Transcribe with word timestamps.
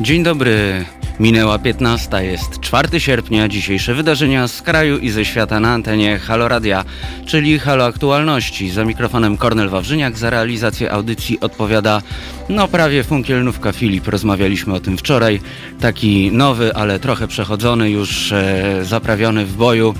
Dzień 0.00 0.22
dobry. 0.22 0.84
Minęła 1.18 1.58
15, 1.58 2.24
jest 2.24 2.60
4 2.60 3.00
sierpnia. 3.00 3.48
Dzisiejsze 3.48 3.94
wydarzenia 3.94 4.48
z 4.48 4.62
kraju 4.62 4.98
i 4.98 5.10
ze 5.10 5.24
świata 5.24 5.60
na 5.60 5.72
antenie 5.72 6.18
Halo 6.18 6.48
Radia, 6.48 6.84
czyli 7.26 7.58
Halo 7.58 7.84
Aktualności. 7.84 8.70
Za 8.70 8.84
mikrofonem 8.84 9.36
Kornel 9.36 9.68
Wawrzyniak, 9.68 10.18
za 10.18 10.30
realizację 10.30 10.92
audycji 10.92 11.40
odpowiada 11.40 12.02
no 12.48 12.68
prawie 12.68 13.04
funkielnówka 13.04 13.72
Filip. 13.72 14.08
Rozmawialiśmy 14.08 14.74
o 14.74 14.80
tym 14.80 14.98
wczoraj. 14.98 15.40
Taki 15.80 16.32
nowy, 16.32 16.74
ale 16.74 16.98
trochę 16.98 17.28
przechodzony, 17.28 17.90
już 17.90 18.32
e, 18.32 18.64
zaprawiony 18.82 19.46
w 19.46 19.56
boju. 19.56 19.94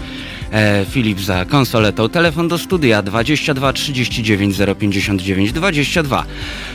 E, 0.53 0.85
Filip 0.85 1.21
za 1.21 1.45
konsoletą. 1.45 2.09
Telefon 2.09 2.49
do 2.49 2.59
studia 2.59 3.03
22 3.03 3.73
39 3.73 4.57
059 4.79 5.53
22. 5.53 6.25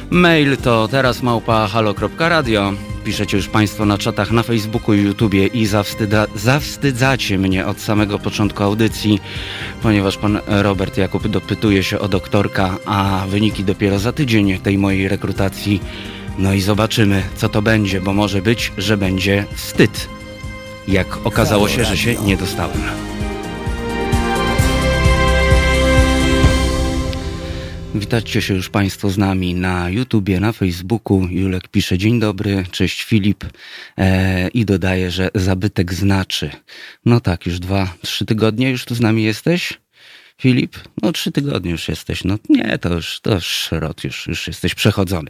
Mail 0.09 0.57
to 0.57 0.87
teraz 0.87 1.23
małpa 1.23 1.67
halo.radio. 1.67 2.73
Piszecie 3.05 3.37
już 3.37 3.47
Państwo 3.47 3.85
na 3.85 3.97
czatach 3.97 4.31
na 4.31 4.43
Facebooku 4.43 4.93
i 4.95 5.03
YouTubie 5.03 5.47
i 5.47 5.65
zawstyda, 5.65 6.25
zawstydzacie 6.35 7.37
mnie 7.37 7.65
od 7.65 7.79
samego 7.79 8.19
początku 8.19 8.63
audycji, 8.63 9.19
ponieważ 9.83 10.17
pan 10.17 10.39
Robert 10.47 10.97
Jakub 10.97 11.27
dopytuje 11.27 11.83
się 11.83 11.99
o 11.99 12.07
doktorka, 12.07 12.77
a 12.85 13.25
wyniki 13.29 13.63
dopiero 13.63 13.99
za 13.99 14.11
tydzień 14.11 14.59
tej 14.59 14.77
mojej 14.77 15.07
rekrutacji. 15.07 15.81
No 16.37 16.53
i 16.53 16.61
zobaczymy, 16.61 17.23
co 17.35 17.49
to 17.49 17.61
będzie, 17.61 18.01
bo 18.01 18.13
może 18.13 18.41
być, 18.41 18.71
że 18.77 18.97
będzie 18.97 19.45
wstyd. 19.55 20.09
Jak 20.87 21.25
okazało 21.25 21.69
się, 21.69 21.85
że 21.85 21.97
się 21.97 22.15
nie 22.15 22.37
dostałem. 22.37 22.81
Witajcie 27.99 28.41
się 28.41 28.53
już 28.53 28.69
Państwo 28.69 29.09
z 29.09 29.17
nami 29.17 29.53
na 29.53 29.89
YouTubie, 29.89 30.39
na 30.39 30.51
Facebooku. 30.51 31.27
Julek 31.29 31.67
pisze 31.67 31.97
dzień 31.97 32.19
dobry, 32.19 32.63
cześć 32.71 33.03
Filip 33.03 33.45
e, 33.97 34.47
i 34.47 34.65
dodaje, 34.65 35.11
że 35.11 35.29
zabytek 35.35 35.93
znaczy. 35.93 36.49
No 37.05 37.19
tak, 37.19 37.45
już 37.45 37.59
dwa, 37.59 37.93
trzy 38.01 38.25
tygodnie 38.25 38.69
już 38.69 38.85
tu 38.85 38.95
z 38.95 38.99
nami 38.99 39.23
jesteś? 39.23 39.73
Filip? 40.41 40.75
No 41.01 41.11
trzy 41.11 41.31
tygodnie 41.31 41.71
już 41.71 41.87
jesteś. 41.87 42.23
No 42.23 42.37
nie, 42.49 42.77
to 42.77 42.93
już, 42.93 43.19
to 43.21 43.33
już 43.33 43.45
szrot, 43.45 44.03
już, 44.03 44.27
już 44.27 44.47
jesteś 44.47 44.75
przechodzony. 44.75 45.29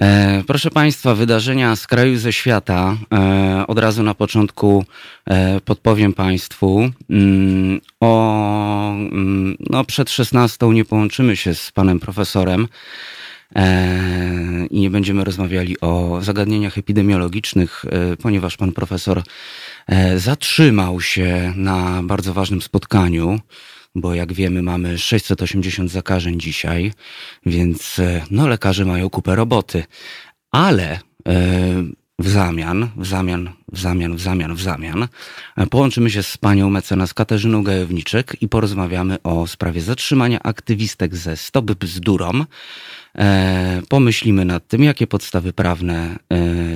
E, 0.00 0.42
proszę 0.46 0.70
Państwa, 0.70 1.14
wydarzenia 1.14 1.76
z 1.76 1.86
kraju 1.86 2.18
ze 2.18 2.32
świata. 2.32 2.96
E, 3.12 3.64
od 3.66 3.78
razu 3.78 4.02
na 4.02 4.14
początku 4.14 4.84
e, 5.26 5.60
podpowiem 5.60 6.12
Państwu. 6.12 6.90
Mm, 7.10 7.80
o, 8.00 8.92
mm, 8.92 9.56
no 9.70 9.84
przed 9.84 10.10
16 10.10 10.66
nie 10.66 10.84
połączymy 10.84 11.36
się 11.36 11.54
z 11.54 11.72
Panem 11.72 12.00
Profesorem 12.00 12.68
i 14.70 14.80
nie 14.80 14.90
będziemy 14.90 15.24
rozmawiali 15.24 15.80
o 15.80 16.18
zagadnieniach 16.22 16.78
epidemiologicznych, 16.78 17.84
ponieważ 18.22 18.56
Pan 18.56 18.72
Profesor 18.72 19.22
zatrzymał 20.16 21.00
się 21.00 21.52
na 21.56 22.02
bardzo 22.02 22.34
ważnym 22.34 22.62
spotkaniu 22.62 23.40
bo 23.94 24.14
jak 24.14 24.32
wiemy 24.32 24.62
mamy 24.62 24.98
680 24.98 25.90
zakażeń 25.90 26.40
dzisiaj, 26.40 26.92
więc 27.46 27.98
e, 27.98 28.22
no 28.30 28.48
lekarze 28.48 28.84
mają 28.84 29.10
kupę 29.10 29.36
roboty. 29.36 29.84
Ale 30.50 30.90
e, 30.92 31.00
w 32.18 32.28
zamian, 32.28 32.88
w 32.96 33.06
zamian, 33.06 33.50
w 33.72 33.78
zamian, 33.80 34.16
w 34.16 34.20
zamian, 34.20 34.54
w 34.54 34.62
zamian 34.62 35.08
e, 35.56 35.66
połączymy 35.66 36.10
się 36.10 36.22
z 36.22 36.36
panią 36.36 36.70
mecenas 36.70 37.14
Katarzyną 37.14 37.62
Gajowniczek 37.62 38.36
i 38.40 38.48
porozmawiamy 38.48 39.22
o 39.22 39.46
sprawie 39.46 39.80
zatrzymania 39.80 40.42
aktywistek 40.42 41.16
ze 41.16 41.36
Stop 41.36 41.64
Bzdurom. 41.64 42.46
Pomyślimy 43.88 44.44
nad 44.44 44.68
tym, 44.68 44.82
jakie 44.82 45.06
podstawy 45.06 45.52
prawne 45.52 46.18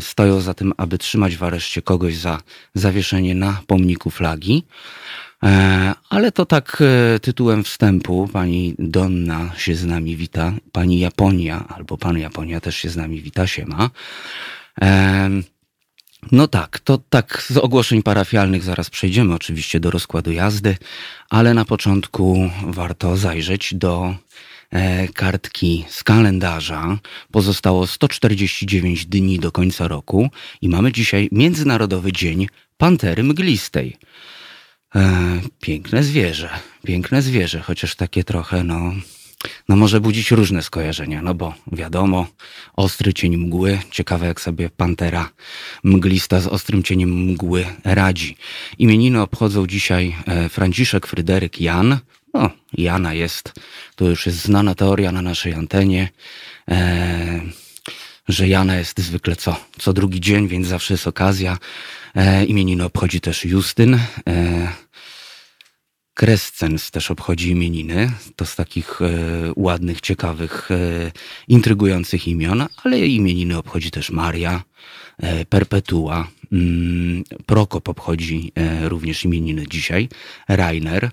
stoją 0.00 0.40
za 0.40 0.54
tym, 0.54 0.72
aby 0.76 0.98
trzymać 0.98 1.36
w 1.36 1.42
areszcie 1.42 1.82
kogoś 1.82 2.16
za 2.16 2.40
zawieszenie 2.74 3.34
na 3.34 3.60
pomniku 3.66 4.10
flagi. 4.10 4.64
E, 5.42 5.94
ale 6.08 6.32
to 6.32 6.46
tak 6.46 6.82
e, 7.14 7.20
tytułem 7.20 7.64
wstępu. 7.64 8.28
Pani 8.32 8.74
Donna 8.78 9.50
się 9.56 9.74
z 9.74 9.84
nami 9.84 10.16
wita. 10.16 10.52
Pani 10.72 10.98
Japonia 10.98 11.64
albo 11.68 11.98
pan 11.98 12.18
Japonia 12.18 12.60
też 12.60 12.76
się 12.76 12.88
z 12.90 12.96
nami 12.96 13.22
wita. 13.22 13.46
Siema. 13.46 13.90
E, 14.82 15.30
no 16.32 16.48
tak, 16.48 16.78
to 16.78 16.98
tak 17.10 17.46
z 17.50 17.56
ogłoszeń 17.56 18.02
parafialnych 18.02 18.62
zaraz 18.62 18.90
przejdziemy 18.90 19.34
oczywiście 19.34 19.80
do 19.80 19.90
rozkładu 19.90 20.32
jazdy, 20.32 20.76
ale 21.30 21.54
na 21.54 21.64
początku 21.64 22.50
warto 22.66 23.16
zajrzeć 23.16 23.74
do 23.74 24.14
kartki 25.14 25.84
z 25.88 26.04
kalendarza. 26.04 26.98
Pozostało 27.30 27.86
149 27.86 29.06
dni 29.06 29.38
do 29.38 29.52
końca 29.52 29.88
roku 29.88 30.30
i 30.60 30.68
mamy 30.68 30.92
dzisiaj 30.92 31.28
Międzynarodowy 31.32 32.12
Dzień 32.12 32.46
Pantery 32.76 33.22
Mglistej. 33.22 33.96
E, 34.94 35.40
piękne 35.60 36.02
zwierzę, 36.02 36.50
piękne 36.86 37.22
zwierzę, 37.22 37.60
chociaż 37.60 37.94
takie 37.96 38.24
trochę, 38.24 38.64
no, 38.64 38.92
no 39.68 39.76
może 39.76 40.00
budzić 40.00 40.30
różne 40.30 40.62
skojarzenia, 40.62 41.22
no 41.22 41.34
bo 41.34 41.54
wiadomo, 41.72 42.26
ostry 42.76 43.14
cień 43.14 43.36
mgły, 43.36 43.78
ciekawe 43.90 44.26
jak 44.26 44.40
sobie 44.40 44.70
pantera 44.70 45.30
mglista 45.84 46.40
z 46.40 46.46
ostrym 46.46 46.82
cieniem 46.82 47.10
mgły 47.10 47.66
radzi. 47.84 48.36
Imieniny 48.78 49.22
obchodzą 49.22 49.66
dzisiaj 49.66 50.16
e, 50.26 50.48
Franciszek 50.48 51.06
Fryderyk 51.06 51.60
Jan, 51.60 51.98
no, 52.34 52.50
Jana 52.72 53.14
jest, 53.14 53.52
to 53.96 54.04
już 54.04 54.26
jest 54.26 54.38
znana 54.38 54.74
teoria 54.74 55.12
na 55.12 55.22
naszej 55.22 55.54
antenie, 55.54 56.08
e, 56.70 57.40
że 58.28 58.48
Jana 58.48 58.76
jest 58.76 59.00
zwykle 59.00 59.36
co, 59.36 59.56
co 59.78 59.92
drugi 59.92 60.20
dzień, 60.20 60.48
więc 60.48 60.66
zawsze 60.66 60.94
jest 60.94 61.06
okazja. 61.06 61.58
E, 62.14 62.44
imieniny 62.44 62.84
obchodzi 62.84 63.20
też 63.20 63.44
Justyn. 63.44 63.98
E, 64.28 64.83
Krescens 66.14 66.90
też 66.90 67.10
obchodzi 67.10 67.50
imieniny. 67.50 68.12
To 68.36 68.46
z 68.46 68.56
takich 68.56 69.02
e, 69.02 69.06
ładnych, 69.56 70.00
ciekawych, 70.00 70.70
e, 70.70 70.76
intrygujących 71.48 72.28
imion, 72.28 72.66
ale 72.84 72.98
imieniny 72.98 73.58
obchodzi 73.58 73.90
też 73.90 74.10
Maria, 74.10 74.62
e, 75.18 75.44
Perpetua. 75.44 76.28
Mm, 76.52 77.24
Prokop 77.46 77.88
obchodzi 77.88 78.52
e, 78.54 78.88
również 78.88 79.24
imieniny 79.24 79.64
dzisiaj. 79.68 80.08
Rainer. 80.48 81.10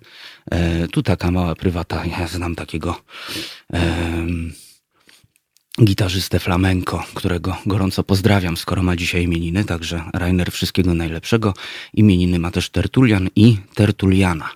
E, 0.52 0.88
tu 0.88 1.04
taka 1.04 1.32
mała 1.32 1.56
prywata. 1.56 2.06
Ja 2.06 2.28
znam 2.28 2.56
takiego 2.56 3.02
gitarzystę 5.80 6.40
flamenco, 6.40 7.04
którego 7.14 7.58
gorąco 7.66 8.04
pozdrawiam, 8.04 8.58
skoro 8.58 8.84
ma 8.84 8.96
dzisiaj 8.96 9.24
imieniny, 9.24 9.66
także 9.66 10.04
Rainer 10.14 10.52
wszystkiego 10.52 10.94
najlepszego. 10.94 11.54
Imieniny 11.94 12.40
ma 12.40 12.52
też 12.52 12.70
Tertulian 12.70 13.30
i 13.36 13.58
Tertuliana. 13.76 14.50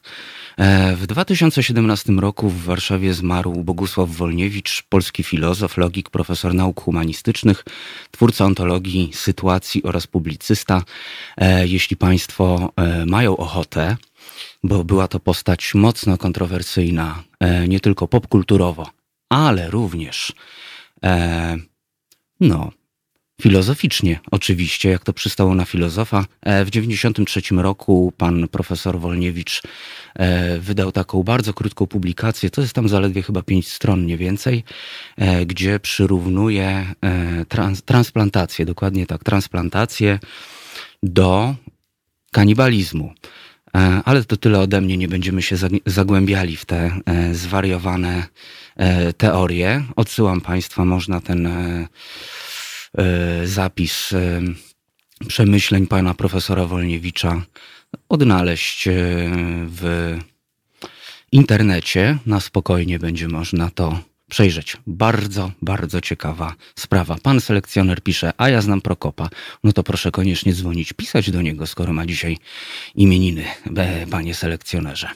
E, 0.58 0.96
w 0.96 1.08
2017 1.08 2.14
roku 2.14 2.50
w 2.50 2.64
Warszawie 2.64 3.14
zmarł 3.14 3.64
Bogusław 3.64 4.10
Wolniewicz, 4.10 4.84
polski 4.90 5.24
filozof, 5.24 5.78
logik, 5.78 6.10
profesor 6.10 6.54
nauk 6.54 6.82
humanistycznych, 6.82 7.64
twórca 8.12 8.46
ontologii 8.46 9.12
sytuacji 9.14 9.84
oraz 9.84 10.08
publicysta. 10.08 10.84
E, 11.38 11.68
jeśli 11.68 11.98
Państwo 11.98 12.74
e, 12.76 13.06
mają 13.06 13.38
ochotę, 13.38 13.98
bo 14.64 14.84
była 14.84 15.08
to 15.08 15.20
postać 15.20 15.74
mocno 15.74 16.18
kontrowersyjna, 16.18 17.24
nie 17.68 17.80
tylko 17.80 18.08
popkulturowo, 18.08 18.90
ale 19.30 19.70
również 19.70 20.34
no, 22.40 22.72
Filozoficznie, 23.42 24.20
oczywiście, 24.32 24.90
jak 24.90 25.04
to 25.04 25.14
przystało 25.14 25.56
na 25.56 25.66
filozofa. 25.66 26.26
E, 26.42 26.66
w 26.66 26.72
1993 26.72 27.56
roku 27.56 28.14
pan 28.18 28.48
profesor 28.48 29.00
Wolniewicz 29.00 29.62
e, 30.16 30.60
wydał 30.60 30.92
taką 30.92 31.24
bardzo 31.24 31.54
krótką 31.54 31.88
publikację, 31.88 32.50
to 32.50 32.62
jest 32.62 32.74
tam 32.74 32.90
zaledwie 32.90 33.22
chyba 33.22 33.42
pięć 33.42 33.68
stron, 33.72 34.06
nie 34.06 34.18
więcej, 34.18 34.64
e, 35.18 35.46
gdzie 35.46 35.80
przyrównuje 35.80 36.86
trans 37.50 37.84
transplantację, 37.84 38.66
dokładnie 38.66 39.06
tak, 39.06 39.24
transplantację 39.24 40.20
do 41.04 41.56
kanibalizmu. 42.32 43.14
Ale 44.06 44.24
to 44.24 44.38
tyle 44.38 44.60
ode 44.60 44.82
mnie, 44.82 44.98
nie 44.98 45.08
będziemy 45.08 45.42
się 45.42 45.56
zagłębiali 45.86 46.58
w 46.58 46.66
te 46.66 46.92
zwariowane 47.32 48.24
teorie. 49.18 49.84
Odsyłam 49.96 50.42
Państwa, 50.42 50.86
można 50.86 51.22
ten 51.22 51.50
E, 52.98 53.48
zapis 53.48 54.14
e, 54.14 54.42
przemyśleń 55.28 55.88
pana 55.88 56.14
profesora 56.14 56.66
Wolniewicza 56.66 57.42
odnaleźć 58.10 58.88
e, 58.88 58.92
w 59.68 60.14
internecie. 61.32 62.18
Na 62.26 62.40
spokojnie 62.40 63.00
będzie 63.00 63.28
można 63.28 63.70
to 63.70 64.00
przejrzeć. 64.30 64.78
Bardzo, 64.88 65.52
bardzo 65.62 66.02
ciekawa 66.02 66.56
sprawa. 66.76 67.18
Pan 67.24 67.42
selekcjoner 67.42 68.04
pisze, 68.04 68.34
a 68.38 68.50
ja 68.50 68.62
znam 68.62 68.82
Prokopa. 68.82 69.30
No 69.64 69.74
to 69.74 69.84
proszę 69.84 70.12
koniecznie 70.12 70.54
dzwonić, 70.54 70.94
pisać 70.94 71.32
do 71.32 71.42
niego, 71.42 71.68
skoro 71.68 71.94
ma 71.94 72.06
dzisiaj 72.06 72.38
imieniny, 72.96 73.46
panie 74.12 74.34
selekcjonerze. 74.34 75.10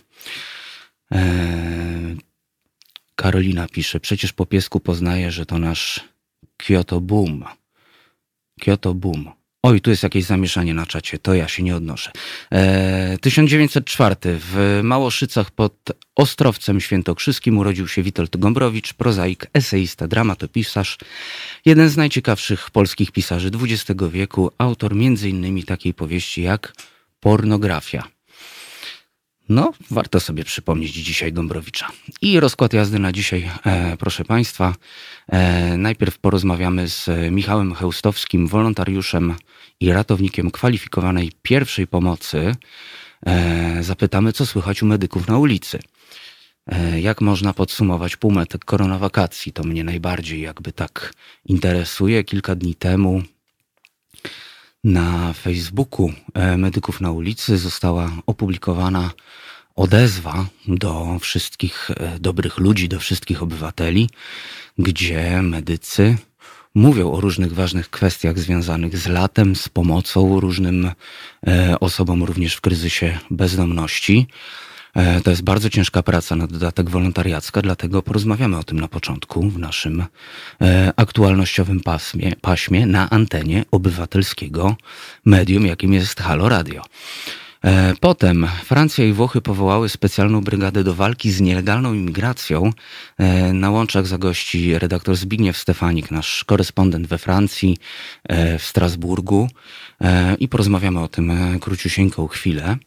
Karolina 3.16 3.68
pisze, 3.68 4.00
przecież 4.00 4.34
po 4.34 4.46
piesku 4.46 4.80
poznaje, 4.80 5.32
że 5.32 5.46
to 5.46 5.60
nasz 5.60 6.00
Kyoto 6.58 7.02
Boom. 7.02 7.46
Kyoto 8.60 8.94
Boom. 8.94 9.39
Oj, 9.64 9.82
tu 9.82 9.90
jest 9.90 10.04
jakieś 10.04 10.26
zamieszanie 10.26 10.74
na 10.74 10.86
czacie, 10.86 11.20
to 11.20 11.34
ja 11.34 11.48
się 11.48 11.64
nie 11.64 11.76
odnoszę. 11.76 12.12
E, 12.52 13.18
1904 13.18 14.16
w 14.24 14.80
Małoszycach 14.84 15.52
pod 15.52 15.92
Ostrowcem 16.16 16.82
Świętokrzyskim 16.82 17.58
urodził 17.58 17.88
się 17.88 18.04
Witold 18.04 18.38
Gombrowicz, 18.38 18.94
prozaik, 18.94 19.48
eseista, 19.54 20.08
dramatopisarz, 20.08 20.98
jeden 21.66 21.90
z 21.90 21.98
najciekawszych 21.98 22.72
polskich 22.72 23.12
pisarzy 23.12 23.52
XX 23.64 24.02
wieku, 24.12 24.52
autor 24.58 24.94
m.in. 24.94 25.64
takiej 25.64 25.94
powieści 25.94 26.42
jak 26.42 26.74
Pornografia. 27.20 28.19
No, 29.50 29.74
warto 29.92 30.20
sobie 30.20 30.44
przypomnieć 30.44 30.92
dzisiaj 30.92 31.34
Gombrowicza. 31.34 31.88
I 32.22 32.40
rozkład 32.40 32.74
jazdy 32.74 33.00
na 33.00 33.12
dzisiaj, 33.12 33.50
e, 33.66 33.98
proszę 33.98 34.26
Państwa. 34.26 34.76
E, 35.28 35.78
najpierw 35.78 36.18
porozmawiamy 36.18 36.88
z 36.88 37.10
Michałem 37.32 37.76
Chełstowskim, 37.76 38.48
wolontariuszem 38.48 39.36
i 39.80 39.92
ratownikiem 39.92 40.52
kwalifikowanej 40.52 41.32
pierwszej 41.42 41.88
pomocy. 41.88 42.56
E, 43.26 43.84
zapytamy, 43.84 44.34
co 44.34 44.46
słychać 44.46 44.84
u 44.84 44.86
medyków 44.86 45.28
na 45.28 45.38
ulicy. 45.38 45.80
E, 46.68 47.02
jak 47.02 47.22
można 47.22 47.54
podsumować 47.54 48.16
półmetek 48.16 48.66
koronawakacji? 48.66 49.54
To 49.54 49.64
mnie 49.64 49.84
najbardziej 49.84 50.42
jakby 50.42 50.72
tak 50.72 51.14
interesuje. 51.46 52.24
Kilka 52.24 52.56
dni 52.56 52.76
temu 52.76 53.24
na 54.84 55.34
Facebooku 55.34 56.12
e, 56.34 56.58
Medyków 56.58 57.02
na 57.02 57.12
ulicy 57.12 57.58
została 57.58 58.12
opublikowana 58.26 59.12
odezwa 59.76 60.46
do 60.68 61.18
wszystkich 61.20 61.92
e, 61.92 62.20
dobrych 62.20 62.58
ludzi, 62.58 62.90
do 62.90 63.00
wszystkich 63.00 63.44
obywateli, 63.44 64.10
gdzie 64.78 65.42
medycy 65.42 66.18
mówią 66.76 67.12
o 67.12 67.22
różnych 67.22 67.54
ważnych 67.54 67.90
kwestiach 67.90 68.40
związanych 68.40 68.98
z 68.98 69.08
latem, 69.08 69.56
z 69.56 69.70
pomocą 69.70 70.40
różnym 70.40 70.92
e, 71.48 71.80
osobom 71.80 72.24
również 72.24 72.56
w 72.56 72.62
kryzysie 72.62 73.20
bezdomności. 73.32 74.28
E, 74.96 75.22
to 75.22 75.30
jest 75.30 75.42
bardzo 75.42 75.70
ciężka 75.70 76.04
praca 76.04 76.36
na 76.36 76.48
dodatek 76.48 76.90
wolontariacka, 76.90 77.62
dlatego 77.62 78.02
porozmawiamy 78.02 78.58
o 78.58 78.64
tym 78.64 78.80
na 78.80 78.88
początku 78.88 79.50
w 79.50 79.60
naszym 79.60 80.06
e, 80.62 80.94
aktualnościowym 80.96 81.80
pasmie, 81.80 82.36
paśmie 82.42 82.86
na 82.86 83.10
antenie 83.10 83.66
obywatelskiego 83.72 84.76
medium, 85.26 85.66
jakim 85.66 85.94
jest 85.94 86.20
Halo 86.20 86.50
Radio. 86.50 86.84
E, 87.64 87.94
potem 88.00 88.48
Francja 88.64 89.06
i 89.06 89.14
Włochy 89.14 89.42
powołały 89.42 89.90
specjalną 89.90 90.42
brygadę 90.42 90.84
do 90.84 90.94
walki 90.94 91.32
z 91.32 91.42
nielegalną 91.42 91.94
imigracją. 91.94 92.74
Na 93.54 93.70
łączach 93.70 94.08
zagości 94.08 94.80
redaktor 94.80 95.16
Zbigniew 95.16 95.58
Stefanik, 95.58 96.12
nasz 96.12 96.44
korespondent 96.44 97.08
we 97.08 97.18
Francji, 97.18 97.78
w 98.60 98.64
Strasburgu 98.64 99.50
i 100.40 100.48
porozmawiamy 100.48 101.00
o 101.00 101.08
tym 101.08 101.32
króciusieńką 101.60 102.28
chwilę. 102.28 102.78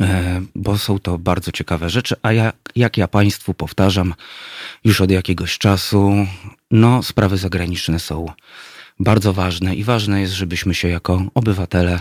E, 0.00 0.40
bo 0.54 0.78
są 0.78 0.98
to 0.98 1.18
bardzo 1.18 1.52
ciekawe 1.52 1.90
rzeczy, 1.90 2.16
a 2.22 2.32
ja, 2.32 2.52
jak 2.76 2.96
ja 2.96 3.08
Państwu 3.08 3.54
powtarzam 3.54 4.14
już 4.84 5.00
od 5.00 5.10
jakiegoś 5.10 5.58
czasu, 5.58 6.26
no 6.70 7.02
sprawy 7.02 7.36
zagraniczne 7.36 8.00
są 8.00 8.26
bardzo 9.00 9.32
ważne 9.32 9.74
i 9.74 9.84
ważne 9.84 10.20
jest, 10.20 10.32
żebyśmy 10.32 10.74
się 10.74 10.88
jako 10.88 11.22
obywatele 11.34 12.00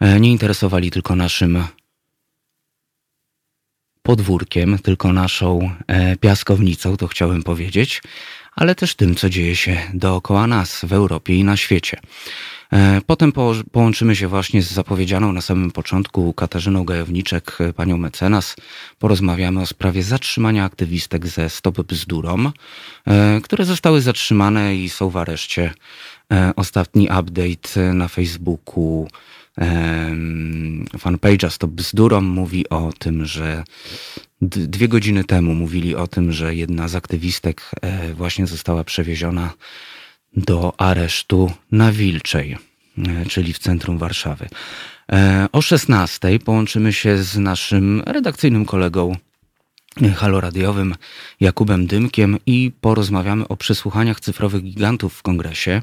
e, 0.00 0.20
nie 0.20 0.30
interesowali 0.30 0.90
tylko 0.90 1.16
naszym 1.16 1.64
podwórkiem, 4.02 4.78
tylko 4.78 5.12
naszą 5.12 5.70
e, 5.86 6.16
piaskownicą, 6.16 6.96
to 6.96 7.08
chciałem 7.08 7.42
powiedzieć, 7.42 8.02
ale 8.52 8.74
też 8.74 8.94
tym, 8.94 9.14
co 9.14 9.30
dzieje 9.30 9.56
się 9.56 9.78
dookoła 9.94 10.46
nas 10.46 10.84
w 10.84 10.92
Europie 10.92 11.34
i 11.36 11.44
na 11.44 11.56
świecie. 11.56 12.00
E, 12.72 13.00
potem 13.06 13.32
połączymy 13.72 14.16
się 14.16 14.28
właśnie 14.28 14.62
z 14.62 14.70
zapowiedzianą 14.70 15.32
na 15.32 15.40
samym 15.40 15.70
początku 15.70 16.32
Katarzyną 16.32 16.84
Gajowniczek, 16.84 17.58
e, 17.60 17.72
panią 17.72 17.96
mecenas. 17.98 18.56
Porozmawiamy 18.98 19.60
o 19.60 19.66
sprawie 19.66 20.02
zatrzymania 20.02 20.64
aktywistek 20.64 21.26
ze 21.26 21.50
Stop 21.50 21.82
Bzdurom, 21.82 22.52
e, 23.06 23.40
które 23.40 23.64
zostały 23.64 24.00
zatrzymane 24.00 24.76
i 24.76 24.88
są 24.88 25.10
w 25.10 25.16
areszcie. 25.16 25.74
Ostatni 26.56 27.04
update 27.04 27.94
na 27.94 28.08
Facebooku 28.08 29.08
fanpage'a 30.98 31.50
Stop 31.50 31.70
Bzdurom 31.70 32.24
mówi 32.24 32.68
o 32.68 32.92
tym, 32.98 33.26
że 33.26 33.64
dwie 34.42 34.88
godziny 34.88 35.24
temu 35.24 35.54
mówili 35.54 35.94
o 35.94 36.06
tym, 36.06 36.32
że 36.32 36.54
jedna 36.54 36.88
z 36.88 36.94
aktywistek 36.94 37.70
właśnie 38.14 38.46
została 38.46 38.84
przewieziona 38.84 39.52
do 40.36 40.80
aresztu 40.80 41.52
na 41.72 41.92
Wilczej, 41.92 42.56
e, 42.98 43.26
czyli 43.26 43.52
w 43.52 43.58
centrum 43.58 43.98
Warszawy. 43.98 44.48
E, 45.12 45.46
o 45.52 45.62
16 45.62 46.38
połączymy 46.38 46.92
się 46.92 47.18
z 47.18 47.38
naszym 47.38 48.02
redakcyjnym 48.06 48.64
kolegą 48.64 49.16
e, 50.02 50.10
haloradiowym 50.10 50.94
Jakubem 51.40 51.86
Dymkiem 51.86 52.38
i 52.46 52.72
porozmawiamy 52.80 53.48
o 53.48 53.56
przesłuchaniach 53.56 54.20
cyfrowych 54.20 54.62
gigantów 54.62 55.14
w 55.14 55.22
kongresie. 55.22 55.80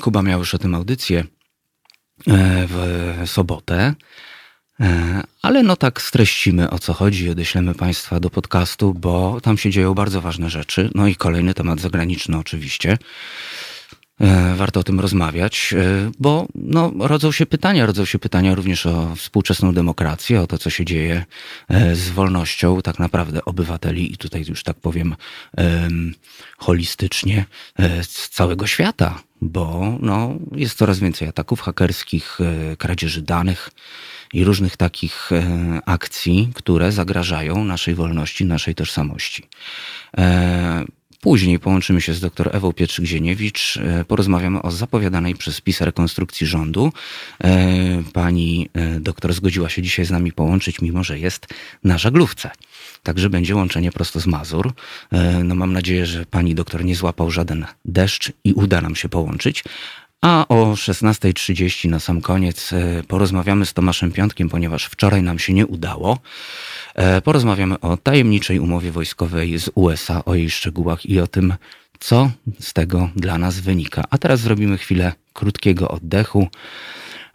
Kuba 0.00 0.22
miał 0.22 0.38
już 0.38 0.54
o 0.54 0.58
tym 0.58 0.74
audycję 0.74 1.24
w 2.68 3.22
sobotę. 3.26 3.94
E, 4.80 5.22
ale 5.42 5.62
no 5.62 5.76
tak 5.76 6.02
streścimy 6.02 6.70
o 6.70 6.78
co 6.78 6.92
chodzi 6.92 7.30
odeślemy 7.30 7.74
Państwa 7.74 8.20
do 8.20 8.30
podcastu, 8.30 8.94
bo 8.94 9.40
tam 9.40 9.58
się 9.58 9.70
dzieją 9.70 9.94
bardzo 9.94 10.20
ważne 10.20 10.50
rzeczy. 10.50 10.90
No 10.94 11.06
i 11.06 11.16
kolejny 11.16 11.54
temat 11.54 11.80
zagraniczny 11.80 12.38
oczywiście. 12.38 12.98
E, 14.20 14.54
warto 14.54 14.80
o 14.80 14.82
tym 14.82 15.00
rozmawiać, 15.00 15.74
e, 15.78 16.10
bo 16.18 16.46
no, 16.54 16.92
rodzą 16.98 17.32
się 17.32 17.46
pytania, 17.46 17.86
rodzą 17.86 18.04
się 18.04 18.18
pytania 18.18 18.54
również 18.54 18.86
o 18.86 19.14
współczesną 19.16 19.74
demokrację, 19.74 20.40
o 20.40 20.46
to, 20.46 20.58
co 20.58 20.70
się 20.70 20.84
dzieje 20.84 21.24
z 21.92 22.08
wolnością 22.08 22.82
tak 22.82 22.98
naprawdę 22.98 23.44
obywateli 23.44 24.12
i 24.12 24.16
tutaj 24.16 24.44
już 24.48 24.62
tak 24.62 24.76
powiem 24.76 25.16
holistycznie 26.58 27.44
z 28.02 28.28
całego 28.28 28.66
świata, 28.66 29.22
bo 29.40 29.96
no, 30.00 30.34
jest 30.52 30.78
coraz 30.78 30.98
więcej 30.98 31.28
ataków 31.28 31.60
hakerskich, 31.60 32.38
kradzieży 32.78 33.22
danych, 33.22 33.70
i 34.32 34.44
różnych 34.44 34.76
takich 34.76 35.32
e, 35.32 35.80
akcji, 35.86 36.50
które 36.54 36.92
zagrażają 36.92 37.64
naszej 37.64 37.94
wolności, 37.94 38.44
naszej 38.44 38.74
tożsamości. 38.74 39.42
E, 40.18 40.84
później 41.20 41.58
połączymy 41.58 42.00
się 42.00 42.14
z 42.14 42.20
dr 42.20 42.50
Ewą 42.52 42.70
Pietrzyk-Zieniewicz, 42.70 43.80
e, 43.80 44.04
porozmawiamy 44.04 44.62
o 44.62 44.70
zapowiadanej 44.70 45.34
przez 45.34 45.60
PiS 45.60 45.80
rekonstrukcji 45.80 46.46
rządu. 46.46 46.92
Pani 48.12 48.68
doktor 49.00 49.32
zgodziła 49.32 49.68
się 49.68 49.82
dzisiaj 49.82 50.04
z 50.04 50.10
nami 50.10 50.32
połączyć, 50.32 50.80
mimo 50.80 51.04
że 51.04 51.18
jest 51.18 51.46
na 51.84 51.98
żaglówce. 51.98 52.50
Także 53.02 53.30
będzie 53.30 53.56
łączenie 53.56 53.92
prosto 53.92 54.20
z 54.20 54.26
Mazur. 54.26 54.72
No 55.44 55.54
mam 55.54 55.72
nadzieję, 55.72 56.06
że 56.06 56.26
pani 56.26 56.54
doktor 56.54 56.84
nie 56.84 56.94
złapał 56.94 57.30
żaden 57.30 57.66
deszcz 57.84 58.32
i 58.44 58.52
uda 58.52 58.80
nam 58.80 58.96
się 58.96 59.08
połączyć. 59.08 59.64
A 60.22 60.48
o 60.48 60.72
16.30 60.72 61.88
na 61.88 62.00
sam 62.00 62.20
koniec 62.20 62.72
e, 62.72 63.02
porozmawiamy 63.08 63.66
z 63.66 63.72
Tomaszem 63.72 64.12
Piątkiem, 64.12 64.48
ponieważ 64.48 64.84
wczoraj 64.84 65.22
nam 65.22 65.38
się 65.38 65.52
nie 65.52 65.66
udało. 65.66 66.18
E, 66.94 67.20
porozmawiamy 67.20 67.80
o 67.80 67.96
tajemniczej 67.96 68.58
umowie 68.58 68.92
wojskowej 68.92 69.58
z 69.58 69.70
USA, 69.74 70.24
o 70.24 70.34
jej 70.34 70.50
szczegółach 70.50 71.06
i 71.06 71.20
o 71.20 71.26
tym, 71.26 71.54
co 72.00 72.30
z 72.60 72.72
tego 72.72 73.10
dla 73.16 73.38
nas 73.38 73.60
wynika. 73.60 74.04
A 74.10 74.18
teraz 74.18 74.40
zrobimy 74.40 74.78
chwilę 74.78 75.12
krótkiego 75.32 75.88
oddechu. 75.88 76.48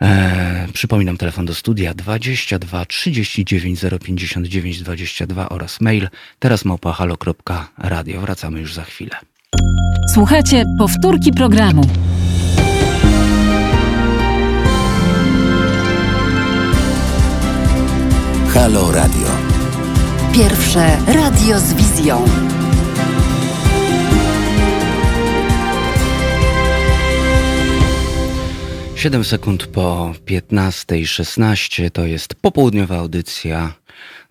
E, 0.02 0.68
przypominam 0.74 1.18
telefon 1.18 1.46
do 1.46 1.56
studia 1.56 1.94
22 1.94 2.86
39 2.86 3.80
059 4.04 4.84
22 4.84 5.50
oraz 5.50 5.82
mail 5.82 6.10
teraz 6.40 6.66
małpahalo.radio. 6.66 8.22
Wracamy 8.22 8.60
już 8.60 8.74
za 8.74 8.84
chwilę. 8.84 9.16
Słuchajcie 10.14 10.64
powtórki 10.80 11.32
programu. 11.32 11.84
Halo 18.56 18.92
Radio. 18.92 19.28
Pierwsze 20.34 20.98
radio 21.08 21.60
z 21.60 21.74
wizją. 21.74 22.26
Siedem 28.96 29.24
sekund 29.24 29.68
po 29.68 30.14
15.16 30.26 31.92
to 31.92 32.06
jest 32.06 32.36
popołudniowa 32.36 32.98
audycja 32.98 33.74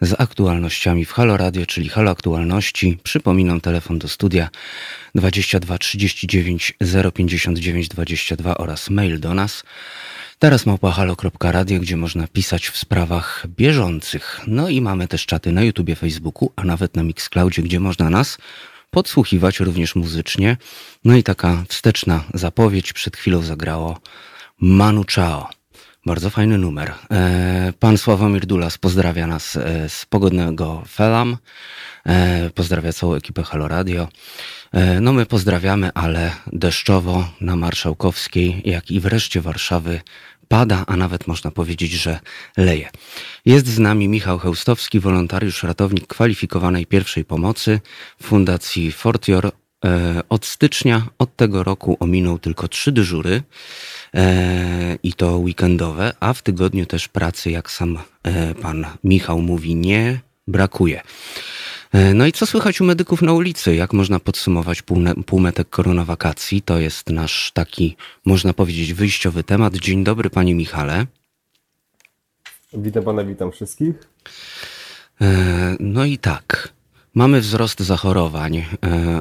z 0.01 0.21
aktualnościami 0.21 1.05
w 1.05 1.13
Halo 1.13 1.37
Radio, 1.37 1.67
czyli 1.67 1.89
Halo 1.89 2.11
Aktualności. 2.11 2.99
Przypominam 3.03 3.61
telefon 3.61 3.99
do 3.99 4.09
studia 4.09 4.49
22 5.15 5.79
39 5.79 6.75
059 7.15 7.89
22 7.89 8.57
oraz 8.57 8.91
mail 8.91 9.21
do 9.21 9.35
nas 9.35 9.65
Teraz 10.45 10.67
małpahalo.radio, 10.67 11.81
gdzie 11.81 11.97
można 11.97 12.27
pisać 12.29 12.69
w 12.69 12.77
sprawach 12.77 13.47
bieżących. 13.57 14.41
No 14.47 14.69
i 14.69 14.81
mamy 14.81 15.09
też 15.09 15.27
czaty 15.27 15.53
na 15.53 15.63
YouTubie, 15.63 15.97
Facebooku, 15.97 16.53
a 16.57 16.65
nawet 16.65 16.97
na 16.97 17.03
Mixcloudzie, 17.03 17.63
gdzie 17.63 17.81
można 17.81 18.11
nas 18.11 18.39
podsłuchiwać 18.91 19.61
również 19.61 19.95
muzycznie. 19.95 20.57
No 21.05 21.17
i 21.17 21.23
taka 21.23 21.65
wsteczna 21.69 22.25
zapowiedź 22.35 22.93
przed 22.93 23.17
chwilą 23.17 23.43
zagrało 23.43 23.99
Manu 24.61 25.05
Chao. 25.15 25.49
Bardzo 26.07 26.31
fajny 26.31 26.59
numer. 26.59 26.93
E, 27.11 27.73
pan 27.81 27.99
Sławomir 27.99 28.47
Dulas 28.47 28.79
pozdrawia 28.79 29.27
nas 29.27 29.57
e, 29.57 29.89
z 29.89 30.07
pogodnego 30.07 30.83
Felam. 30.89 31.37
E, 32.07 32.51
pozdrawia 32.51 32.93
całą 32.93 33.15
ekipę 33.15 33.43
Halo 33.43 33.69
Radio. 33.69 34.09
No 35.01 35.13
my 35.13 35.27
pozdrawiamy, 35.27 35.91
ale 35.95 36.31
deszczowo 36.53 37.29
na 37.41 37.57
Marszałkowskiej, 37.57 38.63
jak 38.65 38.91
i 38.91 39.01
wreszcie 39.01 39.41
Warszawy 39.41 40.01
pada, 40.49 40.85
a 40.87 40.97
nawet 40.97 41.27
można 41.27 41.51
powiedzieć, 41.51 41.93
że 41.93 42.21
leje. 42.57 42.91
Jest 43.47 43.67
z 43.67 43.79
nami 43.79 44.09
Michał 44.09 44.39
Chełstowski, 44.39 45.01
wolontariusz, 45.01 45.63
ratownik 45.63 46.07
kwalifikowanej 46.07 46.87
pierwszej 46.87 47.25
pomocy 47.25 47.81
Fundacji 48.23 48.93
Fortior. 48.93 49.51
Od 50.29 50.47
stycznia 50.47 51.07
od 51.19 51.37
tego 51.37 51.63
roku 51.63 51.97
ominął 52.01 52.39
tylko 52.39 52.69
trzy 52.69 52.93
dyżury. 52.93 53.43
E, 54.15 54.99
i 55.03 55.13
to 55.13 55.39
weekendowe, 55.39 56.13
a 56.21 56.33
w 56.33 56.43
tygodniu 56.43 56.87
też 56.87 57.09
pracy, 57.09 57.51
jak 57.51 57.71
sam 57.71 57.99
e, 58.23 58.55
pan 58.55 58.87
Michał 59.05 59.43
mówi, 59.43 59.75
nie 59.75 60.21
brakuje. 60.47 61.03
E, 61.95 62.15
no 62.15 62.27
i 62.27 62.33
co 62.33 62.47
słychać 62.47 62.81
u 62.81 62.85
medyków 62.85 63.23
na 63.23 63.33
ulicy? 63.33 63.75
Jak 63.75 63.93
można 63.93 64.21
podsumować 64.21 64.83
półmetek 65.27 65.69
koronawakacji? 65.69 66.63
To 66.63 66.79
jest 66.79 67.11
nasz 67.11 67.51
taki, 67.53 67.97
można 68.27 68.53
powiedzieć, 68.53 68.95
wyjściowy 68.95 69.45
temat. 69.45 69.77
Dzień 69.77 70.05
dobry, 70.05 70.31
panie 70.31 70.55
Michale. 70.55 71.07
Witam 72.73 73.05
pana, 73.05 73.25
witam 73.25 73.53
wszystkich. 73.53 73.95
No 75.81 76.05
i 76.05 76.19
tak. 76.19 76.73
Mamy 77.15 77.41
wzrost 77.41 77.81
zachorowań. 77.81 78.65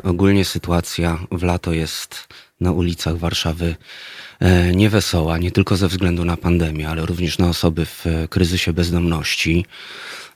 Ogólnie 0.03 0.46
sytuacja 0.46 1.20
w 1.32 1.44
lato 1.44 1.74
jest 1.74 2.27
na 2.60 2.72
ulicach 2.72 3.18
Warszawy 3.18 3.75
E, 4.44 4.72
niewesoła, 4.75 5.38
nie 5.38 5.51
tylko 5.51 5.77
ze 5.77 5.88
względu 5.88 6.25
na 6.25 6.38
pandemię, 6.38 6.89
ale 6.89 7.06
również 7.06 7.38
na 7.38 7.50
osoby 7.50 7.86
w 7.86 8.08
e, 8.08 8.27
kryzysie 8.27 8.74
bezdomności. 8.74 9.65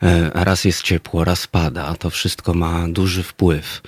E, 0.04 0.32
raz 0.44 0.66
jest 0.66 0.82
ciepło, 0.82 1.24
raz 1.24 1.48
pada. 1.48 1.96
To 1.96 2.10
wszystko 2.10 2.54
ma 2.54 2.88
duży 2.88 3.24
wpływ 3.24 3.82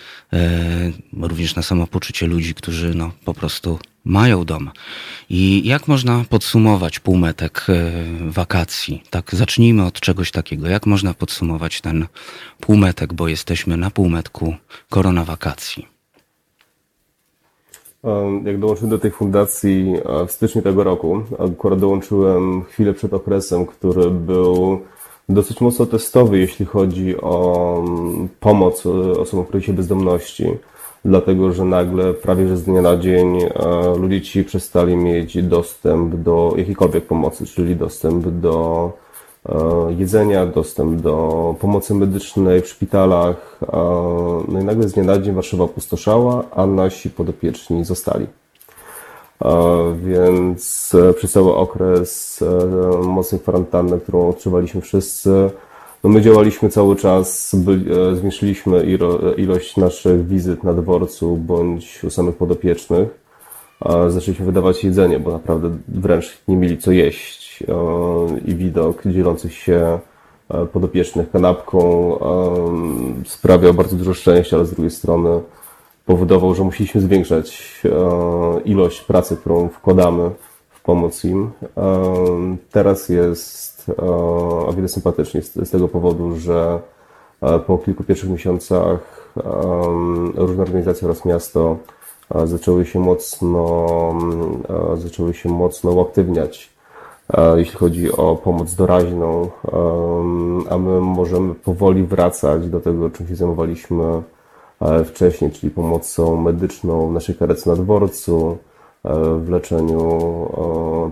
również 1.22 1.56
na 1.56 1.62
samopoczucie 1.62 2.28
ludzi, 2.28 2.56
którzy 2.56 2.96
no, 2.96 3.12
po 3.25 3.34
prostu 3.34 3.80
mają 4.06 4.46
dom. 4.46 4.72
I 5.30 5.68
jak 5.68 5.88
można 5.88 6.25
podsumować 6.30 7.00
półmetek 7.00 7.68
wakacji? 8.28 9.04
Tak, 9.10 9.36
zacznijmy 9.36 9.86
od 9.86 10.00
czegoś 10.00 10.32
takiego. 10.32 10.68
Jak 10.68 10.86
można 10.86 11.13
podsumować 11.13 11.82
ten 11.82 12.06
półmetek, 12.60 13.13
bo 13.13 13.28
jesteśmy 13.28 13.78
na 13.78 13.92
półmetku 13.92 14.56
koronawakacji? 14.89 15.88
Jak 18.44 18.60
dołączyłem 18.60 18.89
do 18.89 19.00
tej 19.00 19.12
fundacji 19.12 19.94
w 20.28 20.32
styczniu 20.32 20.62
tego 20.62 20.84
roku, 20.84 21.24
akurat 21.39 21.80
dołączyłem 21.80 22.63
chwilę 22.63 22.94
przed 22.94 23.13
okresem, 23.13 23.66
który 23.66 24.12
był 24.12 24.82
dosyć 25.29 25.62
mocno 25.62 25.86
testowy, 25.86 26.39
jeśli 26.39 26.65
chodzi 26.65 27.21
o 27.21 27.75
mm, 27.79 28.29
pomoc 28.39 28.86
e, 28.86 28.89
osobom 29.19 29.45
w 29.45 29.50
kryzysie 29.50 29.74
bezdomności, 29.74 30.45
dlatego 31.05 31.51
że 31.51 31.65
nagle 31.65 32.13
prawie 32.13 32.48
że 32.48 32.57
z 32.57 32.63
dnia 32.63 32.81
na 32.81 32.98
dzień 32.98 33.38
ludzie 33.98 34.21
ci 34.21 34.43
przestali 34.43 34.95
mieć 34.95 35.43
dostęp 35.43 36.15
do 36.15 36.53
jakiejkolwiek 36.57 37.05
pomocy, 37.05 37.45
czyli 37.45 37.75
dostęp 37.75 38.27
do 38.27 38.91
E, 39.45 39.93
jedzenia, 39.98 40.45
dostęp 40.45 41.01
do 41.01 41.55
pomocy 41.59 41.95
medycznej 41.95 42.62
w 42.62 42.67
szpitalach. 42.67 43.59
No 44.48 44.62
i 44.62 44.63
nagle 44.63 44.89
z 44.89 44.93
dnia 44.93 45.03
na 45.03 45.19
dzień 45.19 45.36
Warszawa 45.36 45.63
opustoszała, 45.63 46.43
a 46.51 46.65
nasi 46.65 47.09
podopieczni 47.09 47.86
zostali. 47.86 48.27
E, 49.46 49.96
więc 50.03 50.91
e, 51.10 51.13
przez 51.13 51.31
cały 51.31 51.55
okres 51.55 52.43
mocnej 53.03 53.41
kwarantanny, 53.41 54.00
którą 54.00 54.29
odczuwaliśmy 54.29 54.81
wszyscy, 54.81 55.50
no 56.03 56.10
my 56.10 56.22
działaliśmy 56.22 56.69
cały 56.69 56.96
czas, 56.96 57.55
zwiększyliśmy 58.13 58.86
ilość 59.38 59.77
naszych 59.77 60.27
wizyt 60.27 60.63
na 60.63 60.74
dworcu 60.74 61.38
bądź 61.38 62.03
u 62.03 62.10
samych 62.10 62.36
podopiecznych. 62.36 63.10
Zaczęliśmy 64.08 64.46
wydawać 64.46 64.84
jedzenie, 64.84 65.19
bo 65.19 65.31
naprawdę 65.31 65.77
wręcz 65.88 66.38
nie 66.48 66.58
mieli 66.58 66.77
co 66.77 66.91
jeść 66.91 67.39
E, 67.67 68.39
i 68.46 68.55
widok 68.55 69.01
dzielących 69.05 69.53
się 69.53 70.00
e, 70.50 70.65
podopiecznych 70.65 71.31
kanapką 71.31 71.79
e, 72.19 73.25
sprawiał 73.25 73.74
bardzo 73.74 73.96
dużo 73.96 74.13
szczęścia, 74.13 74.58
ale 74.58 74.65
z 74.65 74.72
drugiej 74.72 74.91
strony 74.91 75.41
powodował, 76.10 76.56
że 76.56 76.63
musieliśmy 76.63 77.01
zwiększać 77.01 77.82
ilość 78.66 79.01
pracy, 79.01 79.38
którą 79.38 79.70
wkładamy 79.70 80.30
w 80.70 80.82
pomoc 80.82 81.25
im. 81.25 81.51
Teraz 82.72 83.10
jest 83.10 83.92
o 83.98 84.74
wiele 84.75 84.88
sympatycznie 84.88 85.42
z 85.42 85.70
tego 85.70 85.88
powodu, 85.88 86.36
że 86.39 86.80
po 87.68 87.78
kilku 87.78 88.04
pierwszych 88.04 88.30
miesiącach 88.30 89.00
różne 90.36 90.63
organizacje 90.63 91.08
oraz 91.08 91.25
miasto 91.25 91.78
zaczęły 92.46 92.86
się 92.86 93.00
mocno, 93.00 93.88
zaczęły 94.98 95.34
się 95.34 95.50
mocno 95.50 95.92
uaktywniać 95.92 96.70
jeśli 97.56 97.78
chodzi 97.78 98.12
o 98.12 98.36
pomoc 98.36 98.75
doraźną, 98.75 99.50
a 100.70 100.78
my 100.78 101.01
możemy 101.01 101.56
powoli 101.56 102.04
wracać 102.04 102.70
do 102.70 102.80
tego, 102.80 103.10
czym 103.10 103.28
się 103.28 103.36
zajmowaliśmy 103.36 104.04
e, 104.04 104.38
wcześniej, 105.05 105.51
czyli 105.51 105.71
pomocą 105.71 106.41
medyczną 106.41 107.12
naszej 107.12 107.36
karece 107.36 107.69
na 107.69 107.75
dworcu, 107.75 108.57
e, 109.05 109.13
w 109.39 109.50
leczeniu 109.50 110.19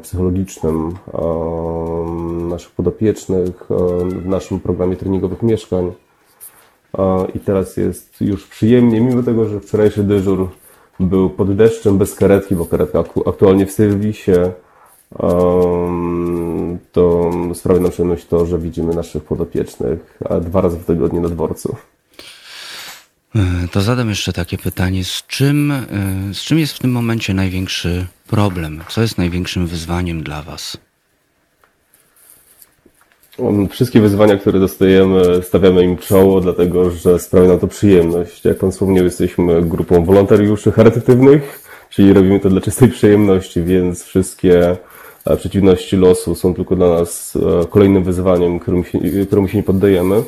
psychologicznym 0.01 0.91
naszych 2.49 2.71
podopiecznych, 2.71 3.65
w 4.05 4.25
naszym 4.25 4.59
programie 4.59 4.95
treningowych 4.95 5.43
mieszkań. 5.43 5.91
I 7.35 7.39
teraz 7.39 7.77
jest 7.77 8.21
już 8.21 8.47
przyjemnie, 8.47 9.01
mimo 9.01 9.23
tego, 9.23 9.45
że 9.45 9.59
wczorajszy 9.59 10.03
dyżur 10.03 10.49
był 10.99 11.29
pod 11.29 11.55
deszczem, 11.55 11.97
bez 11.97 12.15
karetki, 12.15 12.55
bo 12.55 12.65
karetka 12.65 13.03
aktualnie 13.25 13.65
w 13.65 13.71
serwisie, 13.71 14.31
to 16.91 17.31
sprawia 17.53 17.79
nam 17.79 17.91
przyjemność 17.91 18.25
to, 18.25 18.45
że 18.45 18.59
widzimy 18.59 18.95
naszych 18.95 19.23
podopiecznych 19.23 20.19
dwa 20.41 20.61
razy 20.61 20.77
w 20.77 20.85
tygodniu 20.85 21.21
na 21.21 21.29
dworcu. 21.29 21.75
E, 23.37 23.67
to 23.71 23.81
zadam 23.81 24.09
jeszcze 24.09 24.33
takie 24.33 24.57
pytanie. 24.57 25.03
Z 25.03 25.23
czym, 25.27 25.71
e, 25.71 25.83
z 26.33 26.37
czym 26.37 26.59
jest 26.59 26.73
w 26.73 26.79
tym 26.79 26.91
momencie 26.91 27.33
największy 27.33 28.05
problem? 28.27 28.83
Co 28.89 29.01
jest 29.01 29.17
największym 29.17 29.67
wyzwaniem 29.67 30.23
dla 30.23 30.41
Was? 30.41 30.77
Wszystkie 33.69 34.01
wyzwania, 34.01 34.37
które 34.37 34.59
dostajemy, 34.59 35.43
stawiamy 35.43 35.83
im 35.83 35.97
czoło, 35.97 36.41
dlatego 36.41 36.91
że 36.91 37.19
sprawia 37.19 37.47
nam 37.47 37.59
to 37.59 37.67
przyjemność. 37.67 38.45
Jak 38.45 38.57
Pan 38.57 38.71
wspomniał, 38.71 39.03
jesteśmy 39.03 39.61
grupą 39.61 40.05
wolontariuszy 40.05 40.71
charytatywnych, 40.71 41.61
czyli 41.89 42.13
robimy 42.13 42.39
to 42.39 42.49
dla 42.49 42.61
czystej 42.61 42.89
przyjemności, 42.89 43.63
więc 43.63 44.03
wszystkie 44.03 44.77
przeciwności 45.37 45.97
losu 45.97 46.35
są 46.35 46.53
tylko 46.53 46.75
dla 46.75 46.89
nas 46.89 47.37
e, 47.63 47.65
kolejnym 47.65 48.03
wyzwaniem, 48.03 48.59
się, 48.91 49.25
któremu 49.25 49.47
się 49.47 49.57
nie 49.57 49.63
poddajemy. 49.63 50.23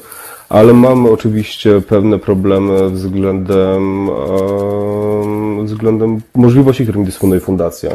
Ale 0.50 0.74
mamy 0.74 1.12
oczywiście 1.12 1.82
pewne 1.82 2.20
problemy 2.20 2.90
względem, 2.90 4.10
e, 4.10 5.64
względem 5.64 6.22
możliwości, 6.36 6.84
którymi 6.84 7.06
dysponuje 7.06 7.40
fundacja. 7.40 7.92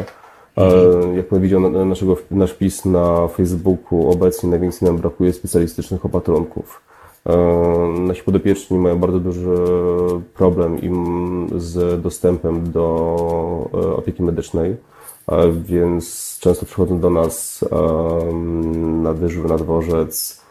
Mhm. 0.57 1.17
Jak 1.17 1.27
powiedział 1.27 1.85
naszego, 1.85 2.17
nasz 2.31 2.51
wpis 2.51 2.85
na 2.85 3.27
Facebooku, 3.27 4.11
obecnie 4.11 4.49
najwięcej 4.49 4.87
nam 4.87 4.97
brakuje 4.97 5.33
specjalistycznych 5.33 6.05
opatrunków. 6.05 6.81
Nasi 7.99 8.23
podopieczni 8.23 8.77
mają 8.77 8.99
bardzo 8.99 9.19
duży 9.19 9.55
problem 10.33 10.81
im 10.81 11.47
z 11.57 12.01
dostępem 12.01 12.71
do 12.71 13.69
e, 13.73 13.77
opieki 13.95 14.23
medycznej 14.23 14.75
więc 15.51 16.37
często 16.41 16.65
przychodzą 16.65 16.99
do 16.99 17.09
nas 17.09 17.65
na 19.03 19.13
dyżur 19.13 19.49
na 19.49 19.57
dworzec, 19.57 20.41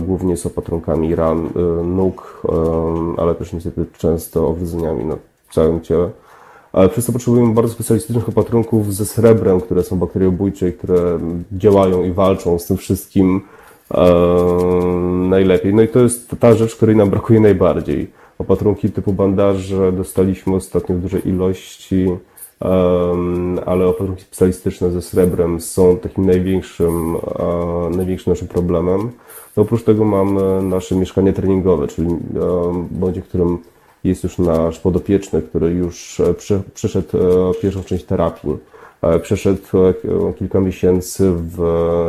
głównie 0.00 0.36
z 0.36 0.46
opatrunkami 0.46 1.14
ran, 1.14 1.46
y, 1.46 1.84
nóg, 1.84 2.42
ale 3.16 3.34
też 3.34 3.52
niestety 3.52 3.86
często 3.98 4.48
owrzydzeniami 4.48 5.04
na 5.04 5.16
całym 5.50 5.80
ciele. 5.80 6.10
Przez 6.90 7.06
to 7.06 7.12
potrzebujemy 7.12 7.54
bardzo 7.54 7.72
specjalistycznych 7.72 8.28
opatrunków 8.28 8.94
ze 8.94 9.06
srebrem, 9.06 9.60
które 9.60 9.82
są 9.82 9.96
bakteriobójcze 9.96 10.68
i 10.68 10.72
które 10.72 11.18
działają 11.52 12.04
i 12.04 12.12
walczą 12.12 12.58
z 12.58 12.66
tym 12.66 12.76
wszystkim 12.76 13.40
najlepiej. 15.28 15.74
No 15.74 15.82
i 15.82 15.88
to 15.88 15.98
jest 15.98 16.30
ta 16.40 16.54
rzecz, 16.54 16.76
której 16.76 16.96
nam 16.96 17.10
brakuje 17.10 17.40
najbardziej. 17.40 18.10
Opatrunki 18.38 18.90
typu 18.90 19.12
bandaże 19.12 19.92
dostaliśmy 19.92 20.54
ostatnio 20.54 20.94
w 20.94 20.98
dużej 20.98 21.28
ilości 21.28 22.08
ale 23.66 23.86
opatrunki 23.86 24.22
specjalistyczne 24.24 24.90
ze 24.90 25.02
srebrem 25.02 25.60
są 25.60 25.96
takim 25.96 26.26
największym, 26.26 27.16
największym 27.96 28.32
naszym 28.32 28.48
problemem. 28.48 29.10
No 29.56 29.62
oprócz 29.62 29.82
tego 29.82 30.04
mamy 30.04 30.62
nasze 30.62 30.94
mieszkanie 30.94 31.32
treningowe, 31.32 31.88
czyli 31.88 32.16
bądź 32.90 33.20
którym 33.20 33.58
Jest 34.06 34.24
już 34.24 34.38
nasz 34.38 34.78
podopieczny, 34.78 35.42
który 35.42 35.70
już 35.70 36.22
przeszedł 36.74 37.08
pierwszą 37.62 37.82
część 37.82 38.04
terapii. 38.04 38.56
Przeszedł 39.22 39.62
kilka 40.38 40.60
miesięcy 40.60 41.32
w 41.34 41.58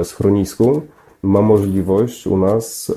schronisku. 0.04 0.82
Ma 1.24 1.42
możliwość 1.42 2.27
u 2.27 2.38
nas 2.38 2.96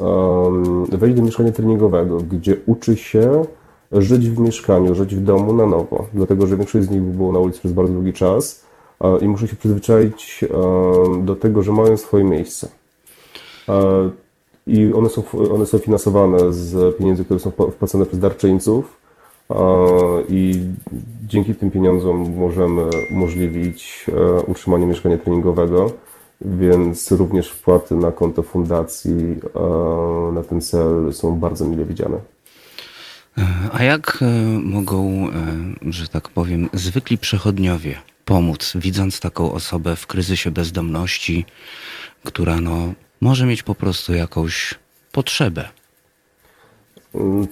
wejść 0.93 1.17
do 1.17 1.23
mieszkania 1.23 1.53
treningowego, 1.53 2.17
gdzie 2.17 2.57
uczy 2.67 2.97
się 2.97 3.45
żyć 3.93 4.31
w 4.31 4.39
mieszkaniu, 4.39 4.95
żyć 4.95 5.17
w 5.17 5.21
domu 5.21 5.53
na 5.53 5.67
nowo. 5.67 6.07
Dlatego, 6.15 6.47
że 6.47 6.57
większość 6.57 6.87
z 6.87 6.91
nich 6.91 7.03
było 7.03 7.33
na 7.33 7.39
ulicy 7.39 7.59
przez 7.59 7.73
bardzo 7.73 7.93
długi 7.93 8.13
czas 8.13 8.65
i 9.21 9.29
muszą 9.29 9.47
się 9.47 9.57
przyzwyczaić 9.57 10.45
do 11.23 11.37
tego, 11.37 11.63
że 11.63 11.73
mają 11.73 11.97
swoje 11.97 12.25
miejsce. 12.25 12.69
I 14.67 14.93
one 14.93 15.09
są, 15.09 15.23
one 15.55 15.67
są 15.67 15.79
finansowane 15.79 16.53
z 16.53 16.97
pieniędzy, 16.97 17.25
które 17.25 17.41
są 17.41 17.51
wpłacane 17.51 18.07
przez 18.07 18.19
darczyńców. 18.19 19.01
I 20.29 20.61
dzięki 21.27 21.55
tym 21.55 21.71
pieniądzom 21.71 22.35
możemy 22.37 22.83
umożliwić 23.11 24.07
e, 24.09 24.43
utrzymanie 24.43 24.87
mieszkania 24.87 25.19
treningowego, 25.19 25.93
więc 26.41 27.13
również 27.13 27.51
wpłaty 27.51 27.95
na 27.95 28.13
konto 28.13 28.43
fundacji 28.43 29.13
e, 29.13 30.33
na 30.33 30.43
ten 30.43 30.61
cel 30.61 31.13
są 31.13 31.37
bardzo 31.37 31.65
mile 31.65 31.85
widziane. 31.85 32.17
E, 33.39 33.47
a 33.73 33.83
jak 33.83 34.19
mogą, 34.63 35.29
że 35.83 36.09
tak 36.09 36.29
powiem, 36.29 36.69
zwykli 36.73 37.19
przechodniowie 37.19 37.95
pomóc, 38.25 38.73
widząc 38.75 39.21
taką 39.21 39.53
osobę 39.53 39.97
w 39.97 40.07
kryzysie 40.07 40.51
bezdomności, 40.51 41.45
która 42.25 42.61
no, 42.61 42.93
może 43.21 43.47
mieć 43.47 43.63
po 43.63 43.75
prostu 43.75 44.15
jakąś 44.15 44.75
potrzebę. 45.13 45.69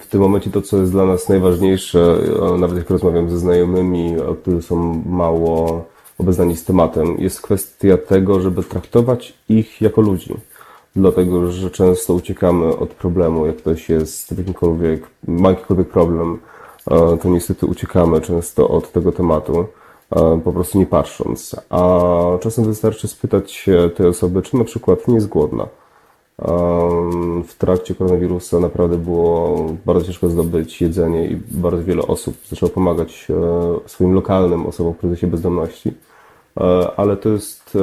W 0.01 0.07
tym 0.09 0.21
momencie 0.21 0.49
to, 0.49 0.61
co 0.61 0.77
jest 0.77 0.91
dla 0.91 1.05
nas 1.05 1.29
najważniejsze, 1.29 2.17
nawet 2.59 2.77
jak 2.77 2.89
rozmawiam 2.89 3.29
ze 3.29 3.39
znajomymi, 3.39 4.15
którzy 4.41 4.61
są 4.61 5.03
mało 5.05 5.85
obeznani 6.17 6.57
z 6.57 6.65
tematem, 6.65 7.15
jest 7.17 7.41
kwestia 7.41 7.97
tego, 7.97 8.41
żeby 8.41 8.63
traktować 8.63 9.33
ich 9.49 9.81
jako 9.81 10.01
ludzi. 10.01 10.33
Dlatego, 10.95 11.51
że 11.51 11.71
często 11.71 12.13
uciekamy 12.13 12.77
od 12.77 12.89
problemu, 12.89 13.45
jak 13.45 13.57
ktoś 13.57 13.89
jest 13.89 14.33
w 14.33 14.37
jakimkolwiek, 14.37 15.07
ma 15.27 15.49
jakikolwiek 15.49 15.89
problem, 15.89 16.39
to 17.21 17.29
niestety 17.29 17.65
uciekamy 17.65 18.21
często 18.21 18.69
od 18.69 18.91
tego 18.91 19.11
tematu. 19.11 19.65
E, 20.15 20.41
po 20.43 20.53
prostu 20.53 20.79
nie 20.79 20.85
patrząc. 20.85 21.55
A 21.69 22.01
czasem 22.39 22.65
wystarczy 22.65 23.07
spytać 23.07 23.65
tej 23.95 24.07
osoby, 24.07 24.41
czy 24.41 24.57
na 24.57 24.63
przykład 24.63 25.07
nie 25.07 25.15
jest 25.15 25.27
głodna. 25.27 25.67
W 27.47 27.53
trakcie 27.57 27.95
koronawirusa 27.95 28.59
naprawdę 28.59 28.97
było 28.97 29.65
bardzo 29.85 30.05
ciężko 30.05 30.29
zdobyć 30.29 30.81
jedzenie 30.81 31.27
i 31.27 31.37
bardzo 31.51 31.83
wiele 31.83 32.01
osób 32.01 32.35
zaczęło 32.49 32.69
pomagać 32.69 33.27
e, 33.29 33.89
swoim 33.89 34.13
lokalnym 34.13 34.65
osobom 34.65 34.93
w 34.93 34.97
kryzysie 34.97 35.27
bezdomności. 35.27 35.93
E, 36.57 36.91
ale 36.97 37.17
to 37.17 37.29
jest 37.29 37.77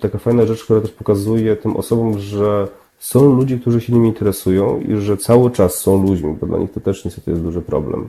taka 0.00 0.18
fajna 0.18 0.46
rzecz, 0.46 0.64
która 0.64 0.80
też 0.80 0.90
pokazuje 0.90 1.56
tym 1.56 1.76
osobom, 1.76 2.18
że 2.18 2.68
są 2.98 3.36
ludzie, 3.36 3.58
którzy 3.58 3.80
się 3.80 3.92
nimi 3.92 4.08
interesują 4.08 4.80
i 4.80 4.96
że 4.96 5.16
cały 5.16 5.50
czas 5.50 5.74
są 5.74 6.02
ludźmi, 6.06 6.36
bo 6.40 6.46
dla 6.46 6.58
nich 6.58 6.72
to 6.72 6.80
też 6.80 7.04
niestety 7.04 7.30
jest 7.30 7.42
duży 7.42 7.62
problem, 7.62 8.08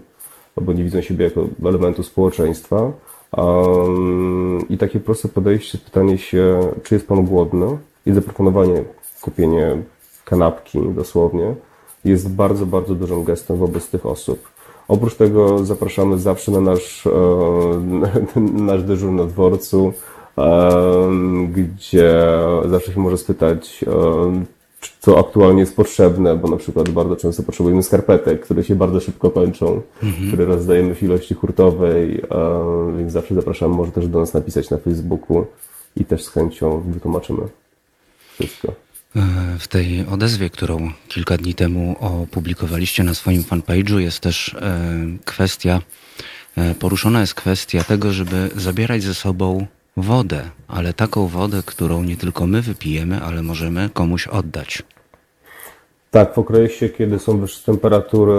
bo 0.61 0.73
nie 0.73 0.83
widzą 0.83 1.01
siebie 1.01 1.25
jako 1.25 1.47
elementu 1.65 2.03
społeczeństwa 2.03 2.91
i 4.69 4.77
takie 4.77 4.99
proste 4.99 5.27
podejście, 5.27 5.77
pytanie 5.77 6.17
się, 6.17 6.59
czy 6.83 6.95
jest 6.95 7.07
Pan 7.07 7.25
głodny 7.25 7.77
i 8.05 8.13
zaproponowanie 8.13 8.83
kupienie 9.21 9.77
kanapki 10.25 10.79
dosłownie 10.95 11.55
jest 12.05 12.29
bardzo, 12.29 12.65
bardzo 12.65 12.95
dużym 12.95 13.23
gestem 13.23 13.57
wobec 13.57 13.89
tych 13.89 14.05
osób. 14.05 14.55
Oprócz 14.87 15.15
tego 15.15 15.65
zapraszamy 15.65 16.17
zawsze 16.17 16.51
na 16.51 16.61
nasz, 16.61 17.07
nasz 18.69 18.83
dyżur 18.83 19.11
na 19.11 19.23
dworcu, 19.23 19.93
gdzie 21.53 22.21
zawsze 22.65 22.93
się 22.93 22.99
może 22.99 23.17
spytać, 23.17 23.85
co 24.99 25.19
aktualnie 25.19 25.59
jest 25.59 25.75
potrzebne, 25.75 26.35
bo 26.35 26.47
na 26.47 26.57
przykład 26.57 26.89
bardzo 26.89 27.15
często 27.15 27.43
potrzebujemy 27.43 27.83
skarpetek, 27.83 28.41
które 28.41 28.63
się 28.63 28.75
bardzo 28.75 28.99
szybko 28.99 29.31
kończą, 29.31 29.81
mhm. 30.03 30.27
które 30.27 30.45
rozdajemy 30.45 30.95
w 30.95 31.03
ilości 31.03 31.33
hurtowej, 31.33 32.21
więc 32.97 33.11
zawsze 33.11 33.35
zapraszam, 33.35 33.71
może 33.71 33.91
też 33.91 34.07
do 34.07 34.19
nas 34.19 34.33
napisać 34.33 34.69
na 34.69 34.77
Facebooku 34.77 35.45
i 35.95 36.05
też 36.05 36.23
z 36.23 36.29
chęcią 36.29 36.83
wytłumaczymy 36.87 37.41
wszystko. 38.33 38.85
E, 39.15 39.59
w 39.59 39.67
tej 39.67 40.05
odezwie, 40.07 40.49
którą 40.49 40.91
kilka 41.07 41.37
dni 41.37 41.55
temu 41.55 41.95
opublikowaliście 41.99 43.03
na 43.03 43.13
swoim 43.13 43.43
fanpage'u, 43.43 43.97
jest 43.97 44.19
też 44.19 44.53
e, 44.53 44.89
kwestia, 45.25 45.81
e, 46.57 46.75
poruszona 46.75 47.21
jest 47.21 47.33
kwestia 47.33 47.83
tego, 47.83 48.13
żeby 48.13 48.49
zabierać 48.55 49.03
ze 49.03 49.13
sobą 49.13 49.67
wodę, 49.97 50.41
ale 50.67 50.93
taką 50.93 51.27
wodę, 51.27 51.61
którą 51.65 52.03
nie 52.03 52.17
tylko 52.17 52.47
my 52.47 52.61
wypijemy, 52.61 53.21
ale 53.21 53.43
możemy 53.43 53.89
komuś 53.93 54.27
oddać. 54.27 54.83
Tak, 56.11 56.33
w 56.33 56.37
okresie, 56.37 56.89
kiedy 56.89 57.19
są 57.19 57.37
wyższe 57.37 57.65
temperatury, 57.65 58.33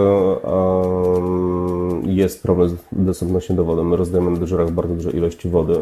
jest 2.07 2.43
problem 2.43 2.69
z 2.69 2.77
dostępnością 2.93 3.57
do 3.57 3.65
wody. 3.65 3.85
My 3.85 3.97
rozdajemy 3.97 4.31
na 4.31 4.37
dyżurach 4.37 4.71
bardzo 4.71 4.95
duże 4.95 5.11
ilości 5.11 5.49
wody, 5.49 5.75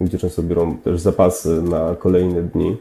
gdzie 0.00 0.18
często 0.18 0.42
biorą 0.42 0.76
też 0.76 1.00
zapasy 1.00 1.62
na 1.62 1.94
kolejne 1.94 2.42
dni, 2.42 2.76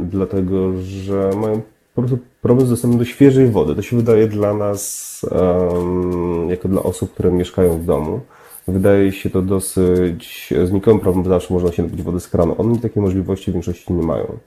dlatego 0.00 0.72
że 0.82 1.30
mają 1.36 1.60
po 1.96 2.02
prostu 2.02 2.18
problem 2.42 2.66
z 2.66 2.70
dostępem 2.70 2.98
do 2.98 3.04
świeżej 3.04 3.50
wody. 3.50 3.74
To 3.74 3.82
się 3.82 3.96
wydaje 3.96 4.26
dla 4.26 4.54
nas, 4.54 5.20
jako 6.48 6.68
dla 6.68 6.82
osób, 6.82 7.12
które 7.12 7.30
mieszkają 7.30 7.78
w 7.78 7.84
domu, 7.84 8.20
Wydaje 8.68 9.12
się 9.12 9.30
to 9.30 9.42
dosyć 9.42 10.54
znikomy 10.64 11.00
problem, 11.00 11.22
bo 11.22 11.30
zawsze 11.30 11.54
można 11.54 11.72
się 11.72 11.82
napić 11.82 12.02
wody 12.02 12.20
z 12.20 12.28
kranu. 12.28 12.54
Oni 12.58 12.78
takiej 12.78 13.02
możliwości 13.02 13.50
w 13.50 13.54
większości 13.54 13.92
nie 13.92 14.02
mają. 14.02 14.38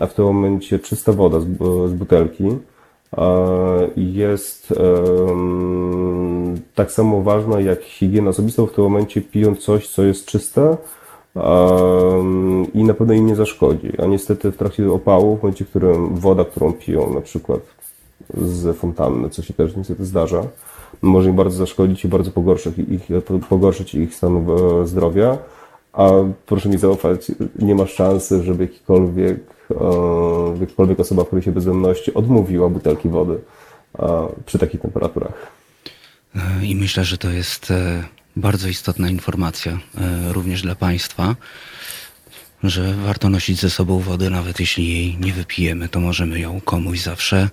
A 0.00 0.06
w 0.06 0.14
tym 0.14 0.24
momencie 0.24 0.78
czysta 0.78 1.12
woda 1.12 1.40
z 1.86 1.92
butelki 1.92 2.44
jest 3.96 4.74
tak 6.74 6.92
samo 6.92 7.22
ważna 7.22 7.60
jak 7.60 7.82
higiena 7.82 8.30
osobista 8.30 8.62
w 8.66 8.70
tym 8.70 8.84
momencie 8.84 9.20
piją 9.20 9.56
coś, 9.56 9.88
co 9.88 10.02
jest 10.02 10.26
czyste 10.26 10.76
i 12.74 12.84
na 12.84 12.94
pewno 12.94 13.14
im 13.14 13.26
nie 13.26 13.36
zaszkodzi. 13.36 13.92
A 14.02 14.06
niestety 14.06 14.52
w 14.52 14.56
trakcie 14.56 14.92
opału, 14.92 15.36
w 15.36 15.42
momencie, 15.42 15.64
w 15.64 15.68
którym 15.68 16.14
woda, 16.14 16.44
którą 16.44 16.72
piją 16.72 17.14
na 17.14 17.20
przykład 17.20 17.60
z 18.34 18.76
fontanny, 18.76 19.30
co 19.30 19.42
się 19.42 19.54
też 19.54 19.76
niestety 19.76 20.04
zdarza, 20.04 20.42
może 21.02 21.30
im 21.30 21.36
bardzo 21.36 21.56
zaszkodzić 21.56 22.04
i 22.04 22.08
bardzo 22.08 22.30
pogorszyć 22.30 22.78
ich, 22.78 23.08
pogorszyć 23.48 23.94
ich 23.94 24.14
stan 24.14 24.46
zdrowia, 24.84 25.38
a 25.92 26.10
proszę 26.46 26.68
mi 26.68 26.78
zaufać, 26.78 27.32
nie 27.58 27.74
ma 27.74 27.86
szansy, 27.86 28.42
żeby 28.42 28.64
jakikolwiek, 28.64 29.40
e, 29.70 29.74
jakakolwiek 30.60 31.00
osoba 31.00 31.24
w 31.24 31.28
kryzysie 31.28 31.52
bezdomności 31.52 32.14
odmówiła 32.14 32.68
butelki 32.68 33.08
wody 33.08 33.38
e, 33.98 34.28
przy 34.46 34.58
takich 34.58 34.80
temperaturach. 34.80 35.52
E, 36.36 36.66
I 36.66 36.76
myślę, 36.76 37.04
że 37.04 37.18
to 37.18 37.30
jest 37.30 37.72
bardzo 38.36 38.68
istotna 38.68 39.10
informacja 39.10 39.78
również 40.32 40.62
dla 40.62 40.74
Państwa, 40.74 41.36
że 42.62 42.94
warto 42.94 43.28
nosić 43.28 43.60
ze 43.60 43.70
sobą 43.70 43.98
wodę, 43.98 44.30
nawet 44.30 44.60
jeśli 44.60 44.88
jej 44.88 45.16
nie 45.20 45.32
wypijemy, 45.32 45.88
to 45.88 46.00
możemy 46.00 46.40
ją 46.40 46.60
komuś 46.60 47.00
zawsze 47.00 47.48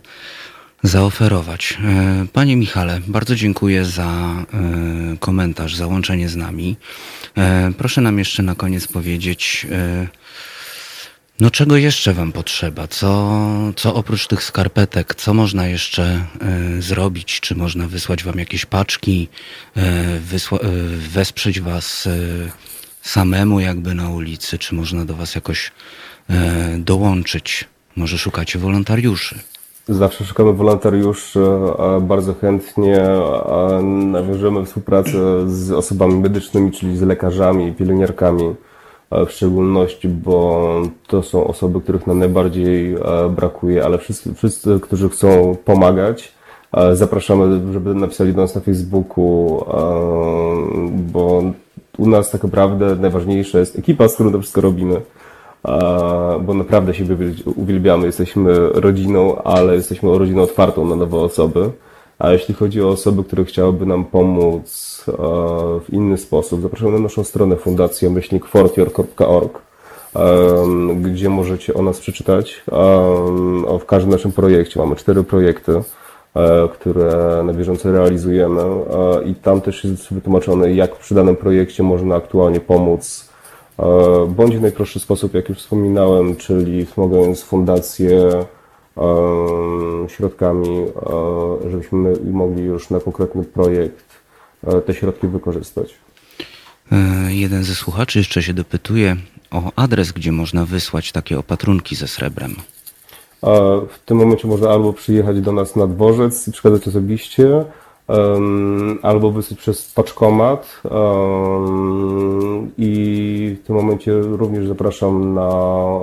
zaoferować. 0.84 1.78
E, 1.84 2.26
panie 2.34 2.56
Michale, 2.56 3.02
bardzo 3.08 3.36
dziękuję 3.36 3.86
za 3.86 4.10
e, 4.54 5.18
komentarz, 5.20 5.76
za 5.76 5.88
łączenie 5.88 6.30
z 6.30 6.36
nami. 6.36 6.76
E, 7.38 7.72
proszę 7.78 8.02
nam 8.02 8.20
jeszcze 8.20 8.44
na 8.44 8.56
koniec 8.56 8.88
powiedzieć, 8.88 9.68
no 11.42 11.52
czego 11.52 11.78
jeszcze 11.78 12.14
Wam 12.14 12.32
potrzeba? 12.32 12.88
Co, 12.88 13.40
co 13.76 13.96
oprócz 13.96 14.28
tych 14.28 14.44
skarpetek, 14.44 15.16
co 15.16 15.34
można 15.34 15.68
jeszcze 15.68 16.26
zrobić? 16.80 17.40
Czy 17.40 17.56
można 17.56 17.88
wysłać 17.88 18.24
Wam 18.24 18.40
jakieś 18.40 18.66
paczki, 18.66 19.30
wesprzeć 21.14 21.62
Was 21.62 22.10
samemu 23.02 23.60
jakby 23.60 23.96
na 23.96 24.10
ulicy? 24.10 24.58
Czy 24.58 24.76
można 24.76 25.06
do 25.06 25.16
Was 25.16 25.36
jakoś 25.36 25.72
dołączyć? 26.78 27.68
Może 27.96 28.18
szukacie 28.18 28.60
wolontariuszy? 28.60 29.40
Zawsze 29.88 30.26
szukamy 30.26 30.54
wolontariuszy, 30.54 31.40
bardzo 32.02 32.34
chętnie 32.34 33.00
nawiążemy 33.86 34.66
współpracę 34.66 35.50
z 35.50 35.72
osobami 35.72 36.16
medycznymi, 36.16 36.72
czyli 36.72 36.98
z 36.98 37.02
lekarzami 37.02 37.74
pielęgniarkami 37.74 38.56
w 39.12 39.30
szczególności, 39.30 40.10
bo 40.10 40.68
to 41.08 41.24
są 41.24 41.48
osoby, 41.48 41.82
których 41.82 42.08
nam 42.08 42.20
najbardziej 42.20 42.96
brakuje, 43.36 43.86
ale 43.86 43.98
wszyscy, 43.98 44.34
wszyscy 44.34 44.80
którzy 44.80 45.10
chcą 45.10 45.56
pomagać, 45.66 46.34
zapraszamy, 46.94 47.74
żeby 47.74 47.96
napisali 47.96 48.34
do 48.34 48.42
nas 48.42 48.56
na 48.56 48.62
Facebooku, 48.62 49.66
bo 50.94 51.44
u 51.98 52.10
nas 52.10 52.32
tak 52.32 52.44
naprawdę 52.44 52.96
najważniejsza 52.96 53.60
jest 53.60 53.80
ekipa, 53.80 54.08
z 54.08 54.14
którą 54.14 54.32
to 54.32 54.40
wszystko 54.40 54.62
robimy 54.62 55.02
bo 56.42 56.54
naprawdę 56.54 56.94
siebie 56.94 57.16
uwielbiamy. 57.56 58.06
Jesteśmy 58.06 58.70
rodziną, 58.70 59.44
ale 59.44 59.76
jesteśmy 59.76 60.18
rodziną 60.18 60.42
otwartą 60.42 60.86
na 60.86 60.96
nowe 60.96 61.18
osoby. 61.18 61.70
A 62.22 62.32
jeśli 62.32 62.54
chodzi 62.54 62.82
o 62.82 62.90
osoby, 62.90 63.24
które 63.24 63.46
chciałyby 63.46 63.86
nam 63.86 64.06
pomóc 64.06 65.06
w 65.82 65.94
inny 65.94 66.18
sposób, 66.18 66.62
zapraszam 66.62 66.94
na 66.94 67.00
naszą 67.00 67.24
stronę 67.24 67.56
fundację 67.56 68.10
myślnikfortior.org, 68.10 69.62
gdzie 71.02 71.30
możecie 71.30 71.74
o 71.74 71.82
nas 71.82 72.00
przeczytać. 72.00 72.64
W 73.80 73.86
każdym 73.88 74.12
naszym 74.12 74.32
projekcie 74.32 74.80
mamy 74.80 74.96
cztery 74.96 75.24
projekty, 75.24 75.72
e, 76.36 76.68
które 76.74 77.44
na 77.46 77.54
bieżąco 77.54 77.92
realizujemy 77.92 78.62
i 79.26 79.36
tam 79.36 79.62
też 79.62 79.84
jest 79.84 80.14
wytłumaczone, 80.14 80.74
jak 80.74 80.96
przy 80.96 81.16
danym 81.16 81.36
projekcie 81.36 81.84
można 81.84 82.16
aktualnie 82.16 82.60
pomóc 82.60 83.30
e, 83.80 83.84
bądź 84.28 84.58
w 84.58 84.62
najprostszy 84.62 85.00
sposób, 85.00 85.34
jak 85.34 85.50
już 85.50 85.58
wspominałem, 85.58 86.36
czyli 86.36 86.86
wspomagając 86.86 87.44
fundację 87.44 88.30
środkami, 90.08 90.86
żebyśmy 91.72 92.14
mogli 92.32 92.64
już 92.64 92.90
na 92.90 93.00
konkretny 93.00 93.44
projekt 93.44 94.06
te 94.86 94.94
środki 94.94 95.28
wykorzystać. 95.28 95.94
E, 96.92 97.34
jeden 97.34 97.64
ze 97.64 97.76
słuchaczy 97.76 98.20
jeszcze 98.20 98.44
się 98.44 98.54
dopytuje 98.54 99.16
o 99.52 99.72
adres, 99.76 100.12
gdzie 100.12 100.32
można 100.32 100.66
wysłać 100.66 101.12
takie 101.12 101.40
opatrunki 101.40 101.96
ze 101.96 102.08
srebrem. 102.08 102.56
W 103.90 104.00
tym 104.06 104.18
momencie 104.18 104.48
można 104.48 104.70
albo 104.70 104.94
przyjechać 104.94 105.42
do 105.42 105.52
nas 105.52 105.76
na 105.76 105.88
dworzec 105.88 106.48
i 106.48 106.52
przekazać 106.52 106.88
osobiście, 106.88 107.66
albo 109.02 109.32
wysłać 109.32 109.60
przez 109.60 109.92
paczkomat. 109.92 110.82
I 112.78 113.58
w 113.64 113.68
tym 113.68 113.76
momencie 113.76 114.22
również 114.22 114.68
zapraszam 114.68 115.34
na, 115.34 115.50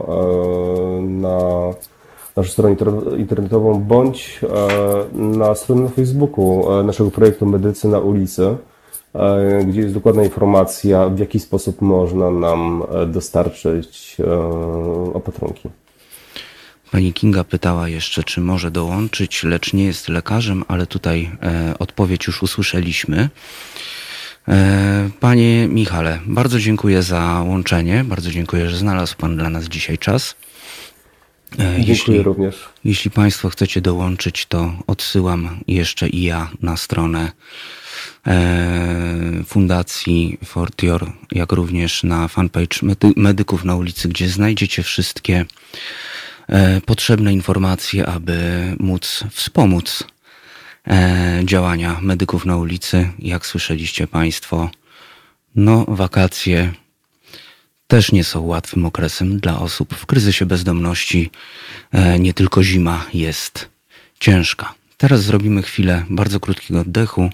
e, 0.08 1.00
na 1.00 1.38
naszą 2.38 2.50
stronę 2.50 2.76
internetową 3.18 3.80
bądź 3.80 4.40
e, 4.42 5.18
na 5.18 5.54
stronę 5.54 5.82
na 5.82 5.88
Facebooku 5.88 6.72
e, 6.80 6.82
naszego 6.82 7.10
projektu 7.10 7.46
Medycyna 7.46 7.98
ulicy, 7.98 8.56
e, 9.14 9.64
gdzie 9.64 9.80
jest 9.80 9.94
dokładna 9.94 10.24
informacja, 10.24 11.08
w 11.08 11.18
jaki 11.18 11.40
sposób 11.40 11.82
można 11.82 12.30
nam 12.30 12.82
dostarczyć 13.06 14.16
opatrunki. 15.14 15.68
Pani 16.92 17.12
Kinga 17.12 17.44
pytała 17.44 17.88
jeszcze, 17.88 18.22
czy 18.22 18.40
może 18.40 18.70
dołączyć, 18.70 19.44
lecz 19.44 19.72
nie 19.72 19.84
jest 19.84 20.08
lekarzem, 20.08 20.64
ale 20.68 20.86
tutaj 20.86 21.30
odpowiedź 21.78 22.26
już 22.26 22.42
usłyszeliśmy. 22.42 23.28
Panie 25.20 25.68
Michale, 25.68 26.18
bardzo 26.26 26.58
dziękuję 26.58 27.02
za 27.02 27.42
łączenie. 27.46 28.04
Bardzo 28.04 28.30
dziękuję, 28.30 28.68
że 28.68 28.76
znalazł 28.76 29.16
Pan 29.16 29.36
dla 29.36 29.50
nas 29.50 29.64
dzisiaj 29.64 29.98
czas. 29.98 30.34
E, 31.52 31.56
Dziękuję 31.56 31.84
jeśli, 31.86 32.22
również. 32.22 32.68
Jeśli 32.84 33.10
Państwo 33.10 33.48
chcecie 33.48 33.80
dołączyć, 33.80 34.46
to 34.46 34.72
odsyłam 34.86 35.60
jeszcze 35.66 36.08
i 36.08 36.22
ja 36.22 36.50
na 36.62 36.76
stronę 36.76 37.32
e, 38.26 39.44
Fundacji 39.46 40.38
Fortior, 40.44 41.12
jak 41.32 41.52
również 41.52 42.02
na 42.02 42.28
fanpage 42.28 42.78
Medyków 43.16 43.64
na 43.64 43.76
ulicy, 43.76 44.08
gdzie 44.08 44.28
znajdziecie 44.28 44.82
wszystkie 44.82 45.44
e, 46.48 46.80
potrzebne 46.80 47.32
informacje, 47.32 48.06
aby 48.06 48.36
móc 48.78 49.24
wspomóc 49.30 50.04
działania 51.44 51.98
medyków 52.02 52.46
na 52.46 52.56
ulicy. 52.56 53.08
Jak 53.18 53.46
słyszeliście 53.46 54.06
Państwo, 54.06 54.70
no 55.56 55.84
wakacje 55.88 56.72
też 57.88 58.12
nie 58.12 58.24
są 58.24 58.40
łatwym 58.40 58.86
okresem 58.86 59.40
dla 59.40 59.60
osób 59.60 59.94
w 59.94 60.06
kryzysie 60.06 60.46
bezdomności. 60.46 61.30
E, 61.92 62.18
nie 62.18 62.34
tylko 62.34 62.62
zima 62.62 63.06
jest 63.14 63.68
ciężka. 64.20 64.74
Teraz 64.96 65.22
zrobimy 65.22 65.62
chwilę 65.62 66.04
bardzo 66.10 66.40
krótkiego 66.40 66.80
oddechu 66.80 67.30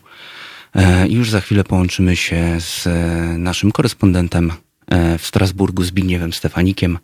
e, 0.75 1.09
i 1.09 1.15
już 1.15 1.31
za 1.31 1.41
chwilę 1.41 1.65
połączymy 1.65 2.17
się 2.17 2.61
z 2.61 2.87
e, 2.87 2.91
naszym 3.39 3.73
korespondentem 3.73 4.53
w 5.19 5.27
Strasburgu 5.27 5.85
Zbigniewem 5.85 6.33
Stefanikiem. 6.33 6.99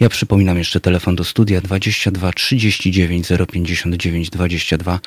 Ja 0.00 0.08
przypominam 0.08 0.58
jeszcze 0.58 0.80
telefon 0.80 1.16
do 1.16 1.24
studia 1.24 1.60
22 1.60 2.32
39 2.32 3.28
059 3.52 4.30
22 4.30 5.00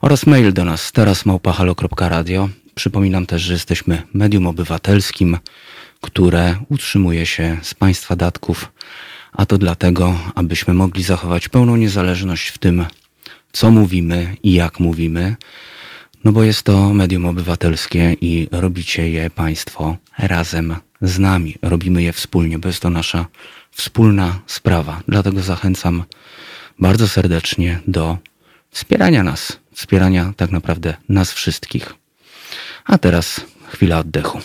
oraz 0.00 0.26
mail 0.26 0.52
do 0.52 0.64
nas 0.64 0.92
teraz 0.92 1.26
małpahalo.radio. 1.26 2.48
Przypominam 2.74 3.26
też, 3.26 3.42
że 3.42 3.52
jesteśmy 3.52 4.02
medium 4.14 4.46
obywatelskim 4.46 5.38
które 6.00 6.56
utrzymuje 6.68 7.26
się 7.26 7.56
z 7.62 7.74
państwa 7.74 8.16
datków, 8.16 8.72
a 9.32 9.46
to 9.46 9.58
dlatego, 9.58 10.18
abyśmy 10.34 10.74
mogli 10.74 11.02
zachować 11.02 11.48
pełną 11.48 11.76
niezależność 11.76 12.48
w 12.48 12.58
tym, 12.58 12.86
co 13.52 13.70
mówimy 13.70 14.36
i 14.42 14.52
jak 14.52 14.80
mówimy, 14.80 15.36
no 16.24 16.32
bo 16.32 16.42
jest 16.44 16.62
to 16.62 16.94
medium 16.94 17.26
obywatelskie 17.26 18.16
i 18.20 18.48
robicie 18.52 19.10
je 19.10 19.30
Państwo 19.30 19.96
razem 20.18 20.76
z 21.02 21.18
nami. 21.18 21.56
Robimy 21.62 22.02
je 22.02 22.12
wspólnie, 22.12 22.58
bo 22.58 22.68
jest 22.68 22.80
to 22.80 22.90
nasza 22.90 23.26
wspólna 23.70 24.40
sprawa. 24.46 25.02
Dlatego 25.08 25.42
zachęcam 25.42 26.04
bardzo 26.78 27.08
serdecznie 27.08 27.80
do 27.86 28.18
wspierania 28.70 29.22
nas, 29.22 29.58
wspierania 29.74 30.32
tak 30.36 30.50
naprawdę 30.50 30.94
nas 31.08 31.32
wszystkich. 31.32 31.94
A 32.84 32.98
teraz 32.98 33.40
chwila 33.72 33.98
oddechu. 33.98 34.40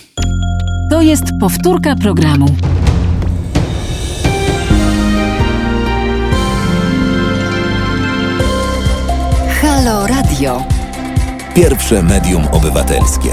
To 0.89 1.01
jest 1.01 1.23
powtórka 1.39 1.95
programu. 1.95 2.55
Halo 9.61 10.07
Radio. 10.07 10.63
Pierwsze 11.55 12.03
medium 12.03 12.47
obywatelskie. 12.47 13.29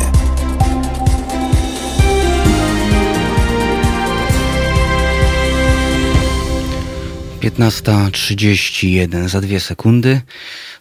Piętnasta 7.41 8.11
trzydzieści 8.13 8.93
jeden 8.93 9.29
za 9.29 9.41
dwie 9.41 9.61
sekundy. 9.61 10.21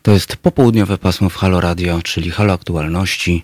To 0.02 0.12
jest 0.12 0.36
popołudniowe 0.36 0.98
pasmo 0.98 1.30
w 1.30 1.36
Halo 1.36 1.62
Radio, 1.62 2.02
czyli 2.04 2.32
Halo 2.32 2.54
Aktualności. 2.54 3.44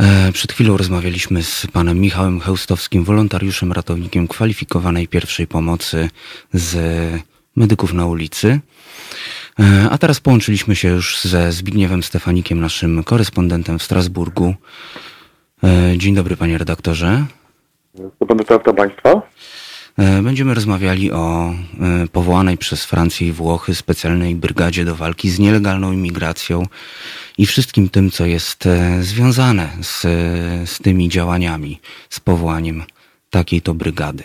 E, 0.00 0.32
przed 0.32 0.52
chwilą 0.52 0.76
rozmawialiśmy 0.76 1.42
z 1.42 1.66
panem 1.66 2.00
Michałem 2.00 2.40
Chełstowskim, 2.40 3.04
wolontariuszem, 3.04 3.72
ratownikiem 3.72 4.28
kwalifikowanej 4.28 5.08
pierwszej 5.08 5.46
pomocy 5.46 6.10
z 6.52 6.76
medyków 7.56 7.92
na 7.92 8.06
ulicy. 8.06 8.60
E, 9.60 9.90
a 9.90 9.98
teraz 9.98 10.20
połączyliśmy 10.20 10.76
się 10.76 10.88
już 10.88 11.20
ze 11.20 11.52
Zbigniewem 11.52 12.02
Stefanikiem, 12.02 12.60
naszym 12.60 13.04
korespondentem 13.04 13.78
w 13.78 13.82
Strasburgu. 13.82 14.54
E, 15.64 15.98
dzień 15.98 16.14
dobry, 16.14 16.36
panie 16.36 16.58
redaktorze. 16.58 17.24
Dobry 18.20 18.36
witam 18.38 18.74
państwa. 18.76 19.22
Będziemy 20.22 20.54
rozmawiali 20.54 21.12
o 21.12 21.50
powołanej 22.12 22.58
przez 22.58 22.84
Francję 22.84 23.28
i 23.28 23.32
Włochy 23.32 23.74
specjalnej 23.74 24.34
brygadzie 24.34 24.84
do 24.84 24.94
walki 24.94 25.28
z 25.28 25.38
nielegalną 25.38 25.92
imigracją 25.92 26.62
i 27.38 27.46
wszystkim 27.46 27.88
tym, 27.88 28.10
co 28.10 28.26
jest 28.26 28.66
e, 28.66 29.02
związane 29.02 29.68
z, 29.80 30.02
z 30.70 30.82
tymi 30.82 31.08
działaniami, 31.08 31.80
z 32.08 32.20
powołaniem 32.20 32.82
takiej 33.30 33.60
to 33.60 33.74
brygady. 33.74 34.24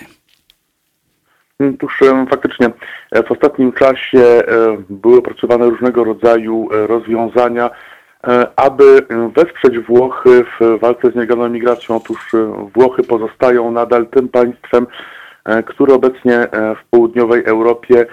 Otóż 1.75 1.99
faktycznie 2.29 2.69
e, 3.11 3.23
w 3.23 3.31
ostatnim 3.31 3.71
czasie 3.71 4.19
e, 4.19 4.43
były 4.89 5.17
opracowane 5.17 5.69
różnego 5.69 6.03
rodzaju 6.03 6.67
rozwiązania, 6.71 7.69
aby 8.55 9.05
wesprzeć 9.35 9.79
Włochy 9.79 10.43
w 10.59 10.79
walce 10.79 11.11
z 11.11 11.15
nielegalną 11.15 11.49
migracją. 11.49 11.95
Otóż 11.95 12.31
Włochy 12.75 13.03
pozostają 13.03 13.71
nadal 13.71 14.07
tym 14.07 14.29
państwem, 14.29 14.87
które 15.65 15.93
obecnie 15.93 16.47
w 16.53 16.89
południowej 16.89 17.43
Europie 17.45 18.05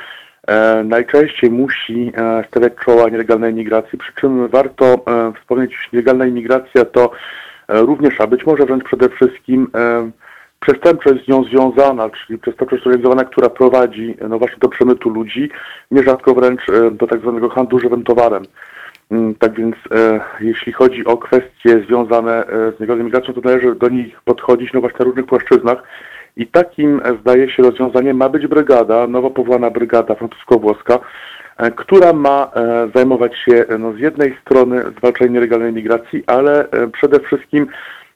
E, 0.49 0.85
najczęściej 0.85 1.51
musi 1.51 2.13
e, 2.17 2.45
stawiać 2.49 2.73
czoła 2.85 3.09
nielegalnej 3.09 3.55
migracji, 3.55 3.99
przy 3.99 4.13
czym 4.15 4.49
warto 4.49 4.85
e, 4.85 5.33
wspomnieć, 5.41 5.73
że 5.73 5.89
nielegalna 5.93 6.27
imigracja 6.27 6.85
to 6.85 7.11
również, 7.69 8.21
a 8.21 8.27
być 8.27 8.47
może 8.47 8.67
wręcz 8.67 8.85
przede 8.85 9.09
wszystkim 9.09 9.71
przestępczość 10.61 11.25
z 11.25 11.29
nią 11.29 11.45
związana, 11.45 12.11
czyli 12.11 12.39
przestępczość 12.39 12.87
organizowana, 12.87 13.25
która 13.25 13.49
prowadzi 13.49 14.17
no 14.29 14.39
właśnie 14.39 14.59
do 14.61 14.69
przemytu 14.69 15.11
ludzi, 15.11 15.51
nierzadko 15.91 16.35
wręcz 16.35 16.61
do 16.93 17.07
tak 17.07 17.21
zwanego 17.21 17.49
handlu 17.49 17.79
żywym 17.79 18.05
towarem. 18.05 18.43
Mm, 19.11 19.35
tak 19.35 19.55
więc 19.55 19.77
jeśli 20.41 20.73
chodzi 20.73 21.05
o 21.05 21.17
kwestie 21.17 21.85
związane 21.87 22.45
z 22.49 22.81
nielegalną 22.81 23.05
migracją, 23.05 23.35
to 23.35 23.41
należy 23.41 23.75
do 23.75 23.89
nich 23.89 24.21
podchodzić 24.25 24.73
no 24.73 24.81
właśnie 24.81 24.99
na 24.99 25.05
różnych 25.05 25.27
płaszczyznach. 25.27 25.83
I 26.37 26.47
takim, 26.47 27.01
e, 27.05 27.17
zdaje 27.21 27.51
się, 27.51 27.63
rozwiązaniem 27.63 28.17
ma 28.17 28.29
być 28.29 28.47
brygada, 28.47 29.07
nowo 29.07 29.31
powołana 29.31 29.71
brygada 29.71 30.15
francusko-włoska, 30.15 30.99
e, 31.57 31.71
która 31.71 32.13
ma 32.13 32.51
e, 32.55 32.89
zajmować 32.95 33.39
się 33.39 33.65
no, 33.79 33.93
z 33.93 33.99
jednej 33.99 34.37
strony 34.41 34.83
zwalczaniem 34.99 35.35
nielegalnej 35.35 35.73
migracji, 35.73 36.25
ale 36.27 36.69
przede 36.93 37.21
wszystkim 37.21 37.67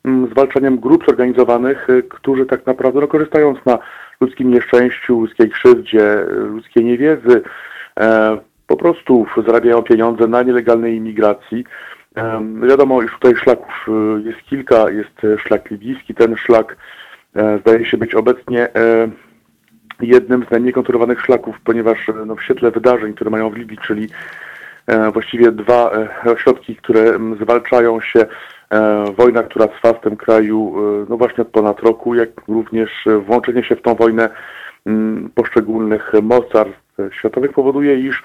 mm, 0.05 0.31
zwalczaniem 0.31 0.79
grup 0.79 1.05
zorganizowanych, 1.07 1.89
którzy 2.11 2.47
tak 2.47 2.67
naprawdę 2.67 3.01
no, 3.01 3.09
korzystając 3.09 3.59
na 3.67 3.79
ludzkim 4.21 4.51
nieszczęściu, 4.51 5.21
ludzkiej 5.21 5.51
krzywdzie, 5.51 6.25
ludzkiej 6.29 6.85
niewiedzy, 6.85 7.43
po 8.67 8.77
prostu 8.77 9.27
zarabiają 9.47 9.83
pieniądze 9.83 10.27
na 10.27 10.43
nielegalnej 10.43 10.97
imigracji. 10.97 11.65
Wiadomo, 12.69 13.03
iż 13.03 13.13
tutaj 13.13 13.37
szlaków 13.37 13.87
jest 14.25 14.43
kilka. 14.43 14.91
Jest 14.91 15.39
szlak 15.39 15.71
libijski. 15.71 16.15
Ten 16.15 16.37
szlak 16.37 16.77
zdaje 17.35 17.85
się 17.85 17.97
być 17.97 18.15
obecnie 18.15 18.69
jednym 20.03 20.45
z 20.45 20.51
najmniej 20.51 20.73
kontrolowanych 20.73 21.21
szlaków, 21.21 21.61
ponieważ 21.65 22.09
e, 22.09 22.13
no, 22.27 22.37
w 22.37 22.43
świetle 22.43 22.71
wydarzeń, 22.71 23.15
które 23.15 23.31
mają 23.31 23.51
w 23.51 23.57
Libii, 23.57 23.79
czyli 23.79 24.09
e, 24.87 25.11
właściwie 25.11 25.53
dwa 25.53 25.91
e, 26.25 26.31
ośrodki, 26.33 26.77
które 26.77 27.19
zwalczają 27.43 28.01
się, 28.01 28.27
wojna, 29.17 29.43
która 29.43 29.69
trwa 29.69 29.93
w 29.93 30.01
tym 30.01 30.17
kraju 30.17 30.75
no 31.09 31.17
właśnie 31.17 31.43
od 31.43 31.49
ponad 31.49 31.81
roku, 31.81 32.15
jak 32.15 32.29
również 32.49 32.91
włączenie 33.27 33.65
się 33.65 33.77
w 33.77 33.83
tą 33.83 33.95
wojnę 33.95 34.29
poszczególnych 35.35 36.13
mocarstw 36.23 36.97
światowych 37.11 37.53
powoduje, 37.53 37.99
iż 37.99 38.23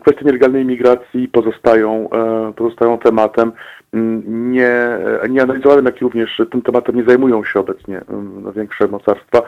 kwestie 0.00 0.24
nielegalnej 0.24 0.62
imigracji 0.62 1.28
pozostają, 1.28 2.08
pozostają 2.56 2.98
tematem 2.98 3.52
nie, 4.26 4.98
nieanalizowanym, 5.28 5.84
jak 5.84 6.00
i 6.00 6.04
również 6.04 6.40
tym 6.50 6.62
tematem 6.62 6.96
nie 6.96 7.04
zajmują 7.04 7.44
się 7.44 7.60
obecnie 7.60 8.00
no, 8.42 8.52
większe 8.52 8.88
mocarstwa, 8.88 9.42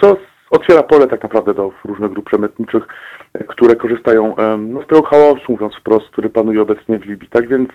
co 0.00 0.16
otwiera 0.50 0.82
pole 0.82 1.06
tak 1.06 1.22
naprawdę 1.22 1.54
do 1.54 1.72
różnych 1.84 2.12
grup 2.12 2.26
przemytniczych, 2.26 2.82
które 3.48 3.76
korzystają 3.76 4.34
no, 4.58 4.82
z 4.82 4.86
tego 4.86 5.02
chaosu, 5.02 5.44
mówiąc 5.48 5.74
wprost, 5.74 6.06
który 6.10 6.30
panuje 6.30 6.62
obecnie 6.62 6.98
w 6.98 7.06
Libii. 7.06 7.28
Tak 7.28 7.48
więc 7.48 7.68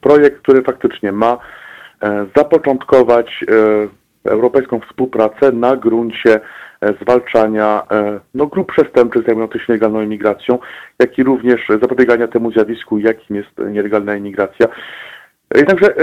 projekt, 0.00 0.42
który 0.42 0.62
faktycznie 0.62 1.12
ma 1.12 1.38
e, 2.02 2.26
zapoczątkować 2.36 3.44
e, 3.48 4.30
europejską 4.30 4.80
współpracę 4.80 5.52
na 5.52 5.76
gruncie 5.76 6.34
e, 6.34 6.40
zwalczania 7.02 7.82
no, 8.34 8.46
grup 8.46 8.72
przestępczych 8.72 9.26
zajmujących 9.26 9.62
się 9.62 9.72
nielegalną 9.72 10.02
imigracją, 10.02 10.58
jak 10.98 11.18
i 11.18 11.24
również 11.24 11.68
zapobiegania 11.68 12.28
temu 12.28 12.52
zjawisku, 12.52 12.98
jakim 12.98 13.36
jest 13.36 13.50
nielegalna 13.70 14.16
imigracja. 14.16 14.66
Jednakże 15.54 15.94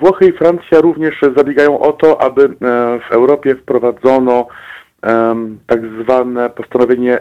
Włochy 0.00 0.26
i 0.26 0.32
Francja 0.32 0.80
również 0.80 1.20
zabiegają 1.36 1.78
o 1.78 1.92
to, 1.92 2.22
aby 2.22 2.48
w 3.08 3.12
Europie 3.12 3.54
wprowadzono 3.54 4.46
tak 5.66 5.80
zwane 6.02 6.50
postanowienie 6.50 7.18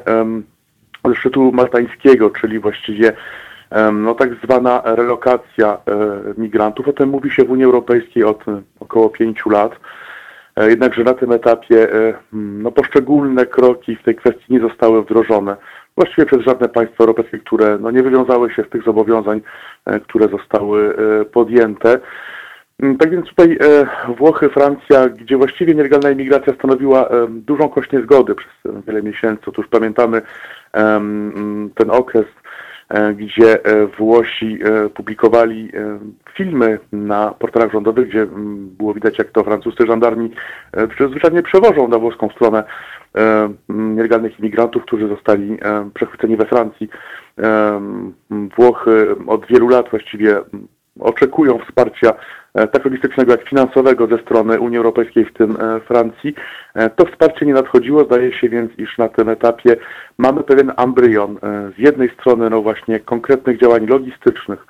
szczytu 1.16 1.52
maltańskiego, 1.52 2.30
czyli 2.30 2.60
właściwie 2.60 3.14
no, 3.94 4.16
tak 4.16 4.30
zwana 4.44 4.82
relokacja 4.86 5.78
e, 5.78 5.78
migrantów. 6.38 6.88
O 6.88 6.94
tym 6.94 7.10
mówi 7.10 7.32
się 7.32 7.44
w 7.44 7.52
Unii 7.52 7.66
Europejskiej 7.66 8.24
od 8.24 8.46
około 8.80 9.10
pięciu 9.10 9.50
lat. 9.50 9.72
E, 10.56 10.70
jednakże 10.70 11.04
na 11.04 11.14
tym 11.14 11.32
etapie 11.32 11.94
e, 11.94 12.14
no, 12.34 12.72
poszczególne 12.72 13.46
kroki 13.46 13.96
w 13.96 14.04
tej 14.04 14.16
kwestii 14.16 14.54
nie 14.54 14.60
zostały 14.60 15.04
wdrożone. 15.04 15.56
Właściwie 15.96 16.26
przez 16.26 16.42
żadne 16.42 16.70
państwo 16.70 17.04
europejskie, 17.04 17.40
które 17.40 17.78
no, 17.82 17.92
nie 17.92 18.04
wywiązały 18.04 18.52
się 18.52 18.64
z 18.64 18.70
tych 18.70 18.84
zobowiązań, 18.84 19.42
które 20.08 20.28
zostały 20.28 20.96
podjęte. 21.32 22.00
Mm, 22.80 22.98
tak 22.98 23.12
więc 23.12 23.28
tutaj 23.28 23.58
e, 23.62 23.86
Włochy, 24.18 24.50
Francja, 24.50 25.10
gdzie 25.10 25.38
właściwie 25.38 25.76
nielegalna 25.76 26.12
imigracja 26.12 26.54
stanowiła 26.54 27.08
e, 27.08 27.28
dużą 27.30 27.70
kość 27.70 27.92
niezgody 27.92 28.36
przez 28.36 28.52
wiele 28.88 29.04
miesięcy. 29.04 29.44
Otóż 29.48 29.68
pamiętamy 29.68 30.22
ten 31.76 31.90
okres, 31.90 32.26
e, 32.26 32.43
gdzie 33.16 33.58
Włosi 33.98 34.60
publikowali 34.94 35.72
filmy 36.34 36.80
na 36.92 37.34
portalach 37.40 37.72
rządowych, 37.72 38.10
gdzie 38.10 38.22
mm, 38.22 38.70
było 38.78 38.94
widać, 38.94 39.18
jak 39.18 39.32
to 39.32 39.44
francuscy 39.44 39.86
żandarmi 39.88 40.32
zwyczajnie 41.10 41.44
przewożą 41.44 41.88
na 41.88 42.00
włoską 42.00 42.30
stronę 42.30 42.64
nielegalnych 43.70 44.40
imigrantów, 44.40 44.84
którzy 44.84 45.08
zostali 45.08 45.58
przechwyceni 45.94 46.38
we 46.38 46.46
Francji. 46.46 46.90
Włochy 48.58 49.16
od 49.28 49.48
wielu 49.48 49.68
lat 49.68 49.90
właściwie 49.90 50.42
oczekują 51.00 51.60
wsparcia 51.60 52.10
e, 52.10 52.16
tak 52.54 52.86
logistycznego 52.86 53.32
jak 53.32 53.50
finansowego 53.50 54.08
ze 54.08 54.18
strony 54.18 54.60
Unii 54.60 54.78
Europejskiej, 54.78 55.26
w 55.26 55.34
tym 55.34 55.58
e, 55.60 55.80
Francji. 55.80 56.36
E, 56.76 56.90
to 56.90 57.06
wsparcie 57.06 57.46
nie 57.46 57.54
nadchodziło, 57.54 58.06
zdaje 58.06 58.34
się 58.34 58.50
więc, 58.50 58.72
iż 58.78 58.98
na 58.98 59.10
tym 59.10 59.30
etapie 59.30 59.76
mamy 60.18 60.44
pewien 60.44 60.72
embrion 60.78 61.38
z 61.76 61.80
jednej 61.80 62.10
strony 62.10 62.50
no 62.50 62.62
właśnie 62.62 63.00
konkretnych 63.00 63.60
działań 63.60 63.88
logistycznych, 63.88 64.66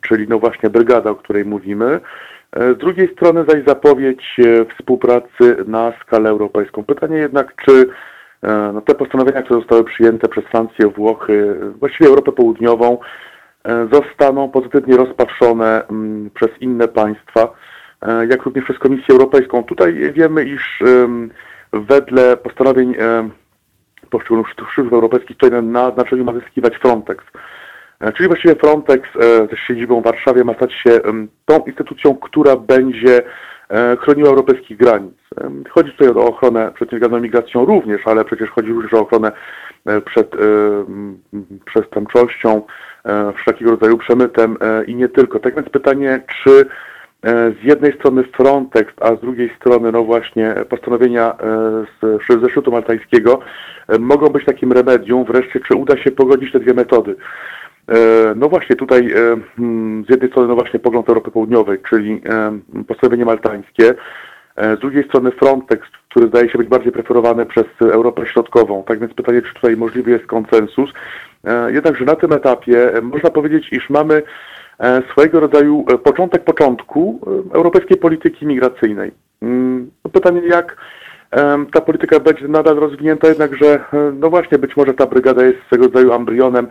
czyli 0.00 0.26
no 0.28 0.38
właśnie 0.38 0.70
brygada, 0.70 1.10
o 1.10 1.14
której 1.14 1.44
mówimy, 1.44 2.00
z 2.56 2.78
drugiej 2.78 3.12
strony 3.12 3.44
zaś 3.48 3.64
zapowiedź 3.66 4.36
współpracy 4.78 5.56
na 5.66 5.92
skalę 6.02 6.30
europejską. 6.30 6.84
Pytanie 6.84 7.16
jednak, 7.16 7.54
czy 7.66 7.86
no, 8.74 8.80
te 8.80 8.94
postanowienia, 8.94 9.42
które 9.42 9.60
zostały 9.60 9.84
przyjęte 9.84 10.28
przez 10.28 10.44
Francję, 10.44 10.86
Włochy, 10.88 11.56
właściwie 11.80 12.10
Europę 12.10 12.32
Południową, 12.32 12.98
E, 12.98 12.98
zostaną 13.92 14.48
pozytywnie 14.48 14.96
rozpatrzone 14.96 15.86
mm, 15.86 16.30
przez 16.30 16.48
inne 16.60 16.88
państwa, 16.88 17.52
e, 18.02 18.26
jak 18.26 18.42
również 18.42 18.64
przez 18.64 18.78
Komisję 18.78 19.14
Europejską. 19.14 19.64
Tutaj 19.64 20.12
wiemy, 20.12 20.44
iż 20.44 20.82
wedle 21.72 22.36
postanowień 22.36 22.94
poszczególnych 24.10 24.46
służb 24.74 24.92
europejskich 24.94 25.36
tutaj 25.36 25.62
na 25.62 25.90
znaczeniu 25.90 26.24
ma 26.24 26.32
zyskiwać 26.32 26.76
Frontex. 26.76 27.24
E, 28.00 28.12
czyli 28.12 28.28
właściwie 28.28 28.54
Frontex 28.54 29.08
ze 29.50 29.56
siedzibą 29.56 30.00
w 30.00 30.04
Warszawie 30.04 30.44
ma 30.44 30.54
stać 30.54 30.72
się 30.72 31.00
tą 31.44 31.58
instytucją, 31.58 32.14
która 32.14 32.56
będzie 32.56 33.22
chroniła 34.00 34.28
europejskich 34.28 34.76
granic. 34.76 35.14
Chodzi 35.70 35.92
tutaj 35.92 36.08
o 36.08 36.28
ochronę 36.28 36.72
przed 36.74 36.92
nielegalną 36.92 37.20
migracją 37.20 37.64
również, 37.64 38.00
ale 38.04 38.24
przecież 38.24 38.50
chodzi 38.50 38.72
również 38.72 38.94
o 38.94 39.00
ochronę 39.00 39.32
przed 40.04 40.30
przestępczością, 41.64 42.62
E, 42.62 42.62
wszelkiego 43.34 43.70
rodzaju 43.70 43.98
przemytem 43.98 44.56
e, 44.60 44.84
i 44.84 44.94
nie 44.94 45.08
tylko. 45.08 45.38
Tak 45.38 45.54
więc 45.54 45.68
pytanie, 45.68 46.20
czy 46.42 46.66
e, 47.22 47.52
z 47.62 47.64
jednej 47.64 47.92
strony 47.92 48.24
Frontex, 48.24 48.92
a 49.00 49.16
z 49.16 49.20
drugiej 49.20 49.50
strony 49.56 49.92
no 49.92 50.04
właśnie 50.04 50.54
postanowienia 50.68 51.34
z, 52.02 52.64
ze 52.64 52.70
maltańskiego 52.70 53.40
mogą 53.98 54.28
być 54.28 54.44
takim 54.44 54.72
remedium, 54.72 55.24
wreszcie 55.24 55.60
czy 55.60 55.74
uda 55.74 55.96
się 55.96 56.10
pogodzić 56.10 56.52
te 56.52 56.60
dwie 56.60 56.74
metody. 56.74 57.16
No 58.36 58.48
właśnie 58.48 58.76
tutaj 58.76 59.14
hmm, 59.56 60.04
z 60.04 60.10
jednej 60.10 60.30
strony 60.30 60.48
no 60.48 60.54
właśnie 60.54 60.80
pogląd 60.80 61.08
Europy 61.08 61.30
Południowej, 61.30 61.78
czyli 61.88 62.22
postanowienie 62.88 63.24
maltańskie, 63.24 63.94
z 64.56 64.80
drugiej 64.80 65.04
strony 65.04 65.30
Frontex, 65.30 65.88
który 66.10 66.28
zdaje 66.28 66.50
się 66.50 66.58
być 66.58 66.68
bardziej 66.68 66.92
preferowany 66.92 67.46
przez 67.46 67.66
Europę 67.80 68.26
Środkową. 68.26 68.84
Tak 68.86 68.98
więc 68.98 69.14
pytanie, 69.14 69.42
czy 69.42 69.54
tutaj 69.54 69.76
możliwy 69.76 70.10
jest 70.10 70.26
konsensus. 70.26 70.90
E, 71.44 71.72
jednakże 71.72 72.04
na 72.04 72.16
tym 72.16 72.32
etapie 72.32 72.94
e, 72.94 73.00
można 73.00 73.30
powiedzieć, 73.30 73.68
iż 73.72 73.90
mamy 73.90 74.22
e, 74.78 75.02
swojego 75.12 75.40
rodzaju 75.40 75.84
początek 76.04 76.44
początku 76.44 77.20
europejskiej 77.52 77.96
polityki 77.96 78.46
migracyjnej. 78.46 79.12
Mm, 79.42 79.90
no 80.04 80.10
pytanie, 80.10 80.40
jak 80.46 80.76
ta 81.72 81.80
polityka 81.80 82.20
będzie 82.20 82.48
nadal 82.48 82.76
rozwinięta, 82.76 83.28
jednakże 83.28 83.84
no 84.14 84.30
właśnie 84.30 84.58
być 84.58 84.76
może 84.76 84.94
ta 84.94 85.06
brygada 85.06 85.44
jest 85.44 85.58
swego 85.66 85.84
rodzaju 85.84 86.12
embrionem, 86.12 86.68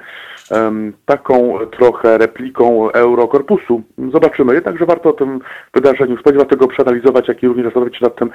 taką 1.05 1.59
trochę 1.71 2.17
repliką 2.17 2.91
Eurokorpusu. 2.91 3.81
Zobaczymy. 4.13 4.53
Jednakże 4.53 4.85
warto 4.85 5.09
o 5.09 5.13
tym 5.13 5.39
wydarzeniu 5.73 6.17
spodziewać 6.17 6.49
tego 6.49 6.67
przeanalizować, 6.67 7.27
jak 7.27 7.43
i 7.43 7.47
również 7.47 7.65
zastanowić 7.65 7.97
się 7.97 8.05
nad 8.05 8.15
tym, 8.15 8.29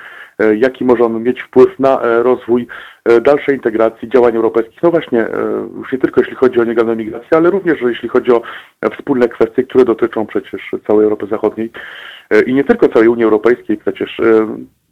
jaki 0.56 0.84
może 0.84 1.04
on 1.04 1.22
mieć 1.22 1.42
wpływ 1.42 1.78
na 1.78 2.00
rozwój 2.22 2.66
dalszej 3.22 3.54
integracji 3.54 4.08
działań 4.08 4.36
europejskich. 4.36 4.82
No 4.82 4.90
właśnie, 4.90 5.26
już 5.76 5.92
nie 5.92 5.98
tylko 5.98 6.20
jeśli 6.20 6.36
chodzi 6.36 6.60
o 6.60 6.64
nielegalną 6.64 6.96
migrację, 6.96 7.28
ale 7.36 7.50
również 7.50 7.80
jeśli 7.80 8.08
chodzi 8.08 8.32
o 8.32 8.42
wspólne 8.96 9.28
kwestie, 9.28 9.62
które 9.62 9.84
dotyczą 9.84 10.26
przecież 10.26 10.70
całej 10.86 11.04
Europy 11.04 11.26
Zachodniej 11.26 11.70
i 12.46 12.54
nie 12.54 12.64
tylko 12.64 12.88
całej 12.88 13.08
Unii 13.08 13.24
Europejskiej 13.24 13.76
przecież. 13.76 14.20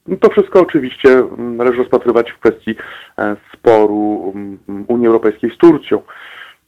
No 0.07 0.17
to 0.17 0.31
wszystko 0.31 0.61
oczywiście 0.61 1.09
mm, 1.09 1.57
należy 1.57 1.79
rozpatrywać 1.79 2.31
w 2.31 2.38
kwestii 2.38 2.75
e, 3.19 3.37
sporu 3.53 4.33
mm, 4.35 4.59
Unii 4.88 5.07
Europejskiej 5.07 5.51
z 5.51 5.59
Turcją. 5.59 6.03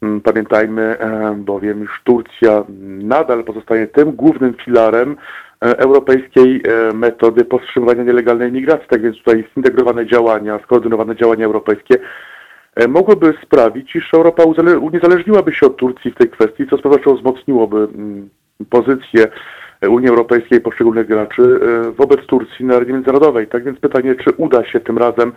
Mm, 0.02 0.20
pamiętajmy 0.20 0.82
e, 0.82 1.34
bowiem, 1.38 1.84
iż 1.84 2.00
Turcja 2.04 2.64
nadal 2.98 3.44
pozostaje 3.44 3.86
tym 3.86 4.12
głównym 4.12 4.54
filarem 4.54 5.16
e, 5.64 5.78
europejskiej 5.78 6.62
metody 6.94 7.44
powstrzymywania 7.44 8.02
nielegalnej 8.02 8.52
migracji. 8.52 8.88
Tak 8.88 9.02
więc 9.02 9.16
tutaj 9.16 9.44
zintegrowane 9.54 10.06
działania, 10.06 10.58
skoordynowane 10.62 11.16
działania 11.16 11.46
europejskie 11.46 11.94
mogłyby 12.88 13.34
sprawić, 13.42 13.96
iż 13.96 14.14
Europa 14.14 14.42
uniezależniłaby 14.80 15.52
się 15.52 15.66
od 15.66 15.76
Turcji 15.76 16.10
w 16.10 16.14
tej 16.14 16.30
kwestii, 16.30 16.66
co 16.70 16.76
z 16.76 16.82
pewnością 16.82 17.16
wzmocniłoby 17.16 17.88
pozycję 18.70 19.26
Unii 19.88 20.08
Europejskiej 20.08 20.60
poszczególnych 20.60 21.06
graczy 21.06 21.42
e, 21.42 21.90
wobec 21.90 22.20
Turcji 22.26 22.64
na 22.64 22.76
arenie 22.76 22.92
międzynarodowej. 22.92 23.46
Tak 23.46 23.64
więc 23.64 23.78
pytanie, 23.78 24.14
czy 24.14 24.30
uda 24.36 24.64
się 24.64 24.80
tym 24.80 24.98
razem 24.98 25.32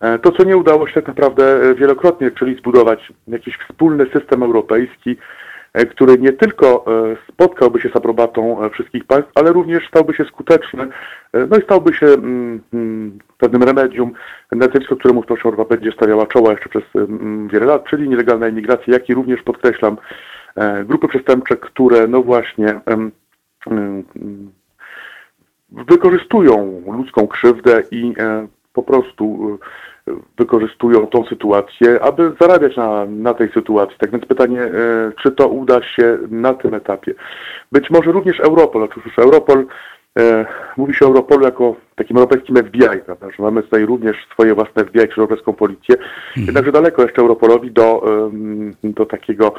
e, 0.00 0.18
to, 0.18 0.32
co 0.32 0.44
nie 0.44 0.56
udało 0.56 0.86
się 0.86 0.94
tak 0.94 1.08
naprawdę 1.08 1.62
e, 1.62 1.74
wielokrotnie, 1.74 2.30
czyli 2.30 2.56
zbudować 2.56 3.12
jakiś 3.28 3.56
wspólny 3.56 4.06
system 4.12 4.42
europejski, 4.42 5.16
który 5.90 6.18
nie 6.18 6.32
tylko 6.32 6.84
spotkałby 7.28 7.80
się 7.80 7.88
z 7.88 7.96
aprobatą 7.96 8.68
wszystkich 8.72 9.04
państw, 9.04 9.30
ale 9.34 9.52
również 9.52 9.88
stałby 9.88 10.14
się 10.14 10.24
skuteczny, 10.24 10.88
no 11.34 11.56
i 11.58 11.62
stałby 11.62 11.94
się 11.94 12.06
mm, 12.06 12.60
mm, 12.72 13.18
pewnym 13.38 13.62
remedium 13.62 14.12
na 14.52 14.66
zjawisko, 14.66 14.96
któremu 14.96 15.22
wciąż 15.22 15.44
Europa 15.44 15.64
będzie 15.64 15.92
stawiała 15.92 16.26
czoła 16.26 16.50
jeszcze 16.50 16.68
przez 16.68 16.82
wiele 17.52 17.66
lat, 17.66 17.84
czyli 17.84 18.08
nielegalna 18.08 18.48
imigracja, 18.48 18.92
jak 18.92 19.08
i 19.08 19.14
również 19.14 19.42
podkreślam 19.42 19.96
grupy 20.84 21.08
przestępcze, 21.08 21.56
które 21.56 22.06
no 22.08 22.22
właśnie 22.22 22.80
wykorzystują 25.70 26.82
ludzką 26.86 27.26
krzywdę 27.26 27.82
i 27.90 28.14
po 28.72 28.82
prostu 28.82 29.58
wykorzystują 30.38 31.06
tą 31.06 31.24
sytuację, 31.24 32.02
aby 32.02 32.32
zarabiać 32.40 32.76
na, 32.76 33.04
na 33.04 33.34
tej 33.34 33.52
sytuacji. 33.52 33.96
Tak 33.98 34.10
więc 34.10 34.26
pytanie, 34.26 34.62
e, 34.62 34.70
czy 35.22 35.32
to 35.32 35.48
uda 35.48 35.82
się 35.82 36.18
na 36.30 36.54
tym 36.54 36.74
etapie. 36.74 37.14
Być 37.72 37.90
może 37.90 38.12
również 38.12 38.40
Europol, 38.40 38.82
otóż 38.82 39.18
Europol, 39.18 39.58
e, 39.58 39.66
mówi 40.76 40.94
się 40.94 41.04
o 41.04 41.08
Europolu 41.08 41.44
jako 41.44 41.76
takim 41.94 42.16
europejskim 42.16 42.56
FBI, 42.56 43.00
prawda, 43.06 43.30
że 43.30 43.42
mamy 43.42 43.62
tutaj 43.62 43.86
również 43.86 44.16
swoje 44.32 44.54
własne 44.54 44.84
FBI, 44.84 45.08
czy 45.08 45.20
europejską 45.20 45.52
policję, 45.52 45.96
mhm. 45.96 46.46
jednakże 46.46 46.72
daleko 46.72 47.02
jeszcze 47.02 47.22
Europolowi 47.22 47.70
do, 47.70 48.04
do 48.82 49.06
takiego 49.06 49.54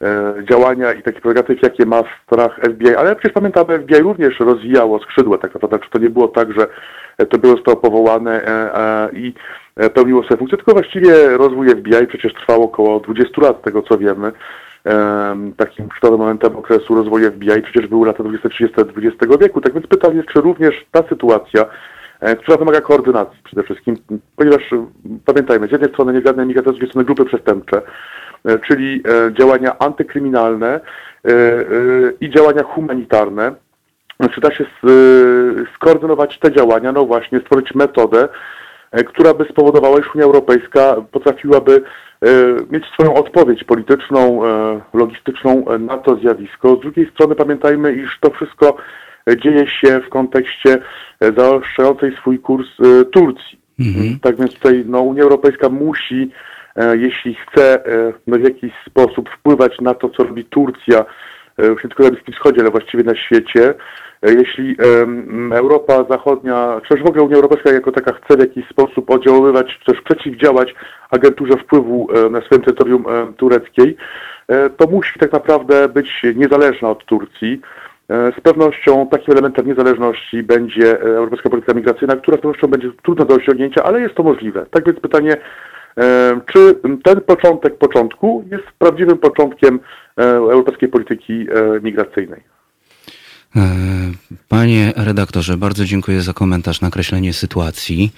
e, 0.00 0.34
działania 0.50 0.92
i 0.92 1.02
takich 1.02 1.20
prerogatyw, 1.20 1.62
jakie 1.62 1.86
ma 1.86 2.02
w 2.02 2.08
stronach 2.26 2.60
FBI, 2.64 2.94
ale 2.94 3.16
przecież 3.16 3.34
pamiętamy, 3.34 3.78
FBI 3.78 3.98
również 3.98 4.40
rozwijało 4.40 4.98
skrzydła, 4.98 5.38
tak 5.38 5.54
naprawdę, 5.54 5.78
czy 5.78 5.90
to 5.90 5.98
nie 5.98 6.10
było 6.10 6.28
tak, 6.28 6.52
że 6.52 6.66
to 7.26 7.38
było 7.38 7.56
zostało 7.56 7.76
powołane 7.76 8.40
i 9.12 9.34
E, 9.76 9.90
pełniło 9.90 10.22
swoje 10.22 10.38
funkcje, 10.38 10.58
tylko 10.58 10.72
właściwie 10.72 11.28
rozwój 11.28 11.68
FBI 11.68 12.06
przecież 12.06 12.34
trwał 12.34 12.62
około 12.62 13.00
20 13.00 13.42
lat, 13.42 13.62
tego 13.62 13.82
co 13.82 13.98
wiemy. 13.98 14.32
Takim 15.56 15.88
szczytowym 15.92 16.20
momentem 16.20 16.56
okresu 16.56 16.94
rozwoju 16.94 17.30
FBI 17.30 17.62
przecież 17.62 17.86
były 17.86 18.06
lata 18.06 18.22
20-30 18.22 18.68
XX 18.96 19.36
wieku. 19.40 19.60
Tak 19.60 19.74
więc 19.74 19.86
pytanie, 19.86 20.22
czy 20.32 20.40
również 20.40 20.74
ta 20.90 21.08
sytuacja, 21.08 21.66
e, 22.20 22.36
która 22.36 22.56
wymaga 22.56 22.80
koordynacji 22.80 23.38
przede 23.44 23.62
wszystkim, 23.62 23.96
ponieważ 24.36 24.72
e, 24.72 24.86
pamiętajmy, 25.24 25.68
z 25.68 25.72
jednej 25.72 25.90
strony 25.90 26.12
nielegalne 26.12 26.46
migracje, 26.46 26.72
z 26.72 26.74
drugiej 26.74 26.90
strony 26.90 27.04
grupy 27.04 27.24
przestępcze, 27.24 27.82
czyli 28.66 29.02
działania 29.38 29.78
antykryminalne 29.78 30.80
i 32.20 32.30
działania 32.30 32.62
humanitarne, 32.62 33.54
czy 34.34 34.40
da 34.40 34.50
się 34.50 34.64
skoordynować 35.74 36.38
te 36.38 36.52
działania, 36.52 36.92
no 36.92 37.04
właśnie, 37.04 37.40
stworzyć 37.40 37.74
metodę, 37.74 38.28
E, 38.92 39.04
która 39.04 39.34
by 39.34 39.44
spowodowała, 39.44 40.00
iż 40.00 40.14
Unia 40.14 40.24
Europejska 40.24 40.96
potrafiłaby 41.12 41.72
e, 41.76 41.82
mieć 42.70 42.84
swoją 42.86 43.14
odpowiedź 43.14 43.64
polityczną, 43.64 44.46
e, 44.46 44.80
logistyczną 44.94 45.64
na 45.78 45.98
to 45.98 46.16
zjawisko. 46.16 46.76
Z 46.76 46.80
drugiej 46.80 47.10
strony 47.10 47.34
pamiętajmy, 47.34 47.92
iż 47.94 48.18
to 48.20 48.30
wszystko 48.30 48.76
dzieje 49.36 49.66
się 49.66 50.00
w 50.00 50.08
kontekście 50.08 50.78
zaostrzającej 51.36 52.16
swój 52.16 52.38
kurs 52.38 52.68
Turcji. 53.12 53.60
Mhm. 53.80 54.18
Tak 54.22 54.36
więc 54.36 54.54
tutaj 54.54 54.84
no, 54.86 55.00
Unia 55.00 55.22
Europejska 55.22 55.68
musi, 55.68 56.30
jeśli 56.94 57.34
chce 57.34 57.82
no, 58.26 58.38
w 58.38 58.42
jakiś 58.42 58.72
sposób 58.86 59.30
wpływać 59.30 59.80
na 59.80 59.94
to, 59.94 60.08
co 60.08 60.24
robi 60.24 60.44
Turcja, 60.44 61.04
już 61.58 61.84
nie 61.84 61.90
tylko 61.90 62.02
na 62.02 62.10
Bliskim 62.10 62.34
Wschodzie, 62.34 62.60
ale 62.60 62.70
właściwie 62.70 63.04
na 63.04 63.14
świecie, 63.14 63.74
jeśli 64.22 64.76
Europa 65.52 66.04
Zachodnia, 66.10 66.80
czy 66.82 66.94
też 66.94 67.02
w 67.02 67.08
ogóle 67.08 67.24
Unia 67.24 67.36
Europejska 67.36 67.72
jako 67.72 67.92
taka 67.92 68.12
chce 68.12 68.36
w 68.36 68.40
jakiś 68.40 68.68
sposób 68.68 69.10
oddziaływać, 69.10 69.78
czy 69.78 69.92
też 69.92 70.02
przeciwdziałać 70.02 70.74
agenturze 71.10 71.56
wpływu 71.56 72.08
na 72.30 72.40
swoim 72.40 72.62
terytorium 72.62 73.04
tureckiej, 73.36 73.96
e, 74.48 74.70
to 74.70 74.86
musi 74.86 75.18
tak 75.18 75.32
naprawdę 75.32 75.88
być 75.88 76.22
niezależna 76.34 76.90
od 76.90 77.04
Turcji. 77.04 77.60
E, 78.08 78.32
z 78.38 78.40
pewnością 78.40 79.08
takim 79.10 79.32
elementem 79.32 79.66
niezależności 79.66 80.42
będzie 80.42 81.00
e, 81.00 81.02
Europejska 81.02 81.50
Polityka 81.50 81.74
Migracyjna, 81.74 82.16
która 82.16 82.36
z 82.36 82.40
pewnością 82.40 82.68
będzie 82.68 82.90
trudna 83.02 83.24
do 83.24 83.34
osiągnięcia, 83.34 83.82
ale 83.82 84.00
jest 84.00 84.14
to 84.14 84.22
możliwe. 84.22 84.66
Tak 84.70 84.86
więc 84.86 85.00
pytanie, 85.00 85.36
czy 86.46 86.80
ten 87.04 87.20
początek 87.20 87.78
początku 87.78 88.44
jest 88.50 88.64
prawdziwym 88.78 89.18
początkiem 89.18 89.80
europejskiej 90.16 90.88
polityki 90.88 91.46
migracyjnej? 91.82 92.51
E, 93.56 94.12
panie 94.48 94.92
redaktorze, 94.96 95.56
bardzo 95.56 95.84
dziękuję 95.84 96.22
za 96.22 96.32
komentarz, 96.32 96.80
nakreślenie 96.80 97.32
sytuacji. 97.32 98.12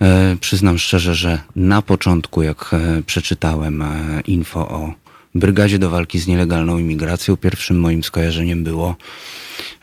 E, 0.00 0.36
przyznam 0.40 0.78
szczerze, 0.78 1.14
że 1.14 1.40
na 1.56 1.82
początku, 1.82 2.42
jak 2.42 2.70
e, 2.72 3.02
przeczytałem 3.02 3.84
info 4.26 4.68
o 4.68 4.92
Brygadzie 5.34 5.78
do 5.78 5.90
walki 5.90 6.18
z 6.18 6.26
nielegalną 6.26 6.78
imigracją, 6.78 7.36
pierwszym 7.36 7.80
moim 7.80 8.04
skojarzeniem 8.04 8.64
było, 8.64 8.96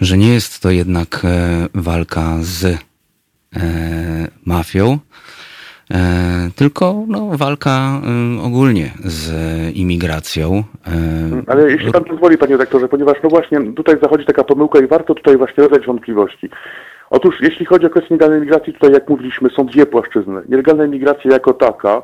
że 0.02 0.18
nie 0.18 0.28
jest 0.28 0.60
to 0.60 0.72
jednak 0.72 1.26
walka 1.74 2.38
z 2.42 2.78
mafią, 4.46 5.00
tylko 6.56 7.04
no, 7.08 7.30
walka 7.38 8.02
y, 8.38 8.42
ogólnie 8.42 8.92
z 9.00 9.32
imigracją. 9.76 10.64
E, 10.88 10.92
Ale 11.48 11.72
jeśli 11.72 11.92
pan 11.92 12.04
pozwoli, 12.04 12.38
panie 12.38 12.58
rektorze, 12.58 12.88
ponieważ 12.88 13.18
no 13.24 13.30
właśnie 13.30 13.74
tutaj 13.74 13.96
zachodzi 14.02 14.26
taka 14.26 14.44
pomyłka 14.44 14.80
i 14.80 14.88
warto 14.88 15.16
tutaj 15.16 15.38
właśnie 15.38 15.64
rozdać 15.64 15.86
wątpliwości. 15.86 16.50
Otóż 17.10 17.36
jeśli 17.42 17.66
chodzi 17.66 17.86
o 17.86 17.90
kwestię 17.90 18.08
nielegalnej 18.12 18.42
migracji, 18.42 18.74
tutaj 18.74 18.92
jak 18.92 19.10
mówiliśmy, 19.10 19.50
są 19.50 19.66
dwie 19.66 19.86
płaszczyzny. 19.86 20.42
Nielegalna 20.50 20.88
migracja 20.88 21.32
jako 21.32 21.54
taka 21.54 22.02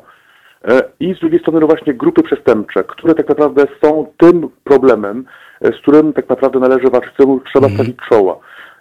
e, 0.67 0.81
i 0.99 1.15
z 1.15 1.19
drugiej 1.19 1.39
strony 1.39 1.59
no 1.59 1.67
właśnie 1.67 1.93
grupy 1.93 2.23
przestępcze, 2.23 2.83
które 2.83 3.15
tak 3.15 3.29
naprawdę 3.29 3.65
są 3.83 4.07
tym 4.17 4.49
problemem, 4.63 5.25
z 5.61 5.81
którym 5.81 6.13
tak 6.13 6.29
naprawdę 6.29 6.59
należy 6.59 6.89
walczyć, 6.89 7.13
któremu 7.13 7.39
trzeba 7.39 7.67
mm. 7.67 7.77
stawić 7.77 7.97
czoła 8.09 8.39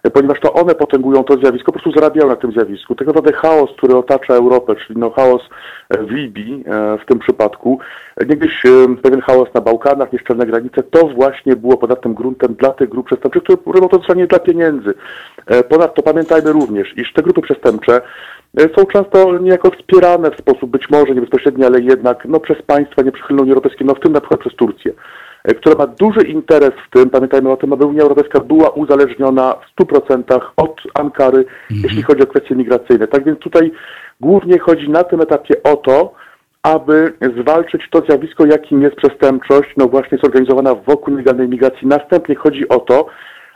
ponieważ 0.09 0.39
to 0.39 0.53
one 0.53 0.75
potęgują 0.75 1.23
to 1.23 1.37
zjawisko, 1.37 1.65
po 1.65 1.79
prostu 1.79 1.99
zarabiają 1.99 2.27
na 2.27 2.35
tym 2.35 2.51
zjawisku. 2.51 2.95
Tak 2.95 3.07
naprawdę 3.07 3.33
chaos, 3.33 3.69
który 3.77 3.95
otacza 3.95 4.33
Europę, 4.33 4.75
czyli 4.75 4.99
no 4.99 5.09
chaos 5.09 5.41
e, 5.89 6.03
w 6.03 6.11
Libii 6.11 6.63
e, 6.67 6.97
w 6.97 7.05
tym 7.05 7.19
przypadku, 7.19 7.79
niegdyś 8.29 8.65
e, 8.65 8.95
pewien 9.01 9.21
chaos 9.21 9.53
na 9.53 9.61
Bałkanach, 9.61 10.13
nieszczelne 10.13 10.45
granice, 10.45 10.83
to 10.83 11.07
właśnie 11.07 11.55
było 11.55 11.77
podatnym 11.77 12.13
gruntem 12.13 12.53
dla 12.53 12.69
tych 12.69 12.89
grup 12.89 13.05
przestępczych, 13.05 13.43
które 13.43 13.59
robią 13.65 13.87
to 13.87 14.13
nie 14.13 14.27
dla 14.27 14.39
pieniędzy. 14.39 14.93
Ponadto 15.69 16.01
pamiętajmy 16.01 16.51
również, 16.51 16.97
iż 16.97 17.13
te 17.13 17.21
grupy 17.21 17.41
przestępcze 17.41 18.01
są 18.77 18.85
często 18.85 19.37
niejako 19.37 19.71
wspierane 19.71 20.31
w 20.31 20.37
sposób 20.37 20.69
być 20.69 20.89
może 20.89 21.15
nie 21.15 21.21
bezpośredni, 21.21 21.65
ale 21.65 21.81
jednak 21.81 22.25
no, 22.25 22.39
przez 22.39 22.61
państwa 22.61 23.01
nieprzychylne 23.01 23.41
Unii 23.41 23.53
Europejskiej, 23.53 23.87
no 23.87 23.95
w 23.95 23.99
tym 23.99 24.13
na 24.13 24.19
przykład 24.19 24.39
przez 24.39 24.55
Turcję. 24.55 24.93
E, 25.43 25.53
która 25.53 25.75
ma 25.75 25.87
duży 25.87 26.27
interes 26.27 26.71
w 26.87 26.89
tym, 26.89 27.09
pamiętajmy 27.09 27.51
o 27.51 27.57
tym, 27.57 27.73
aby 27.73 27.85
Unia 27.85 28.03
Europejska 28.03 28.39
była 28.39 28.69
uzależniona 28.69 29.53
w 29.53 29.81
100% 29.81 30.39
od 30.57 30.81
Ankary, 30.93 31.37
mhm. 31.37 31.81
jeśli 31.83 32.03
chodzi 32.03 32.23
o 32.23 32.27
kwestie 32.27 32.55
migracyjne. 32.55 33.07
Tak 33.07 33.23
więc 33.25 33.39
tutaj 33.39 33.71
głównie 34.21 34.59
chodzi 34.59 34.89
na 34.89 35.03
tym 35.03 35.21
etapie 35.21 35.63
o 35.63 35.75
to, 35.75 36.13
aby 36.63 37.13
zwalczyć 37.41 37.81
to 37.91 38.01
zjawisko, 38.01 38.45
jakim 38.45 38.81
jest 38.81 38.95
przestępczość, 38.95 39.69
no 39.77 39.87
właśnie 39.87 40.17
zorganizowana 40.23 40.75
wokół 40.75 41.11
nielegalnej 41.13 41.47
migracji. 41.47 41.87
Następnie 41.87 42.35
chodzi 42.35 42.69
o 42.69 42.79
to, 42.79 43.07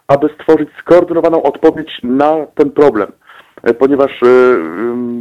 aby 0.08 0.30
stworzyć 0.39 0.69
skoordynowaną 0.80 1.43
odpowiedź 1.43 2.00
na 2.04 2.36
ten 2.56 2.71
problem. 2.71 3.12
E, 3.63 3.74
ponieważ 3.74 4.12
e, 4.24 4.28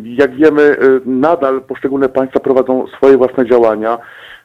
jak 0.05 0.35
wiemy, 0.35 0.77
nadal 1.07 1.61
poszczególne 1.61 2.09
państwa 2.09 2.41
prowadzą 2.41 2.87
swoje 2.87 3.17
własne 3.17 3.47
działania. 3.47 3.99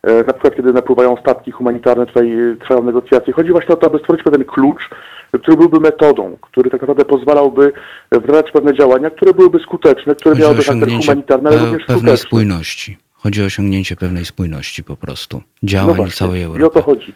E, 0.04 0.14
na 0.24 0.34
przykład 0.34 0.56
kiedy 0.56 0.74
napływają 0.74 1.18
statki 1.18 1.52
humanitarne, 1.52 2.06
tutaj 2.06 2.32
trwają 2.60 2.84
negocjacje. 2.84 3.34
Chodzi 3.34 3.52
właśnie 3.52 3.76
o 3.76 3.78
to, 3.78 3.88
aby 3.88 4.00
stworzyć 4.00 4.24
pewien 4.24 4.46
klucz, 4.46 4.90
który 5.32 5.58
byłby 5.58 5.80
metodą, 5.80 6.38
który 6.42 6.70
tak 6.70 6.82
naprawdę 6.82 7.06
pozwalałby 7.06 7.72
wdrażać 8.12 8.52
pewne 8.52 8.74
działania, 8.74 9.10
które 9.10 9.34
byłyby 9.34 9.60
skuteczne, 9.60 10.16
które 10.16 10.36
Chodzi 10.36 10.42
miałyby 10.42 10.64
charakter 10.64 10.90
humanitarny, 10.90 11.50
ale 11.50 11.58
również 11.60 11.86
pewnej 11.86 11.98
skuteczny. 12.00 12.28
spójności. 12.28 12.98
Chodzi 13.14 13.42
o 13.42 13.46
osiągnięcie 13.46 13.96
pewnej 13.96 14.26
spójności 14.26 14.84
po 14.84 14.98
prostu. 14.98 15.42
Działań 15.64 15.98
no 15.98 16.08
całej 16.08 16.44
Europy. 16.44 16.62
I 16.62 16.66
o 16.66 16.70
to 16.70 16.82
chodzi. 16.82 17.14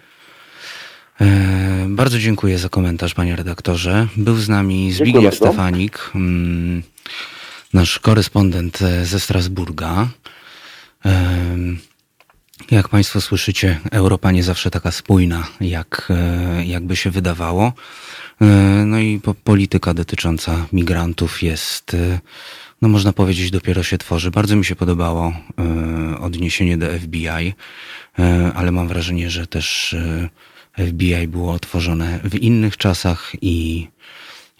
E, 1.21 1.25
bardzo 1.87 2.19
dziękuję 2.19 2.57
za 2.57 2.69
komentarz, 2.69 3.13
panie 3.13 3.35
redaktorze. 3.35 4.07
Był 4.17 4.35
z 4.35 4.49
nami 4.49 4.91
Zbigniew 4.91 5.35
Stefanik, 5.35 6.11
mm, 6.15 6.83
nasz 7.73 7.99
korespondent 7.99 8.79
ze 9.03 9.19
Strasburga. 9.19 10.07
Jak 12.71 12.89
Państwo 12.89 13.21
słyszycie, 13.21 13.79
Europa 13.91 14.31
nie 14.31 14.43
zawsze 14.43 14.71
taka 14.71 14.91
spójna, 14.91 15.47
jak, 15.61 16.07
e, 16.09 16.65
jakby 16.65 16.95
się 16.95 17.11
wydawało. 17.11 17.73
E, 18.41 18.45
no 18.85 18.99
i 18.99 19.21
polityka 19.43 19.93
dotycząca 19.93 20.65
migrantów 20.73 21.43
jest, 21.43 21.93
e, 21.93 22.19
no 22.81 22.87
można 22.89 23.13
powiedzieć, 23.13 23.51
dopiero 23.51 23.83
się 23.83 23.97
tworzy. 23.97 24.31
Bardzo 24.31 24.55
mi 24.55 24.65
się 24.65 24.75
podobało 24.75 25.33
odniesienie 26.19 26.77
do 26.77 26.99
FBI, 26.99 27.53
ale 28.55 28.71
mam 28.71 28.87
wrażenie, 28.87 29.29
że 29.29 29.47
też 29.47 29.95
FBI 30.77 31.27
było 31.27 31.53
otworzone 31.53 32.19
w 32.23 32.35
innych 32.35 32.77
czasach 32.77 33.31
i, 33.41 33.87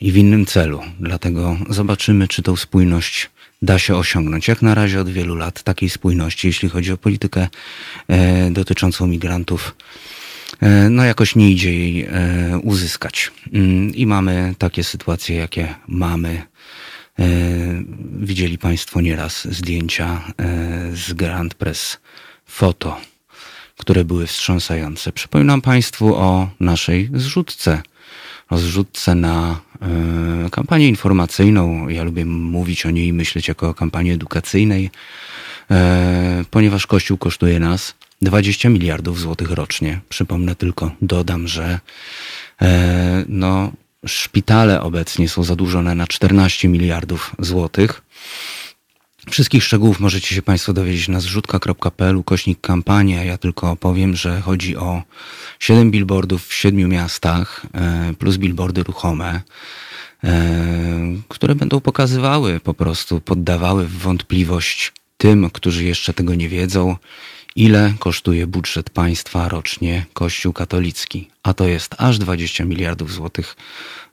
i 0.01 0.11
w 0.11 0.17
innym 0.17 0.45
celu. 0.45 0.81
Dlatego 0.99 1.57
zobaczymy, 1.69 2.27
czy 2.27 2.41
tą 2.41 2.55
spójność 2.55 3.29
da 3.63 3.79
się 3.79 3.95
osiągnąć. 3.95 4.47
Jak 4.47 4.61
na 4.61 4.75
razie 4.75 5.01
od 5.01 5.09
wielu 5.09 5.35
lat 5.35 5.63
takiej 5.63 5.89
spójności, 5.89 6.47
jeśli 6.47 6.69
chodzi 6.69 6.91
o 6.91 6.97
politykę 6.97 7.47
e, 8.07 8.51
dotyczącą 8.51 9.07
migrantów, 9.07 9.75
e, 10.61 10.89
no 10.89 11.03
jakoś 11.03 11.35
nie 11.35 11.51
idzie 11.51 11.73
jej 11.73 12.01
e, 12.03 12.09
uzyskać. 12.63 13.31
Mm, 13.53 13.95
I 13.95 14.05
mamy 14.05 14.55
takie 14.57 14.83
sytuacje, 14.83 15.35
jakie 15.35 15.75
mamy. 15.87 16.41
Widzieli 18.19 18.57
Państwo 18.57 19.01
nieraz 19.01 19.47
zdjęcia 19.47 20.21
z 20.93 21.13
Grand 21.13 21.55
Press 21.55 21.97
Foto, 22.45 22.97
które 23.77 24.05
były 24.05 24.27
wstrząsające. 24.27 25.11
Przypominam 25.11 25.61
Państwu 25.61 26.15
o 26.15 26.49
naszej 26.59 27.09
zrzutce. 27.13 27.81
O 28.49 28.57
zrzutce 28.57 29.15
na 29.15 29.59
kampanię 30.51 30.87
informacyjną. 30.87 31.89
Ja 31.89 32.03
lubię 32.03 32.25
mówić 32.25 32.85
o 32.85 32.91
niej 32.91 33.07
i 33.07 33.13
myśleć 33.13 33.47
jako 33.47 33.69
o 33.69 33.73
kampanii 33.73 34.11
edukacyjnej, 34.11 34.89
ponieważ 36.51 36.87
Kościół 36.87 37.17
kosztuje 37.17 37.59
nas 37.59 37.95
20 38.21 38.69
miliardów 38.69 39.19
złotych 39.19 39.51
rocznie. 39.51 39.99
Przypomnę 40.09 40.55
tylko, 40.55 40.91
dodam, 41.01 41.47
że 41.47 41.79
e, 42.61 43.25
no, 43.27 43.71
szpitale 44.05 44.81
obecnie 44.81 45.29
są 45.29 45.43
zadłużone 45.43 45.95
na 45.95 46.07
14 46.07 46.67
miliardów 46.67 47.35
złotych. 47.39 48.01
Wszystkich 49.31 49.63
szczegółów 49.63 49.99
możecie 49.99 50.35
się 50.35 50.41
Państwo 50.41 50.73
dowiedzieć 50.73 51.07
na 51.07 51.19
zrzutka.pl 51.19 52.23
kośnik 52.23 52.61
kampania. 52.61 53.23
Ja 53.23 53.37
tylko 53.37 53.71
opowiem, 53.71 54.15
że 54.15 54.41
chodzi 54.41 54.77
o 54.77 55.03
7 55.59 55.91
billboardów 55.91 56.47
w 56.47 56.53
7 56.53 56.89
miastach, 56.89 57.65
e, 57.73 58.13
plus 58.19 58.37
billboardy 58.37 58.83
ruchome, 58.83 59.41
e, 60.23 60.31
które 61.27 61.55
będą 61.55 61.79
pokazywały 61.79 62.59
po 62.59 62.73
prostu, 62.73 63.21
poddawały 63.21 63.87
w 63.87 63.97
wątpliwość 63.97 64.93
tym, 65.17 65.49
którzy 65.49 65.83
jeszcze 65.83 66.13
tego 66.13 66.35
nie 66.35 66.49
wiedzą, 66.49 66.95
ile 67.55 67.93
kosztuje 67.99 68.47
budżet 68.47 68.89
państwa 68.89 69.49
rocznie 69.49 70.05
Kościół 70.13 70.53
katolicki, 70.53 71.29
a 71.43 71.53
to 71.53 71.67
jest 71.67 71.95
aż 71.97 72.17
20 72.17 72.65
miliardów 72.65 73.13
złotych 73.13 73.55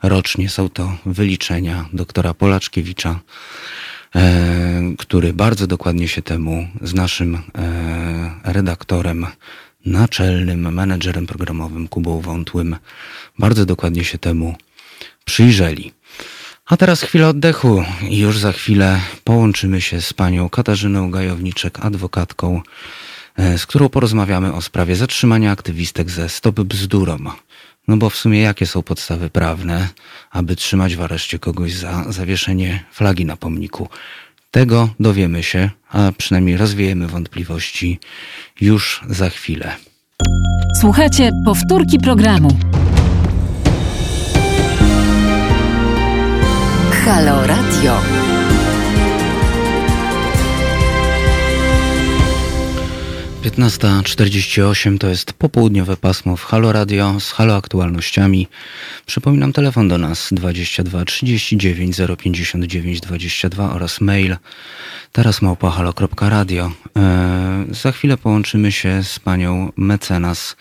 rocznie. 0.03 0.49
Są 0.49 0.69
to 0.69 0.97
wyliczenia 1.07 1.89
doktora 1.93 2.35
Polaczkiewicza, 2.35 3.21
który 4.99 5.33
bardzo 5.33 5.67
dokładnie 5.67 6.09
się 6.09 6.23
temu 6.23 6.69
z 6.83 6.95
naszym 6.95 7.35
e, 7.35 7.41
redaktorem 8.45 9.27
naczelnym, 9.87 10.75
menedżerem 10.75 11.27
programowym 11.27 11.89
Kubą 11.89 12.21
Wątłym 12.21 12.77
bardzo 13.39 13.67
dokładnie 13.67 14.05
się 14.05 14.19
temu 14.19 14.55
przyjrzeli. 15.25 15.93
A 16.67 16.77
teraz 16.77 17.03
chwila 17.03 17.29
oddechu 17.29 17.85
i 18.09 18.19
już 18.19 18.39
za 18.39 18.53
chwilę 18.53 19.01
połączymy 19.25 19.81
się 19.81 20.01
z 20.01 20.13
panią 20.13 20.49
Katarzyną 20.49 21.11
Gajowniczek, 21.11 21.79
adwokatką 21.83 22.63
E, 23.41 23.59
z 23.59 23.67
którą 23.67 23.89
porozmawiamy 23.89 24.53
o 24.53 24.63
sprawie 24.63 24.97
zatrzymania 24.97 25.53
aktywistek 25.53 26.11
ze 26.11 26.29
Stop 26.29 26.61
Bzdurom. 26.61 27.31
No 27.89 27.97
bo 27.97 28.11
w 28.11 28.17
sumie 28.17 28.41
jakie 28.41 28.67
są 28.67 28.83
podstawy 28.83 29.31
prawne, 29.31 29.89
aby 30.31 30.57
trzymać 30.57 30.97
w 30.97 31.03
areszcie 31.03 31.39
kogoś 31.39 31.75
za 31.75 32.05
zawieszenie 32.09 32.85
flagi 32.93 33.25
na 33.25 33.37
pomniku? 33.37 33.89
Tego 34.51 34.89
dowiemy 35.01 35.43
się, 35.43 35.71
a 35.91 36.13
przynajmniej 36.19 36.57
rozwiejemy 36.57 37.07
wątpliwości 37.07 37.99
już 38.61 39.01
za 39.09 39.31
chwilę. 39.31 39.77
Słuchajcie 40.81 41.31
powtórki 41.45 41.99
programu. 41.99 42.59
Halo 47.05 47.47
Radio. 47.47 48.30
15.48 53.51 54.99
to 54.99 55.09
jest 55.09 55.33
popołudniowe 55.33 55.97
pasmo 55.97 56.37
w 56.37 56.45
Halo 56.45 56.73
Radio 56.73 57.21
z 57.21 57.33
Halo 57.33 57.57
Aktualnościami. 57.57 58.49
Przypominam 59.07 59.53
telefon 59.53 59.89
do 59.89 59.99
nas 59.99 60.29
22 60.33 61.05
39 61.05 61.97
059 62.19 63.01
22 63.01 63.73
oraz 63.73 64.01
mail 64.01 64.37
teraz 65.13 65.43
małpa 65.43 65.71
halo.radio. 65.71 66.73
E, 66.97 67.65
za 67.71 67.93
chwilę 67.93 68.17
połączymy 68.17 68.73
się 68.73 69.05
z 69.05 69.19
panią 69.19 69.73
mecenas 69.77 70.57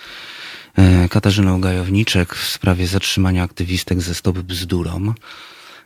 e, 0.76 1.10
Katarzyną 1.10 1.62
Gajowniczek 1.62 2.36
w 2.36 2.48
sprawie 2.48 2.88
zatrzymania 2.88 3.44
aktywistek 3.44 4.02
ze 4.02 4.16
Stop 4.16 4.40
Bzdurom. 4.40 5.14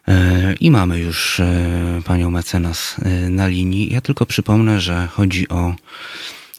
E, 0.07 0.53
I 0.59 0.71
mamy 0.71 0.99
już 0.99 1.39
e, 1.39 2.01
panią 2.05 2.31
mecenas 2.31 2.95
e, 2.99 3.09
na 3.29 3.47
linii. 3.47 3.93
Ja 3.93 4.01
tylko 4.01 4.25
przypomnę, 4.25 4.81
że 4.81 5.07
chodzi 5.07 5.49
o 5.49 5.73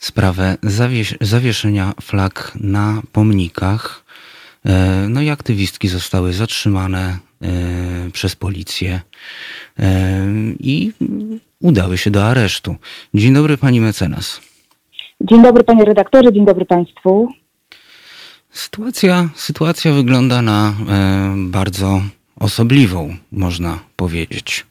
sprawę 0.05 0.57
zawies 0.63 1.15
zawieszenia 1.21 1.93
flag 2.03 2.53
na 2.61 3.03
pomnikach. 3.13 4.05
E, 4.67 5.07
no 5.09 5.23
i 5.23 5.31
aktywistki 5.31 5.89
zostały 5.89 6.33
zatrzymane 6.33 7.19
e, 7.43 7.49
przez 8.13 8.37
policję 8.37 9.01
e, 9.79 10.27
i 10.61 10.93
udały 11.61 11.99
się 11.99 12.11
do 12.11 12.25
aresztu. 12.25 12.77
Dzień 13.15 13.35
dobry 13.35 13.57
pani 13.57 13.81
mecenas. 13.81 14.41
Dzień 15.21 15.43
dobry 15.43 15.65
panie 15.65 15.85
redaktorze, 15.85 16.33
dzień 16.33 16.45
dobry 16.47 16.65
państwu. 16.65 17.29
Sytuacja, 18.51 19.29
sytuacja 19.35 19.93
wygląda 19.93 20.43
na 20.43 20.75
bardzo 21.37 22.03
osobliwą, 22.37 23.17
można 23.33 23.79
powiedzieć. 23.97 24.67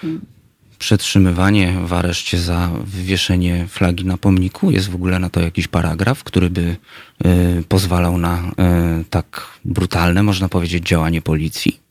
Hmm 0.00 0.35
przetrzymywanie 0.78 1.72
w 1.84 1.92
areszcie 1.92 2.38
za 2.38 2.70
wywieszenie 2.84 3.66
flagi 3.68 4.04
na 4.04 4.16
pomniku? 4.16 4.70
Jest 4.70 4.90
w 4.90 4.94
ogóle 4.94 5.18
na 5.18 5.30
to 5.30 5.40
jakiś 5.40 5.68
paragraf, 5.68 6.24
który 6.24 6.50
by 6.50 6.60
y, 6.60 6.76
pozwalał 7.68 8.18
na 8.18 8.38
y, 8.38 9.04
tak 9.10 9.58
brutalne, 9.64 10.22
można 10.22 10.48
powiedzieć, 10.48 10.88
działanie 10.88 11.22
policji? 11.22 11.86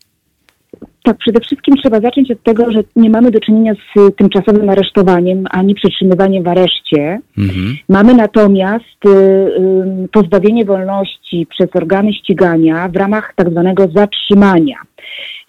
Tak, 1.05 1.17
przede 1.17 1.39
wszystkim 1.39 1.75
trzeba 1.75 1.99
zacząć 1.99 2.31
od 2.31 2.43
tego, 2.43 2.71
że 2.71 2.83
nie 2.95 3.09
mamy 3.09 3.31
do 3.31 3.39
czynienia 3.39 3.73
z 3.73 4.15
tymczasowym 4.15 4.69
aresztowaniem 4.69 5.45
ani 5.49 5.75
przetrzymywaniem 5.75 6.43
w 6.43 6.47
areszcie. 6.47 7.19
Mhm. 7.37 7.77
Mamy 7.89 8.13
natomiast 8.13 9.05
y, 9.05 9.09
y, 9.09 10.07
pozbawienie 10.11 10.65
wolności 10.65 11.47
przez 11.49 11.75
organy 11.75 12.13
ścigania 12.13 12.89
w 12.89 12.95
ramach 12.95 13.33
tak 13.35 13.49
zwanego 13.49 13.87
zatrzymania. 13.95 14.75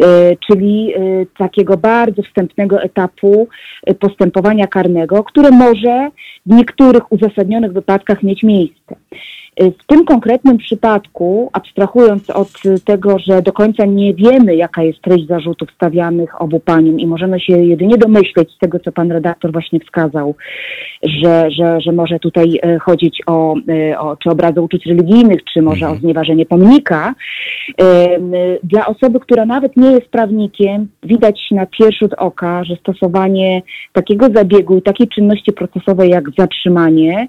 E, 0.03 0.37
czyli 0.47 0.95
e, 0.95 1.27
takiego 1.39 1.77
bardzo 1.77 2.23
wstępnego 2.23 2.83
etapu 2.83 3.49
e, 3.87 3.95
postępowania 3.95 4.67
karnego, 4.67 5.25
które 5.25 5.51
może 5.51 6.11
w 6.47 6.55
niektórych 6.55 7.13
uzasadnionych 7.13 7.73
wypadkach 7.73 8.23
mieć 8.23 8.43
miejsce. 8.43 8.97
W 9.61 9.87
tym 9.87 10.05
konkretnym 10.05 10.59
przypadku, 10.59 11.51
abstrahując 11.53 12.31
od 12.31 12.49
tego, 12.85 13.19
że 13.19 13.43
do 13.43 13.53
końca 13.53 13.85
nie 13.85 14.15
wiemy, 14.15 14.57
jaka 14.57 14.83
jest 14.83 15.03
treść 15.03 15.27
zarzutów 15.27 15.71
stawianych 15.75 16.43
obu 16.43 16.61
paniom 16.61 17.01
i 17.01 17.07
możemy 17.07 17.41
się 17.41 17.53
jedynie 17.53 17.99
domyśleć 17.99 18.51
z 18.53 18.59
tego, 18.59 18.79
co 18.79 18.93
pan 18.93 19.13
redaktor 19.13 19.53
właśnie 19.53 19.81
wskazał, 19.81 20.35
że, 21.03 21.51
że, 21.51 21.81
że 21.81 21.93
może 21.93 22.19
tutaj 22.19 22.59
e, 22.63 22.79
chodzić 22.79 23.23
o, 23.27 23.55
e, 23.69 23.99
o 23.99 24.17
czy 24.17 24.31
obrazy 24.31 24.61
uczuć 24.61 24.87
religijnych, 24.87 25.45
czy 25.45 25.63
może 25.63 25.87
mhm. 25.87 25.93
o 25.93 26.01
znieważenie 26.01 26.47
pomnika, 26.47 27.15
dla 28.63 28.87
osoby, 28.87 29.21
która 29.21 29.47
nawet 29.47 29.77
nie 29.77 29.91
jest 29.91 30.09
prawnikiem, 30.09 30.89
widać 31.03 31.41
na 31.51 31.67
pierwszy 31.67 32.05
rzut 32.05 32.15
oka, 32.19 32.65
że 32.65 32.77
stosowanie 32.77 33.63
takiego 33.93 34.29
zabiegu 34.35 34.77
i 34.77 34.83
takiej 34.83 35.09
czynności 35.09 35.53
procesowej 35.53 36.11
jak 36.11 36.25
zatrzymanie, 36.39 37.29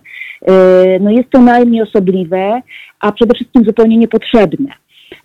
no 1.00 1.12
jest 1.12 1.30
to 1.30 1.42
najmniej 1.42 1.82
osobliwe, 1.82 2.62
a 3.00 3.12
przede 3.12 3.34
wszystkim 3.34 3.64
zupełnie 3.66 3.98
niepotrzebne. 3.98 4.70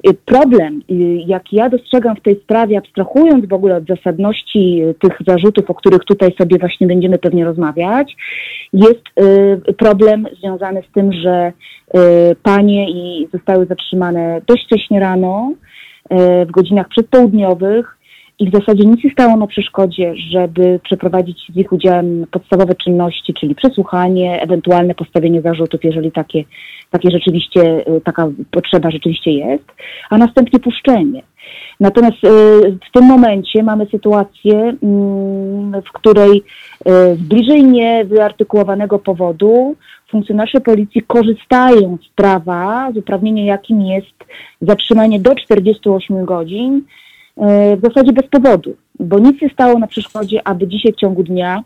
Y, 0.09 0.15
problem, 0.15 0.83
y, 0.91 0.95
jaki 1.27 1.57
ja 1.57 1.69
dostrzegam 1.69 2.17
w 2.17 2.23
tej 2.23 2.41
sprawie, 2.41 2.79
abstrahując 2.79 3.49
w 3.49 3.53
ogóle 3.53 3.77
od 3.77 3.87
zasadności 3.87 4.83
tych 5.01 5.19
zarzutów, 5.27 5.71
o 5.71 5.75
których 5.75 6.05
tutaj 6.05 6.35
sobie 6.39 6.59
właśnie 6.59 6.87
będziemy 6.87 7.19
pewnie 7.19 7.45
rozmawiać, 7.45 8.17
jest 8.73 9.03
problem 9.79 10.27
związany 10.41 10.83
z 10.91 10.93
tym, 10.95 11.13
że 11.13 11.53
panie 12.43 12.91
i 12.91 13.29
zostały 13.33 13.67
zatrzymane 13.67 14.41
dość 14.47 14.65
wcześnie 14.67 15.01
rano, 15.01 15.53
w 16.47 16.51
godzinach 16.51 16.89
przedpołudniowych, 16.89 17.99
i 18.43 18.51
w 18.51 18.53
zasadzie 18.53 18.85
nic 18.85 19.05
nie 19.05 19.11
stało 19.11 19.37
na 19.37 19.47
przeszkodzie, 19.47 20.15
żeby 20.31 20.81
przeprowadzić 20.85 21.39
z 21.55 21.57
ich 21.57 21.73
udziałem 21.73 22.27
podstawowe 22.31 22.75
czynności, 22.75 23.35
czyli 23.35 23.55
przesłuchanie, 23.55 24.43
ewentualne 24.43 24.95
postawienie 24.95 25.43
zarzutów, 25.43 25.85
jeżeli 25.85 26.13
takie, 26.13 26.45
takie 26.91 27.11
rzeczywiście, 27.11 27.89
y, 27.97 28.01
taka 28.01 28.29
potrzeba 28.51 28.91
rzeczywiście 28.91 29.33
jest, 29.33 29.65
a 30.11 30.19
następnie 30.19 30.61
puszczenie. 30.61 31.23
Natomiast 31.81 32.25
y, 32.25 32.29
w 32.89 32.93
tym 32.93 33.05
momencie 33.05 33.63
mamy 33.63 33.87
sytuację, 33.87 34.77
mm, 34.83 35.83
w 35.83 35.93
której 35.93 36.37
y, 36.39 36.43
z 37.17 37.21
bliżej 37.23 37.65
niewyartykułowanego 37.65 38.99
powodu 38.99 39.77
funkcjonariusze 40.11 40.61
policji 40.61 41.03
korzystają 41.03 41.99
z 42.07 42.15
prawa, 42.15 42.93
z 42.95 42.97
uprawnienia 42.97 43.45
jakim 43.45 43.81
jest 43.83 44.25
zatrzymanie 44.61 45.21
do 45.21 45.35
48 45.35 46.25
godzin 46.25 46.83
w 47.77 47.81
zasadzie 47.83 48.13
bez 48.13 48.27
powodu, 48.27 48.77
bo 49.01 49.19
nic 49.19 49.43
nie 49.43 49.49
stało 49.51 49.79
na 49.79 49.87
przeszkodzie, 49.87 50.49
aby 50.49 50.69
dzisiaj 50.69 50.93
w 50.93 51.01
ciągu 51.01 51.23
dnia 51.23 51.65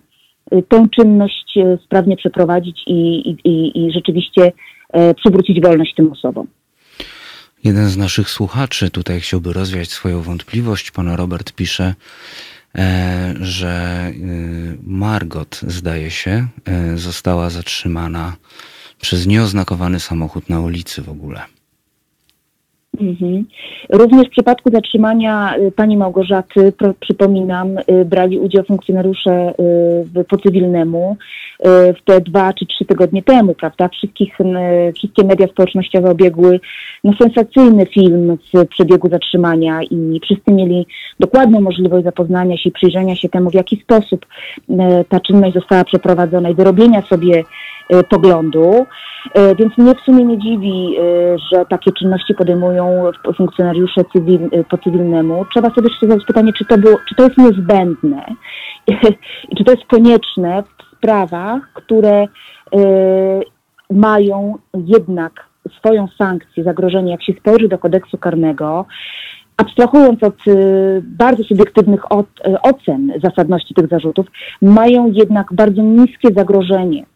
e, 0.50 0.62
tę 0.62 0.86
czynność 0.96 1.56
e, 1.56 1.78
sprawnie 1.84 2.16
przeprowadzić 2.16 2.82
i, 2.86 3.30
i, 3.44 3.84
i 3.84 3.92
rzeczywiście 3.92 4.52
przywrócić 5.16 5.60
wolność 5.60 5.94
tym 5.94 6.12
osobom. 6.12 6.46
Jeden 7.64 7.88
z 7.88 7.96
naszych 7.96 8.30
słuchaczy 8.30 8.90
tutaj 8.90 9.20
chciałby 9.20 9.52
rozwiać 9.52 9.88
swoją 9.88 10.22
wątpliwość. 10.22 10.90
Pan 10.90 11.08
Robert 11.08 11.52
pisze, 11.52 11.94
że 13.40 14.12
Margot, 14.82 15.60
zdaje 15.66 16.10
się, 16.10 16.46
została 16.94 17.50
zatrzymana 17.50 18.36
przez 19.00 19.26
nieoznakowany 19.26 20.00
samochód 20.00 20.48
na 20.48 20.60
ulicy 20.60 21.02
w 21.02 21.08
ogóle. 21.08 21.55
Mhm. 23.01 23.44
Również 23.90 24.26
w 24.26 24.30
przypadku 24.30 24.70
zatrzymania 24.70 25.57
y, 25.57 25.72
pani 25.72 25.97
Małgorzaty, 25.97 26.72
przypominam, 27.01 27.78
y, 27.78 28.05
brali 28.05 28.38
udział 28.38 28.64
funkcjonariusze 28.64 29.55
y, 30.20 30.24
po 30.24 30.38
cywilnemu 30.38 31.16
w 31.64 32.05
te 32.05 32.20
dwa 32.20 32.53
czy 32.53 32.66
trzy 32.66 32.84
tygodnie 32.84 33.22
temu, 33.22 33.55
prawda? 33.55 33.88
Wszystkich, 33.88 34.38
wszystkie 34.94 35.24
media 35.24 35.47
społecznościowe 35.47 36.11
obiegły 36.11 36.61
no, 37.05 37.12
sensacyjny 37.22 37.86
film 37.86 38.36
z 38.55 38.68
przebiegu 38.68 39.09
zatrzymania 39.09 39.80
i 39.90 40.20
wszyscy 40.24 40.53
mieli 40.53 40.86
dokładną 41.20 41.61
możliwość 41.61 42.05
zapoznania 42.05 42.57
się 42.57 42.68
i 42.68 42.72
przyjrzenia 42.72 43.16
się 43.16 43.28
temu, 43.28 43.51
w 43.51 43.55
jaki 43.55 43.76
sposób 43.76 44.26
ta 45.09 45.20
czynność 45.20 45.55
została 45.55 45.84
przeprowadzona 45.84 46.51
i 46.51 46.55
wyrobienia 46.55 47.03
sobie 47.03 47.44
poglądu. 48.09 48.87
E, 49.34 49.55
więc 49.55 49.78
mnie 49.78 49.95
w 49.95 50.01
sumie 50.01 50.24
nie 50.24 50.39
dziwi, 50.39 50.97
e, 50.99 51.03
że 51.39 51.66
takie 51.66 51.93
czynności 51.93 52.34
podejmują 52.34 53.11
funkcjonariusze 53.37 54.05
cywil, 54.12 54.51
po 54.70 54.78
cywilnemu. 54.78 55.47
Trzeba 55.53 55.70
sobie 55.70 55.89
zadać 56.03 56.24
pytanie, 56.26 56.53
czy 56.53 56.64
to, 56.64 56.78
było, 56.78 56.97
czy 57.09 57.14
to 57.14 57.24
jest 57.24 57.39
niezbędne 57.39 58.24
i 59.51 59.57
czy 59.57 59.64
to 59.64 59.72
jest 59.72 59.84
konieczne 59.87 60.62
w 60.62 60.97
sprawach, 60.97 61.72
które 61.74 62.26
mają 63.91 64.59
jednak 64.74 65.47
swoją 65.78 66.09
sankcję, 66.18 66.64
zagrożenie, 66.64 67.11
jak 67.11 67.22
się 67.22 67.32
spojrzy 67.32 67.68
do 67.68 67.78
kodeksu 67.78 68.18
karnego, 68.18 68.87
abstrahując 69.57 70.22
od 70.22 70.37
bardzo 71.03 71.45
subiektywnych 71.45 72.01
ocen 72.62 73.12
zasadności 73.24 73.74
tych 73.74 73.89
zarzutów, 73.89 74.26
mają 74.62 75.12
jednak 75.12 75.53
bardzo 75.53 75.82
niskie 75.82 76.28
zagrożenie. 76.37 77.07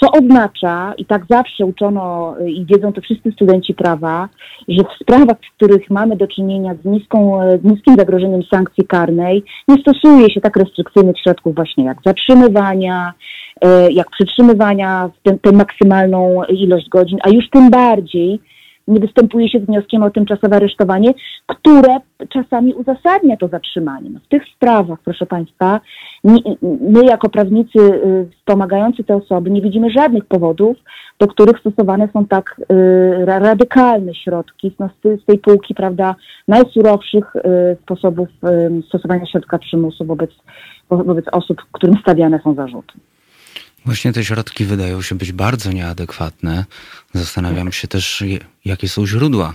Co 0.00 0.12
oznacza, 0.12 0.94
i 0.98 1.04
tak 1.04 1.22
zawsze 1.30 1.66
uczono 1.66 2.34
y, 2.40 2.50
i 2.50 2.66
wiedzą 2.66 2.92
to 2.92 3.00
wszyscy 3.00 3.32
studenci 3.32 3.74
prawa, 3.74 4.28
że 4.68 4.84
w 4.84 5.02
sprawach, 5.02 5.36
w 5.36 5.56
których 5.56 5.90
mamy 5.90 6.16
do 6.16 6.26
czynienia 6.26 6.74
z, 6.74 6.84
niską, 6.84 7.40
z 7.62 7.64
niskim 7.64 7.96
zagrożeniem 7.96 8.42
sankcji 8.42 8.86
karnej, 8.86 9.42
nie 9.68 9.76
stosuje 9.76 10.30
się 10.30 10.40
tak 10.40 10.56
restrykcyjnych 10.56 11.16
środków 11.22 11.54
właśnie 11.54 11.84
jak 11.84 11.98
zatrzymywania, 12.06 13.12
y, 13.64 13.92
jak 13.92 14.10
przytrzymywania, 14.10 15.10
tę 15.42 15.52
maksymalną 15.52 16.44
ilość 16.44 16.88
godzin, 16.88 17.18
a 17.22 17.28
już 17.28 17.50
tym 17.50 17.70
bardziej 17.70 18.40
nie 18.88 19.00
występuje 19.00 19.48
się 19.48 19.60
z 19.60 19.64
wnioskiem 19.64 20.02
o 20.02 20.10
tymczasowe 20.10 20.56
aresztowanie, 20.56 21.14
które 21.46 21.96
czasami 22.28 22.74
uzasadnia 22.74 23.36
to 23.36 23.48
zatrzymanie. 23.48 24.10
No 24.10 24.20
w 24.20 24.28
tych 24.28 24.42
sprawach, 24.56 24.98
proszę 25.04 25.26
Państwa, 25.26 25.80
my 26.80 27.04
jako 27.04 27.28
prawnicy 27.28 27.78
y, 27.78 28.28
wspomagający 28.36 29.04
te 29.04 29.16
osoby 29.16 29.50
nie 29.50 29.62
widzimy 29.62 29.90
żadnych 29.90 30.24
powodów, 30.24 30.76
do 31.18 31.26
których 31.26 31.58
stosowane 31.58 32.08
są 32.12 32.26
tak 32.26 32.60
y, 32.60 33.24
radykalne 33.24 34.14
środki 34.14 34.72
no 34.78 34.88
z, 35.04 35.24
tej 35.24 35.38
półki, 35.38 35.74
prawda, 35.74 36.14
najsurowszych 36.48 37.36
y, 37.36 37.40
sposobów 37.82 38.28
stosowania 38.88 39.26
środka 39.26 39.58
przymusu 39.58 40.04
wobec, 40.04 40.30
wobec 40.90 41.24
osób, 41.32 41.62
którym 41.72 41.96
stawiane 41.96 42.40
są 42.44 42.54
zarzuty. 42.54 42.92
Właśnie 43.84 44.12
te 44.12 44.24
środki 44.24 44.64
wydają 44.64 45.02
się 45.02 45.14
być 45.14 45.32
bardzo 45.32 45.72
nieadekwatne. 45.72 46.64
Zastanawiam 47.14 47.72
się 47.72 47.88
też, 47.88 48.24
jakie 48.64 48.88
są 48.88 49.06
źródła 49.06 49.54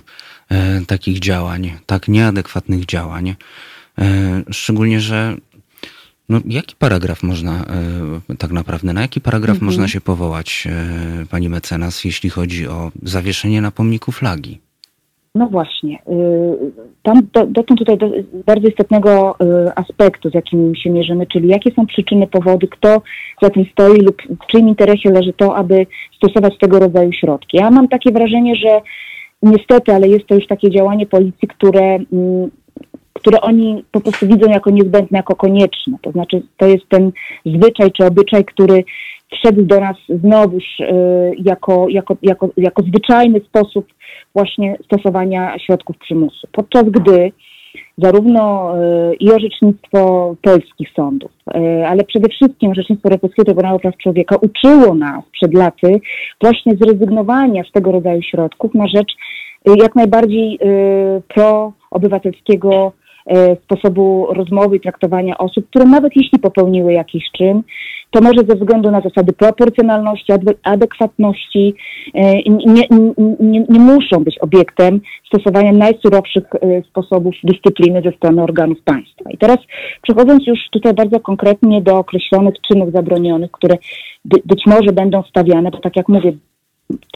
e, 0.50 0.82
takich 0.88 1.20
działań, 1.20 1.78
tak 1.86 2.08
nieadekwatnych 2.08 2.86
działań. 2.86 3.36
E, 4.00 4.44
szczególnie, 4.52 5.02
że 5.02 5.38
no, 6.30 6.42
jaki 6.46 6.76
paragraf 6.76 7.24
można 7.24 7.66
e, 8.30 8.36
tak 8.38 8.52
naprawdę, 8.52 8.94
na 8.94 9.02
jaki 9.02 9.22
paragraf 9.22 9.56
mhm. 9.56 9.66
można 9.66 9.88
się 9.88 10.02
powołać, 10.02 10.68
e, 10.68 11.26
pani 11.26 11.50
mecenas, 11.50 12.04
jeśli 12.04 12.30
chodzi 12.30 12.68
o 12.68 12.92
zawieszenie 13.04 13.62
na 13.62 13.72
pomniku 13.72 14.12
flagi? 14.12 14.65
No 15.36 15.48
właśnie. 15.48 16.00
Y, 16.10 16.72
tam 17.04 17.22
dotąd 17.48 17.80
tutaj 17.80 17.98
do, 17.98 18.10
bardzo 18.46 18.68
istotnego 18.68 19.36
y, 19.42 19.76
aspektu, 19.76 20.30
z 20.30 20.34
jakim 20.34 20.76
się 20.76 20.90
mierzymy, 20.90 21.28
czyli 21.28 21.48
jakie 21.48 21.72
są 21.72 21.86
przyczyny, 21.86 22.28
powody, 22.28 22.68
kto 22.68 23.02
za 23.42 23.50
tym 23.50 23.66
stoi 23.72 23.98
lub 23.98 24.22
w 24.22 24.46
czyim 24.52 24.68
interesie 24.68 25.10
leży 25.10 25.34
to, 25.34 25.56
aby 25.56 25.88
stosować 26.18 26.58
tego 26.58 26.80
rodzaju 26.80 27.14
środki. 27.14 27.58
Ja 27.58 27.72
mam 27.72 27.88
takie 27.88 28.12
wrażenie, 28.12 28.56
że 28.56 28.82
niestety, 29.44 29.94
ale 29.94 30.08
jest 30.08 30.28
to 30.28 30.36
już 30.36 30.48
takie 30.48 30.72
działanie 30.72 31.06
policji, 31.06 31.48
które, 31.48 32.00
mm, 32.14 32.52
które 33.14 33.42
oni 33.42 33.84
po 33.92 34.02
prostu 34.02 34.28
widzą 34.28 34.50
jako 34.50 34.70
niezbędne, 34.70 35.18
jako 35.18 35.36
konieczne. 35.36 35.98
To 36.02 36.12
znaczy, 36.12 36.42
to 36.58 36.66
jest 36.66 36.90
ten 36.90 37.12
zwyczaj 37.46 37.92
czy 37.92 38.06
obyczaj, 38.06 38.46
który 38.46 38.84
wszedł 39.40 39.66
do 39.66 39.80
nas 39.80 39.98
znowuż 40.10 40.64
y, 40.80 40.86
jako, 41.38 41.88
jako, 41.90 42.18
jako, 42.22 42.50
jako 42.58 42.84
zwyczajny 42.84 43.40
sposób 43.40 43.86
właśnie 44.34 44.78
stosowania 44.86 45.60
środków 45.60 45.98
przymusu. 45.98 46.48
Podczas 46.52 46.84
gdy 46.84 47.32
zarówno 47.98 48.74
y, 49.12 49.16
i 49.16 49.32
orzecznictwo 49.32 50.36
polskich 50.42 50.90
sądów, 50.96 51.32
y, 51.56 51.88
ale 51.88 52.04
przede 52.04 52.30
wszystkim 52.30 52.72
orzecznictwo 52.72 53.10
Europejskiego 53.10 53.46
Trybunału 53.46 53.80
Praw 53.80 53.98
Człowieka 53.98 54.36
uczyło 54.42 54.96
nas 54.96 55.24
przed 55.32 55.54
laty 55.54 56.00
właśnie 56.42 56.74
zrezygnowania 56.82 57.64
z 57.64 57.72
tego 57.72 57.92
rodzaju 57.92 58.22
środków 58.22 58.74
na 58.74 58.88
rzecz 58.88 59.14
jak 59.82 59.96
najbardziej 59.96 60.60
proobywatelskiego 61.28 62.92
sposobu 63.64 64.28
rozmowy 64.30 64.76
i 64.76 64.80
traktowania 64.80 65.38
osób, 65.38 65.70
które 65.70 65.86
nawet 65.86 66.12
jeśli 66.16 66.40
popełniły 66.40 66.94
jakiś 66.94 67.24
czyn, 67.38 67.64
to 68.16 68.22
może 68.22 68.42
ze 68.50 68.56
względu 68.56 68.92
na 68.92 69.02
zasady 69.02 69.34
proporcjonalności, 69.34 70.34
adekwatności 70.64 71.76
e, 72.14 72.34
nie, 72.50 72.88
nie, 73.40 73.66
nie 73.70 73.80
muszą 73.80 74.24
być 74.24 74.40
obiektem 74.40 75.02
stosowania 75.28 75.72
najsurowszych 75.72 76.44
e, 76.56 76.82
sposobów 76.84 77.34
dyscypliny 77.44 78.02
ze 78.02 78.12
strony 78.12 78.44
organów 78.44 78.82
państwa. 78.82 79.30
I 79.32 79.38
teraz 79.38 79.58
przechodząc 80.02 80.48
już 80.48 80.60
tutaj 80.72 80.94
bardzo 80.94 81.20
konkretnie 81.20 81.82
do 81.82 81.98
określonych 81.98 82.56
czynów 82.68 82.92
zabronionych, 82.92 83.52
które 83.52 83.78
by, 84.26 84.38
być 84.46 84.64
może 84.66 84.94
będą 84.94 85.24
stawiane, 85.24 85.72
bo 85.72 85.78
tak 85.78 85.96
jak 85.96 86.10
mówię, 86.10 86.34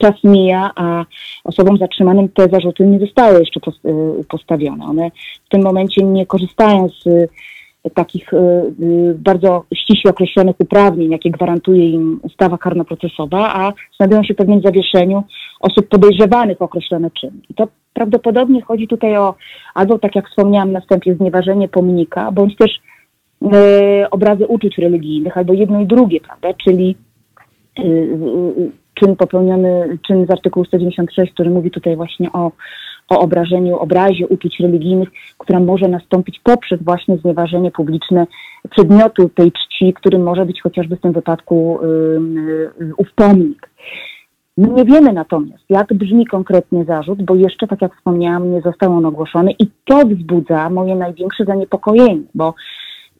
czas 0.02 0.14
mija, 0.24 0.72
a 0.76 1.06
osobom 1.44 1.78
zatrzymanym 1.78 2.30
te 2.30 2.48
zarzuty 2.52 2.86
nie 2.86 3.00
zostały 3.00 3.40
jeszcze 3.40 3.60
e, 3.60 3.92
postawione. 4.30 4.86
One 4.86 5.12
w 5.46 5.50
tym 5.50 5.64
momencie 5.64 6.04
nie 6.04 6.26
korzystają 6.26 6.88
z 6.90 7.30
takich 7.94 8.34
y, 8.34 8.38
y, 8.38 9.16
bardzo 9.18 9.64
ściśle 9.76 10.12
określonych 10.12 10.56
uprawnień, 10.60 11.12
jakie 11.12 11.32
gwarantuje 11.32 11.90
im 11.90 12.20
ustawa 12.24 12.58
karnoprocesowa, 12.58 13.54
a 13.56 13.74
znajdują 13.98 14.24
się 14.24 14.34
w 14.34 14.38
pewnym 14.38 14.62
zawieszeniu 14.62 15.24
osób 15.60 15.88
podejrzewanych 15.88 16.62
o 16.62 16.66
określone 16.66 17.12
czyny. 17.12 17.42
I 17.50 17.54
to 17.54 17.68
prawdopodobnie 17.94 18.62
chodzi 18.62 18.88
tutaj 18.88 19.18
o 19.18 19.36
albo, 19.74 20.00
tak 20.00 20.16
jak 20.16 20.30
wspomniałam 20.30 20.72
na 20.72 20.82
znieważenie 21.18 21.68
pomnika, 21.68 22.32
bądź 22.32 22.56
też 22.58 22.72
y, 23.44 24.10
obrazy 24.12 24.48
uczuć 24.48 24.78
religijnych, 24.78 25.38
albo 25.38 25.54
jedno 25.54 25.82
i 25.82 25.86
drugie, 25.86 26.22
prawda, 26.22 26.54
czyli 26.64 26.96
czyn 28.94 29.16
popełniony, 29.16 29.98
czyn 30.08 30.26
z 30.26 30.32
artykułu 30.32 30.66
196, 30.66 31.34
który 31.34 31.50
mówi 31.50 31.72
tutaj 31.72 31.96
właśnie 31.96 32.32
o 32.32 32.52
o 33.10 33.20
obrażeniu, 33.20 33.78
obrazie 33.78 34.28
uczuć 34.28 34.60
religijnych, 34.60 35.10
która 35.38 35.60
może 35.60 35.88
nastąpić 35.88 36.40
poprzez 36.44 36.84
właśnie 36.84 37.18
znieważenie 37.18 37.72
publiczne 37.72 38.28
przedmiotu 38.70 39.30
tej 39.30 39.52
czci, 39.52 39.94
którym 39.94 40.24
może 40.24 40.46
być 40.46 40.62
chociażby 40.62 40.96
w 40.96 41.02
tym 41.02 41.14
wypadku 41.14 41.80
ów 42.98 43.08
pomnik. 43.16 43.70
My 44.58 44.68
nie 44.68 44.86
wiemy 44.86 45.14
natomiast, 45.14 45.64
jak 45.70 45.94
brzmi 45.94 46.26
konkretnie 46.26 46.86
zarzut, 46.86 47.24
bo 47.24 47.36
jeszcze, 47.36 47.68
tak 47.68 47.82
jak 47.82 47.96
wspomniałam, 47.96 48.52
nie 48.52 48.62
został 48.62 48.94
on 48.94 49.06
ogłoszony 49.06 49.52
i 49.52 49.68
to 49.86 50.06
wzbudza 50.06 50.70
moje 50.70 50.96
największe 50.96 51.46
zaniepokojenie, 51.46 52.22
bo 52.36 52.54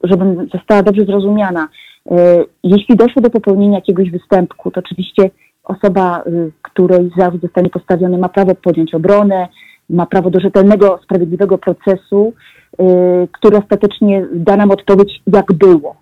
żebym 0.04 0.48
została 0.54 0.84
dobrze 0.84 1.06
zrozumiana, 1.06 1.68
yy, 2.06 2.18
jeśli 2.64 2.96
doszło 2.96 3.22
do 3.22 3.30
popełnienia 3.30 3.76
jakiegoś 3.76 4.12
występku, 4.12 4.72
to 4.72 4.80
oczywiście 4.80 5.30
osoba, 5.64 6.24
yy, 6.26 6.52
której 6.62 7.12
zarzut 7.18 7.42
zostanie 7.42 7.70
postawiony, 7.70 8.18
ma 8.18 8.30
prawo 8.30 8.56
podjąć 8.56 8.94
obronę, 8.94 9.48
ma 9.90 10.06
prawo 10.06 10.30
do 10.30 10.40
rzetelnego, 10.40 11.00
sprawiedliwego 11.04 11.58
procesu, 11.58 12.34
y, 12.74 12.84
który 13.32 13.58
ostatecznie 13.58 14.28
da 14.34 14.56
nam 14.56 14.72
odpowiedź, 14.72 15.22
jak 15.34 15.54
było. 15.54 15.96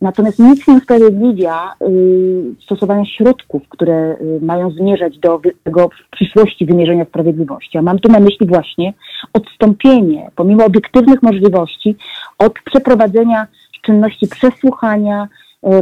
Natomiast 0.00 0.38
nic 0.38 0.68
nie 0.68 0.74
usprawiedliwia 0.74 1.72
y, 1.82 2.62
stosowania 2.64 3.04
środków, 3.06 3.62
które 3.68 4.16
y, 4.20 4.40
mają 4.42 4.70
zmierzać 4.70 5.18
do 5.18 5.40
tego 5.64 5.88
w 5.88 6.10
przyszłości 6.10 6.66
wymierzenia 6.66 7.04
sprawiedliwości. 7.04 7.78
A 7.78 7.82
mam 7.82 7.98
tu 7.98 8.12
na 8.12 8.20
myśli 8.20 8.46
właśnie 8.46 8.94
odstąpienie, 9.32 10.30
pomimo 10.36 10.64
obiektywnych 10.64 11.22
możliwości, 11.22 11.96
od 12.38 12.52
przeprowadzenia 12.64 13.46
czynności 13.82 14.28
przesłuchania, 14.28 15.28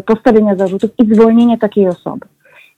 postawienia 0.07 0.57
zarzutów 0.57 0.90
i 0.99 1.14
zwolnienia 1.14 1.57
takiej 1.57 1.88
osoby. 1.88 2.26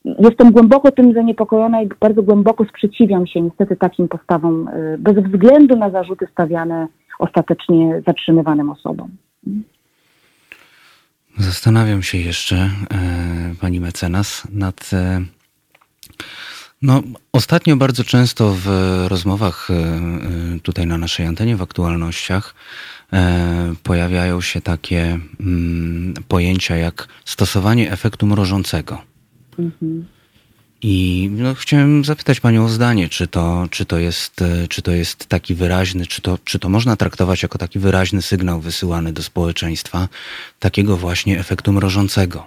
Jestem 0.04 0.52
głęboko 0.52 0.92
tym 0.92 1.12
zaniepokojona 1.12 1.82
i 1.82 1.88
bardzo 2.00 2.22
głęboko 2.22 2.64
sprzeciwiam 2.64 3.26
się 3.26 3.40
niestety 3.40 3.76
takim 3.76 4.08
postawom, 4.08 4.68
y, 4.68 4.96
bez 4.98 5.16
względu 5.16 5.76
na 5.76 5.90
zarzuty 5.90 6.26
stawiane 6.32 6.88
ostatecznie 7.18 8.02
zatrzymywanym 8.06 8.70
osobom. 8.70 9.10
Zastanawiam 11.38 12.02
się 12.02 12.18
jeszcze, 12.18 12.56
e, 12.56 13.54
pani 13.60 13.80
mecenas, 13.80 14.42
nad. 14.52 14.90
E, 14.92 15.24
no, 16.82 17.02
ostatnio 17.32 17.76
bardzo 17.76 18.04
często 18.04 18.54
w 18.56 18.66
rozmowach 19.08 19.68
e, 19.70 20.60
tutaj 20.62 20.86
na 20.86 20.98
naszej 20.98 21.26
antenie, 21.26 21.56
w 21.56 21.62
aktualnościach, 21.62 22.54
pojawiają 23.82 24.40
się 24.40 24.60
takie 24.60 25.18
mm, 25.40 26.14
pojęcia 26.28 26.76
jak 26.76 27.08
stosowanie 27.24 27.92
efektu 27.92 28.26
mrożącego. 28.26 29.07
Mhm. 29.58 30.04
I 30.82 31.28
no, 31.32 31.54
chciałem 31.54 32.04
zapytać 32.04 32.40
Panią 32.40 32.64
o 32.64 32.68
zdanie, 32.68 33.08
czy 33.08 33.26
to, 33.26 33.66
czy, 33.70 33.84
to 33.84 33.98
jest, 33.98 34.42
e, 34.42 34.68
czy 34.68 34.82
to 34.82 34.90
jest 34.90 35.26
taki 35.26 35.54
wyraźny, 35.54 36.06
czy 36.06 36.22
to, 36.22 36.38
czy 36.44 36.58
to 36.58 36.68
można 36.68 36.96
traktować 36.96 37.42
jako 37.42 37.58
taki 37.58 37.78
wyraźny 37.78 38.22
sygnał 38.22 38.60
wysyłany 38.60 39.12
do 39.12 39.22
społeczeństwa, 39.22 40.08
takiego 40.58 40.96
właśnie 40.96 41.38
efektu 41.38 41.72
mrożącego? 41.72 42.46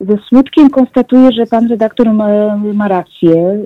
Ze 0.00 0.18
smutkiem 0.28 0.70
konstatuję, 0.70 1.32
że 1.32 1.46
pan 1.46 1.68
redaktor 1.68 2.12
ma, 2.12 2.56
ma 2.56 2.88
rację. 2.88 3.64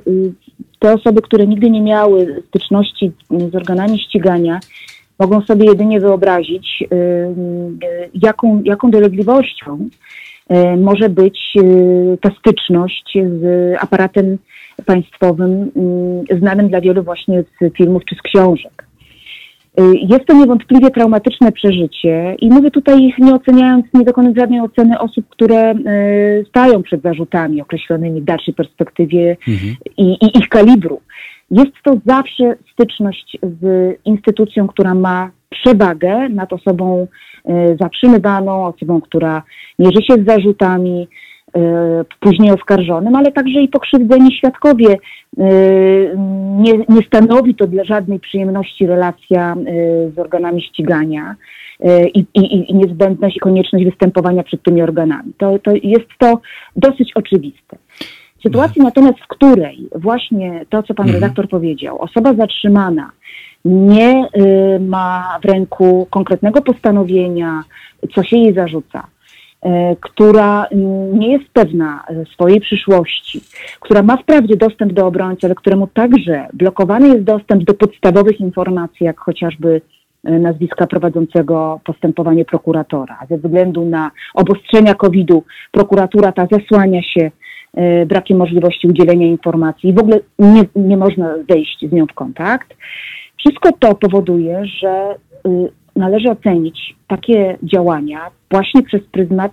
Te 0.79 0.95
osoby, 0.95 1.23
które 1.23 1.47
nigdy 1.47 1.71
nie 1.71 1.81
miały 1.81 2.43
styczności 2.49 3.13
z 3.31 3.55
organami 3.55 3.99
ścigania, 3.99 4.61
mogą 5.19 5.41
sobie 5.41 5.67
jedynie 5.67 6.01
wyobrazić, 6.01 6.85
jaką, 8.15 8.63
jaką 8.65 8.91
dolegliwością 8.91 9.89
może 10.77 11.09
być 11.09 11.39
e, 11.57 11.63
ta 12.17 12.31
styczność 12.39 13.19
z 13.41 13.75
aparatem 13.81 14.39
państwowym 14.87 15.71
mm, 15.77 16.41
znanym 16.41 16.69
dla 16.69 16.81
wielu 16.81 17.03
właśnie 17.03 17.43
z 17.43 17.77
filmów 17.77 18.03
czy 18.05 18.15
z 18.15 18.23
książek. 18.23 18.87
E, 19.79 19.83
jest 19.95 20.27
to 20.27 20.35
niewątpliwie 20.35 20.91
traumatyczne 20.91 21.53
przeżycie 21.53 22.37
i 22.39 22.51
mówię 22.51 22.71
tutaj 22.71 23.15
nie 23.19 23.35
oceniając, 23.35 23.87
nie 23.95 24.05
dokonując 24.05 24.39
żadnej 24.39 24.61
oceny 24.61 24.99
osób, 24.99 25.29
które 25.29 25.75
stają 26.49 26.83
przed 26.83 27.03
zarzutami 27.03 27.63
określonymi 27.63 28.21
w 28.21 28.25
dalszej 28.25 28.55
perspektywie 28.55 29.37
mhm. 29.49 29.77
i, 29.97 30.03
i 30.03 30.39
ich 30.39 30.49
kalibru. 30.49 31.01
Jest 31.51 31.73
to 31.85 31.97
zawsze 32.07 32.57
styczność 32.73 33.39
z 33.61 33.95
instytucją, 34.05 34.69
która 34.69 34.95
ma 34.95 35.31
przewagę 35.51 36.29
nad 36.29 36.53
osobą 36.53 37.07
E, 37.38 37.38
zatrzymywaną, 37.81 38.67
osobą, 38.67 39.01
która 39.01 39.43
mierzy 39.79 40.03
się 40.03 40.15
z 40.23 40.27
zarzutami, 40.27 41.09
e, 41.57 42.05
później 42.21 42.51
oskarżonym, 42.51 43.17
ale 43.17 43.33
także 43.33 43.61
i 43.61 43.69
pokrzywdzeni 43.69 44.33
świadkowie. 44.33 44.97
E, 45.39 45.49
nie, 46.59 46.73
nie 46.89 47.03
stanowi 47.07 47.55
to 47.55 47.67
dla 47.67 47.85
żadnej 47.85 48.21
przyjemności 48.21 48.87
relacja 48.87 49.57
z 50.15 50.19
organami 50.19 50.63
ścigania 50.63 51.37
i, 52.15 52.25
i, 52.35 52.71
i 52.71 52.75
niezbędność 52.75 53.37
i 53.37 53.41
konieczność 53.41 53.85
występowania 53.85 54.43
przed 54.43 54.63
tymi 54.63 54.83
organami. 54.83 55.33
To, 55.39 55.59
to 55.59 55.71
jest 55.83 56.09
to 56.19 56.41
dosyć 56.77 57.13
oczywiste. 57.15 57.77
W 58.39 58.43
sytuacji 58.43 58.83
natomiast, 58.83 59.19
w 59.19 59.27
której 59.27 59.89
właśnie 59.95 60.65
to, 60.71 60.83
co 60.83 60.95
pan 60.95 61.07
mhm. 61.07 61.23
redaktor 61.23 61.49
powiedział, 61.49 61.99
osoba 61.99 62.35
zatrzymana 62.35 63.11
nie 63.65 64.29
y, 64.37 64.81
ma 64.81 65.39
w 65.43 65.45
ręku 65.45 66.07
konkretnego 66.11 66.63
postanowienia, 66.63 67.63
co 68.15 68.23
się 68.23 68.37
jej 68.37 68.55
zarzuca, 68.55 69.07
y, 69.67 69.69
która 70.01 70.67
nie 71.13 71.33
jest 71.33 71.51
pewna 71.53 72.05
swojej 72.35 72.61
przyszłości, 72.61 73.41
która 73.81 74.03
ma 74.03 74.17
wprawdzie 74.17 74.57
dostęp 74.57 74.93
do 74.93 75.07
obrońcy, 75.07 75.47
ale 75.47 75.55
któremu 75.55 75.87
także 75.87 76.47
blokowany 76.53 77.09
jest 77.09 77.23
dostęp 77.23 77.65
do 77.65 77.75
podstawowych 77.75 78.41
informacji, 78.41 79.07
jak 79.07 79.21
chociażby 79.21 79.81
y, 80.29 80.39
nazwiska 80.39 80.87
prowadzącego 80.87 81.81
postępowanie 81.85 82.45
prokuratora. 82.45 83.19
Ze 83.31 83.37
względu 83.37 83.85
na 83.85 84.11
obostrzenia 84.35 84.95
COVID-u 84.95 85.45
prokuratura 85.73 86.33
ta 86.33 86.47
zasłania 86.51 87.03
się 87.03 87.31
brakiem 88.07 88.39
możliwości 88.39 88.89
udzielenia 88.89 89.27
informacji 89.27 89.91
i 89.91 89.93
w 89.93 89.99
ogóle 89.99 90.21
nie, 90.39 90.65
nie 90.77 90.97
można 90.97 91.35
wejść 91.49 91.85
z 91.89 91.93
nią 91.93 92.07
w 92.07 92.15
kontakt. 92.15 92.75
Wszystko 93.39 93.73
to 93.73 93.95
powoduje, 93.95 94.67
że 94.67 95.15
y, 95.47 95.73
należy 95.97 96.31
ocenić 96.31 96.97
takie 97.09 97.59
działania 97.63 98.31
właśnie 98.51 98.83
przez 98.83 99.01
pryzmat 99.13 99.53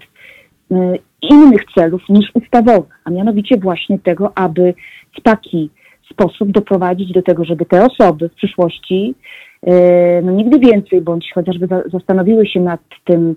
y, 0.72 0.76
innych 1.22 1.62
celów 1.76 2.02
niż 2.10 2.32
ustawowe, 2.34 2.88
a 3.04 3.10
mianowicie 3.10 3.58
właśnie 3.58 4.00
tego, 4.00 4.38
aby 4.38 4.74
w 5.20 5.22
taki 5.22 5.70
sposób 6.12 6.52
doprowadzić 6.52 7.12
do 7.12 7.22
tego, 7.22 7.46
żeby 7.46 7.66
te 7.66 7.86
osoby 7.86 8.30
w 8.30 8.34
przyszłości 8.34 9.16
y, 9.68 9.72
no, 10.24 10.32
nigdy 10.32 10.60
więcej, 10.60 11.02
bądź 11.02 11.32
chociażby 11.36 11.68
zastanowiły 11.94 12.48
się 12.48 12.60
nad 12.60 12.82
tym, 13.06 13.36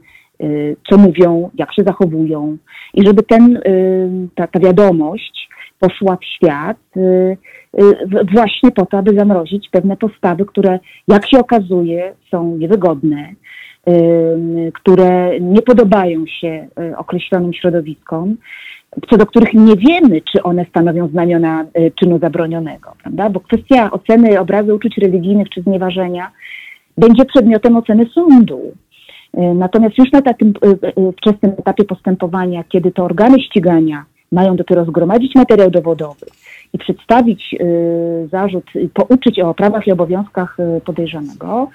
co 0.91 0.99
mówią, 0.99 1.51
jak 1.55 1.75
się 1.75 1.83
zachowują 1.83 2.57
i 2.95 3.07
żeby 3.07 3.23
ten, 3.23 3.61
ta, 4.35 4.47
ta 4.47 4.61
wiadomość 4.61 5.48
poszła 5.79 6.17
w 6.17 6.25
świat 6.25 6.77
y, 6.97 7.01
y, 7.81 7.97
właśnie 8.35 8.71
po 8.71 8.87
to, 8.87 8.99
aby 8.99 9.15
zamrozić 9.15 9.69
pewne 9.71 9.97
postawy, 9.97 10.45
które, 10.45 10.79
jak 11.09 11.29
się 11.29 11.39
okazuje, 11.39 12.15
są 12.31 12.57
niewygodne, 12.57 13.33
y, 13.89 14.73
które 14.75 15.41
nie 15.41 15.63
podobają 15.63 16.25
się 16.41 16.69
określonym 16.97 17.53
środowiskom, 17.53 18.37
co 19.11 19.17
do 19.17 19.27
których 19.27 19.55
nie 19.55 19.77
wiemy, 19.77 20.21
czy 20.33 20.43
one 20.43 20.65
stanowią 20.65 21.09
znamiona 21.09 21.67
czynu 22.01 22.19
zabronionego, 22.19 22.93
prawda? 23.03 23.31
Bo 23.31 23.41
kwestia 23.41 23.91
oceny 23.91 24.41
obrazu 24.41 24.75
uczuć 24.75 24.99
religijnych 24.99 25.49
czy 25.49 25.63
znieważenia 25.63 26.31
będzie 26.99 27.25
przedmiotem 27.25 27.77
oceny 27.77 28.07
sądu. 28.07 28.61
Natomiast 29.55 29.99
już 29.99 30.13
na 30.13 30.23
takim 30.23 30.53
wczesnym 31.17 31.53
etapie 31.59 31.85
postępowania, 31.85 32.65
kiedy 32.65 32.91
to 32.91 33.05
organy 33.05 33.41
ścigania 33.41 34.05
mają 34.33 34.57
dopiero 34.57 34.85
zgromadzić 34.85 35.35
materiał 35.35 35.71
dowodowy 35.71 36.27
i 36.73 36.79
przedstawić 36.79 37.55
y, 37.61 38.29
zarzut, 38.33 38.65
pouczyć 38.95 39.41
o 39.41 39.55
prawach 39.55 39.87
i 39.87 39.93
obowiązkach 39.93 40.57
y, 40.61 40.81
podejrzanego, 40.81 41.69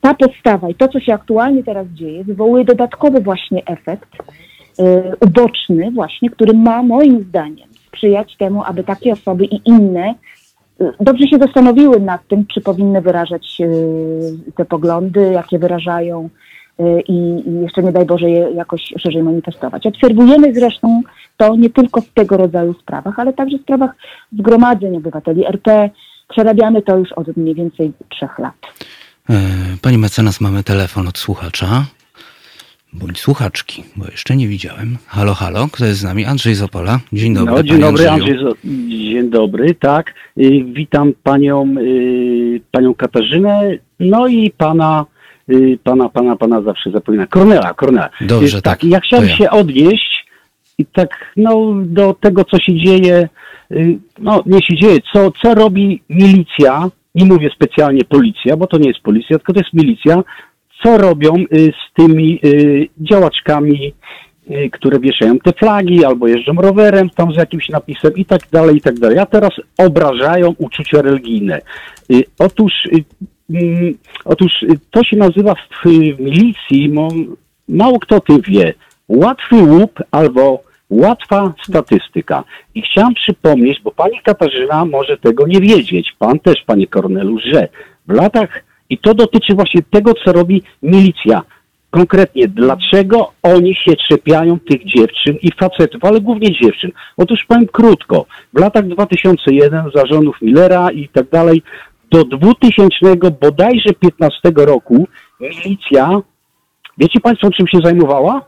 ta 0.00 0.14
podstawa 0.14 0.70
i 0.70 0.74
to, 0.74 0.88
co 0.88 1.00
się 1.00 1.14
aktualnie 1.14 1.64
teraz 1.64 1.86
dzieje, 1.86 2.24
wywołuje 2.24 2.64
dodatkowy 2.64 3.20
właśnie 3.20 3.64
efekt 3.66 4.08
y, 4.14 5.02
uboczny 5.20 5.90
właśnie, 5.90 6.30
który 6.30 6.52
ma 6.52 6.82
moim 6.82 7.24
zdaniem 7.24 7.68
sprzyjać 7.86 8.36
temu, 8.36 8.62
aby 8.64 8.84
takie 8.84 9.12
osoby 9.12 9.44
i 9.44 9.60
inne 9.64 10.14
dobrze 11.00 11.26
się 11.26 11.38
zastanowiły 11.38 12.00
nad 12.00 12.28
tym, 12.28 12.46
czy 12.46 12.60
powinny 12.60 13.00
wyrażać 13.00 13.58
te 14.56 14.64
poglądy, 14.64 15.32
jakie 15.32 15.58
wyrażają, 15.58 16.28
i, 17.08 17.42
jeszcze 17.62 17.82
nie 17.82 17.92
daj 17.92 18.06
Boże 18.06 18.30
je 18.30 18.50
jakoś 18.54 18.92
szerzej 18.98 19.22
manifestować. 19.22 19.86
Obserwujemy 19.86 20.54
zresztą 20.54 21.02
to 21.38 21.56
nie 21.56 21.70
tylko 21.70 22.00
w 22.00 22.08
tego 22.08 22.36
rodzaju 22.36 22.74
sprawach, 22.74 23.18
ale 23.18 23.32
także 23.32 23.58
w 23.58 23.62
sprawach 23.62 23.90
zgromadzeń 24.38 24.96
obywateli 24.96 25.46
RP. 25.46 25.90
Przerabiamy 26.28 26.82
to 26.82 26.98
już 26.98 27.12
od 27.12 27.36
mniej 27.36 27.54
więcej 27.54 27.92
trzech 28.08 28.38
lat. 28.38 28.54
E, 29.30 29.34
pani 29.82 29.98
mecenas, 29.98 30.40
mamy 30.40 30.62
telefon 30.62 31.08
od 31.08 31.18
słuchacza. 31.18 31.84
Bądź 32.92 33.20
słuchaczki, 33.20 33.84
bo 33.96 34.04
jeszcze 34.04 34.36
nie 34.36 34.48
widziałem. 34.48 34.98
Halo, 35.06 35.34
halo, 35.34 35.68
kto 35.72 35.84
jest 35.84 36.00
z 36.00 36.04
nami? 36.04 36.24
Andrzej 36.24 36.54
Zopola. 36.54 37.00
Dzień 37.12 37.34
dobry. 37.34 37.54
No, 37.54 37.62
dzień 37.62 37.80
dobry, 37.80 38.10
Andrzej. 38.10 38.38
Dzień 38.88 39.30
dobry, 39.30 39.74
tak. 39.74 40.14
Y, 40.38 40.64
witam 40.64 41.12
panią, 41.22 41.74
y, 41.78 42.60
panią 42.70 42.94
Katarzynę, 42.94 43.78
no 44.00 44.26
i 44.26 44.50
pana 44.50 45.06
Y, 45.50 45.78
pana, 45.84 46.08
pana, 46.08 46.36
pana 46.36 46.62
zawsze 46.62 46.90
zapomina. 46.90 47.26
Kornela, 47.26 47.74
Kornela. 47.74 48.10
Dobrze, 48.20 48.62
tak. 48.62 48.80
tak. 48.80 48.90
Ja 48.90 49.00
chciałem 49.00 49.28
się 49.28 49.50
odnieść 49.50 50.26
i 50.78 50.86
tak, 50.86 51.32
no, 51.36 51.74
do 51.86 52.14
tego, 52.20 52.44
co 52.44 52.58
się 52.58 52.76
dzieje, 52.76 53.28
y, 53.70 53.98
no, 54.18 54.42
nie 54.46 54.62
się 54.62 54.76
dzieje, 54.76 54.98
co, 55.12 55.30
co 55.30 55.54
robi 55.54 56.02
milicja, 56.10 56.90
nie 57.14 57.24
mówię 57.24 57.50
specjalnie 57.54 58.04
policja, 58.04 58.56
bo 58.56 58.66
to 58.66 58.78
nie 58.78 58.88
jest 58.88 59.00
policja, 59.00 59.38
tylko 59.38 59.52
to 59.52 59.60
jest 59.60 59.74
milicja, 59.74 60.22
co 60.82 60.98
robią 60.98 61.34
z 61.52 61.94
tymi 61.94 62.40
działaczkami, 62.98 63.92
które 64.72 65.00
wieszają 65.00 65.38
te 65.38 65.52
flagi 65.52 66.04
albo 66.04 66.28
jeżdżą 66.28 66.52
rowerem 66.54 67.10
tam 67.10 67.32
z 67.32 67.36
jakimś 67.36 67.68
napisem 67.68 68.12
i 68.16 68.24
tak 68.24 68.40
dalej, 68.52 68.76
i 68.76 68.80
tak 68.80 68.98
dalej. 68.98 69.18
A 69.18 69.26
teraz 69.26 69.50
obrażają 69.78 70.54
uczucia 70.58 71.02
religijne. 71.02 71.60
Otóż 72.38 72.72
Mm, 73.50 73.94
otóż 74.24 74.62
y, 74.62 74.78
to 74.90 75.04
się 75.04 75.16
nazywa 75.16 75.54
w 75.54 75.86
milicji, 76.18 76.92
mało 77.68 77.98
kto 77.98 78.16
o 78.16 78.20
tym 78.20 78.40
wie, 78.40 78.74
łatwy 79.08 79.56
łup 79.56 80.02
albo 80.10 80.62
łatwa 80.90 81.52
statystyka. 81.68 82.44
I 82.74 82.82
chciałam 82.82 83.14
przypomnieć, 83.14 83.80
bo 83.84 83.90
pani 83.90 84.20
Katarzyna 84.24 84.84
może 84.84 85.16
tego 85.16 85.46
nie 85.46 85.60
wiedzieć, 85.60 86.14
pan 86.18 86.38
też, 86.38 86.56
panie 86.66 86.86
Kornelu, 86.86 87.38
że 87.38 87.68
w 88.08 88.12
latach, 88.12 88.64
i 88.90 88.98
to 88.98 89.14
dotyczy 89.14 89.54
właśnie 89.54 89.82
tego, 89.90 90.12
co 90.24 90.32
robi 90.32 90.62
milicja, 90.82 91.42
konkretnie, 91.90 92.48
dlaczego 92.48 93.32
oni 93.42 93.74
się 93.74 93.96
czepiają 94.08 94.58
tych 94.60 94.84
dziewczyn 94.84 95.36
i 95.42 95.52
facetów, 95.52 96.04
ale 96.04 96.20
głównie 96.20 96.52
dziewczyn. 96.52 96.90
Otóż 97.16 97.44
powiem 97.48 97.66
krótko, 97.66 98.26
w 98.54 98.60
latach 98.60 98.88
2001 98.88 99.90
zarządów 99.94 100.42
Millera 100.42 100.90
i 100.90 101.08
tak 101.08 101.30
dalej, 101.30 101.62
do 102.10 102.24
2000 102.24 103.16
bodajże 103.40 103.92
15 103.92 104.40
roku 104.56 105.08
milicja, 105.40 106.20
wiecie 106.98 107.20
Państwo 107.20 107.50
czym 107.50 107.68
się 107.68 107.78
zajmowała? 107.84 108.44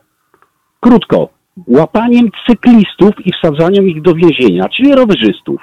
Krótko, 0.81 1.29
łapaniem 1.67 2.31
cyklistów 2.47 3.27
i 3.27 3.33
wsadzaniem 3.33 3.89
ich 3.89 4.03
do 4.03 4.15
więzienia, 4.15 4.69
czyli 4.69 4.95
rowerzystów. 4.95 5.61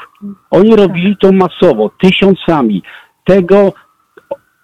Oni 0.52 0.76
robili 0.76 1.18
to 1.18 1.32
masowo, 1.32 1.92
tysiącami. 2.02 2.82
Tego, 3.26 3.74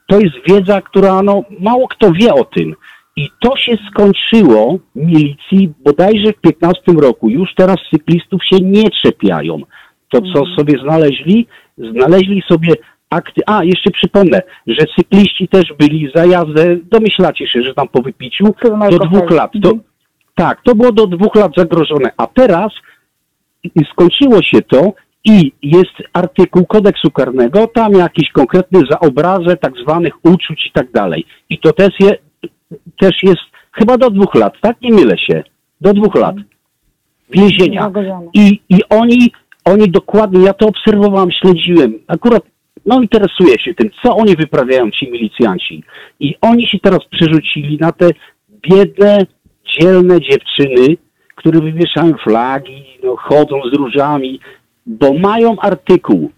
to 0.07 0.19
jest 0.19 0.35
wiedza, 0.47 0.81
która 0.81 1.21
no, 1.23 1.43
mało 1.59 1.87
kto 1.87 2.11
wie 2.11 2.33
o 2.33 2.43
tym. 2.45 2.75
I 3.15 3.29
to 3.39 3.57
się 3.57 3.77
skończyło 3.91 4.77
milicji 4.95 5.73
bodajże 5.85 6.33
w 6.33 6.41
15 6.41 6.81
roku. 7.01 7.29
Już 7.29 7.53
teraz 7.55 7.77
cyklistów 7.91 8.45
się 8.45 8.55
nie 8.61 8.89
czepiają. 9.03 9.61
To 10.09 10.21
co 10.21 10.39
Mhm. 10.39 10.55
sobie 10.55 10.79
znaleźli? 10.79 11.47
Znaleźli 11.77 12.43
sobie 12.47 12.73
akty. 13.09 13.41
A, 13.45 13.63
jeszcze 13.63 13.91
przypomnę, 13.91 14.41
że 14.67 14.85
cykliści 14.97 15.47
też 15.47 15.73
byli 15.79 16.11
za 16.15 16.25
jazdę, 16.25 16.77
domyślacie 16.91 17.47
się, 17.47 17.63
że 17.63 17.73
tam 17.73 17.87
po 17.87 18.01
wypiciu, 18.01 18.45
Wpływem 18.45 18.89
do 18.89 18.99
dwóch 18.99 19.31
lat. 19.31 19.51
To, 19.63 19.69
Mhm. 19.69 19.92
Tak, 20.35 20.61
to 20.63 20.75
było 20.75 20.91
do 20.91 21.07
dwóch 21.07 21.35
lat 21.35 21.51
zagrożone. 21.57 22.11
A 22.17 22.27
teraz 22.27 22.71
skończyło 23.91 24.41
się 24.41 24.61
to 24.61 24.93
i 25.25 25.51
jest 25.61 25.93
artykuł 26.13 26.65
kodeksu 26.65 27.11
karnego, 27.11 27.67
tam 27.67 27.93
jakiś 27.93 28.31
konkretny 28.31 28.81
za 28.89 28.99
obrazę 28.99 29.57
tak 29.57 29.73
zwanych 29.83 30.13
uczuć 30.25 30.67
i 30.67 30.71
tak 30.71 30.91
dalej. 30.91 31.25
I 31.49 31.59
to 31.59 31.73
też, 31.73 31.99
je, 31.99 32.17
też 32.99 33.23
jest 33.23 33.41
chyba 33.71 33.97
do 33.97 34.09
dwóch 34.09 34.35
lat, 34.35 34.53
tak? 34.61 34.81
Nie 34.81 34.91
mylę 34.91 35.17
się. 35.17 35.43
Do 35.81 35.93
dwóch 35.93 36.15
lat 36.15 36.35
więzienia. 37.29 37.91
I, 38.33 38.59
i 38.69 38.79
oni, 38.89 39.31
oni 39.65 39.91
dokładnie, 39.91 40.45
ja 40.45 40.53
to 40.53 40.67
obserwowałem, 40.67 41.31
śledziłem. 41.31 41.99
Akurat 42.07 42.43
no 42.85 43.01
interesuję 43.01 43.59
się 43.59 43.73
tym, 43.73 43.89
co 44.03 44.15
oni 44.15 44.35
wyprawiają, 44.35 44.91
ci 44.91 45.11
milicjanci. 45.11 45.83
I 46.19 46.35
oni 46.41 46.67
się 46.67 46.79
teraz 46.79 46.99
przerzucili 47.11 47.77
na 47.77 47.91
te 47.91 48.09
biedne, 48.69 49.25
dzielne 49.79 50.21
dziewczyny, 50.21 50.97
które 51.35 51.59
wywieszają 51.61 52.13
flagi, 52.23 52.85
no, 53.03 53.15
chodzą 53.15 53.61
z 53.73 53.77
różami, 53.77 54.39
bo 54.85 55.13
mają 55.13 55.59
artykuł. 55.59 56.31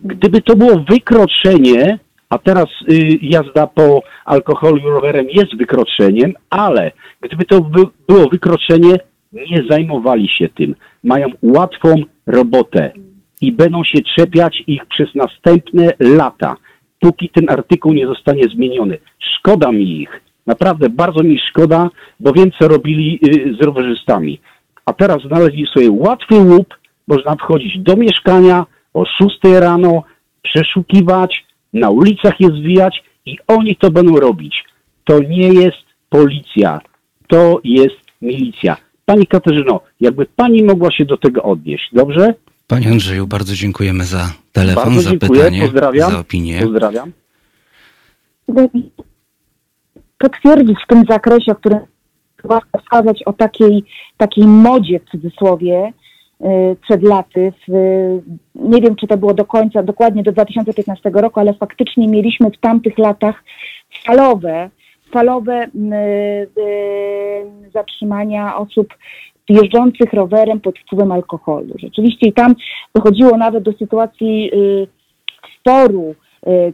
Gdyby 0.00 0.42
to 0.42 0.56
było 0.56 0.84
wykroczenie, 0.90 1.98
a 2.28 2.38
teraz 2.38 2.66
y, 2.90 3.18
jazda 3.22 3.66
po 3.66 4.02
alkoholu 4.24 4.90
rowerem 4.90 5.26
jest 5.30 5.56
wykroczeniem, 5.56 6.34
ale 6.50 6.92
gdyby 7.20 7.44
to 7.44 7.60
by, 7.60 7.82
było 8.08 8.28
wykroczenie, 8.28 8.96
nie 9.32 9.64
zajmowali 9.70 10.28
się 10.28 10.48
tym. 10.48 10.74
Mają 11.04 11.26
łatwą 11.42 11.94
robotę 12.26 12.92
i 13.40 13.52
będą 13.52 13.84
się 13.84 13.98
czepiać 14.16 14.62
ich 14.66 14.86
przez 14.86 15.14
następne 15.14 15.92
lata, 16.00 16.56
póki 17.00 17.28
ten 17.28 17.50
artykuł 17.50 17.92
nie 17.92 18.06
zostanie 18.06 18.42
zmieniony. 18.48 18.98
Szkoda 19.18 19.72
mi 19.72 20.00
ich. 20.00 20.20
Naprawdę 20.46 20.88
bardzo 20.90 21.22
mi 21.22 21.38
szkoda, 21.48 21.90
bo 22.20 22.32
wiem, 22.32 22.50
co 22.58 22.68
robili 22.68 23.20
y, 23.28 23.54
z 23.60 23.64
rowerzystami. 23.64 24.40
A 24.86 24.92
teraz 24.92 25.22
znaleźli 25.22 25.66
sobie 25.74 25.90
łatwy 25.90 26.34
łup, 26.34 26.74
można 27.08 27.36
wchodzić 27.36 27.78
do 27.78 27.96
mieszkania 27.96 28.66
o 28.94 29.04
6 29.04 29.38
rano, 29.60 30.02
przeszukiwać, 30.42 31.44
na 31.72 31.90
ulicach 31.90 32.40
je 32.40 32.48
zwijać 32.48 33.02
i 33.26 33.38
oni 33.46 33.76
to 33.76 33.90
będą 33.90 34.16
robić. 34.16 34.64
To 35.04 35.20
nie 35.20 35.48
jest 35.48 35.76
policja, 36.08 36.80
to 37.26 37.60
jest 37.64 37.96
milicja. 38.22 38.76
Pani 39.04 39.26
Katarzyno, 39.26 39.80
jakby 40.00 40.26
pani 40.26 40.62
mogła 40.62 40.92
się 40.92 41.04
do 41.04 41.16
tego 41.16 41.42
odnieść, 41.42 41.88
dobrze? 41.92 42.34
Panie 42.66 42.88
Andrzeju, 42.88 43.26
bardzo 43.26 43.54
dziękujemy 43.54 44.04
za 44.04 44.32
telefon, 44.52 44.84
Bardzo 44.84 45.00
za 45.00 45.10
dziękuję, 45.10 45.40
pytanie, 45.40 45.62
pozdrawiam. 45.62 46.10
za 46.10 46.18
opinię. 46.18 46.60
Pozdrawiam. 46.62 47.12
Potwierdzić 50.18 50.78
w 50.84 50.86
tym 50.86 51.04
zakresie, 51.08 51.52
o 51.52 51.54
którym 51.54 51.80
łaska 52.44 52.78
wskazać 52.78 53.22
o 53.22 53.32
takiej, 53.32 53.84
takiej 54.16 54.44
modzie 54.46 55.00
w 55.00 55.10
cudzysłowie 55.10 55.92
y, 56.40 56.76
przed 56.82 57.02
laty. 57.02 57.52
W, 57.68 57.72
nie 58.54 58.80
wiem, 58.80 58.96
czy 58.96 59.06
to 59.06 59.16
było 59.16 59.34
do 59.34 59.44
końca, 59.44 59.82
dokładnie 59.82 60.22
do 60.22 60.32
2015 60.32 61.10
roku, 61.14 61.40
ale 61.40 61.54
faktycznie 61.54 62.08
mieliśmy 62.08 62.50
w 62.50 62.60
tamtych 62.60 62.98
latach 62.98 63.44
falowe, 64.06 64.70
falowe 65.12 65.64
y, 65.64 65.70
y, 66.60 67.70
zatrzymania 67.70 68.56
osób 68.56 68.94
jeżdżących 69.48 70.12
rowerem 70.12 70.60
pod 70.60 70.78
wpływem 70.78 71.12
alkoholu. 71.12 71.74
Rzeczywiście 71.78 72.28
i 72.28 72.32
tam 72.32 72.54
dochodziło 72.94 73.36
nawet 73.36 73.62
do 73.62 73.72
sytuacji 73.72 74.50
sporu 75.60 76.14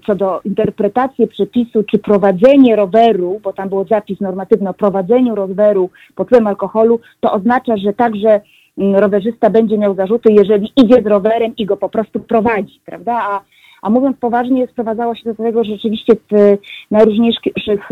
co 0.06 0.14
do 0.14 0.40
interpretacji 0.44 1.26
przepisu, 1.26 1.82
czy 1.82 1.98
prowadzenie 1.98 2.76
roweru, 2.76 3.40
bo 3.42 3.52
tam 3.52 3.68
był 3.68 3.86
zapis 3.86 4.20
normatywny 4.20 4.70
o 4.70 4.74
prowadzeniu 4.74 5.34
roweru 5.34 5.90
pod 6.14 6.26
wpływem 6.26 6.46
alkoholu, 6.46 7.00
to 7.20 7.32
oznacza, 7.32 7.76
że 7.76 7.92
także 7.92 8.40
mm, 8.78 8.96
rowerzysta 8.96 9.50
będzie 9.50 9.78
miał 9.78 9.94
zarzuty, 9.94 10.32
jeżeli 10.32 10.72
idzie 10.76 11.02
z 11.02 11.06
rowerem 11.06 11.56
i 11.56 11.66
go 11.66 11.76
po 11.76 11.88
prostu 11.88 12.20
prowadzi, 12.20 12.80
prawda? 12.84 13.12
A, 13.12 13.40
a 13.82 13.90
mówiąc 13.90 14.16
poważnie, 14.20 14.66
sprowadzało 14.66 15.14
się 15.14 15.24
do 15.24 15.34
tego, 15.34 15.64
że 15.64 15.72
rzeczywiście 15.72 16.14
w 16.14 16.58
najróżniejszych 16.90 17.90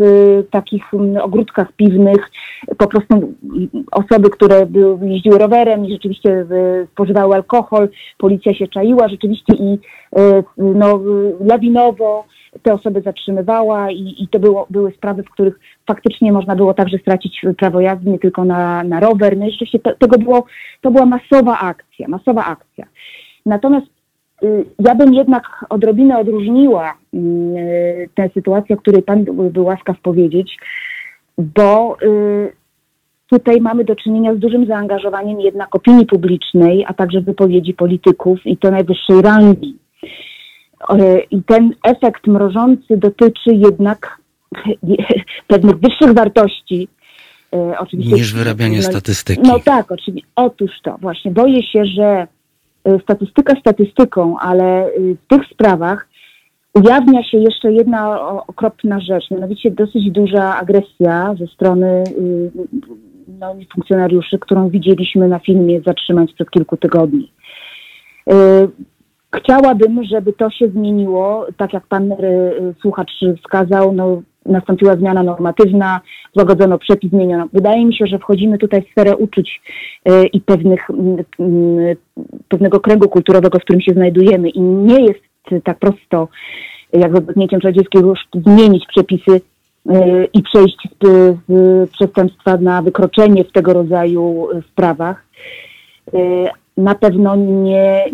takich 0.51 0.93
mm, 0.93 1.17
ogródkach 1.17 1.71
piwnych 1.71 2.31
po 2.77 2.87
prostu 2.87 3.13
mm, 3.13 3.33
osoby, 3.91 4.29
które 4.29 4.67
jeździły 5.01 5.37
rowerem 5.37 5.85
i 5.85 5.91
rzeczywiście 5.91 6.45
spożywały 6.91 7.35
alkohol, 7.35 7.89
policja 8.17 8.53
się 8.53 8.67
czaiła 8.67 9.07
rzeczywiście 9.07 9.53
i 9.53 9.73
y, 9.73 10.43
no, 10.57 10.99
lawinowo 11.39 12.25
te 12.63 12.73
osoby 12.73 13.01
zatrzymywała 13.01 13.91
i, 13.91 14.15
i 14.17 14.27
to 14.27 14.39
było, 14.39 14.67
były 14.69 14.91
sprawy, 14.91 15.23
w 15.23 15.29
których 15.29 15.59
faktycznie 15.87 16.31
można 16.31 16.55
było 16.55 16.73
także 16.73 16.97
stracić 16.97 17.41
prawo 17.57 17.81
jazdy 17.81 18.09
nie 18.09 18.19
tylko 18.19 18.45
na, 18.45 18.83
na 18.83 18.99
rower. 18.99 19.37
No 19.37 19.47
i 19.47 19.51
rzeczywiście 19.51 19.79
to, 19.79 19.95
tego 19.95 20.17
było, 20.17 20.45
to 20.81 20.91
była 20.91 21.05
masowa 21.05 21.59
akcja, 21.59 22.07
masowa 22.07 22.45
akcja. 22.45 22.85
Natomiast 23.45 23.87
ja 24.79 24.95
bym 24.95 25.13
jednak 25.13 25.65
odrobinę 25.69 26.19
odróżniła 26.19 26.93
y, 27.13 28.09
tę 28.15 28.29
sytuację, 28.33 28.75
o 28.75 28.79
której 28.79 29.03
Pan 29.03 29.23
był, 29.23 29.65
łaskaw 29.65 29.99
powiedzieć, 30.01 30.57
bo 31.37 31.97
y, 32.03 32.51
tutaj 33.29 33.61
mamy 33.61 33.83
do 33.83 33.95
czynienia 33.95 34.35
z 34.35 34.39
dużym 34.39 34.67
zaangażowaniem 34.67 35.39
jednak 35.39 35.75
opinii 35.75 36.05
publicznej, 36.05 36.85
a 36.87 36.93
także 36.93 37.21
wypowiedzi 37.21 37.73
polityków 37.73 38.39
i 38.45 38.57
to 38.57 38.71
najwyższej 38.71 39.21
rangi. 39.21 39.77
I 41.31 41.43
ten 41.43 41.73
efekt 41.83 42.27
mrożący 42.27 42.97
dotyczy 42.97 43.49
jednak 43.53 44.17
pewnych 45.47 45.75
wyższych 45.75 46.13
wartości. 46.13 46.87
Oczywiście, 47.79 48.15
Niż 48.15 48.33
wyrabianie 48.33 48.77
no, 48.77 48.83
statystyki. 48.83 49.41
No 49.43 49.59
tak, 49.59 49.91
oczywiście. 49.91 50.29
Otóż 50.35 50.71
to, 50.83 50.97
właśnie. 51.01 51.31
Boję 51.31 51.63
się, 51.63 51.85
że 51.85 52.27
statystyka 53.03 53.59
statystyką, 53.59 54.37
ale 54.39 54.85
e, 54.85 54.89
w 54.99 55.27
tych 55.27 55.45
sprawach 55.53 56.07
ujawnia 56.73 57.23
się 57.23 57.37
jeszcze 57.37 57.73
jedna 57.73 58.29
okropna 58.47 58.99
rzecz, 58.99 59.31
mianowicie 59.31 59.71
dosyć 59.71 60.11
duża 60.11 60.55
agresja 60.55 61.35
ze 61.39 61.47
strony 61.47 62.03
y, 62.07 62.51
no, 63.39 63.55
funkcjonariuszy, 63.73 64.39
którą 64.39 64.69
widzieliśmy 64.69 65.27
na 65.27 65.39
filmie 65.39 65.81
zatrzymań 65.81 66.27
sprzed 66.27 66.49
kilku 66.49 66.77
tygodni. 66.77 67.31
Y, 68.29 68.33
Chciałabym, 69.35 70.03
żeby 70.03 70.33
to 70.33 70.49
się 70.49 70.67
zmieniło, 70.67 71.47
tak 71.57 71.73
jak 71.73 71.87
pan 71.87 72.13
słuchacz 72.81 73.11
wskazał, 73.37 73.93
no, 73.93 74.21
nastąpiła 74.45 74.95
zmiana 74.95 75.23
normatywna, 75.23 76.01
złagodzono 76.33 76.77
przepis, 76.77 77.11
zmieniono. 77.11 77.47
Wydaje 77.53 77.85
mi 77.85 77.95
się, 77.95 78.07
że 78.07 78.19
wchodzimy 78.19 78.57
tutaj 78.57 78.81
w 78.81 78.91
sferę 78.91 79.17
uczuć 79.17 79.61
y, 80.09 80.27
i 80.27 80.41
pewnych, 80.41 80.87
pewnego 82.47 82.79
kręgu 82.79 83.09
kulturowego, 83.09 83.59
w 83.59 83.61
którym 83.61 83.81
się 83.81 83.93
znajdujemy 83.93 84.49
i 84.49 84.61
nie 84.61 85.01
jest 85.01 85.63
tak 85.63 85.79
prosto, 85.79 86.27
jak 86.93 87.17
z 87.17 87.25
dotknięciem 87.25 87.59
czarodziejskiego 87.59 88.09
już 88.09 88.19
zmienić 88.45 88.85
przepisy 88.87 89.31
y, 89.31 90.27
i 90.33 90.43
przejść 90.43 90.87
z, 91.01 91.89
przestępstwa 91.91 92.57
na 92.57 92.81
wykroczenie 92.81 93.43
w 93.43 93.51
tego 93.51 93.73
rodzaju 93.73 94.47
sprawach. 94.71 95.25
Y, 96.13 96.49
Na 96.77 96.95
pewno 96.95 97.35
nie 97.35 98.05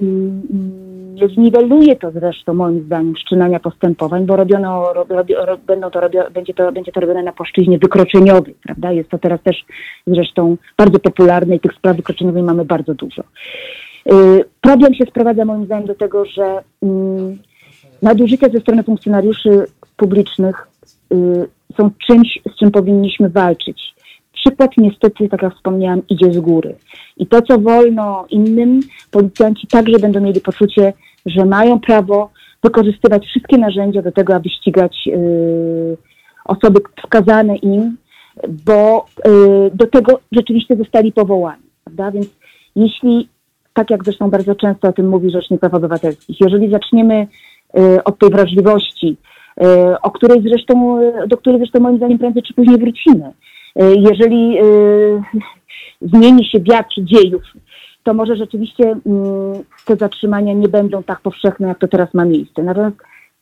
zniweluje 1.34 1.96
to 1.96 2.12
zresztą 2.12 2.54
moim 2.54 2.84
zdaniem 2.84 3.16
wszczynania 3.16 3.60
postępowań, 3.60 4.26
bo 4.26 4.36
robiono, 4.36 4.94
rob, 4.94 5.12
robi, 5.12 5.34
ro, 5.34 5.58
będą 5.68 5.90
to 5.90 6.00
robio, 6.00 6.32
będzie, 6.32 6.54
to, 6.54 6.72
będzie 6.72 6.92
to 6.92 7.00
robione 7.00 7.24
na 7.24 7.32
płaszczyźnie 7.32 7.78
wykroczeniowej, 7.78 8.56
prawda? 8.64 8.92
Jest 8.92 9.10
to 9.10 9.18
teraz 9.18 9.42
też 9.44 9.66
zresztą 10.08 10.58
bardzo 10.78 11.00
popularne 11.00 11.56
i 11.56 11.60
tych 11.60 11.74
spraw 11.74 11.98
wykroczeniowych 11.98 12.44
mamy 12.44 12.66
bardzo 12.66 12.94
dużo. 12.94 13.24
Y, 14.12 14.46
Problem 14.62 14.94
się 14.94 15.06
sprowadza 15.06 15.46
moim 15.46 15.66
zdaniem 15.66 15.88
do 15.88 15.96
tego, 15.96 16.26
że 16.26 16.60
mm, 16.84 17.38
nadużycia 18.02 18.50
ze 18.50 18.60
strony 18.60 18.84
funkcjonariuszy 18.84 19.66
publicznych 19.98 20.68
y, 21.14 21.48
są 21.78 21.92
czymś, 22.08 22.40
z 22.54 22.60
czym 22.60 22.72
powinniśmy 22.72 23.30
walczyć. 23.30 23.98
Przykład 24.34 24.72
niestety, 24.78 25.30
tak 25.30 25.42
jak 25.42 25.56
wspomniałam, 25.56 26.02
idzie 26.10 26.34
z 26.34 26.40
góry. 26.40 26.76
I 27.18 27.28
to, 27.28 27.42
co 27.42 27.60
wolno 27.60 28.26
innym, 28.30 28.80
policjanci 29.12 29.68
także 29.68 30.00
będą 30.00 30.22
mieli 30.22 30.42
poczucie, 30.42 30.94
że 31.28 31.46
mają 31.46 31.80
prawo 31.80 32.30
wykorzystywać 32.64 33.26
wszystkie 33.26 33.58
narzędzia 33.58 34.02
do 34.02 34.12
tego, 34.12 34.36
aby 34.36 34.50
ścigać 34.50 34.98
y, 35.08 35.98
osoby 36.46 36.80
skazane 37.06 37.56
im, 37.56 37.98
bo 38.66 39.06
y, 39.28 39.32
do 39.74 39.88
tego 39.88 40.20
rzeczywiście 40.32 40.76
zostali 40.76 41.12
powołani. 41.12 41.64
Prawda? 41.84 42.12
Więc 42.12 42.28
jeśli, 42.76 43.30
tak 43.74 43.90
jak 43.90 44.04
zresztą 44.04 44.30
bardzo 44.30 44.56
często 44.56 44.88
o 44.88 44.94
tym 44.94 45.10
mówi 45.10 45.32
Rzecznik 45.32 45.60
Praw 45.60 45.74
Obywatelskich, 45.74 46.42
jeżeli 46.42 46.72
zaczniemy 46.72 47.28
y, 47.78 48.04
od 48.04 48.20
tej 48.20 48.30
wrażliwości, 48.30 49.18
o 50.02 50.12
której 50.12 50.42
zresztą, 50.42 51.00
do 51.28 51.38
której 51.38 51.60
zresztą 51.60 51.80
moim 51.80 51.98
zdaniem 51.98 52.18
prędzej 52.18 52.44
czy 52.44 52.54
później 52.54 52.78
wrócimy, 52.78 53.32
jeżeli 53.76 54.58
zmieni 56.02 56.46
się 56.46 56.60
wiatr 56.60 56.96
dziejów, 56.98 57.44
to 58.08 58.14
może 58.14 58.36
rzeczywiście 58.36 58.84
mm, 58.84 59.64
te 59.86 59.96
zatrzymania 59.96 60.54
nie 60.54 60.68
będą 60.68 61.04
tak 61.04 61.22
powszechne, 61.22 61.68
jak 61.68 61.80
to 61.80 61.88
teraz 61.88 62.14
ma 62.14 62.26
miejsce. 62.26 62.64
Natomiast 62.64 62.96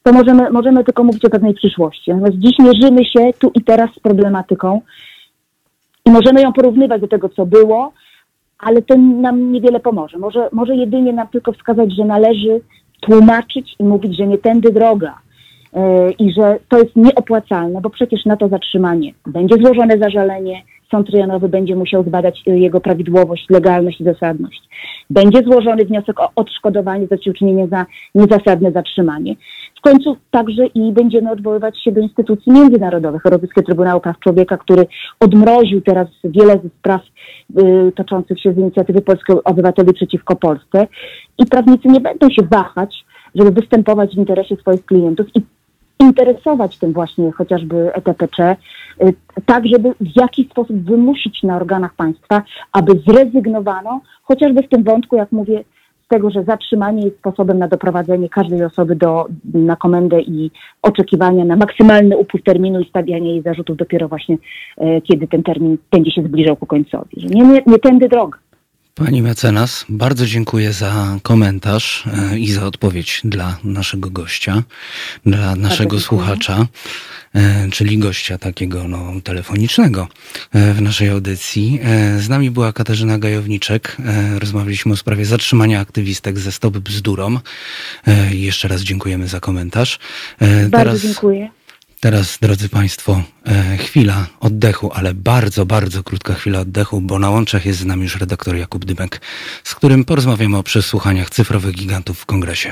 to 0.03 0.13
możemy, 0.13 0.49
możemy 0.49 0.83
tylko 0.83 1.03
mówić 1.03 1.25
o 1.25 1.29
pewnej 1.29 1.53
przyszłości. 1.53 2.11
Natomiast 2.11 2.37
dziś 2.37 2.59
mierzymy 2.59 3.05
się 3.05 3.33
tu 3.39 3.51
i 3.55 3.63
teraz 3.63 3.89
z 3.95 3.99
problematyką 3.99 4.81
i 6.05 6.11
możemy 6.11 6.41
ją 6.41 6.53
porównywać 6.53 7.01
do 7.01 7.07
tego, 7.07 7.29
co 7.29 7.45
było, 7.45 7.93
ale 8.59 8.81
to 8.81 8.97
nam 8.97 9.51
niewiele 9.51 9.79
pomoże. 9.79 10.17
Może, 10.17 10.49
może 10.51 10.75
jedynie 10.75 11.13
nam 11.13 11.27
tylko 11.27 11.51
wskazać, 11.53 11.95
że 11.95 12.05
należy 12.05 12.61
tłumaczyć 13.01 13.75
i 13.79 13.83
mówić, 13.83 14.17
że 14.17 14.27
nie 14.27 14.37
tędy 14.37 14.71
droga 14.71 15.17
yy, 15.73 15.81
i 16.11 16.33
że 16.33 16.59
to 16.69 16.77
jest 16.77 16.95
nieopłacalne, 16.95 17.81
bo 17.81 17.89
przecież 17.89 18.25
na 18.25 18.37
to 18.37 18.47
zatrzymanie 18.47 19.13
będzie 19.25 19.55
złożone 19.55 19.97
zażalenie, 19.97 20.61
sąd 20.91 21.09
rejonowy 21.09 21.49
będzie 21.49 21.75
musiał 21.75 22.03
zbadać 22.03 22.43
y, 22.47 22.59
jego 22.59 22.81
prawidłowość, 22.81 23.49
legalność 23.49 24.01
i 24.01 24.03
zasadność. 24.03 24.61
Będzie 25.09 25.43
złożony 25.43 25.85
wniosek 25.85 26.19
o 26.19 26.31
odszkodowanie 26.35 27.07
za 27.07 27.15
uczynienie 27.31 27.67
za 27.67 27.85
niezasadne 28.15 28.71
zatrzymanie. 28.71 29.35
W 29.77 29.81
końcu 29.81 30.17
także 30.31 30.65
i 30.65 30.91
będziemy 30.91 31.31
odwoływać 31.31 31.83
się 31.83 31.91
do 31.91 32.01
instytucji 32.01 32.51
międzynarodowych, 32.51 33.25
Europejskiego 33.25 33.65
Trybunału 33.65 34.01
Praw 34.01 34.19
Człowieka, 34.19 34.57
który 34.57 34.85
odmroził 35.19 35.81
teraz 35.81 36.07
wiele 36.23 36.53
ze 36.63 36.69
spraw 36.69 37.01
y, 37.59 37.91
toczących 37.95 38.41
się 38.41 38.53
z 38.53 38.57
inicjatywy 38.57 39.01
Polskich 39.01 39.35
Obywateli 39.43 39.93
przeciwko 39.93 40.35
Polsce 40.35 40.87
i 41.37 41.45
prawnicy 41.45 41.87
nie 41.87 41.99
będą 41.99 42.29
się 42.29 42.41
wahać, 42.51 43.05
żeby 43.35 43.51
występować 43.51 44.15
w 44.15 44.17
interesie 44.17 44.55
swoich 44.55 44.85
klientów 44.85 45.27
i 45.35 45.41
interesować 45.99 46.77
tym 46.77 46.93
właśnie 46.93 47.31
chociażby 47.31 47.93
ETPC, 47.93 48.55
y, 49.01 49.13
tak 49.45 49.67
żeby 49.67 49.93
w 50.01 50.15
jakiś 50.15 50.49
sposób 50.49 50.77
wymusić 50.83 51.43
na 51.43 51.55
organach 51.55 51.93
państwa, 51.95 52.41
aby 52.71 52.91
zrezygnowano 53.07 54.01
chociażby 54.23 54.63
w 54.63 54.69
tym 54.69 54.83
wątku, 54.83 55.15
jak 55.15 55.31
mówię, 55.31 55.63
z 56.05 56.07
tego, 56.07 56.29
że 56.29 56.43
zatrzymanie 56.43 57.05
jest 57.05 57.17
sposobem 57.17 57.59
na 57.59 57.67
doprowadzenie 57.67 58.29
każdej 58.29 58.63
osoby 58.63 58.95
do, 58.95 59.25
na 59.53 59.75
komendę 59.75 60.21
i 60.21 60.51
oczekiwania 60.81 61.45
na 61.45 61.55
maksymalny 61.55 62.17
upływ 62.17 62.43
terminu 62.43 62.79
i 62.79 62.89
stawianie 62.89 63.29
jej 63.29 63.41
zarzutów 63.41 63.77
dopiero 63.77 64.07
właśnie, 64.07 64.37
e, 64.77 65.01
kiedy 65.01 65.27
ten 65.27 65.43
termin 65.43 65.77
będzie 65.91 66.11
się 66.11 66.23
zbliżał 66.23 66.55
ku 66.55 66.65
końcowi. 66.65 67.27
Nie, 67.27 67.41
nie, 67.41 67.61
nie 67.67 67.79
tędy 67.79 68.09
droga. 68.09 68.37
Pani 68.95 69.21
mecenas, 69.21 69.85
bardzo 69.89 70.25
dziękuję 70.25 70.73
za 70.73 71.19
komentarz 71.23 72.03
e, 72.31 72.39
i 72.39 72.51
za 72.51 72.65
odpowiedź 72.65 73.21
dla 73.23 73.57
naszego 73.63 74.09
gościa, 74.09 74.63
dla 75.25 75.55
naszego 75.55 75.99
słuchacza, 75.99 76.67
e, 77.33 77.69
czyli 77.71 77.97
gościa 77.97 78.37
takiego 78.37 78.87
no, 78.87 79.13
telefonicznego 79.23 80.07
e, 80.53 80.73
w 80.73 80.81
naszej 80.81 81.09
audycji. 81.09 81.79
Z 82.19 82.29
nami 82.29 82.51
była 82.51 82.73
Katarzyna 82.73 83.19
Gajowniczek. 83.19 83.97
Rozmawialiśmy 84.39 84.93
o 84.93 84.97
sprawie 84.97 85.25
zatrzymania 85.25 85.79
aktywistek 85.79 86.39
ze 86.39 86.51
Stop 86.51 86.77
Bzdurom. 86.77 87.39
Jeszcze 88.31 88.67
raz 88.67 88.81
dziękujemy 88.81 89.27
za 89.27 89.39
komentarz. 89.39 89.99
Bardzo 90.39 90.69
Teraz... 90.71 91.01
dziękuję. 91.01 91.49
Teraz, 92.05 92.37
drodzy 92.41 92.69
Państwo, 92.69 93.21
e, 93.45 93.77
chwila 93.77 94.27
oddechu, 94.39 94.91
ale 94.93 95.13
bardzo, 95.13 95.65
bardzo 95.65 96.03
krótka 96.03 96.33
chwila 96.33 96.59
oddechu, 96.59 97.01
bo 97.01 97.19
na 97.19 97.29
łączach 97.29 97.65
jest 97.65 97.79
z 97.79 97.85
nami 97.85 98.03
już 98.03 98.15
redaktor 98.15 98.55
Jakub 98.55 98.85
Dymek, 98.85 99.21
z 99.63 99.75
którym 99.75 100.05
porozmawiamy 100.05 100.57
o 100.57 100.63
przesłuchaniach 100.63 101.29
cyfrowych 101.29 101.75
gigantów 101.75 102.19
w 102.19 102.25
kongresie. 102.25 102.71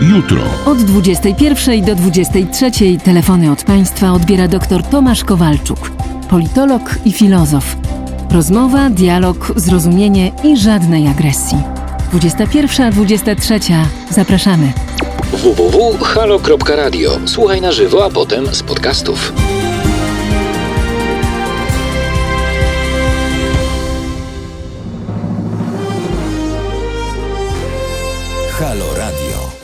Jutro. 0.00 0.42
Od 0.66 0.82
21 0.82 1.84
do 1.84 1.94
23 1.94 2.70
telefony 3.04 3.50
od 3.52 3.64
Państwa 3.64 4.12
odbiera 4.12 4.48
dr 4.48 4.82
Tomasz 4.82 5.24
Kowalczuk, 5.24 5.90
politolog 6.30 6.82
i 7.04 7.12
filozof. 7.12 7.76
Rozmowa, 8.30 8.90
dialog, 8.90 9.52
zrozumienie 9.56 10.32
i 10.44 10.56
żadnej 10.56 11.08
agresji. 11.08 11.75
21-23. 12.18 13.84
Zapraszamy. 14.10 14.72
www.halo.radio. 15.32 17.18
Słuchaj 17.24 17.60
na 17.60 17.72
żywo, 17.72 18.04
a 18.04 18.10
potem 18.10 18.54
z 18.54 18.62
podcastów. 18.62 19.32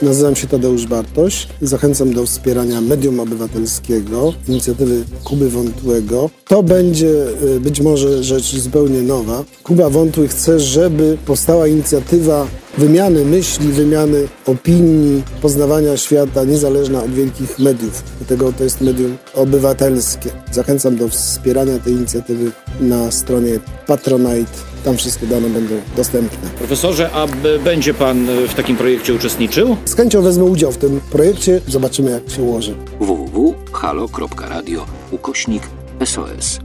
Nazywam 0.03 0.35
się 0.35 0.47
Tadeusz 0.47 0.87
Bartoś. 0.87 1.47
Zachęcam 1.61 2.13
do 2.13 2.25
wspierania 2.25 2.81
medium 2.81 3.19
obywatelskiego, 3.19 4.33
inicjatywy 4.47 5.03
Kuby 5.23 5.49
Wątłego. 5.49 6.29
To 6.47 6.63
będzie 6.63 7.25
y, 7.55 7.59
być 7.59 7.81
może 7.81 8.23
rzecz 8.23 8.55
zupełnie 8.55 9.01
nowa. 9.01 9.43
Kuba 9.63 9.89
Wątły 9.89 10.27
chce, 10.27 10.59
żeby 10.59 11.17
powstała 11.25 11.67
inicjatywa 11.67 12.47
wymiany 12.77 13.25
myśli, 13.25 13.67
wymiany 13.67 14.27
opinii, 14.45 15.23
poznawania 15.41 15.97
świata 15.97 16.43
niezależna 16.43 17.03
od 17.03 17.11
wielkich 17.11 17.59
mediów. 17.59 18.03
Dlatego 18.19 18.53
to 18.53 18.63
jest 18.63 18.81
medium 18.81 19.17
obywatelskie. 19.33 20.29
Zachęcam 20.51 20.95
do 20.95 21.07
wspierania 21.09 21.79
tej 21.79 21.93
inicjatywy 21.93 22.51
na 22.81 23.11
stronie 23.11 23.59
Patronite. 23.87 24.51
Tam 24.85 24.97
wszystkie 24.97 25.27
dane 25.27 25.49
będą 25.49 25.75
dostępne. 25.97 26.49
Profesorze, 26.57 27.09
a 27.13 27.27
będzie 27.63 27.93
Pan 27.93 28.27
w 28.47 28.53
takim 28.53 28.75
projekcie 28.75 29.13
uczestniczył? 29.13 29.77
Z 29.85 29.95
chęcią 29.95 30.21
wezmę 30.21 30.43
udział 30.43 30.71
w 30.71 30.77
tym 30.77 30.99
projekcie. 31.11 31.61
Zobaczymy, 31.67 32.11
jak 32.11 32.29
się 32.29 32.41
ułoży. 32.41 32.75
www.halo.radio 32.99 34.85
ukośnik 35.11 35.63
SOS. 36.05 36.59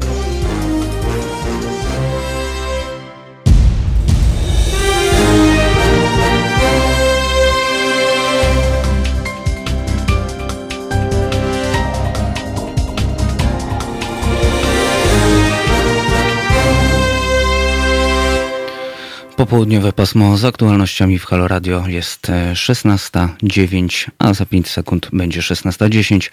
Popołudniowe 19.38 19.92
pasmo 19.92 20.36
z 20.36 20.44
aktualnościami 20.44 21.18
w 21.18 21.24
Halo 21.24 21.48
Radio 21.48 21.84
jest 21.86 22.26
16.09, 22.52 24.10
a 24.18 24.34
za 24.34 24.46
5 24.46 24.68
sekund 24.68 25.08
będzie 25.12 25.40
16.10. 25.40 26.30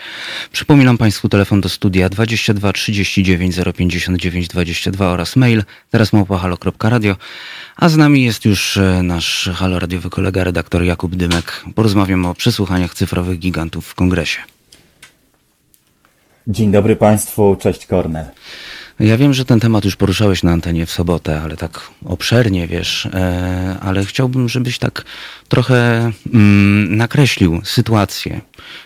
Przypominam 0.51 0.97
Państwu 0.97 1.29
telefon 1.29 1.61
do 1.61 1.69
studia 1.69 2.09
22 2.09 2.73
39 2.73 3.55
059 3.77 4.47
22 4.47 5.07
oraz 5.07 5.35
mail 5.35 5.63
teraz 5.91 6.13
małpa.halo.radio. 6.13 7.15
A 7.75 7.89
z 7.89 7.97
nami 7.97 8.23
jest 8.23 8.45
już 8.45 8.77
e, 8.77 9.03
nasz 9.03 9.49
Halo 9.55 9.79
Radiowy 9.79 10.09
kolega, 10.09 10.43
redaktor 10.43 10.83
Jakub 10.83 11.15
Dymek. 11.15 11.63
Porozmawiam 11.75 12.25
o 12.25 12.33
przesłuchaniach 12.33 12.93
cyfrowych 12.93 13.39
gigantów 13.39 13.87
w 13.87 13.95
kongresie. 13.95 14.39
Dzień 16.47 16.71
dobry 16.71 16.95
Państwu, 16.95 17.55
cześć 17.59 17.85
Kornel. 17.85 18.25
Ja 18.99 19.17
wiem, 19.17 19.33
że 19.33 19.45
ten 19.45 19.59
temat 19.59 19.85
już 19.85 19.95
poruszałeś 19.95 20.43
na 20.43 20.51
antenie 20.51 20.85
w 20.85 20.91
sobotę, 20.91 21.41
ale 21.41 21.57
tak 21.57 21.89
obszernie, 22.05 22.67
wiesz, 22.67 23.05
e, 23.05 23.77
ale 23.81 24.05
chciałbym, 24.05 24.49
żebyś 24.49 24.79
tak 24.79 25.05
trochę 25.47 26.11
mm, 26.33 26.97
nakreślił 26.97 27.61
sytuację. 27.63 28.41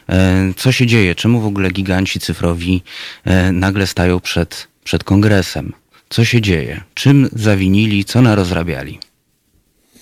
E, 0.09 0.53
co 0.57 0.71
się 0.71 0.87
dzieje? 0.87 1.15
Czemu 1.15 1.41
w 1.41 1.45
ogóle 1.45 1.71
giganci 1.71 2.19
cyfrowi 2.19 2.81
e, 3.25 3.51
nagle 3.51 3.87
stają 3.87 4.19
przed, 4.19 4.67
przed 4.83 5.03
kongresem? 5.03 5.73
Co 6.09 6.25
się 6.25 6.41
dzieje? 6.41 6.81
Czym 6.93 7.29
zawinili? 7.33 8.05
Co 8.05 8.21
narozrabiali? 8.21 8.99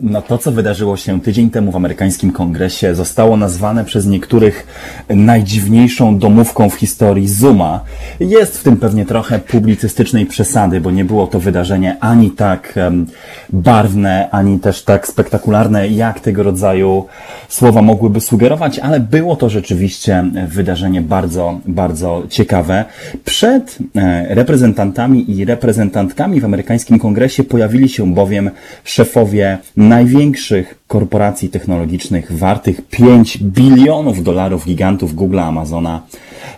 No 0.00 0.22
to, 0.22 0.38
co 0.38 0.52
wydarzyło 0.52 0.96
się 0.96 1.20
tydzień 1.20 1.50
temu 1.50 1.72
w 1.72 1.76
amerykańskim 1.76 2.32
kongresie, 2.32 2.94
zostało 2.94 3.36
nazwane 3.36 3.84
przez 3.84 4.06
niektórych 4.06 4.66
najdziwniejszą 5.08 6.18
domówką 6.18 6.70
w 6.70 6.74
historii 6.74 7.28
Zuma. 7.28 7.80
Jest 8.20 8.58
w 8.58 8.62
tym 8.62 8.76
pewnie 8.76 9.06
trochę 9.06 9.38
publicystycznej 9.38 10.26
przesady, 10.26 10.80
bo 10.80 10.90
nie 10.90 11.04
było 11.04 11.26
to 11.26 11.40
wydarzenie 11.40 11.96
ani 12.00 12.30
tak 12.30 12.74
um, 12.76 13.06
barwne, 13.52 14.28
ani 14.30 14.60
też 14.60 14.82
tak 14.82 15.08
spektakularne, 15.08 15.88
jak 15.88 16.20
tego 16.20 16.42
rodzaju 16.42 17.06
słowa 17.48 17.82
mogłyby 17.82 18.20
sugerować, 18.20 18.78
ale 18.78 19.00
było 19.00 19.36
to 19.36 19.48
rzeczywiście 19.50 20.24
wydarzenie 20.48 21.02
bardzo, 21.02 21.60
bardzo 21.66 22.22
ciekawe. 22.28 22.84
Przed 23.24 23.78
e, 23.96 24.34
reprezentantami 24.34 25.30
i 25.30 25.44
reprezentantkami 25.44 26.40
w 26.40 26.44
amerykańskim 26.44 26.98
kongresie 26.98 27.44
pojawili 27.44 27.88
się 27.88 28.14
bowiem 28.14 28.50
szefowie 28.84 29.58
największych 29.88 30.74
korporacji 30.86 31.48
technologicznych 31.48 32.32
wartych 32.32 32.80
5 32.90 33.38
bilionów 33.38 34.22
dolarów 34.22 34.64
gigantów 34.64 35.14
Google, 35.14 35.40
Amazona, 35.40 36.02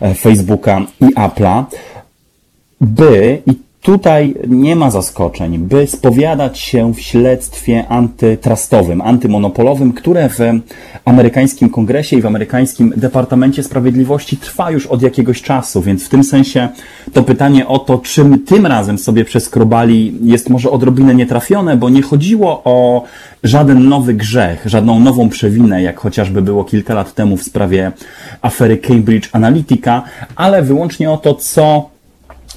e, 0.01 0.14
Facebooka 0.14 0.81
i 1.01 1.14
Apple'a, 1.14 1.64
by, 2.81 3.43
i 3.47 3.66
Tutaj 3.87 4.34
nie 4.47 4.76
ma 4.76 4.91
zaskoczeń, 4.91 5.59
by 5.59 5.87
spowiadać 5.87 6.59
się 6.59 6.95
w 6.95 7.01
śledztwie 7.01 7.89
antytrustowym, 7.89 9.01
antymonopolowym, 9.01 9.93
które 9.93 10.28
w 10.28 10.39
amerykańskim 11.05 11.70
kongresie 11.70 12.16
i 12.16 12.22
w 12.22 12.26
amerykańskim 12.26 12.93
Departamencie 12.97 13.62
Sprawiedliwości 13.62 14.37
trwa 14.37 14.70
już 14.70 14.87
od 14.87 15.03
jakiegoś 15.03 15.43
czasu, 15.43 15.82
więc 15.82 16.07
w 16.07 16.09
tym 16.09 16.24
sensie 16.24 16.68
to 17.12 17.22
pytanie 17.22 17.68
o 17.68 17.78
to, 17.78 17.99
czym 17.99 18.45
tym 18.45 18.66
razem 18.66 18.99
sobie 18.99 19.24
przeskrobali, 19.24 20.18
jest 20.22 20.51
może 20.51 20.70
odrobinę 20.70 21.14
nietrafione, 21.14 21.76
bo 21.76 21.89
nie 21.89 22.03
chodziło 22.03 22.62
o 22.64 23.03
żaden 23.43 23.89
nowy 23.89 24.14
grzech, 24.14 24.62
żadną 24.64 25.01
nową 25.01 25.28
przewinę, 25.28 25.82
jak 25.82 26.01
chociażby 26.01 26.43
było 26.43 26.64
kilka 26.64 26.95
lat 26.95 27.14
temu 27.14 27.37
w 27.37 27.43
sprawie 27.43 27.93
afery 28.43 28.76
Cambridge 28.76 29.28
Analytica, 29.32 30.03
ale 30.37 30.62
wyłącznie 30.62 31.11
o 31.11 31.16
to, 31.16 31.34
co 31.34 31.96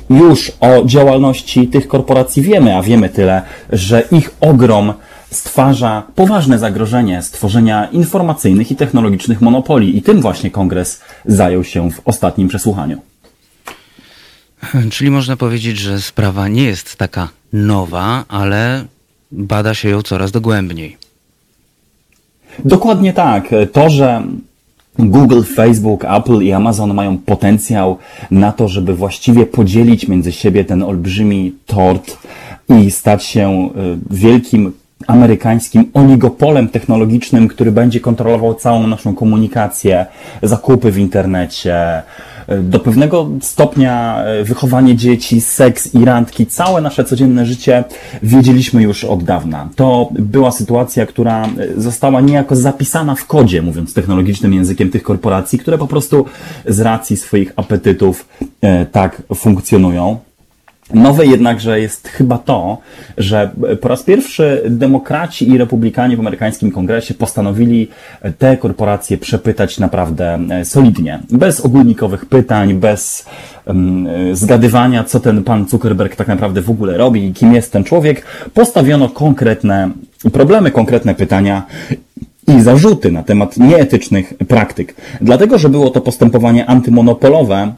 już 0.10 0.52
o 0.60 0.86
działalności 0.86 1.68
tych 1.68 1.88
korporacji 1.88 2.42
wiemy, 2.42 2.76
a 2.76 2.82
wiemy 2.82 3.10
tyle, 3.10 3.42
że 3.70 4.04
ich 4.12 4.32
ogrom 4.42 4.94
stwarza 5.32 6.04
poważne 6.16 6.60
zagrożenie 6.60 7.22
stworzenia 7.22 7.86
informacyjnych 7.86 8.72
i 8.72 8.76
technologicznych 8.76 9.42
monopoli. 9.42 9.98
I 9.98 10.02
tym 10.02 10.22
właśnie 10.22 10.52
kongres 10.52 11.02
zajął 11.26 11.64
się 11.64 11.92
w 11.92 12.02
ostatnim 12.06 12.48
przesłuchaniu. 12.48 13.02
Czyli 14.92 15.12
można 15.12 15.38
powiedzieć, 15.38 15.78
że 15.78 16.02
sprawa 16.02 16.48
nie 16.48 16.64
jest 16.64 16.96
taka 16.96 17.30
nowa, 17.54 18.26
ale 18.28 18.86
bada 19.32 19.74
się 19.74 19.90
ją 19.90 20.02
coraz 20.02 20.32
dogłębniej. 20.32 20.98
Dokładnie 22.66 23.14
tak. 23.14 23.44
To, 23.74 23.90
że 23.90 24.24
Google, 24.98 25.42
Facebook, 25.44 26.06
Apple 26.06 26.42
i 26.42 26.52
Amazon 26.52 26.94
mają 26.94 27.18
potencjał 27.18 27.98
na 28.32 28.52
to, 28.52 28.68
żeby 28.68 28.96
właściwie 28.96 29.46
podzielić 29.46 30.08
między 30.08 30.32
siebie 30.32 30.66
ten 30.66 30.84
olbrzymi 30.84 31.56
tort 31.66 32.18
i 32.70 32.92
stać 32.92 33.24
się 33.24 33.70
y, 33.70 33.70
wielkim 34.10 34.72
amerykańskim 35.08 35.92
oligopolem 35.94 36.70
technologicznym, 36.70 37.48
który 37.48 37.72
będzie 37.72 38.00
kontrolował 38.00 38.56
całą 38.56 38.88
naszą 38.88 39.16
komunikację, 39.16 40.06
zakupy 40.44 40.92
w 40.92 40.98
internecie, 40.98 42.04
do 42.64 42.80
pewnego 42.80 43.30
stopnia 43.42 44.24
e, 44.24 44.44
wychowanie 44.44 44.96
dzieci, 44.96 45.42
seks 45.42 45.96
i 45.96 46.06
randki, 46.06 46.46
całe 46.46 46.82
nasze 46.82 47.04
codzienne 47.04 47.46
życie 47.46 47.84
wiedzieliśmy 48.24 48.84
już 48.84 49.04
od 49.04 49.24
dawna. 49.24 49.70
To 49.76 50.10
była 50.12 50.52
sytuacja, 50.52 51.06
która 51.06 51.46
e, 51.46 51.50
została 51.82 52.22
niejako 52.22 52.56
zapisana 52.56 53.16
w 53.16 53.26
kodzie, 53.26 53.62
mówiąc 53.62 53.94
technologicznym 53.94 54.54
językiem 54.54 54.90
tych 54.90 55.04
korporacji, 55.04 55.60
które 55.60 55.78
po 55.78 55.88
prostu 55.88 56.26
z 56.66 56.80
racji 56.80 57.18
swoich 57.18 57.54
apetytów 57.56 58.30
e, 58.62 58.86
tak 58.86 59.22
funkcjonują. 59.36 60.29
Nowe 60.94 61.26
jednakże 61.26 61.80
jest 61.80 62.08
chyba 62.08 62.38
to, 62.38 62.78
że 63.18 63.52
po 63.82 63.88
raz 63.88 64.04
pierwszy 64.04 64.64
demokraci 64.70 65.50
i 65.50 65.58
republikanie 65.58 66.18
w 66.18 66.20
amerykańskim 66.20 66.72
kongresie 66.72 67.14
postanowili 67.14 67.88
te 68.38 68.58
korporacje 68.58 69.18
przepytać 69.18 69.80
naprawdę 69.80 70.40
e, 70.50 70.66
solidnie. 70.66 71.20
Bez 71.32 71.60
ogólnikowych 71.60 72.26
pytań, 72.26 72.74
bez 72.74 73.26
um, 73.66 74.08
zgadywania, 74.34 75.04
co 75.04 75.20
ten 75.20 75.44
pan 75.44 75.68
Zuckerberg 75.68 76.16
tak 76.16 76.28
naprawdę 76.28 76.62
w 76.62 76.70
ogóle 76.70 76.98
robi 76.98 77.26
i 77.26 77.34
kim 77.34 77.54
jest 77.54 77.72
ten 77.72 77.84
człowiek. 77.84 78.26
Postawiono 78.54 79.10
konkretne 79.10 79.90
problemy, 80.34 80.72
konkretne 80.72 81.16
pytania 81.16 81.64
i 82.48 82.62
zarzuty 82.62 83.12
na 83.12 83.24
temat 83.24 83.58
nieetycznych 83.58 84.34
praktyk. 84.48 84.96
Dlatego, 85.22 85.58
że 85.58 85.70
było 85.70 85.90
to 85.90 86.02
postępowanie 86.02 86.66
antymonopolowe, 86.66 87.74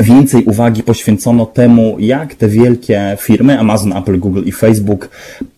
więcej 0.00 0.44
uwagi 0.44 0.82
poświęcono 0.82 1.46
temu, 1.46 1.96
jak 1.98 2.34
te 2.34 2.48
wielkie 2.48 3.16
firmy, 3.20 3.58
Amazon, 3.58 3.92
Apple, 3.92 4.18
Google 4.18 4.42
i 4.44 4.52
Facebook, 4.52 5.08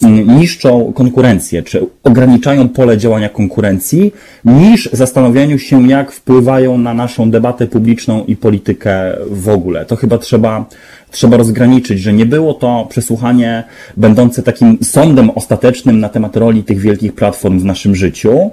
mm, 0.03 0.39
niszczą 0.39 0.93
konkurencję, 0.93 1.63
czy 1.63 1.87
ograniczają 2.05 2.69
pole 2.69 2.99
działania 2.99 3.29
konkurencji, 3.29 4.13
niż 4.45 4.89
zastanawianiu 4.93 5.59
się, 5.59 5.89
jak 5.89 6.13
wpływają 6.13 6.79
na 6.79 6.95
naszą 6.95 7.31
debatę 7.31 7.67
publiczną 7.67 8.25
i 8.25 8.37
politykę 8.37 9.17
w 9.31 9.49
ogóle. 9.49 9.85
To 9.85 9.97
chyba 9.97 10.19
trzeba 10.19 10.65
trzeba 11.11 11.37
rozgraniczyć, 11.37 12.01
że 12.01 12.13
nie 12.13 12.27
było 12.27 12.55
to 12.55 12.87
przesłuchanie 12.91 13.65
będące 13.97 14.43
takim 14.43 14.79
sądem 14.83 15.31
ostatecznym 15.31 16.01
na 16.01 16.09
temat 16.09 16.37
roli 16.37 16.65
tych 16.65 16.81
wielkich 16.81 17.13
platform 17.13 17.59
w 17.59 17.65
naszym 17.65 17.95
życiu. 17.97 18.51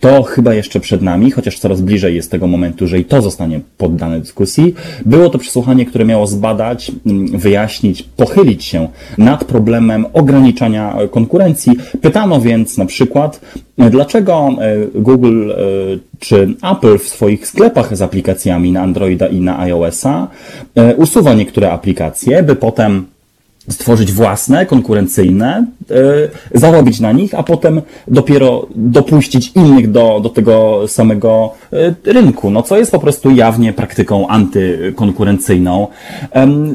To 0.00 0.22
chyba 0.22 0.54
jeszcze 0.54 0.80
przed 0.80 1.02
nami, 1.02 1.30
chociaż 1.30 1.58
coraz 1.58 1.80
bliżej 1.80 2.16
jest 2.16 2.30
tego 2.30 2.46
momentu, 2.46 2.86
że 2.86 2.98
i 2.98 3.04
to 3.04 3.22
zostanie 3.22 3.60
poddane 3.78 4.20
dyskusji. 4.20 4.74
Było 5.06 5.30
to 5.30 5.38
przesłuchanie, 5.38 5.86
które 5.86 6.04
miało 6.04 6.26
zbadać, 6.26 6.92
mm, 7.06 7.38
wyjaśnić, 7.38 8.02
pochylić 8.02 8.64
się 8.64 8.88
nad 9.18 9.44
problemem 9.44 10.06
ograniczania 10.12 10.96
konkurencji. 11.10 11.72
Pytano 12.00 12.40
więc 12.40 12.78
na 12.78 12.86
przykład, 12.86 13.40
dlaczego 13.90 14.48
e, 14.60 14.76
Google 14.94 15.50
e, 15.50 15.56
czy 16.18 16.54
Apple 16.62 16.98
w 16.98 17.08
swoich 17.08 17.46
sklepach 17.46 17.96
z 17.96 18.02
aplikacjami 18.02 18.72
na 18.72 18.82
Androida 18.82 19.26
i 19.26 19.40
na 19.40 19.58
iOS-a 19.58 20.28
e, 20.74 20.94
usuwa 20.96 21.34
niektóre 21.34 21.72
aplikacje, 21.72 22.42
by 22.42 22.56
potem 22.56 23.06
stworzyć 23.68 24.12
własne, 24.12 24.66
konkurencyjne, 24.66 25.66
e, 25.79 25.79
zarobić 26.54 27.00
na 27.00 27.12
nich, 27.12 27.34
a 27.34 27.42
potem 27.42 27.82
dopiero 28.08 28.66
dopuścić 28.74 29.52
innych 29.54 29.90
do, 29.90 30.20
do 30.22 30.28
tego 30.28 30.88
samego 30.88 31.52
e, 31.72 32.12
rynku, 32.12 32.50
no 32.50 32.62
co 32.62 32.76
jest 32.76 32.92
po 32.92 32.98
prostu 32.98 33.30
jawnie 33.30 33.72
praktyką 33.72 34.28
antykonkurencyjną. 34.28 35.86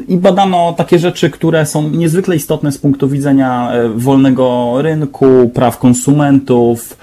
I 0.08 0.16
badano 0.16 0.74
takie 0.76 0.98
rzeczy, 0.98 1.30
które 1.30 1.66
są 1.66 1.90
niezwykle 1.90 2.36
istotne 2.36 2.72
z 2.72 2.78
punktu 2.78 3.08
widzenia 3.08 3.72
wolnego 3.94 4.74
rynku, 4.82 5.50
praw 5.54 5.78
konsumentów, 5.78 6.96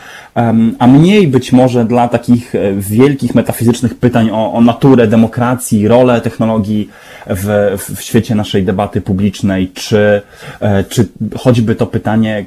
a 0.80 0.88
mniej 0.88 1.28
być 1.28 1.52
może 1.52 1.86
dla 1.86 2.08
takich 2.08 2.56
e, 2.56 2.74
wielkich 2.74 3.36
metafizycznych 3.36 3.96
pytań 3.96 4.30
o, 4.32 4.54
o 4.54 4.62
naturę 4.62 5.08
demokracji, 5.08 5.88
rolę 5.88 6.22
technologii 6.22 6.90
w, 7.28 7.78
w 7.96 8.02
świecie 8.02 8.36
naszej 8.36 8.64
debaty 8.64 9.02
publicznej, 9.02 9.72
czy, 9.74 10.22
e, 10.60 10.84
czy 10.84 11.08
choćby 11.38 11.76
to 11.76 11.88
pytanie, 11.88 12.03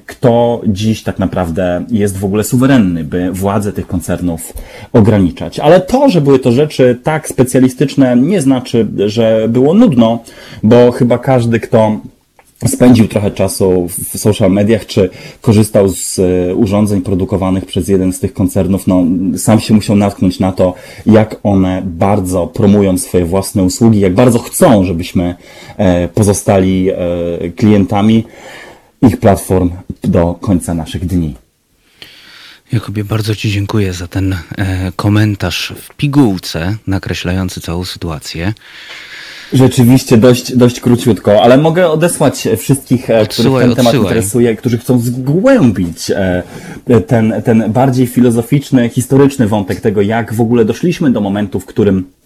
kto 0.07 0.61
dziś 0.67 1.03
tak 1.03 1.19
naprawdę 1.19 1.85
jest 1.91 2.19
w 2.19 2.25
ogóle 2.25 2.45
suwerenny, 2.45 3.05
by 3.05 3.33
władzę 3.33 3.73
tych 3.73 3.87
koncernów 3.87 4.53
ograniczać. 4.93 5.59
Ale 5.59 5.81
to, 5.81 6.09
że 6.09 6.21
były 6.21 6.39
to 6.39 6.53
rzeczy 6.53 6.99
tak 7.03 7.29
specjalistyczne, 7.29 8.17
nie 8.17 8.41
znaczy, 8.41 8.87
że 9.07 9.47
było 9.49 9.75
nudno, 9.75 10.19
bo 10.63 10.93
chyba 10.93 11.19
każdy, 11.19 11.61
kto 11.61 12.01
spędził 12.67 13.09
trochę 13.09 13.31
czasu 13.31 13.89
w 13.89 14.19
social 14.19 14.51
mediach, 14.51 14.87
czy 14.87 15.11
korzystał 15.41 15.89
z 15.89 16.19
e, 16.19 16.55
urządzeń 16.55 17.03
produkowanych 17.03 17.67
przez 17.67 17.89
jeden 17.89 18.13
z 18.13 18.21
tych 18.21 18.33
koncernów, 18.33 18.87
no, 18.87 19.05
sam 19.37 19.61
się 19.61 19.75
musiał 19.75 19.97
natknąć 19.97 20.41
na 20.41 20.53
to, 20.53 20.75
jak 21.07 21.41
one 21.43 21.83
bardzo 21.85 22.47
promują 22.47 22.99
swoje 22.99 23.25
własne 23.25 23.63
usługi, 23.63 24.01
jak 24.01 24.15
bardzo 24.15 24.39
chcą, 24.39 24.85
żebyśmy 24.85 25.35
e, 25.77 26.09
pozostali 26.09 26.91
e, 26.91 26.97
klientami 27.57 28.25
ich 29.07 29.17
platform 29.17 29.71
do 30.05 30.35
końca 30.35 30.75
naszych 30.75 31.07
dni. 31.07 31.35
Jakubie, 32.73 33.05
bardzo 33.05 33.35
Ci 33.35 33.51
dziękuję 33.51 33.93
za 33.93 34.07
ten 34.07 34.37
komentarz 34.97 35.73
w 35.77 35.95
pigułce 35.95 36.77
nakreślający 36.87 37.61
całą 37.61 37.85
sytuację. 37.85 38.53
Rzeczywiście 39.53 40.17
dość, 40.17 40.57
dość 40.57 40.81
króciutko, 40.81 41.43
ale 41.43 41.59
mogę 41.59 41.89
odesłać 41.89 42.49
wszystkich, 42.59 43.11
e, 43.11 43.27
których 43.27 43.53
ten 43.53 43.75
temat 43.75 43.87
odsyłaj. 43.87 44.07
interesuje, 44.07 44.57
którzy 44.57 44.79
chcą 44.79 44.99
zgłębić 44.99 46.11
e, 46.11 46.43
ten, 47.07 47.35
ten 47.45 47.73
bardziej 47.73 48.07
filozoficzny, 48.07 48.89
historyczny 48.89 49.49
wątek 49.49 49.81
tego, 49.81 50.03
jak 50.03 50.35
w 50.35 50.41
ogóle 50.41 50.65
doszliśmy 50.65 51.13
do 51.13 51.21
momentu, 51.21 51.61
w 51.61 51.67
którym 51.67 52.05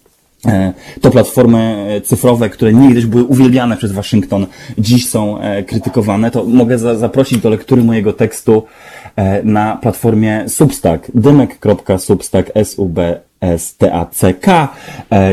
to 1.01 1.11
platformy 1.11 2.01
cyfrowe, 2.05 2.49
które 2.49 2.73
niegdyś 2.73 3.05
były 3.05 3.23
uwielbiane 3.23 3.77
przez 3.77 3.91
Waszyngton, 3.91 4.47
dziś 4.77 5.09
są 5.09 5.39
e, 5.39 5.63
krytykowane, 5.63 6.31
to 6.31 6.43
mogę 6.43 6.77
za 6.77 6.95
zaprosić 6.95 7.39
do 7.39 7.49
lektury 7.49 7.83
mojego 7.83 8.13
tekstu 8.13 8.63
e, 9.15 9.43
na 9.43 9.75
platformie 9.75 10.49
Substack, 10.49 11.11
dymek.substack, 11.13 12.51
S-U-B-S-T-A-C-K, 12.55 14.67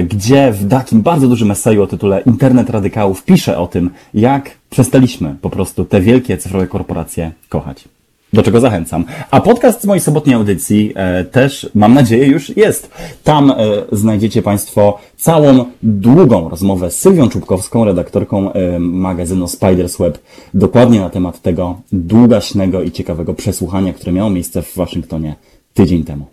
gdzie 0.09 0.52
w 0.52 0.68
takim 0.68 1.02
bardzo 1.02 1.28
dużym 1.28 1.50
eseju 1.50 1.82
o 1.82 1.86
tytule 1.86 2.20
Internet 2.20 2.70
Radykałów 2.70 3.24
piszę 3.24 3.59
o 3.59 3.66
tym, 3.66 3.90
jak 4.14 4.50
przestaliśmy 4.70 5.34
po 5.40 5.50
prostu 5.50 5.84
te 5.84 6.00
wielkie 6.00 6.38
cyfrowe 6.38 6.66
korporacje 6.66 7.32
kochać 7.48 7.88
do 8.32 8.42
czego 8.42 8.60
zachęcam. 8.60 9.04
A 9.30 9.40
podcast 9.40 9.82
z 9.82 9.84
mojej 9.84 10.00
sobotniej 10.00 10.36
audycji 10.36 10.92
e, 10.94 11.24
też, 11.24 11.70
mam 11.74 11.94
nadzieję, 11.94 12.26
już 12.26 12.56
jest. 12.56 12.90
Tam 13.24 13.50
e, 13.50 13.54
znajdziecie 13.92 14.42
Państwo 14.42 14.98
całą 15.16 15.64
długą 15.82 16.48
rozmowę 16.48 16.90
z 16.90 16.98
Sylwią 17.00 17.28
Czubkowską, 17.28 17.84
redaktorką 17.84 18.52
e, 18.52 18.78
magazynu 18.78 19.48
Spiders 19.48 19.98
Web, 19.98 20.18
dokładnie 20.54 21.00
na 21.00 21.10
temat 21.10 21.42
tego 21.42 21.80
długaśnego 21.92 22.82
i 22.82 22.90
ciekawego 22.90 23.34
przesłuchania, 23.34 23.92
które 23.92 24.12
miało 24.12 24.30
miejsce 24.30 24.62
w 24.62 24.76
Waszyngtonie 24.76 25.34
tydzień 25.74 26.04
temu. 26.04 26.26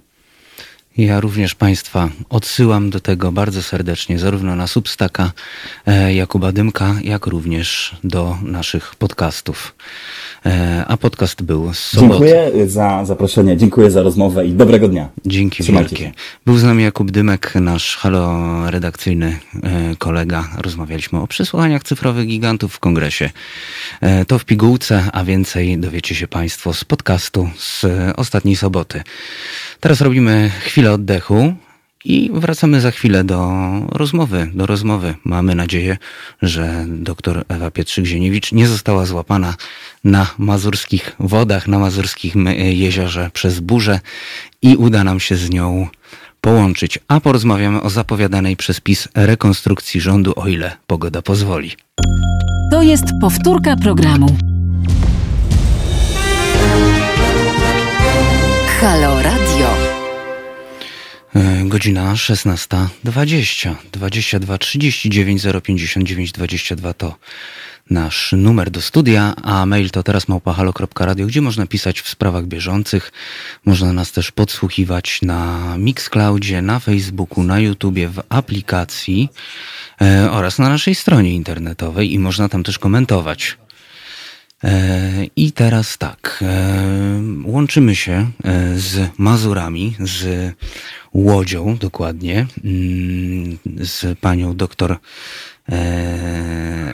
Ja 0.98 1.20
również 1.20 1.56
Państwa 1.56 2.10
odsyłam 2.30 2.90
do 2.90 3.00
tego 3.00 3.32
bardzo 3.32 3.64
serdecznie, 3.64 4.20
zarówno 4.20 4.56
na 4.56 4.68
Substaka 4.68 5.32
e, 5.86 6.14
Jakuba 6.14 6.52
Dymka, 6.52 6.96
jak 7.04 7.26
również 7.26 7.96
do 8.04 8.38
naszych 8.42 8.96
podcastów. 8.96 9.76
E, 10.46 10.86
a 10.88 10.98
podcast 10.98 11.42
był 11.42 11.74
z 11.74 11.80
soboty. 11.80 12.10
Dziękuję 12.10 12.70
za 12.70 13.06
zaproszenie, 13.06 13.58
dziękuję 13.58 13.92
za 13.92 14.04
rozmowę 14.04 14.46
i 14.46 14.54
dobrego 14.54 14.88
dnia. 14.88 15.10
Dzięki 15.26 15.64
Trzymajcie 15.64 15.90
wielkie. 15.90 16.06
Się. 16.06 16.12
Był 16.46 16.58
z 16.58 16.64
nami 16.64 16.84
Jakub 16.84 17.12
Dymek, 17.12 17.56
nasz 17.56 17.98
halo 17.98 18.42
redakcyjny 18.72 19.40
e, 19.64 19.96
kolega. 19.96 20.50
Rozmawialiśmy 20.58 21.20
o 21.20 21.28
przesłuchaniach 21.28 21.84
cyfrowych 21.84 22.28
gigantów 22.28 22.74
w 22.74 22.80
kongresie. 22.80 23.30
E, 24.02 24.26
to 24.26 24.40
w 24.40 24.46
pigułce, 24.46 25.04
a 25.14 25.24
więcej 25.24 25.78
dowiecie 25.78 26.16
się 26.16 26.28
Państwo 26.28 26.74
z 26.74 26.84
podcastu 26.84 27.50
z 27.58 27.86
ostatniej 28.16 28.56
soboty. 28.56 29.04
Teraz 29.80 30.02
robimy 30.02 30.52
chwilę 30.64 30.92
oddechu. 30.92 31.54
I 32.06 32.32
wracamy 32.34 32.82
za 32.82 32.92
chwilę 32.92 33.24
do 33.24 33.52
rozmowy, 33.92 34.50
do 34.54 34.66
rozmowy. 34.66 35.16
Mamy 35.24 35.56
nadzieję, 35.56 35.98
że 36.42 36.86
dr 36.88 37.46
Ewa 37.50 37.70
Pietrzyk-Zieniewicz 37.70 38.54
nie 38.54 38.68
została 38.68 39.06
złapana 39.06 39.54
na 40.04 40.28
mazurskich 40.38 41.16
wodach, 41.20 41.68
na 41.68 41.80
mazurskim 41.80 42.48
jeziorze 42.58 43.30
przez 43.34 43.60
burzę 43.60 44.00
i 44.62 44.76
uda 44.76 45.04
nam 45.04 45.20
się 45.20 45.36
z 45.36 45.50
nią 45.50 45.88
połączyć. 46.42 47.00
A 47.08 47.20
porozmawiamy 47.20 47.82
o 47.82 47.90
zapowiadanej 47.90 48.56
przez 48.56 48.80
PiS 48.80 49.08
rekonstrukcji 49.16 50.02
rządu, 50.02 50.34
o 50.36 50.48
ile 50.48 50.78
pogoda 50.88 51.22
pozwoli. 51.22 51.72
To 52.72 52.82
jest 52.82 53.06
powtórka 53.22 53.76
programu. 53.76 54.38
Halo 58.82 59.22
Radio. 59.22 59.45
E, 61.36 61.64
godzina 61.66 62.14
16.20. 62.14 63.76
22 63.92 64.58
39 64.58 65.42
059 65.64 66.32
22 66.32 66.94
to 66.94 67.16
nasz 67.90 68.34
numer 68.38 68.70
do 68.72 68.82
studia, 68.82 69.34
a 69.44 69.66
mail 69.66 69.90
to 69.90 70.04
teraz 70.04 70.28
małpahalo.radio, 70.28 71.28
gdzie 71.28 71.42
można 71.42 71.68
pisać 71.68 72.02
w 72.02 72.10
sprawach 72.10 72.46
bieżących. 72.46 73.12
Można 73.66 73.94
nas 73.94 74.12
też 74.12 74.32
podsłuchiwać 74.32 75.22
na 75.22 75.76
Mixcloudzie, 75.78 76.62
na 76.62 76.80
Facebooku, 76.80 77.44
na 77.44 77.60
YouTubie, 77.60 78.08
w 78.08 78.22
aplikacji 78.30 79.30
e, 80.02 80.32
oraz 80.32 80.60
na 80.60 80.70
naszej 80.70 80.96
stronie 80.96 81.34
internetowej 81.34 82.14
i 82.14 82.20
można 82.20 82.50
tam 82.50 82.64
też 82.64 82.80
komentować. 82.80 83.58
E, 84.66 84.72
I 85.36 85.52
teraz 85.52 85.98
tak, 85.98 86.40
e, 86.42 87.52
łączymy 87.52 87.96
się 87.96 88.12
e, 88.12 88.26
z 88.76 89.20
Mazurami, 89.20 89.96
z 90.00 90.52
Łodzią 91.14 91.78
dokładnie, 91.82 92.46
mm, 92.64 93.58
z 93.82 94.20
panią 94.20 94.56
doktor 94.56 94.96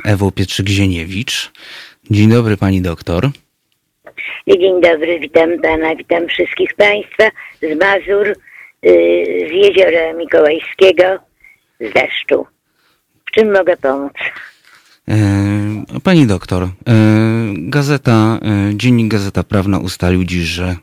Ewą 0.05 0.30
Pietrzyk-Zieniewicz. 0.30 1.51
Dzień 2.11 2.30
dobry 2.30 2.57
pani 2.57 2.82
doktor. 2.82 3.30
Dzień 4.47 4.82
dobry, 4.82 5.19
witam 5.19 5.61
pana, 5.61 5.95
witam 5.95 6.28
wszystkich 6.28 6.74
państwa 6.74 7.30
z 7.61 7.80
Mazur, 7.80 8.28
y, 8.28 8.36
z 9.49 9.51
Jeziora 9.51 10.13
Mikołajskiego, 10.13 11.03
z 11.80 11.93
deszczu. 11.93 12.45
W 13.26 13.32
czym 13.32 13.53
mogę 13.53 13.78
pomóc? 13.78 14.13
E, 15.09 15.99
pani 16.03 16.27
doktor, 16.27 16.63
e, 16.63 16.69
gazeta, 17.55 18.39
e, 18.41 18.75
dziennik 18.75 19.07
Gazeta 19.07 19.43
Prawna 19.43 19.79
ustalił 19.79 20.23
dziś, 20.23 20.43
że 20.43 20.75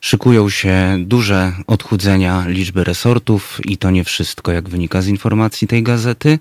szykują 0.00 0.50
się 0.50 0.96
duże 0.98 1.52
odchudzenia 1.66 2.44
liczby 2.46 2.84
resortów 2.84 3.60
i 3.64 3.76
to 3.76 3.90
nie 3.90 4.04
wszystko, 4.04 4.52
jak 4.52 4.68
wynika 4.68 5.02
z 5.02 5.06
informacji 5.06 5.68
tej 5.68 5.82
gazety. 5.82 6.38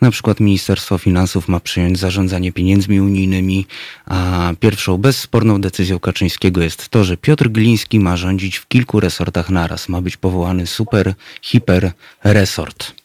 Na 0.00 0.10
przykład 0.10 0.40
Ministerstwo 0.40 0.98
Finansów 0.98 1.48
ma 1.48 1.60
przyjąć 1.60 1.98
zarządzanie 1.98 2.52
pieniędzmi 2.52 3.00
unijnymi, 3.00 3.66
a 4.06 4.52
pierwszą 4.60 4.98
bezsporną 4.98 5.60
decyzją 5.60 6.00
Kaczyńskiego 6.00 6.62
jest 6.62 6.88
to, 6.88 7.04
że 7.04 7.16
Piotr 7.16 7.48
Gliński 7.48 8.00
ma 8.00 8.16
rządzić 8.16 8.56
w 8.56 8.68
kilku 8.68 9.00
resortach 9.00 9.50
naraz. 9.50 9.88
Ma 9.88 10.00
być 10.00 10.16
powołany 10.16 10.66
super, 10.66 11.14
hiper 11.42 11.92
resort. 12.24 13.03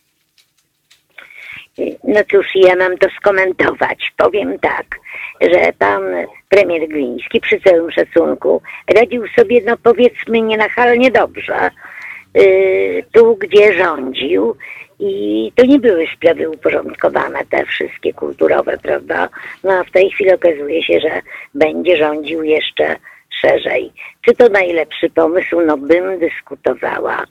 No 2.04 2.22
cóż, 2.32 2.48
ja 2.56 2.76
mam 2.76 2.98
to 2.98 3.08
skomentować. 3.10 4.12
Powiem 4.18 4.60
tak, 4.60 4.86
że 5.42 5.74
pan 5.80 6.04
premier 6.50 6.88
Gliński 6.88 7.40
przy 7.42 7.60
całym 7.60 7.92
szacunku 7.92 8.62
radził 8.96 9.28
sobie, 9.28 9.62
no 9.66 9.76
powiedzmy, 9.84 10.42
nienachalnie 10.42 11.12
dobrze. 11.12 11.70
Yy, 12.36 13.04
tu, 13.12 13.36
gdzie 13.36 13.74
rządził 13.74 14.56
i 15.00 15.52
to 15.56 15.66
nie 15.66 15.80
były 15.80 16.06
sprawy 16.16 16.50
uporządkowane, 16.50 17.40
te 17.50 17.66
wszystkie 17.66 18.14
kulturowe, 18.14 18.78
prawda? 18.84 19.30
No 19.64 19.74
a 19.74 19.84
w 19.84 19.92
tej 19.92 20.12
chwili 20.12 20.34
okazuje 20.34 20.84
się, 20.84 21.00
że 21.00 21.22
będzie 21.54 21.98
rządził 21.98 22.44
jeszcze 22.44 22.96
szerzej. 23.42 23.92
Czy 24.22 24.36
to 24.36 24.50
najlepszy 24.50 25.10
pomysł? 25.10 25.62
No 25.66 25.78
bym 25.78 26.20
dyskutowała. 26.20 27.24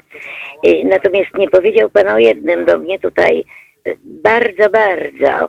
Yy, 0.62 0.84
natomiast 0.84 1.34
nie 1.38 1.48
powiedział 1.48 1.90
pan 1.90 2.08
o 2.08 2.18
jednym, 2.18 2.64
do 2.64 2.78
mnie 2.78 2.98
tutaj 2.98 3.44
bardzo, 4.04 4.70
bardzo 4.70 5.48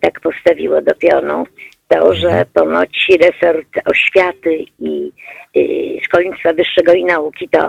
tak 0.00 0.20
postawiło 0.20 0.82
do 0.82 0.94
pionu 0.94 1.46
to, 1.88 2.14
że 2.14 2.46
ponoć 2.54 3.06
resort 3.20 3.68
oświaty 3.84 4.64
i 4.78 5.12
y, 5.56 6.04
szkolnictwa 6.04 6.52
wyższego 6.52 6.92
i 6.92 7.04
nauki 7.04 7.48
to 7.48 7.68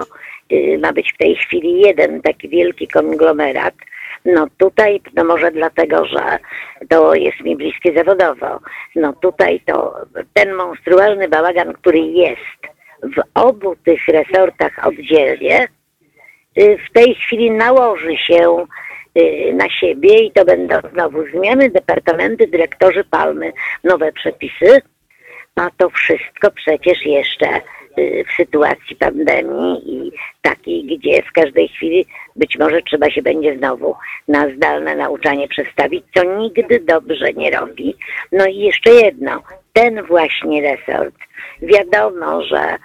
y, 0.52 0.80
ma 0.82 0.94
być 0.94 1.14
w 1.14 1.18
tej 1.18 1.36
chwili 1.36 1.82
jeden 1.82 2.22
taki 2.22 2.50
wielki 2.50 2.88
konglomerat. 2.88 3.74
No 4.26 4.48
tutaj, 4.58 5.02
no 5.16 5.24
może 5.24 5.52
dlatego, 5.52 6.06
że 6.06 6.38
to 6.90 7.16
jest 7.16 7.42
mi 7.42 7.56
bliskie 7.56 7.94
zawodowo, 7.94 8.60
no 8.96 9.14
tutaj 9.14 9.62
to 9.66 9.96
ten 10.34 10.54
monstrualny 10.54 11.28
bałagan, 11.30 11.74
który 11.74 12.00
jest 12.00 12.58
w 13.04 13.22
obu 13.34 13.76
tych 13.76 14.08
resortach 14.08 14.88
oddzielnie, 14.88 15.68
y, 16.58 16.78
w 16.90 16.94
tej 16.94 17.16
chwili 17.16 17.52
nałoży 17.52 18.18
się 18.18 18.66
Y, 18.66 18.85
na 19.54 19.70
siebie 19.70 20.20
i 20.20 20.32
to 20.32 20.46
będą 20.46 20.76
znowu 20.94 21.28
zmiany, 21.28 21.70
departamenty, 21.70 22.48
dyrektorzy 22.48 23.04
palmy, 23.04 23.54
nowe 23.84 24.12
przepisy, 24.12 24.82
a 25.56 25.70
to 25.78 25.90
wszystko 25.90 26.52
przecież 26.52 27.06
jeszcze 27.06 27.48
y, 27.98 28.26
w 28.28 28.36
sytuacji 28.36 28.96
pandemii 28.96 29.94
i 29.94 30.12
takiej, 30.42 30.86
gdzie 30.86 31.22
w 31.22 31.32
każdej 31.32 31.68
chwili 31.68 32.06
być 32.36 32.58
może 32.60 32.82
trzeba 32.82 33.10
się 33.10 33.22
będzie 33.22 33.58
znowu 33.58 33.96
na 34.28 34.50
zdalne 34.50 34.96
nauczanie 34.96 35.48
przestawić, 35.48 36.06
co 36.16 36.24
nigdy 36.24 36.80
dobrze 36.80 37.34
nie 37.34 37.52
robi. 37.52 37.96
No 38.32 38.46
i 38.46 38.58
jeszcze 38.58 38.92
jedno, 38.92 39.42
ten 39.76 40.04
właśnie 40.04 40.62
resort 40.62 41.16
Wiadomo, 41.62 42.42
że 42.42 42.78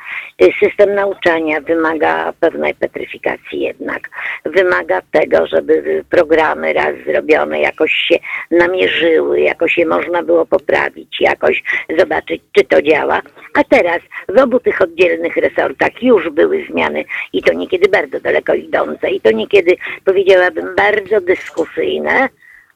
system 0.61 0.95
nauczania 0.95 1.61
wymaga 1.61 2.33
pewnej 2.41 2.75
petryfikacji 2.75 3.61
jednak. 3.61 4.11
Wymaga 4.45 5.03
tego, 5.11 5.47
żeby 5.47 6.05
programy 6.11 6.73
raz 6.73 6.95
zrobione 7.07 7.61
jakoś 7.61 7.93
się 7.93 8.17
namierzyły, 8.51 9.41
jakoś 9.41 9.79
je 9.79 9.87
można 9.87 10.23
było 10.23 10.47
poprawić, 10.47 11.21
jakoś 11.21 11.63
zobaczyć, 11.99 12.43
czy 12.53 12.65
to 12.65 12.83
działa. 12.83 13.23
A 13.55 13.65
teraz 13.65 14.01
w 14.29 14.39
obu 14.39 14.61
tych 14.61 14.83
oddzielnych 14.83 15.37
resortach 15.37 16.03
już 16.03 16.31
były 16.31 16.67
zmiany 16.71 17.05
i 17.33 17.43
to 17.43 17.53
niekiedy 17.53 17.89
bardzo 17.89 18.21
daleko 18.21 18.55
idące 18.55 19.11
i 19.11 19.21
to 19.21 19.31
niekiedy 19.31 19.77
powiedziałabym 20.05 20.77
bardzo 20.77 21.21
dyskusyjne 21.21 22.29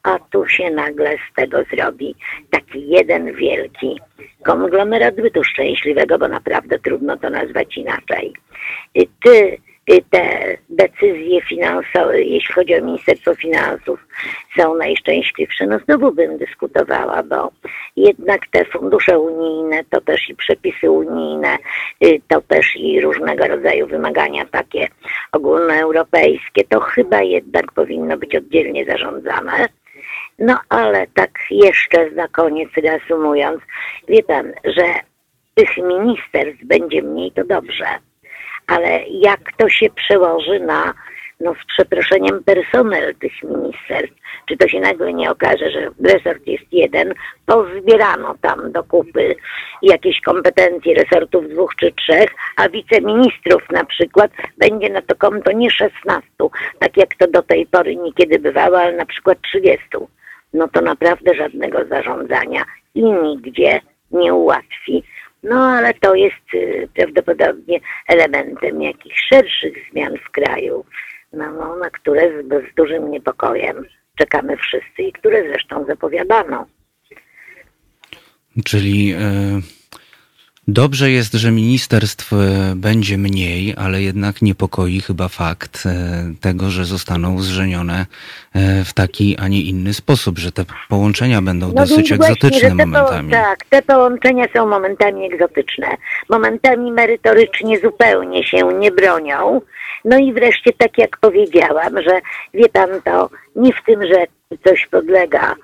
a 0.05 0.19
tu 0.19 0.49
się 0.49 0.71
nagle 0.71 1.17
z 1.17 1.35
tego 1.37 1.59
zrobi 1.73 2.15
taki 2.51 2.89
jeden 2.89 3.35
wielki 3.35 4.01
konglomerat 4.43 5.15
bytu 5.15 5.45
szczęśliwego, 5.45 6.19
bo 6.19 6.29
naprawdę 6.29 6.79
trudno 6.79 7.17
to 7.17 7.31
nazwać 7.31 7.77
inaczej. 7.77 8.33
Ty 9.25 9.59
y, 9.91 10.05
te 10.11 10.57
decyzje 10.69 11.43
finansowe, 11.43 12.23
jeśli 12.23 12.55
chodzi 12.55 12.75
o 12.75 12.85
Ministerstwo 12.85 13.35
Finansów, 13.35 14.07
są 14.59 14.75
najszczęśliwsze. 14.75 15.67
No 15.67 15.79
znowu 15.79 16.13
bym 16.13 16.39
dyskutowała, 16.39 17.23
bo 17.23 17.51
jednak 17.97 18.41
te 18.51 18.65
fundusze 18.65 19.19
unijne, 19.19 19.85
to 19.91 20.01
też 20.01 20.29
i 20.29 20.35
przepisy 20.35 20.91
unijne, 20.91 21.57
to 22.29 22.41
też 22.41 22.77
i 22.77 23.01
różnego 23.01 23.47
rodzaju 23.47 23.87
wymagania 23.87 24.45
takie 24.47 24.89
ogólnoeuropejskie, 25.33 26.65
to 26.69 26.81
chyba 26.81 27.23
jednak 27.23 27.73
powinno 27.73 28.17
być 28.17 28.37
oddzielnie 28.37 28.85
zarządzane. 28.85 29.69
No 30.39 30.59
ale 30.69 31.07
tak 31.07 31.31
jeszcze 31.51 32.11
na 32.11 32.29
koniec 32.29 32.69
reasumując, 32.77 33.61
wie 34.09 34.23
pan, 34.23 34.53
że 34.65 34.85
tych 35.55 35.77
ministerstw 35.77 36.65
będzie 36.65 37.03
mniej, 37.03 37.33
to 37.33 37.45
dobrze. 37.45 37.87
Ale 38.67 39.05
jak 39.09 39.41
to 39.57 39.69
się 39.69 39.91
przełoży 39.91 40.61
na, 40.61 40.95
no 41.41 41.55
z 41.55 41.67
przeproszeniem, 41.67 42.45
personel 42.45 43.15
tych 43.15 43.43
ministerstw? 43.43 44.17
Czy 44.49 44.57
to 44.57 44.69
się 44.69 44.81
nagle 44.81 45.13
nie 45.13 45.31
okaże, 45.31 45.71
że 45.71 45.91
resort 46.05 46.47
jest 46.47 46.73
jeden, 46.73 47.15
pozbierano 47.47 48.35
tam 48.41 48.73
do 48.73 48.85
kupy 48.85 49.37
jakieś 49.83 50.21
kompetencje 50.21 50.95
resortów 50.95 51.49
dwóch 51.49 51.75
czy 51.77 51.93
trzech, 51.93 52.31
a 52.57 52.69
wiceministrów 52.69 53.63
na 53.71 53.85
przykład 53.85 54.31
będzie 54.59 54.91
na 54.91 55.03
to 55.03 55.17
konto 55.17 55.53
nie 55.53 55.71
16, 55.71 56.29
tak 56.79 56.97
jak 56.97 57.15
to 57.15 57.27
do 57.27 57.43
tej 57.43 57.67
pory 57.67 57.97
niekiedy 57.97 58.39
bywało, 58.39 58.79
ale 58.79 58.93
na 58.93 59.07
przykład 59.07 59.39
30. 59.43 59.89
No 60.55 60.69
to 60.69 60.81
naprawdę 60.81 61.35
żadnego 61.35 61.85
zarządzania 61.85 62.65
i 62.95 63.03
nigdzie 63.03 63.81
nie 64.11 64.35
ułatwi 64.35 65.05
no 65.45 65.57
ale 65.57 65.95
to 65.95 66.15
jest 66.15 66.55
y, 66.55 66.89
prawdopodobnie 66.95 67.81
elementem 68.09 68.83
jakichś 68.83 69.27
szerszych 69.29 69.75
zmian 69.91 70.17
w 70.29 70.31
kraju, 70.31 70.85
no, 71.33 71.53
no, 71.53 71.77
na 71.77 71.91
które 71.91 72.43
z, 72.43 72.73
z 72.73 72.75
dużym 72.75 73.11
niepokojem 73.11 73.85
czekamy 74.19 74.57
wszyscy 74.57 75.03
i 75.03 75.13
które 75.13 75.43
zresztą 75.49 75.85
zapowiadano. 75.85 76.67
Czyli 78.65 79.15
y 79.15 79.84
Dobrze 80.69 81.11
jest, 81.11 81.33
że 81.33 81.51
ministerstw 81.51 82.33
e, 82.33 82.37
będzie 82.77 83.19
mniej, 83.19 83.75
ale 83.77 84.03
jednak 84.03 84.43
niepokoi 84.43 85.01
chyba 85.01 85.29
fakt 85.29 85.83
e, 85.87 85.93
tego, 86.41 86.71
że 86.71 86.85
zostaną 86.85 87.39
zrzenione 87.39 88.07
e, 88.55 88.85
w 88.85 88.93
taki, 88.93 89.37
a 89.39 89.49
nie 89.49 89.63
inny 89.63 89.95
sposób, 89.95 90.39
że 90.39 90.53
te 90.53 90.65
połączenia 90.89 91.43
będą 91.43 91.67
no 91.67 91.73
dosyć 91.73 92.13
egzotyczne 92.13 92.69
te 92.69 92.75
momentami. 92.75 93.31
Po, 93.31 93.37
tak, 93.37 93.65
te 93.65 93.83
połączenia 93.83 94.45
są 94.57 94.67
momentami 94.67 95.27
egzotyczne. 95.33 95.87
Momentami 96.29 96.93
merytorycznie 96.93 97.79
zupełnie 97.79 98.45
się 98.45 98.69
nie 98.79 98.91
bronią. 98.91 99.61
No 100.05 100.19
i 100.19 100.33
wreszcie, 100.33 100.73
tak 100.73 100.99
jak 100.99 101.17
powiedziałam, 101.17 102.03
że 102.03 102.21
wie 102.55 102.69
pan 102.69 102.89
to, 103.05 103.31
nie 103.57 103.73
w 103.73 103.85
tym, 103.87 104.01
że 104.07 104.27
coś 104.65 104.87
podlega 104.87 105.55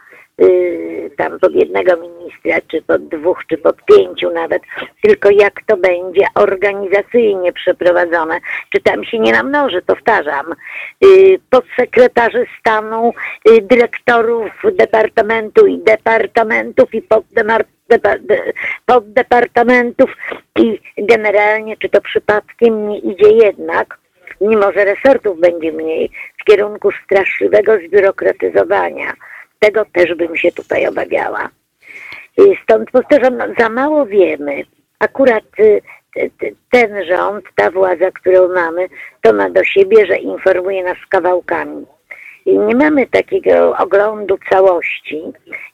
tam 1.16 1.38
pod 1.38 1.54
jednego 1.54 1.96
ministra, 1.96 2.60
czy 2.68 2.82
pod 2.82 3.08
dwóch, 3.08 3.46
czy 3.46 3.58
pod 3.58 3.76
pięciu 3.84 4.30
nawet, 4.30 4.62
tylko 5.02 5.30
jak 5.30 5.62
to 5.66 5.76
będzie 5.76 6.26
organizacyjnie 6.34 7.52
przeprowadzone, 7.52 8.40
czy 8.70 8.80
tam 8.80 9.04
się 9.04 9.18
nie 9.18 9.32
namnoży, 9.32 9.82
powtarzam, 9.82 10.54
y, 11.04 11.38
podsekretarzy 11.50 12.46
stanu, 12.60 13.12
y, 13.50 13.62
dyrektorów 13.62 14.50
departamentu 14.72 15.66
i 15.66 15.78
departamentów 15.78 16.94
i 16.94 17.02
poddepartamentów 18.86 20.10
i 20.58 20.80
generalnie, 20.98 21.76
czy 21.76 21.88
to 21.88 22.00
przypadkiem 22.00 22.88
nie 22.88 22.98
idzie 22.98 23.28
jednak, 23.28 23.98
mimo 24.40 24.72
że 24.72 24.84
resortów 24.84 25.40
będzie 25.40 25.72
mniej, 25.72 26.10
w 26.40 26.44
kierunku 26.44 26.90
straszliwego 27.04 27.72
zbiurokratyzowania 27.88 29.12
tego 29.60 29.84
też 29.92 30.14
bym 30.14 30.36
się 30.36 30.52
tutaj 30.52 30.86
obawiała. 30.86 31.48
Stąd 32.62 32.90
powtarzam, 32.90 33.36
no, 33.36 33.44
za 33.58 33.68
mało 33.68 34.06
wiemy. 34.06 34.62
Akurat 34.98 35.44
y, 35.60 35.82
ten 36.70 37.04
rząd, 37.04 37.44
ta 37.54 37.70
władza, 37.70 38.10
którą 38.10 38.48
mamy, 38.48 38.88
to 39.22 39.32
ma 39.32 39.50
do 39.50 39.64
siebie, 39.64 40.06
że 40.06 40.16
informuje 40.16 40.84
nas 40.84 40.98
kawałkami. 41.08 41.86
I 42.46 42.58
nie 42.58 42.74
mamy 42.74 43.06
takiego 43.06 43.76
oglądu 43.76 44.38
całości 44.50 45.22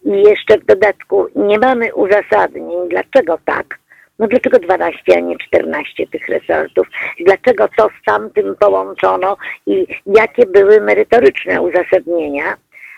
i 0.05 0.23
jeszcze 0.23 0.59
w 0.59 0.65
dodatku 0.65 1.27
nie 1.37 1.59
mamy 1.59 1.95
uzasadnień, 1.95 2.89
dlaczego 2.89 3.39
tak. 3.45 3.79
No 4.19 4.27
dlaczego 4.29 4.59
12, 4.59 5.17
a 5.17 5.21
nie 5.21 5.39
14 5.39 6.07
tych 6.07 6.29
resortów? 6.29 6.87
Dlaczego 7.27 7.69
to 7.77 7.89
z 7.89 8.05
tamtym 8.05 8.57
połączono 8.57 9.37
i 9.67 9.87
jakie 10.07 10.47
były 10.47 10.81
merytoryczne 10.81 11.63
uzasadnienia? 11.63 12.57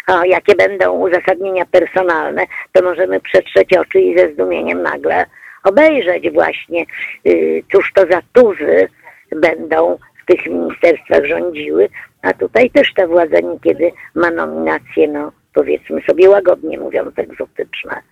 A 0.08 0.26
jakie 0.26 0.54
będą 0.54 0.92
uzasadnienia 0.92 1.64
personalne, 1.66 2.46
to 2.72 2.82
możemy 2.82 3.20
przetrzeć 3.20 3.76
oczy 3.76 4.00
i 4.00 4.18
ze 4.18 4.32
zdumieniem 4.32 4.82
nagle 4.82 5.26
obejrzeć 5.64 6.30
właśnie, 6.30 6.84
y, 7.26 7.62
cóż 7.72 7.92
to 7.92 8.02
za 8.10 8.22
tuzy 8.32 8.88
będą 9.36 9.98
w 10.22 10.26
tych 10.26 10.46
ministerstwach 10.46 11.24
rządziły, 11.24 11.88
a 12.22 12.32
tutaj 12.32 12.70
też 12.70 12.94
ta 12.94 13.06
władza 13.06 13.40
niekiedy 13.40 13.92
ma 14.14 14.30
nominacje, 14.30 15.08
no 15.08 15.32
powiedzmy 15.54 16.00
sobie 16.02 16.30
łagodnie 16.30 16.78
mówiąc, 16.78 17.18
egzotyczne. 17.18 18.02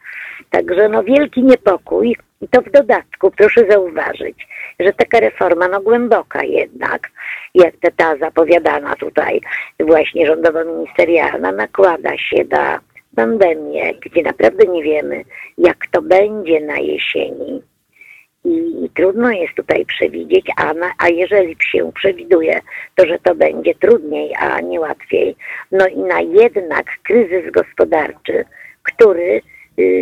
Także 0.50 0.88
no 0.88 1.04
wielki 1.04 1.42
niepokój 1.42 2.16
i 2.40 2.48
to 2.48 2.60
w 2.60 2.70
dodatku 2.70 3.30
proszę 3.30 3.66
zauważyć, 3.70 4.48
że 4.80 4.92
taka 4.92 5.20
reforma 5.20 5.68
no 5.68 5.80
głęboka 5.80 6.44
jednak, 6.44 7.10
jak 7.54 7.74
ta 7.96 8.16
zapowiadana 8.16 8.96
tutaj 8.96 9.40
właśnie 9.80 10.26
rządowo-ministerialna 10.26 11.52
nakłada 11.52 12.18
się 12.18 12.44
na 12.50 12.80
pandemię, 13.16 13.94
gdzie 13.94 14.22
naprawdę 14.22 14.66
nie 14.66 14.82
wiemy 14.82 15.24
jak 15.58 15.86
to 15.90 16.02
będzie 16.02 16.60
na 16.60 16.78
jesieni. 16.78 17.62
I 18.44 18.90
trudno 18.94 19.30
jest 19.30 19.54
tutaj 19.54 19.86
przewidzieć, 19.86 20.46
a, 20.56 20.74
na, 20.74 20.92
a 20.98 21.08
jeżeli 21.08 21.56
się 21.72 21.92
przewiduje, 21.92 22.60
to 22.94 23.06
że 23.06 23.18
to 23.18 23.34
będzie 23.34 23.74
trudniej, 23.74 24.34
a 24.38 24.60
nie 24.60 24.80
łatwiej. 24.80 25.36
No 25.72 25.86
i 25.86 25.98
na 25.98 26.20
jednak 26.20 26.86
kryzys 27.02 27.52
gospodarczy, 27.52 28.44
który 28.82 29.40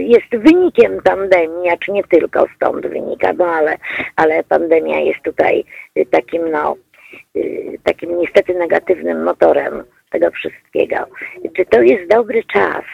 jest 0.06 0.36
wynikiem 0.36 1.02
pandemii, 1.04 1.68
a 1.70 1.76
czy 1.76 1.92
nie 1.92 2.04
tylko 2.04 2.46
stąd 2.56 2.86
wynika, 2.86 3.32
no 3.32 3.46
ale, 3.46 3.76
ale 4.16 4.44
pandemia 4.44 5.00
jest 5.00 5.22
tutaj 5.22 5.64
y, 5.98 6.06
takim, 6.06 6.50
no, 6.50 6.76
y, 7.36 7.78
takim 7.84 8.18
niestety 8.18 8.54
negatywnym 8.54 9.24
motorem 9.24 9.84
tego 10.10 10.30
wszystkiego. 10.30 10.96
Czy 11.56 11.66
to 11.66 11.82
jest 11.82 12.10
dobry 12.10 12.44
czas 12.52 12.84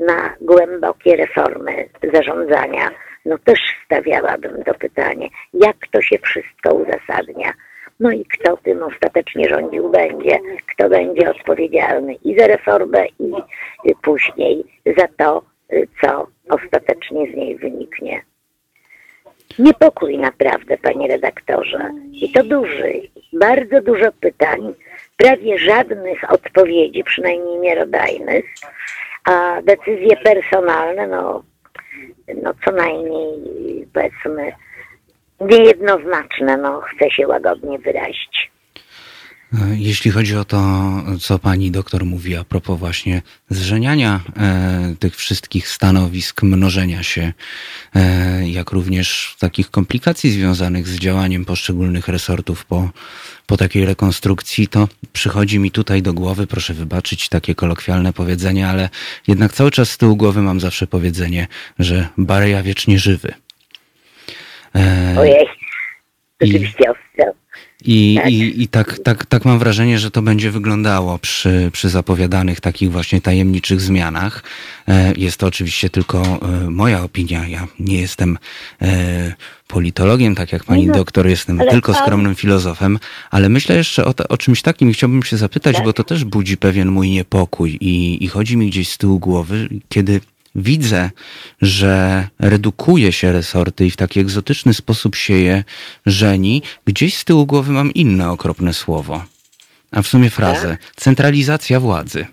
na 0.00 0.34
głębokie 0.40 1.16
reformy 1.16 1.88
zarządzania? 2.12 2.90
no 3.24 3.38
też 3.38 3.60
stawiałabym 3.84 4.64
to 4.64 4.74
pytanie, 4.74 5.28
jak 5.54 5.76
to 5.90 6.02
się 6.02 6.18
wszystko 6.18 6.74
uzasadnia. 6.74 7.52
No 8.00 8.10
i 8.10 8.24
kto 8.24 8.56
tym 8.56 8.82
ostatecznie 8.82 9.48
rządził 9.48 9.88
będzie, 9.88 10.38
kto 10.66 10.88
będzie 10.88 11.30
odpowiedzialny 11.30 12.14
i 12.14 12.38
za 12.38 12.46
reformę, 12.46 13.06
i 13.18 13.32
później 14.02 14.64
za 14.98 15.08
to, 15.16 15.42
co 16.00 16.26
ostatecznie 16.48 17.32
z 17.32 17.36
niej 17.36 17.56
wyniknie. 17.56 18.22
Niepokój 19.58 20.18
naprawdę, 20.18 20.78
panie 20.78 21.08
redaktorze. 21.08 21.90
I 22.12 22.32
to 22.32 22.44
duży, 22.44 23.00
bardzo 23.32 23.80
dużo 23.80 24.12
pytań, 24.20 24.74
prawie 25.16 25.58
żadnych 25.58 26.32
odpowiedzi, 26.32 27.04
przynajmniej 27.04 27.58
miarodajnych, 27.58 28.44
a 29.24 29.62
decyzje 29.62 30.16
personalne, 30.16 31.06
no 31.06 31.42
no 32.42 32.54
co 32.64 32.72
najmniej 32.72 33.86
powiedzmy 33.92 34.52
niejednoznaczne, 35.40 36.56
no 36.56 36.80
chcę 36.80 37.10
się 37.10 37.28
łagodnie 37.28 37.78
wyrazić. 37.78 38.53
Jeśli 39.76 40.10
chodzi 40.10 40.36
o 40.36 40.44
to, 40.44 40.82
co 41.20 41.38
pani 41.38 41.70
doktor 41.70 42.04
mówi 42.04 42.36
a 42.36 42.44
propos 42.44 42.78
właśnie 42.78 43.22
zrzeniania 43.50 44.20
e, 44.36 44.94
tych 44.98 45.16
wszystkich 45.16 45.68
stanowisk, 45.68 46.42
mnożenia 46.42 47.02
się, 47.02 47.32
e, 47.94 48.48
jak 48.48 48.70
również 48.70 49.36
takich 49.38 49.70
komplikacji 49.70 50.30
związanych 50.30 50.88
z 50.88 50.98
działaniem 50.98 51.44
poszczególnych 51.44 52.08
resortów 52.08 52.64
po, 52.64 52.90
po 53.46 53.56
takiej 53.56 53.86
rekonstrukcji, 53.86 54.68
to 54.68 54.88
przychodzi 55.12 55.58
mi 55.58 55.70
tutaj 55.70 56.02
do 56.02 56.12
głowy, 56.12 56.46
proszę 56.46 56.74
wybaczyć 56.74 57.28
takie 57.28 57.54
kolokwialne 57.54 58.12
powiedzenie, 58.12 58.68
ale 58.68 58.88
jednak 59.28 59.52
cały 59.52 59.70
czas 59.70 59.90
z 59.90 59.98
tyłu 59.98 60.16
głowy 60.16 60.42
mam 60.42 60.60
zawsze 60.60 60.86
powiedzenie, 60.86 61.46
że 61.78 62.08
Bareja 62.18 62.62
wiecznie 62.62 62.98
żywy. 62.98 63.34
E, 64.76 65.14
Ojej, 65.18 65.46
rzeczywiście 66.40 66.84
ostro. 66.90 67.43
I 67.84 68.14
tak, 68.22 68.32
i, 68.32 68.62
i 68.62 68.68
tak, 68.68 68.98
tak, 68.98 69.26
tak 69.26 69.44
mam 69.44 69.58
wrażenie, 69.58 69.98
że 69.98 70.10
to 70.10 70.22
będzie 70.22 70.50
wyglądało 70.50 71.18
przy, 71.18 71.70
przy 71.72 71.88
zapowiadanych 71.88 72.60
takich 72.60 72.92
właśnie 72.92 73.20
tajemniczych 73.20 73.80
zmianach. 73.80 74.42
E, 74.88 75.12
jest 75.16 75.36
to 75.36 75.46
oczywiście 75.46 75.90
tylko 75.90 76.22
e, 76.22 76.70
moja 76.70 77.02
opinia. 77.02 77.48
Ja 77.48 77.66
nie 77.78 78.00
jestem 78.00 78.38
e, 78.82 79.34
politologiem, 79.66 80.34
tak 80.34 80.52
jak 80.52 80.64
pani 80.64 80.86
no, 80.86 80.94
doktor, 80.94 81.26
jestem 81.26 81.58
tylko 81.70 81.94
skromnym 81.94 82.34
filozofem, 82.34 82.98
ale 83.30 83.48
myślę 83.48 83.76
jeszcze 83.76 84.04
o, 84.04 84.14
o 84.28 84.36
czymś 84.36 84.62
takim 84.62 84.90
i 84.90 84.94
chciałbym 84.94 85.22
się 85.22 85.36
zapytać, 85.36 85.76
tak? 85.76 85.84
bo 85.84 85.92
to 85.92 86.04
też 86.04 86.24
budzi 86.24 86.56
pewien 86.56 86.88
mój 86.88 87.10
niepokój 87.10 87.78
i, 87.80 88.24
i 88.24 88.28
chodzi 88.28 88.56
mi 88.56 88.70
gdzieś 88.70 88.88
z 88.88 88.98
tyłu 88.98 89.18
głowy, 89.18 89.68
kiedy 89.88 90.20
widzę, 90.54 91.10
że 91.62 92.26
redukuje 92.40 93.12
się 93.12 93.32
resorty 93.32 93.86
i 93.86 93.90
w 93.90 93.96
taki 93.96 94.20
egzotyczny 94.20 94.74
sposób 94.74 95.14
się 95.14 95.34
je 95.34 95.64
żeni, 96.06 96.62
gdzieś 96.86 97.16
z 97.16 97.24
tyłu 97.24 97.46
głowy 97.46 97.72
mam 97.72 97.92
inne 97.94 98.30
okropne 98.30 98.72
słowo, 98.72 99.24
a 99.92 100.02
w 100.02 100.06
sumie 100.06 100.30
frazę. 100.30 100.68
Tak? 100.68 100.94
Centralizacja 100.96 101.80
władzy. 101.80 102.26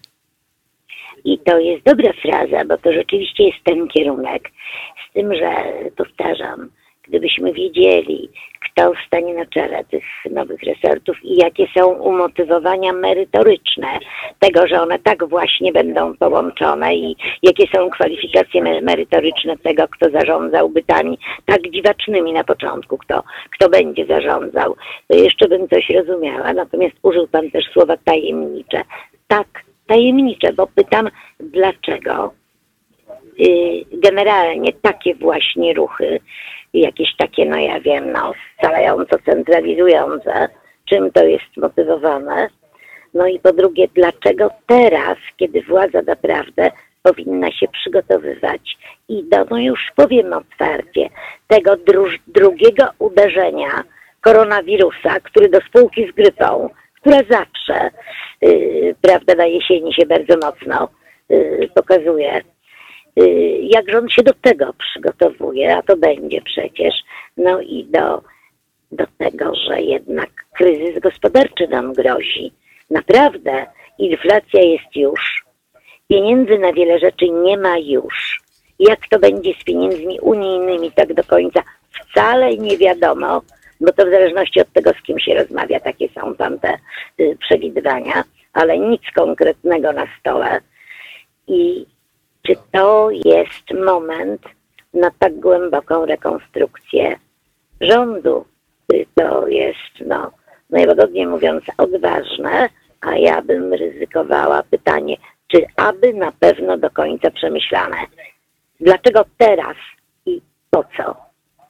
I 1.23 1.39
to 1.39 1.59
jest 1.59 1.85
dobra 1.85 2.13
fraza, 2.21 2.65
bo 2.65 2.77
to 2.77 2.93
rzeczywiście 2.93 3.43
jest 3.43 3.63
ten 3.63 3.87
kierunek. 3.87 4.51
Z 5.09 5.13
tym, 5.13 5.35
że 5.35 5.51
powtarzam, 5.97 6.69
gdybyśmy 7.11 7.53
wiedzieli, 7.53 8.29
kto 8.59 8.93
stanie 9.07 9.33
na 9.33 9.45
czele 9.45 9.83
tych 9.83 10.03
nowych 10.31 10.63
resortów 10.63 11.23
i 11.23 11.35
jakie 11.35 11.67
są 11.77 11.87
umotywowania 11.87 12.93
merytoryczne 12.93 13.87
tego, 14.39 14.67
że 14.67 14.81
one 14.81 14.99
tak 14.99 15.29
właśnie 15.29 15.71
będą 15.71 16.17
połączone 16.17 16.95
i 16.95 17.15
jakie 17.43 17.67
są 17.75 17.89
kwalifikacje 17.89 18.81
merytoryczne 18.81 19.57
tego, 19.57 19.87
kto 19.87 20.09
zarządzał 20.09 20.69
bytami 20.69 21.17
tak 21.45 21.71
dziwacznymi 21.71 22.33
na 22.33 22.43
początku, 22.43 22.97
kto, 22.97 23.23
kto 23.55 23.69
będzie 23.69 24.05
zarządzał, 24.05 24.75
to 25.07 25.17
jeszcze 25.17 25.47
bym 25.47 25.67
coś 25.67 25.89
rozumiała. 25.89 26.53
Natomiast 26.53 26.95
użył 27.03 27.27
Pan 27.27 27.51
też 27.51 27.65
słowa 27.73 27.97
tajemnicze. 28.05 28.81
Tak, 29.27 29.47
tajemnicze, 29.87 30.53
bo 30.53 30.67
pytam, 30.67 31.09
dlaczego 31.39 32.33
y, 33.39 33.85
generalnie 33.91 34.73
takie 34.73 35.15
właśnie 35.15 35.73
ruchy 35.73 36.19
jakieś 36.73 37.15
takie, 37.15 37.45
no 37.45 37.57
ja 37.57 37.79
wiem, 37.79 38.11
no 38.11 38.33
scalająco 38.57 39.17
centralizujące, 39.25 40.47
czym 40.89 41.11
to 41.11 41.23
jest 41.23 41.57
motywowane. 41.57 42.47
No 43.13 43.27
i 43.27 43.39
po 43.39 43.53
drugie, 43.53 43.87
dlaczego 43.95 44.49
teraz, 44.67 45.17
kiedy 45.37 45.61
władza 45.61 46.01
naprawdę 46.01 46.71
powinna 47.03 47.51
się 47.51 47.67
przygotowywać 47.67 48.77
i 49.09 49.23
do, 49.23 49.45
no 49.49 49.57
już 49.57 49.79
powiem 49.95 50.33
otwarcie, 50.33 51.09
tego 51.47 51.71
dru- 51.71 52.19
drugiego 52.27 52.89
uderzenia 52.99 53.83
koronawirusa, 54.21 55.19
który 55.19 55.49
do 55.49 55.59
spółki 55.61 56.07
z 56.11 56.15
grypą, 56.15 56.69
która 57.01 57.17
zawsze, 57.17 57.89
yy, 58.41 58.95
prawda, 59.01 59.35
na 59.35 59.45
jesieni 59.45 59.93
się 59.93 60.05
bardzo 60.05 60.47
mocno 60.47 60.89
yy, 61.29 61.69
pokazuje, 61.75 62.41
jak 63.61 63.91
rząd 63.91 64.11
się 64.11 64.23
do 64.23 64.33
tego 64.33 64.73
przygotowuje, 64.73 65.77
a 65.77 65.81
to 65.81 65.97
będzie 65.97 66.41
przecież, 66.41 66.95
no 67.37 67.61
i 67.61 67.85
do, 67.85 68.21
do 68.91 69.05
tego, 69.17 69.55
że 69.55 69.81
jednak 69.81 70.29
kryzys 70.53 70.99
gospodarczy 70.99 71.67
nam 71.67 71.93
grozi. 71.93 72.53
Naprawdę 72.89 73.65
inflacja 73.97 74.61
jest 74.61 74.95
już, 74.95 75.45
pieniędzy 76.07 76.57
na 76.57 76.73
wiele 76.73 76.99
rzeczy 76.99 77.29
nie 77.29 77.57
ma 77.57 77.77
już. 77.77 78.41
Jak 78.79 79.07
to 79.07 79.19
będzie 79.19 79.53
z 79.61 79.63
pieniędzmi 79.63 80.19
unijnymi, 80.19 80.91
tak 80.91 81.13
do 81.13 81.23
końca 81.23 81.63
wcale 81.91 82.57
nie 82.57 82.77
wiadomo, 82.77 83.41
bo 83.81 83.91
to 83.91 84.05
w 84.05 84.09
zależności 84.09 84.61
od 84.61 84.73
tego, 84.73 84.91
z 84.93 85.01
kim 85.01 85.19
się 85.19 85.33
rozmawia, 85.35 85.79
takie 85.79 86.09
są 86.09 86.35
tam 86.35 86.59
te 86.59 86.77
y, 87.19 87.37
przewidywania, 87.39 88.23
ale 88.53 88.77
nic 88.77 89.01
konkretnego 89.15 89.93
na 89.93 90.07
stole. 90.19 90.61
I 91.47 91.85
czy 92.43 92.55
to 92.71 93.09
jest 93.11 93.85
moment 93.85 94.41
na 94.93 95.11
tak 95.19 95.39
głęboką 95.39 96.05
rekonstrukcję 96.05 97.15
rządu? 97.81 98.45
To 99.15 99.47
jest, 99.47 100.07
no, 100.07 100.31
najłagodniej 100.69 101.27
mówiąc, 101.27 101.63
odważne, 101.77 102.69
a 103.01 103.15
ja 103.15 103.41
bym 103.41 103.73
ryzykowała 103.73 104.63
pytanie, 104.63 105.15
czy 105.47 105.65
aby 105.75 106.13
na 106.13 106.31
pewno 106.31 106.77
do 106.77 106.89
końca 106.89 107.31
przemyślane? 107.31 107.97
Dlaczego 108.79 109.25
teraz 109.37 109.75
i 110.25 110.41
po 110.69 110.83
co? 110.97 111.15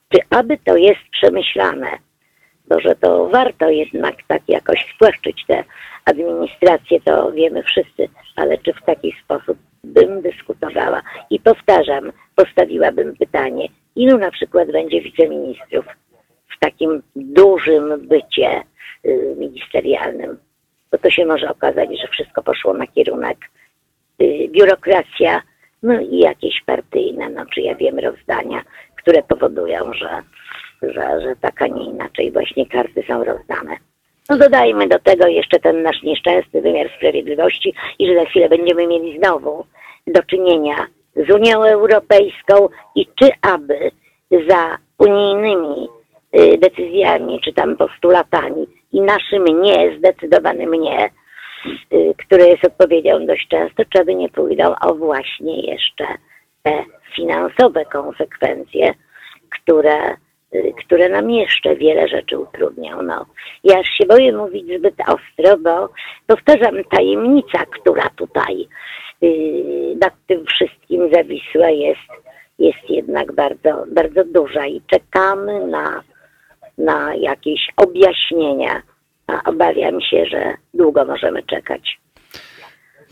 Czy 0.10 0.20
aby 0.30 0.58
to 0.58 0.78
jest 0.78 1.02
przemyślane? 1.12 1.90
Bo 2.68 2.80
że 2.80 2.96
to 2.96 3.28
warto 3.28 3.70
jednak 3.70 4.16
tak 4.28 4.42
jakoś 4.48 4.94
spłaszczyć 4.96 5.46
tę 5.48 5.64
administrację, 6.06 7.02
to 7.02 7.32
wiemy 7.32 7.64
wszyscy, 7.64 8.10
ale 8.36 8.58
czy 8.58 8.74
w 8.74 8.86
taki 8.86 9.16
sposób 9.24 9.58
bym 9.84 10.22
dyskutowała. 10.22 11.02
I 11.30 11.40
powtarzam, 11.40 12.12
postawiłabym 12.36 13.16
pytanie, 13.16 13.68
ilu 13.96 14.18
na 14.18 14.32
przykład 14.32 14.72
będzie 14.72 15.02
wiceministrów 15.02 15.86
w 16.56 16.60
takim 16.60 17.02
dużym 17.16 18.08
bycie 18.08 18.64
y, 19.06 19.36
ministerialnym, 19.38 20.38
bo 20.92 20.98
to 20.98 21.10
się 21.10 21.26
może 21.26 21.50
okazać, 21.50 21.90
że 22.02 22.08
wszystko 22.08 22.44
poszło 22.44 22.74
na 22.74 22.88
kierunek 22.88 23.38
y, 24.22 24.48
biurokracja, 24.50 25.42
no 25.84 26.00
i 26.00 26.20
jakieś 26.20 26.62
partyjne, 26.66 27.30
no 27.30 27.46
czy 27.46 27.62
ja 27.62 27.76
wiem, 27.76 28.00
rozdania, 28.00 28.64
które 28.96 29.24
powodują, 29.24 29.94
że, 29.94 30.22
że, 30.82 31.22
że 31.22 31.36
tak, 31.42 31.62
a 31.62 31.68
nie 31.68 31.86
inaczej. 31.86 32.32
Właśnie 32.32 32.66
karty 32.66 33.04
są 33.08 33.24
rozdane. 33.24 33.78
No 34.30 34.38
dodajmy 34.38 34.88
do 34.88 35.00
tego 35.00 35.28
jeszcze 35.28 35.60
ten 35.60 35.84
nasz 35.84 36.04
nieszczęsny 36.04 36.62
wymiar 36.62 36.90
sprawiedliwości 36.98 37.74
i 38.00 38.08
że 38.08 38.16
za 38.16 38.26
chwilę 38.26 38.50
będziemy 38.50 38.88
mieli 38.88 39.18
znowu 39.18 39.66
do 40.08 40.24
czynienia 40.24 40.88
z 41.16 41.32
Unią 41.32 41.64
Europejską 41.64 42.70
i 42.96 43.06
czy 43.06 43.30
aby 43.42 43.92
za 44.50 44.78
unijnymi 44.98 45.88
y, 46.40 46.58
decyzjami, 46.58 47.40
czy 47.44 47.54
tam 47.54 47.78
postulatami 47.78 48.68
i 48.92 49.02
naszym 49.02 49.62
nie, 49.62 49.98
zdecydowanym 49.98 50.72
nie, 50.72 51.10
y, 51.94 52.14
które 52.18 52.48
jest 52.48 52.66
odpowiedzią 52.66 53.26
dość 53.26 53.48
często, 53.48 53.84
czy 53.90 54.02
aby 54.02 54.16
nie 54.16 54.30
pójdą 54.30 54.76
o 54.82 54.96
właśnie 54.96 55.62
jeszcze 55.62 56.06
te 56.64 56.84
finansowe 57.16 57.86
konsekwencje, 57.86 58.94
które 59.50 60.16
które 60.78 61.10
nam 61.10 61.32
jeszcze 61.32 61.76
wiele 61.76 62.08
rzeczy 62.08 62.40
utrudnią. 62.40 63.02
No, 63.02 63.26
ja 63.64 63.84
się 63.84 64.06
boję 64.06 64.34
mówić 64.34 64.66
zbyt 64.78 64.96
ostro, 65.00 65.58
bo 65.58 65.90
powtarzam, 66.28 66.84
tajemnica, 66.84 67.66
która 67.66 68.10
tutaj 68.16 68.68
yy, 69.22 69.96
nad 70.02 70.14
tym 70.28 70.46
wszystkim 70.46 71.14
zawisła 71.14 71.70
jest, 71.70 72.10
jest 72.60 72.90
jednak 72.90 73.32
bardzo, 73.32 73.86
bardzo 73.88 74.24
duża 74.24 74.66
i 74.66 74.82
czekamy 74.88 75.68
na, 75.68 76.04
na 76.78 77.16
jakieś 77.16 77.68
objaśnienia, 77.78 78.82
a 79.28 79.50
obawiam 79.50 80.02
się, 80.02 80.26
że 80.26 80.54
długo 80.74 81.06
możemy 81.06 81.44
czekać. 81.44 82.01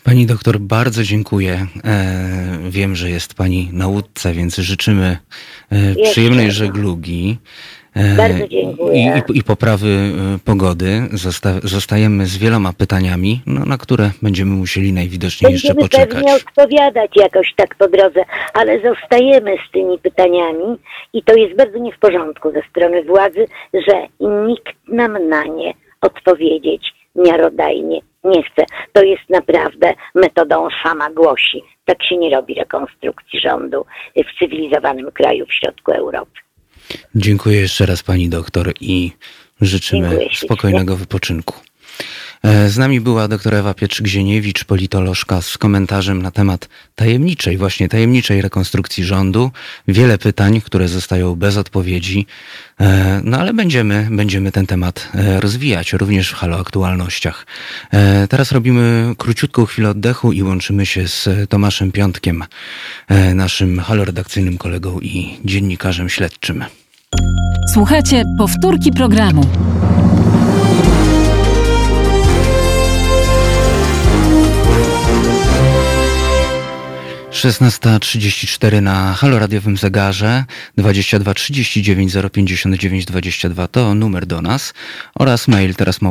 Pani 0.03 0.25
doktor, 0.25 0.59
bardzo 0.59 1.03
dziękuję. 1.03 1.67
E, 1.83 2.57
wiem, 2.69 2.95
że 2.95 3.09
jest 3.09 3.33
Pani 3.33 3.69
na 3.73 3.87
łódce, 3.87 4.33
więc 4.33 4.55
życzymy 4.55 5.17
e, 5.71 5.95
przyjemnej 6.11 6.51
żeglugi. 6.51 7.37
E, 7.93 8.15
bardzo 8.15 8.47
dziękuję. 8.47 9.21
I, 9.27 9.33
i, 9.33 9.37
i 9.37 9.43
poprawy 9.43 10.11
pogody. 10.45 11.01
Zosta, 11.11 11.49
zostajemy 11.63 12.25
z 12.25 12.37
wieloma 12.37 12.73
pytaniami, 12.73 13.41
no, 13.45 13.65
na 13.65 13.77
które 13.77 14.11
będziemy 14.21 14.51
musieli 14.51 14.93
najwidoczniej 14.93 15.51
będziemy 15.51 15.81
jeszcze 15.81 15.97
poczekać. 15.97 16.23
Będziemy 16.23 16.39
pewnie 16.39 16.47
odpowiadać 16.47 17.11
jakoś 17.15 17.53
tak 17.55 17.75
po 17.75 17.87
drodze, 17.87 18.21
ale 18.53 18.79
zostajemy 18.81 19.55
z 19.69 19.71
tymi 19.71 19.99
pytaniami 19.99 20.77
i 21.13 21.23
to 21.23 21.33
jest 21.33 21.55
bardzo 21.55 21.77
nie 21.77 21.93
w 21.93 21.99
porządku 21.99 22.51
ze 22.51 22.61
strony 22.69 23.03
władzy, 23.03 23.45
że 23.73 24.07
nikt 24.47 24.87
nam 24.87 25.29
na 25.29 25.43
nie 25.43 25.73
odpowiedzieć 26.01 26.93
miarodajnie 27.15 28.01
nie 28.23 28.43
chce. 28.43 28.65
To 28.93 29.03
jest 29.03 29.29
naprawdę 29.29 29.93
metodą 30.15 30.67
sama 30.83 31.09
głosi. 31.09 31.61
Tak 31.85 32.03
się 32.03 32.17
nie 32.17 32.29
robi 32.35 32.53
rekonstrukcji 32.53 33.39
rządu 33.39 33.85
w 34.15 34.39
cywilizowanym 34.39 35.11
kraju 35.11 35.45
w 35.45 35.53
środku 35.53 35.91
Europy. 35.91 36.39
Dziękuję 37.15 37.61
jeszcze 37.61 37.85
raz 37.85 38.03
pani 38.03 38.29
doktor 38.29 38.73
i 38.81 39.11
życzymy 39.61 40.19
spokojnego 40.33 40.95
wypoczynku. 40.95 41.55
E, 42.43 42.69
z 42.69 42.77
nami 42.77 43.01
była 43.01 43.27
dr 43.27 43.55
Ewa 43.55 43.73
Pietrzyk-Zieniewicz, 43.73 44.63
politolożka 44.63 45.41
z 45.41 45.57
komentarzem 45.57 46.21
na 46.21 46.31
temat 46.31 46.69
tajemniczej, 46.95 47.57
właśnie 47.57 47.89
tajemniczej 47.89 48.41
rekonstrukcji 48.41 49.03
rządu. 49.03 49.51
Wiele 49.87 50.17
pytań, 50.17 50.61
które 50.61 50.87
zostają 50.87 51.35
bez 51.35 51.57
odpowiedzi. 51.57 52.25
E, 52.79 53.21
no 53.23 53.37
ale 53.37 53.53
będziemy, 53.53 54.07
będziemy 54.11 54.51
ten 54.51 54.67
temat 54.67 55.09
e, 55.15 55.41
rozwijać, 55.41 55.93
również 55.93 56.29
w 56.29 56.33
Halo 56.33 56.59
Aktualnościach. 56.59 57.45
Teraz 58.29 58.51
robimy 58.51 59.13
króciutką 59.17 59.65
chwilę 59.65 59.89
oddechu 59.89 60.31
i 60.31 60.43
łączymy 60.43 60.85
się 60.85 61.07
z 61.07 61.29
Tomaszem 61.49 61.91
Piątkiem, 61.91 62.43
naszym 63.35 63.79
haloredakcyjnym 63.79 64.57
kolegą 64.57 64.99
i 64.99 65.37
dziennikarzem 65.45 66.09
śledczym. 66.09 66.63
Słuchajcie 67.73 68.23
powtórki 68.37 68.91
programu. 68.91 69.45
16.34 77.39 78.81
na 78.81 79.13
Halo 79.13 79.39
Radiowym 79.39 79.77
Zegarze 79.77 80.43
22 80.77 81.33
39 81.33 82.13
059 82.31 83.05
22 83.05 83.67
to 83.67 83.95
numer 83.95 84.25
do 84.25 84.41
nas 84.41 84.73
oraz 85.15 85.47
mail 85.47 85.75
teraz 85.75 86.01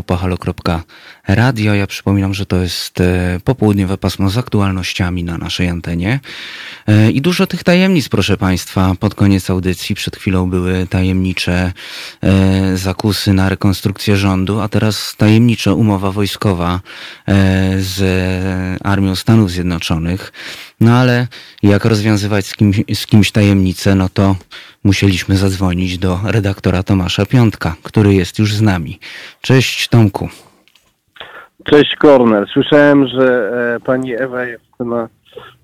małpahalo.radio. 1.28 1.74
Ja 1.74 1.86
przypominam, 1.86 2.34
że 2.34 2.46
to 2.46 2.56
jest 2.56 3.00
e, 3.00 3.40
popołudniowe 3.44 3.98
pasmo 3.98 4.30
z 4.30 4.38
aktualnościami 4.38 5.24
na 5.24 5.38
naszej 5.38 5.68
antenie 5.68 6.20
e, 6.86 7.10
i 7.10 7.20
dużo 7.20 7.46
tych 7.46 7.64
tajemnic, 7.64 8.08
proszę 8.08 8.36
Państwa, 8.36 8.94
pod 9.00 9.14
koniec 9.14 9.50
audycji. 9.50 9.94
Przed 9.94 10.16
chwilą 10.16 10.50
były 10.50 10.86
tajemnicze 10.86 11.72
e, 12.22 12.76
zakusy 12.76 13.32
na 13.32 13.48
rekonstrukcję 13.48 14.16
rządu, 14.16 14.60
a 14.60 14.68
teraz 14.68 15.16
tajemnicza 15.16 15.72
umowa 15.72 16.12
wojskowa 16.12 16.80
z 17.78 18.00
Armią 18.84 19.16
Stanów 19.16 19.50
Zjednoczonych. 19.50 20.32
No 20.80 20.96
ale 20.96 21.28
jak 21.62 21.84
rozwiązywać 21.84 22.46
z 22.46 22.54
kimś, 22.54 22.80
z 22.94 23.06
kimś 23.06 23.32
tajemnicę, 23.32 23.94
no 23.94 24.08
to 24.08 24.36
musieliśmy 24.84 25.36
zadzwonić 25.36 25.98
do 25.98 26.20
redaktora 26.24 26.82
Tomasza 26.82 27.26
Piątka, 27.26 27.76
który 27.82 28.14
jest 28.14 28.38
już 28.38 28.54
z 28.54 28.60
nami. 28.60 28.98
Cześć 29.42 29.88
Tomku. 29.88 30.28
Cześć 31.64 31.96
Kornel. 31.96 32.46
Słyszałem, 32.52 33.06
że 33.08 33.50
e, 33.76 33.80
pani 33.80 34.14
Ewa 34.14 34.44
jest 34.44 34.80
na 34.80 35.08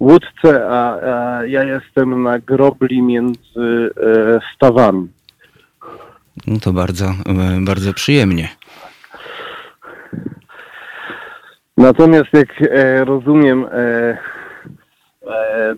łódce, 0.00 0.68
a, 0.68 0.94
a 0.94 1.46
ja 1.46 1.64
jestem 1.64 2.22
na 2.22 2.38
grobli 2.38 3.02
między 3.02 3.90
e, 3.96 4.40
stawami. 4.54 5.08
No 6.46 6.60
to 6.60 6.72
bardzo, 6.72 7.04
e, 7.04 7.14
bardzo 7.60 7.94
przyjemnie. 7.94 8.48
Natomiast 11.76 12.32
jak 12.32 12.48
e, 12.62 13.04
rozumiem, 13.04 13.66
e, 13.72 14.18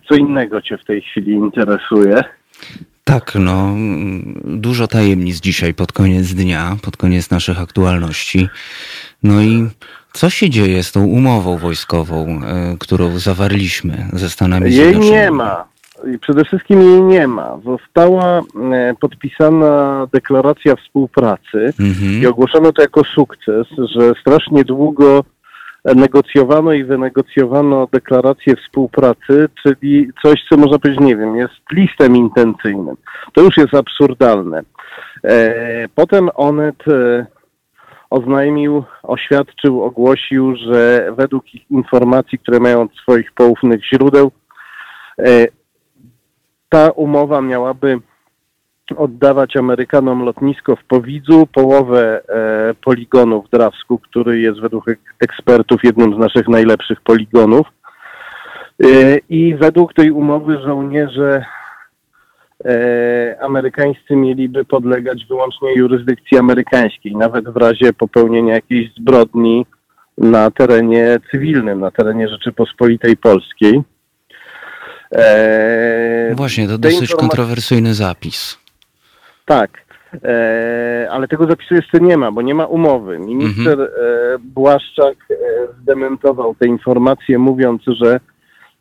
co 0.08 0.14
innego 0.14 0.62
Cię 0.62 0.78
w 0.78 0.84
tej 0.84 1.02
chwili 1.02 1.32
interesuje? 1.32 2.24
Tak, 3.04 3.32
no, 3.34 3.74
dużo 4.44 4.86
tajemnic 4.86 5.40
dzisiaj 5.40 5.74
pod 5.74 5.92
koniec 5.92 6.34
dnia, 6.34 6.76
pod 6.82 6.96
koniec 6.96 7.30
naszych 7.30 7.60
aktualności. 7.60 8.48
No 9.22 9.42
i 9.42 9.68
co 10.16 10.30
się 10.30 10.50
dzieje 10.50 10.82
z 10.82 10.92
tą 10.92 11.04
umową 11.04 11.58
wojskową, 11.58 12.26
e, 12.26 12.76
którą 12.80 13.18
zawarliśmy 13.18 14.06
ze 14.12 14.30
Stanami 14.30 14.72
Zjednoczonymi? 14.72 15.06
Jej 15.06 15.22
nie 15.22 15.30
ma. 15.30 15.64
Przede 16.20 16.44
wszystkim 16.44 16.82
jej 16.82 17.02
nie 17.02 17.26
ma. 17.26 17.58
Została 17.64 18.38
e, 18.38 18.94
podpisana 19.00 20.06
deklaracja 20.12 20.76
współpracy 20.76 21.72
mhm. 21.80 22.22
i 22.22 22.26
ogłoszono 22.26 22.72
to 22.72 22.82
jako 22.82 23.04
sukces, 23.04 23.66
że 23.96 24.12
strasznie 24.20 24.64
długo 24.64 25.24
negocjowano 25.84 26.72
i 26.72 26.84
wynegocjowano 26.84 27.88
deklarację 27.92 28.56
współpracy, 28.56 29.48
czyli 29.62 30.10
coś, 30.22 30.44
co 30.48 30.56
można 30.56 30.78
powiedzieć, 30.78 31.04
nie 31.04 31.16
wiem, 31.16 31.36
jest 31.36 31.54
listem 31.72 32.16
intencyjnym. 32.16 32.96
To 33.32 33.42
już 33.42 33.56
jest 33.56 33.74
absurdalne. 33.74 34.62
E, 35.24 35.54
potem 35.94 36.28
Onet 36.34 36.84
oznajmił, 38.10 38.84
oświadczył, 39.02 39.82
ogłosił, 39.82 40.56
że 40.56 41.08
według 41.16 41.44
informacji, 41.70 42.38
które 42.38 42.60
mają 42.60 42.82
od 42.82 42.94
swoich 42.94 43.32
poufnych 43.32 43.84
źródeł, 43.84 44.30
e, 45.18 45.46
ta 46.68 46.90
umowa 46.90 47.40
miałaby 47.40 48.00
oddawać 48.96 49.56
Amerykanom 49.56 50.22
lotnisko 50.22 50.76
w 50.76 50.84
Powidzu, 50.84 51.46
połowę 51.52 52.22
e, 52.28 52.74
poligonu 52.74 53.42
w 53.42 53.50
Drawsku, 53.50 53.98
który 53.98 54.40
jest 54.40 54.60
według 54.60 54.84
ekspertów 55.20 55.84
jednym 55.84 56.14
z 56.14 56.18
naszych 56.18 56.48
najlepszych 56.48 57.00
poligonów. 57.00 57.66
E, 58.84 59.18
I 59.28 59.54
według 59.54 59.94
tej 59.94 60.10
umowy 60.10 60.58
żołnierze 60.58 61.44
amerykańscy 63.40 64.16
mieliby 64.16 64.64
podlegać 64.64 65.26
wyłącznie 65.28 65.74
jurysdykcji 65.74 66.38
amerykańskiej, 66.38 67.16
nawet 67.16 67.48
w 67.48 67.56
razie 67.56 67.92
popełnienia 67.92 68.54
jakiejś 68.54 68.94
zbrodni 68.94 69.66
na 70.18 70.50
terenie 70.50 71.18
cywilnym, 71.30 71.80
na 71.80 71.90
terenie 71.90 72.28
Rzeczypospolitej 72.28 73.16
Polskiej. 73.16 73.82
E, 75.12 76.34
Właśnie, 76.34 76.68
to 76.68 76.78
dosyć 76.78 77.14
kontrowersyjny 77.14 77.94
zapis. 77.94 78.58
Tak, 79.44 79.70
e, 80.24 81.08
ale 81.10 81.28
tego 81.28 81.46
zapisu 81.46 81.74
jeszcze 81.74 82.00
nie 82.00 82.16
ma, 82.16 82.32
bo 82.32 82.42
nie 82.42 82.54
ma 82.54 82.66
umowy. 82.66 83.18
Minister 83.18 83.72
mhm. 83.72 83.88
e, 83.90 84.38
Błaszczak 84.38 85.16
e, 85.30 85.34
zdementował 85.82 86.54
te 86.54 86.66
informacje, 86.66 87.38
mówiąc, 87.38 87.82
że 87.86 88.20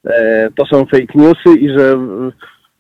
e, 0.06 0.50
to 0.56 0.66
są 0.66 0.86
fake 0.86 1.14
newsy 1.16 1.60
i 1.60 1.70
że 1.70 1.92
e, 1.92 2.32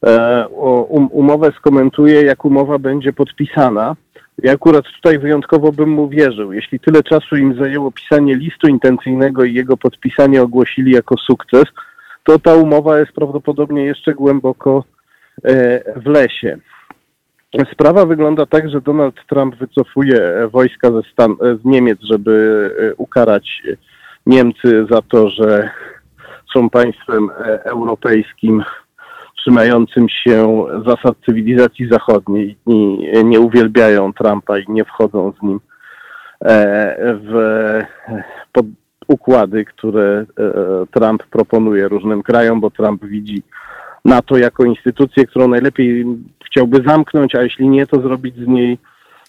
um, 0.05 1.07
umowę 1.11 1.51
skomentuje, 1.57 2.21
jak 2.21 2.45
umowa 2.45 2.79
będzie 2.79 3.13
podpisana. 3.13 3.95
Ja 4.43 4.53
akurat 4.53 4.85
tutaj 4.85 5.19
wyjątkowo 5.19 5.71
bym 5.71 5.89
mu 5.89 6.09
wierzył. 6.09 6.53
Jeśli 6.53 6.79
tyle 6.79 7.03
czasu 7.03 7.35
im 7.35 7.55
zajęło 7.59 7.91
pisanie 7.91 8.35
listu 8.35 8.67
intencyjnego 8.67 9.43
i 9.43 9.53
jego 9.53 9.77
podpisanie 9.77 10.41
ogłosili 10.41 10.91
jako 10.91 11.15
sukces, 11.17 11.63
to 12.23 12.39
ta 12.39 12.55
umowa 12.55 12.99
jest 12.99 13.11
prawdopodobnie 13.11 13.85
jeszcze 13.85 14.13
głęboko 14.13 14.83
e, 15.43 15.99
w 16.01 16.05
lesie. 16.05 16.57
Sprawa 17.71 18.05
wygląda 18.05 18.45
tak, 18.45 18.69
że 18.69 18.81
Donald 18.81 19.15
Trump 19.29 19.55
wycofuje 19.55 20.47
wojska 20.51 20.91
ze 20.91 21.01
Stan 21.11 21.35
z 21.61 21.65
Niemiec, 21.65 21.99
żeby 22.01 22.71
e, 22.79 22.95
ukarać 22.95 23.63
Niemcy 24.25 24.85
za 24.89 25.01
to, 25.01 25.29
że 25.29 25.69
są 26.53 26.69
państwem 26.69 27.29
e, 27.29 27.63
europejskim 27.63 28.63
trzymającym 29.45 30.09
się 30.09 30.65
zasad 30.85 31.15
cywilizacji 31.25 31.87
zachodniej 31.87 32.57
i 32.67 32.97
nie 33.23 33.39
uwielbiają 33.39 34.13
Trumpa 34.13 34.57
i 34.57 34.65
nie 34.67 34.85
wchodzą 34.85 35.33
z 35.39 35.43
nim 35.43 35.59
e, 36.45 36.95
w 36.99 37.33
pod 38.51 38.65
układy, 39.07 39.65
które 39.65 40.25
Trump 40.91 41.23
proponuje 41.23 41.87
różnym 41.87 42.23
krajom, 42.23 42.61
bo 42.61 42.71
Trump 42.71 43.05
widzi 43.05 43.43
NATO 44.05 44.37
jako 44.37 44.65
instytucję, 44.65 45.25
którą 45.25 45.47
najlepiej 45.47 46.05
chciałby 46.45 46.83
zamknąć, 46.87 47.35
a 47.35 47.41
jeśli 47.41 47.69
nie, 47.69 47.87
to 47.87 48.01
zrobić 48.01 48.35
z 48.35 48.47
niej 48.47 48.77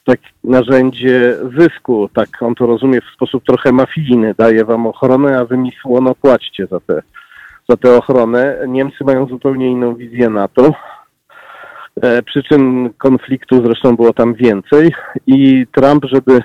tak 0.04 0.20
narzędzie 0.44 1.36
zysku. 1.58 2.08
Tak 2.14 2.28
on 2.40 2.54
to 2.54 2.66
rozumie 2.66 3.00
w 3.00 3.14
sposób 3.14 3.44
trochę 3.44 3.72
mafijny. 3.72 4.34
Daje 4.38 4.64
wam 4.64 4.86
ochronę, 4.86 5.38
a 5.38 5.44
wy 5.44 5.56
mi 5.56 5.72
słono 5.82 6.14
płaćcie 6.14 6.66
za 6.66 6.80
tę 6.80 7.02
za 7.68 7.76
tę 7.76 7.96
ochronę. 7.96 8.58
Niemcy 8.68 9.04
mają 9.04 9.26
zupełnie 9.26 9.70
inną 9.70 9.94
wizję 9.94 10.30
NATO. 10.30 10.72
E, 12.02 12.22
przyczyn 12.22 12.90
konfliktu 12.98 13.66
zresztą 13.66 13.96
było 13.96 14.12
tam 14.12 14.34
więcej 14.34 14.94
i 15.26 15.66
Trump, 15.72 16.04
żeby 16.04 16.42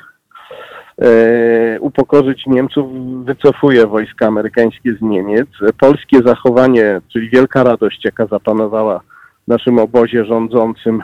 e, 1.02 1.80
upokorzyć 1.80 2.44
Niemców, 2.48 2.86
wycofuje 3.26 3.88
wojska 3.88 4.28
amerykańskie 4.28 4.94
z 4.94 5.02
Niemiec. 5.02 5.50
Polskie 5.80 6.20
zachowanie, 6.26 7.02
czyli 7.14 7.30
wielka 7.30 7.64
radość, 7.64 8.06
jaka 8.06 8.26
zapanowała 8.26 9.02
naszym 9.48 9.80
obozie 9.80 10.26
rządzącym 10.26 11.04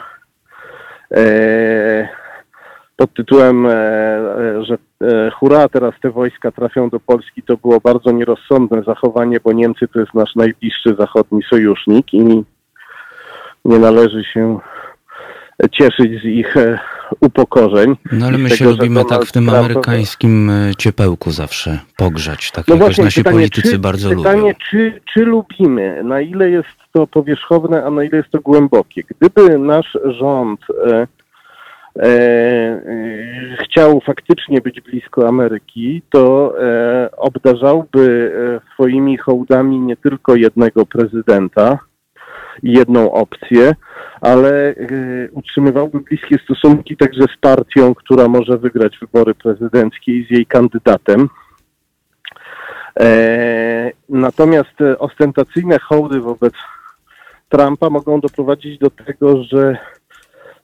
e, 1.11 2.07
pod 2.95 3.13
tytułem, 3.13 3.67
że 4.61 4.77
e, 5.01 5.31
hurra, 5.31 5.69
teraz 5.69 5.93
te 6.01 6.09
wojska 6.11 6.51
trafią 6.51 6.89
do 6.89 6.99
Polski, 6.99 7.43
to 7.43 7.57
było 7.57 7.79
bardzo 7.79 8.11
nierozsądne 8.11 8.83
zachowanie, 8.83 9.39
bo 9.43 9.53
Niemcy 9.53 9.87
to 9.87 9.99
jest 9.99 10.13
nasz 10.13 10.35
najbliższy 10.35 10.95
zachodni 10.99 11.41
sojusznik 11.49 12.13
i 12.13 12.43
nie 13.65 13.79
należy 13.79 14.23
się 14.23 14.59
cieszyć 15.71 16.21
z 16.21 16.25
ich 16.25 16.55
upokorzeń. 17.19 17.95
No 18.11 18.25
ale 18.25 18.37
my 18.37 18.49
się 18.49 18.57
tego, 18.57 18.71
lubimy 18.71 19.05
tak 19.05 19.25
w 19.25 19.31
tym 19.31 19.49
amerykańskim 19.49 20.51
ciepełku 20.77 21.31
zawsze 21.31 21.79
pogrzać, 21.97 22.51
tak 22.51 22.67
no 22.67 22.75
jak 22.75 22.83
właśnie, 22.83 23.03
nasi 23.03 23.19
pytanie, 23.19 23.35
politycy 23.35 23.71
czy, 23.71 23.79
bardzo 23.79 24.09
pytanie, 24.09 24.41
lubią. 24.41 24.53
Pytanie, 24.53 24.55
czy, 24.69 25.01
czy 25.13 25.25
lubimy, 25.25 26.03
na 26.03 26.21
ile 26.21 26.49
jest 26.49 26.77
to 26.91 27.07
powierzchowne, 27.07 27.85
a 27.85 27.89
na 27.89 28.03
ile 28.03 28.17
jest 28.17 28.29
to 28.29 28.39
głębokie. 28.39 29.03
Gdyby 29.19 29.59
nasz 29.59 29.97
rząd 30.05 30.59
e, 30.87 30.91
e, 30.91 31.01
e 31.01 31.07
chciał 33.63 34.01
faktycznie 34.01 34.61
być 34.61 34.81
blisko 34.81 35.27
Ameryki, 35.27 36.01
to 36.09 36.53
e, 36.61 37.09
obdarzałby 37.11 38.33
e, 38.35 38.73
swoimi 38.73 39.17
hołdami 39.17 39.79
nie 39.79 39.97
tylko 39.97 40.35
jednego 40.35 40.85
prezydenta 40.85 41.79
i 42.63 42.71
jedną 42.71 43.11
opcję, 43.11 43.75
ale 44.21 44.69
e, 44.69 44.75
utrzymywałby 45.31 45.99
bliskie 45.99 46.37
stosunki 46.43 46.97
także 46.97 47.23
z 47.23 47.37
partią, 47.41 47.95
która 47.95 48.27
może 48.27 48.57
wygrać 48.57 48.97
wybory 48.99 49.35
prezydenckie 49.35 50.11
i 50.11 50.25
z 50.27 50.31
jej 50.31 50.45
kandydatem. 50.45 51.29
Natomiast 54.09 54.75
ostentacyjne 54.99 55.79
hołdy 55.79 56.19
wobec 56.19 56.53
Trumpa 57.49 57.89
mogą 57.89 58.19
doprowadzić 58.19 58.79
do 58.79 58.89
tego, 58.89 59.43
że 59.43 59.77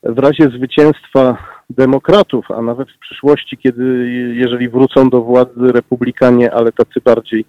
w 0.03 0.19
razie 0.19 0.49
zwycięstwa 0.49 1.37
demokratów, 1.69 2.51
a 2.51 2.61
nawet 2.61 2.91
w 2.91 2.99
przyszłości, 2.99 3.57
kiedy 3.57 4.09
jeżeli 4.35 4.69
wrócą 4.69 5.09
do 5.09 5.21
władzy 5.21 5.71
republikanie, 5.73 6.53
ale 6.53 6.71
tacy 6.71 7.01
bardziej 7.05 7.45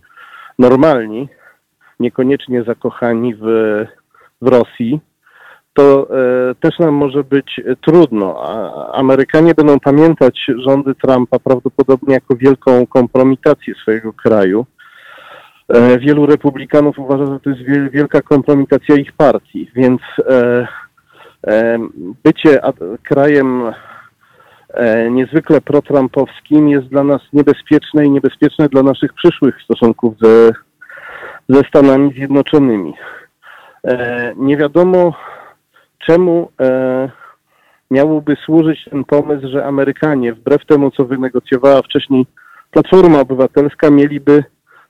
normalni, 0.59 1.29
niekoniecznie 2.01 2.63
zakochani 2.63 3.35
w, 3.35 3.45
w 4.43 4.47
Rosji, 4.47 5.01
to 5.75 6.09
e, 6.51 6.55
też 6.55 6.79
nam 6.79 6.95
może 6.95 7.25
być 7.25 7.61
trudno. 7.81 8.43
A 8.43 8.93
Amerykanie 8.93 9.55
będą 9.55 9.81
pamiętać 9.81 10.47
rządy 10.67 10.95
Trumpa 10.95 11.39
prawdopodobnie 11.39 12.15
jako 12.15 12.37
wielką 12.37 12.87
kompromitację 12.87 13.75
swojego 13.75 14.13
kraju. 14.13 14.67
E, 15.69 15.99
wielu 15.99 16.27
republikanów 16.27 16.99
uważa, 16.99 17.27
że 17.27 17.41
to 17.41 17.51
jest 17.51 17.91
wielka 17.93 18.23
kompromitacja 18.23 18.97
ich 18.97 19.13
partii, 19.13 19.71
więc 19.75 20.01
e, 20.29 20.67
bycie 22.25 22.61
krajem 23.03 23.73
e, 24.75 25.11
niezwykle 25.11 25.61
protrumpowskim 25.61 26.69
jest 26.69 26.87
dla 26.87 27.05
nas 27.05 27.23
niebezpieczne 27.33 28.05
i 28.05 28.11
niebezpieczne 28.11 28.69
dla 28.69 28.83
naszych 28.83 29.13
przyszłych 29.13 29.63
stosunków 29.63 30.15
ze, 30.23 30.53
ze 31.49 31.63
Stanami 31.69 32.13
Zjednoczonymi. 32.13 32.95
E, 33.85 34.33
nie 34.37 34.57
wiadomo, 34.57 35.15
czemu 36.07 36.51
e, 36.61 37.11
miałoby 37.91 38.37
służyć 38.45 38.85
ten 38.91 39.05
pomysł, 39.05 39.49
że 39.49 39.67
Amerykanie, 39.67 40.33
wbrew 40.33 40.67
temu, 40.67 40.91
co 40.91 41.05
wynegocjowała 41.05 41.83
wcześniej 41.83 42.27
Platforma 42.71 43.21
Obywatelska, 43.21 43.91
mieliby 43.91 44.45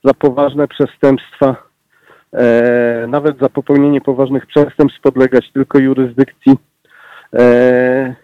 za 0.05 0.15
poważne 0.15 0.69
przestępstwa, 0.69 1.57
e, 2.35 3.07
nawet 3.09 3.39
za 3.39 3.49
popełnienie 3.49 4.01
poważnych 4.01 4.47
przestępstw 4.47 5.01
podlegać 5.01 5.53
tylko 5.53 5.79
jurysdykcji 5.79 6.57
e, 7.35 8.15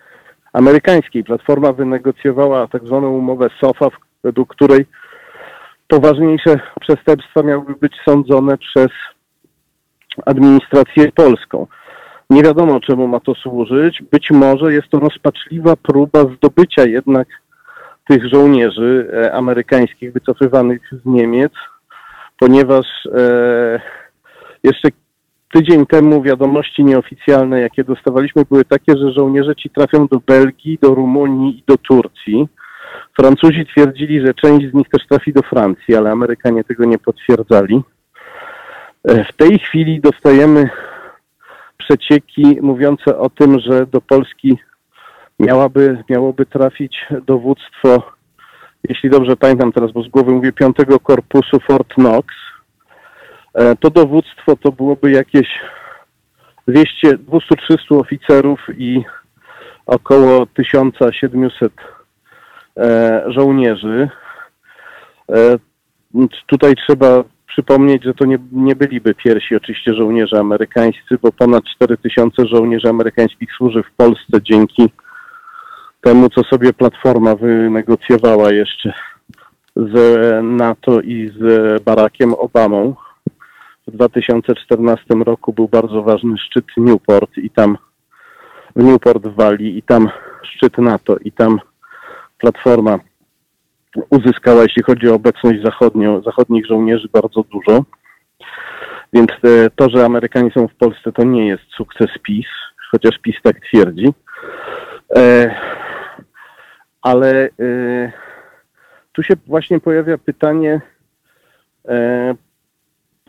amerykańskiej. 0.52 1.24
Platforma 1.24 1.72
wynegocjowała 1.72 2.66
tak 2.66 2.84
zwaną 2.86 3.10
umowę 3.10 3.48
SOFA, 3.60 3.86
według 4.24 4.54
której 4.54 4.86
poważniejsze 5.88 6.60
przestępstwa 6.80 7.42
miałyby 7.42 7.74
być 7.74 7.92
sądzone 8.08 8.58
przez 8.58 8.88
administrację 10.26 11.12
polską. 11.12 11.66
Nie 12.30 12.42
wiadomo, 12.42 12.80
czemu 12.80 13.08
ma 13.08 13.20
to 13.20 13.34
służyć. 13.34 14.02
Być 14.12 14.30
może 14.30 14.72
jest 14.72 14.88
to 14.88 14.98
rozpaczliwa 14.98 15.76
próba 15.76 16.20
zdobycia 16.36 16.84
jednak 16.84 17.28
tych 18.08 18.28
żołnierzy 18.28 19.10
e, 19.12 19.32
amerykańskich 19.32 20.12
wycofywanych 20.12 20.80
z 20.92 21.06
Niemiec, 21.06 21.52
ponieważ 22.38 22.86
e, 23.06 23.80
jeszcze 24.62 24.88
tydzień 25.52 25.86
temu 25.86 26.22
wiadomości 26.22 26.84
nieoficjalne, 26.84 27.60
jakie 27.60 27.84
dostawaliśmy, 27.84 28.44
były 28.50 28.64
takie, 28.64 28.96
że 28.96 29.12
żołnierze 29.12 29.56
ci 29.56 29.70
trafią 29.70 30.06
do 30.06 30.20
Belgii, 30.26 30.78
do 30.82 30.94
Rumunii 30.94 31.58
i 31.58 31.62
do 31.66 31.76
Turcji. 31.76 32.48
Francuzi 33.16 33.66
twierdzili, 33.66 34.26
że 34.26 34.34
część 34.34 34.70
z 34.70 34.74
nich 34.74 34.88
też 34.88 35.06
trafi 35.06 35.32
do 35.32 35.42
Francji, 35.42 35.96
ale 35.96 36.10
Amerykanie 36.10 36.64
tego 36.64 36.84
nie 36.84 36.98
potwierdzali. 36.98 37.82
E, 39.04 39.24
w 39.24 39.32
tej 39.32 39.58
chwili 39.58 40.00
dostajemy 40.00 40.70
przecieki 41.78 42.58
mówiące 42.62 43.18
o 43.18 43.30
tym, 43.30 43.60
że 43.60 43.86
do 43.86 44.00
Polski 44.00 44.58
miałaby, 45.38 46.04
miałoby 46.08 46.46
trafić 46.46 47.06
dowództwo, 47.26 48.02
jeśli 48.88 49.10
dobrze 49.10 49.36
pamiętam 49.36 49.72
teraz, 49.72 49.92
bo 49.92 50.02
z 50.02 50.08
głowy 50.08 50.32
mówię, 50.32 50.52
5 50.52 50.76
Korpusu 51.02 51.60
Fort 51.60 51.94
Knox. 51.94 52.26
E, 53.60 53.76
to 53.76 53.90
dowództwo 53.90 54.56
to 54.56 54.72
byłoby 54.72 55.10
jakieś 55.10 55.48
200, 56.68 57.18
200-300 57.18 58.00
oficerów 58.00 58.60
i 58.78 59.04
około 59.86 60.46
1700 60.46 61.72
e, 62.76 63.22
żołnierzy. 63.26 64.08
E, 65.32 65.58
tutaj 66.46 66.74
trzeba 66.86 67.24
przypomnieć, 67.46 68.04
że 68.04 68.14
to 68.14 68.24
nie, 68.24 68.38
nie 68.52 68.76
byliby 68.76 69.14
pierwsi 69.14 69.56
oczywiście 69.56 69.94
żołnierze 69.94 70.38
amerykańscy, 70.38 71.18
bo 71.22 71.32
ponad 71.32 71.64
4000 71.74 72.46
żołnierzy 72.46 72.88
amerykańskich 72.88 73.52
służy 73.52 73.82
w 73.82 73.96
Polsce 73.96 74.42
dzięki 74.42 74.90
temu, 76.00 76.28
co 76.28 76.42
sobie 76.42 76.72
Platforma 76.72 77.34
wynegocjowała 77.34 78.52
jeszcze 78.52 78.92
z 79.76 79.94
NATO 80.44 81.00
i 81.00 81.32
z 81.38 81.82
Barackiem 81.82 82.34
Obamą. 82.34 82.94
W 83.90 83.92
2014 83.92 85.04
roku 85.24 85.52
był 85.52 85.68
bardzo 85.68 86.02
ważny 86.02 86.38
szczyt 86.38 86.64
Newport 86.76 87.36
i 87.36 87.50
tam 87.50 87.78
w 88.76 88.84
Newport 88.84 89.22
w 89.22 89.34
Walii 89.34 89.78
i 89.78 89.82
tam 89.82 90.08
szczyt 90.42 90.78
NATO 90.78 91.16
i 91.16 91.32
tam 91.32 91.60
Platforma 92.38 92.98
uzyskała, 94.10 94.62
jeśli 94.62 94.82
chodzi 94.82 95.08
o 95.08 95.14
obecność 95.14 95.62
zachodnią, 95.62 96.22
zachodnich 96.22 96.66
żołnierzy, 96.66 97.08
bardzo 97.12 97.42
dużo. 97.42 97.84
Więc 99.12 99.30
e, 99.30 99.70
to, 99.76 99.90
że 99.90 100.04
Amerykanie 100.04 100.50
są 100.50 100.68
w 100.68 100.74
Polsce, 100.74 101.12
to 101.12 101.24
nie 101.24 101.48
jest 101.48 101.62
sukces 101.76 102.10
PiS, 102.22 102.46
chociaż 102.90 103.18
PiS 103.18 103.36
tak 103.42 103.60
twierdzi. 103.60 104.06
E, 105.16 105.54
ale 107.02 107.44
e, 107.44 108.12
tu 109.12 109.22
się 109.22 109.34
właśnie 109.46 109.80
pojawia 109.80 110.18
pytanie, 110.18 110.80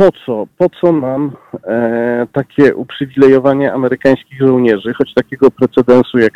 po 0.02 0.12
co, 0.26 0.48
po 0.58 0.70
co 0.70 0.92
nam 0.92 1.32
takie 2.34 2.76
uprzywilejowanie 2.76 3.74
amerykańskich 3.74 4.40
żołnierzy, 4.40 4.94
choć 4.94 5.14
takiego 5.14 5.52
precedensu, 5.52 6.18
jak 6.18 6.34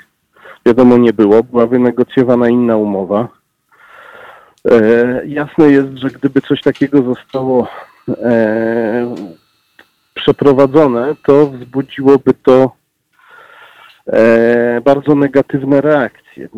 wiadomo, 0.66 0.98
nie 0.98 1.14
było. 1.14 1.44
Była 1.44 1.68
wynegocjowana 1.68 2.50
inna 2.50 2.78
umowa 2.78 3.28
E, 4.72 5.22
jasne 5.26 5.72
jest, 5.72 5.98
że 5.98 6.10
gdyby 6.10 6.42
coś 6.42 6.62
takiego 6.62 7.04
zostało 7.04 7.68
e, 8.10 9.16
przeprowadzone, 10.14 11.16
to 11.26 11.48
wzbudziłoby 11.48 12.34
to 12.44 12.72
e, 14.08 14.82
bardzo 14.82 15.16
negatywne 15.16 15.82
reakcje 15.82 16.50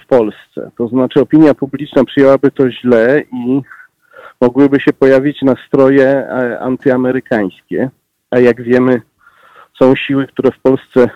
w 0.00 0.06
Polsce. 0.06 0.70
To 0.78 0.88
znaczy 0.88 1.20
opinia 1.20 1.54
publiczna 1.54 2.04
przyjęłaby 2.04 2.50
to 2.50 2.70
źle 2.70 3.22
i 3.32 3.62
mogłyby 4.40 4.80
się 4.80 4.92
pojawić 4.92 5.42
nastroje 5.42 6.28
antyamerykańskie, 6.60 7.90
a 8.30 8.38
jak 8.38 8.62
wiemy 8.62 9.02
są 9.82 9.94
siły, 9.96 10.26
które 10.26 10.50
w 10.50 10.60
Polsce 10.60 11.10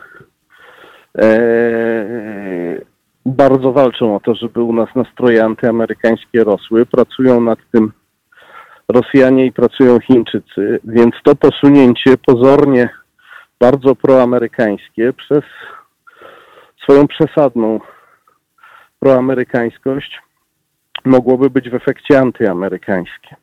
bardzo 3.26 3.72
walczą 3.72 4.16
o 4.16 4.20
to, 4.20 4.34
żeby 4.34 4.62
u 4.62 4.72
nas 4.72 4.88
nastroje 4.94 5.44
antyamerykańskie 5.44 6.44
rosły. 6.44 6.86
Pracują 6.86 7.40
nad 7.40 7.58
tym 7.72 7.92
Rosjanie 8.88 9.46
i 9.46 9.52
pracują 9.52 10.00
Chińczycy, 10.00 10.80
więc 10.84 11.14
to 11.24 11.36
posunięcie 11.36 12.16
pozornie 12.26 12.88
bardzo 13.60 13.94
proamerykańskie 13.94 15.12
przez 15.12 15.44
swoją 16.82 17.08
przesadną 17.08 17.80
proamerykańskość 19.00 20.20
mogłoby 21.08 21.50
być 21.50 21.70
w 21.70 21.74
efekcie 21.74 22.20
antyamerykańskie. 22.20 23.36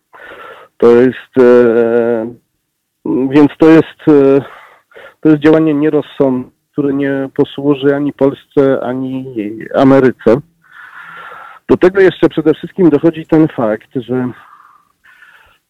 To 0.78 0.88
jest, 0.88 1.38
e, 1.40 2.34
więc 3.06 3.52
to 3.60 3.70
jest, 3.70 4.08
e, 4.08 4.42
to 5.22 5.30
jest 5.30 5.42
działanie 5.42 5.74
nierozsądne 5.74 6.56
który 6.76 6.94
nie 6.94 7.30
posłuży 7.36 7.96
ani 7.96 8.14
Polsce, 8.14 8.80
ani 8.84 9.36
Ameryce. 9.76 10.36
Do 11.70 11.78
tego 11.78 12.02
jeszcze 12.02 12.30
przede 12.30 12.54
wszystkim 12.54 12.90
dochodzi 12.90 13.26
ten 13.26 13.48
fakt, 13.48 13.90
że 13.96 14.30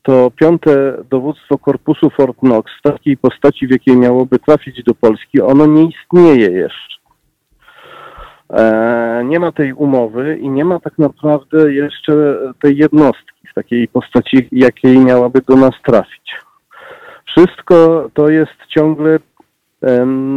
to 0.03 0.31
piąte 0.31 0.97
dowództwo 1.09 1.57
korpusu 1.57 2.09
Fort 2.09 2.37
Knox 2.37 2.71
w 2.79 2.81
takiej 2.81 3.17
postaci, 3.17 3.67
w 3.67 3.71
jakiej 3.71 3.97
miałoby 3.97 4.39
trafić 4.39 4.83
do 4.83 4.95
Polski, 4.95 5.41
ono 5.41 5.65
nie 5.65 5.83
istnieje 5.83 6.51
jeszcze. 6.51 6.95
E, 8.53 9.23
nie 9.25 9.39
ma 9.39 9.51
tej 9.51 9.73
umowy 9.73 10.37
i 10.37 10.49
nie 10.49 10.65
ma 10.65 10.79
tak 10.79 10.97
naprawdę 10.97 11.73
jeszcze 11.73 12.37
tej 12.61 12.77
jednostki 12.77 13.47
w 13.51 13.53
takiej 13.53 13.87
postaci, 13.87 14.47
jakiej 14.51 14.99
miałaby 14.99 15.41
do 15.47 15.55
nas 15.55 15.73
trafić. 15.85 16.35
Wszystko 17.25 18.09
to 18.13 18.29
jest 18.29 18.53
ciągle 18.69 19.19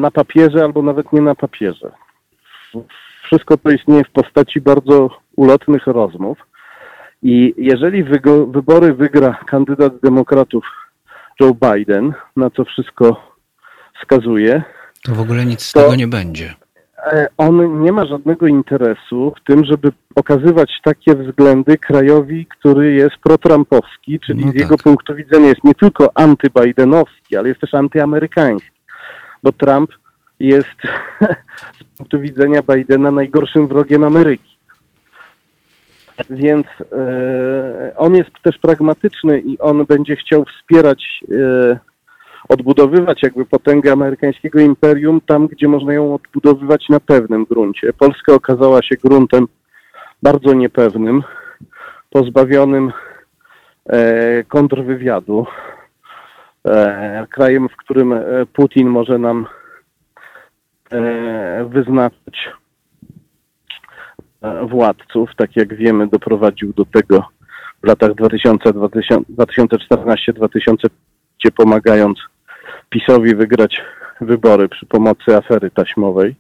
na 0.01 0.11
papierze 0.11 0.65
albo 0.65 0.83
nawet 0.83 1.13
nie 1.13 1.21
na 1.21 1.35
papierze. 1.35 1.91
Wszystko 3.23 3.57
to 3.57 3.71
istnieje 3.71 4.05
w 4.05 4.11
postaci 4.11 4.61
bardzo 4.61 5.11
ulotnych 5.37 5.87
rozmów. 5.87 6.39
I 7.23 7.55
jeżeli 7.57 8.05
wybory 8.49 8.95
wygra 8.95 9.39
kandydat 9.47 10.01
demokratów 10.03 10.65
Joe 11.41 11.55
Biden, 11.55 12.13
na 12.37 12.51
co 12.51 12.65
wszystko 12.65 13.35
wskazuje, 14.01 14.63
to 15.03 15.15
w 15.15 15.21
ogóle 15.21 15.47
nic 15.47 15.63
z 15.63 15.73
tego 15.73 15.95
nie 15.95 16.09
będzie. 16.09 16.55
E, 17.07 17.27
on 17.37 17.83
nie 17.83 17.93
ma 17.93 18.07
żadnego 18.07 18.47
interesu 18.47 19.33
w 19.41 19.45
tym, 19.45 19.65
żeby 19.65 19.93
pokazywać 20.15 20.71
takie 20.85 21.15
względy 21.15 21.79
krajowi, 21.79 22.47
który 22.47 22.93
jest 22.93 23.17
protrampowski, 23.23 24.21
czyli 24.21 24.45
no 24.45 24.51
z 24.51 24.53
tak. 24.53 24.61
jego 24.61 24.77
punktu 24.77 25.15
widzenia 25.15 25.49
jest 25.49 25.65
nie 25.65 25.75
tylko 25.75 26.11
antybidenowski, 26.15 27.37
ale 27.37 27.49
jest 27.49 27.61
też 27.61 27.75
antyamerykański 27.75 28.79
bo 29.43 29.53
Trump 29.53 29.91
jest 30.41 30.77
z 31.81 31.85
punktu 31.97 32.21
widzenia 32.21 32.61
Bidena 32.63 33.11
najgorszym 33.11 33.69
wrogiem 33.69 34.05
Ameryki. 34.05 34.59
Więc 36.31 36.67
e, 36.93 37.93
on 37.97 38.15
jest 38.15 38.31
też 38.43 38.59
pragmatyczny 38.59 39.41
i 39.41 39.59
on 39.59 39.87
będzie 39.87 40.17
chciał 40.17 40.45
wspierać, 40.45 41.05
e, 41.33 41.79
odbudowywać 42.49 43.23
jakby 43.23 43.45
potęgę 43.45 43.93
amerykańskiego 43.93 44.61
imperium 44.61 45.21
tam, 45.27 45.47
gdzie 45.47 45.69
można 45.69 45.95
ją 45.95 46.15
odbudowywać 46.15 46.89
na 46.89 47.01
pewnym 47.01 47.45
gruncie. 47.45 47.93
Polska 47.93 48.35
okazała 48.35 48.83
się 48.83 48.97
gruntem 49.05 49.49
bardzo 50.23 50.55
niepewnym, 50.55 51.23
pozbawionym 52.11 52.93
e, 53.87 54.45
kontrwywiadu, 54.45 55.47
e, 56.65 57.27
krajem, 57.31 57.69
w 57.69 57.77
którym 57.77 58.13
e, 58.13 58.23
Putin 58.53 58.89
może 58.89 59.19
nam 59.19 59.47
e, 60.93 61.65
e, 64.43 64.67
władców, 64.67 65.31
tak 65.37 65.57
jak 65.57 65.75
wiemy, 65.75 66.07
doprowadził 66.07 66.73
do 66.73 66.85
tego 66.85 67.25
w 67.83 67.87
latach 67.87 68.11
2014-2015, 68.11 70.89
pomagając 71.57 72.19
PiSowi 72.91 73.35
wygrać 73.35 73.83
wybory 74.21 74.69
przy 74.69 74.87
pomocy 74.87 75.37
afery 75.37 75.71
taśmowej. 75.71 76.35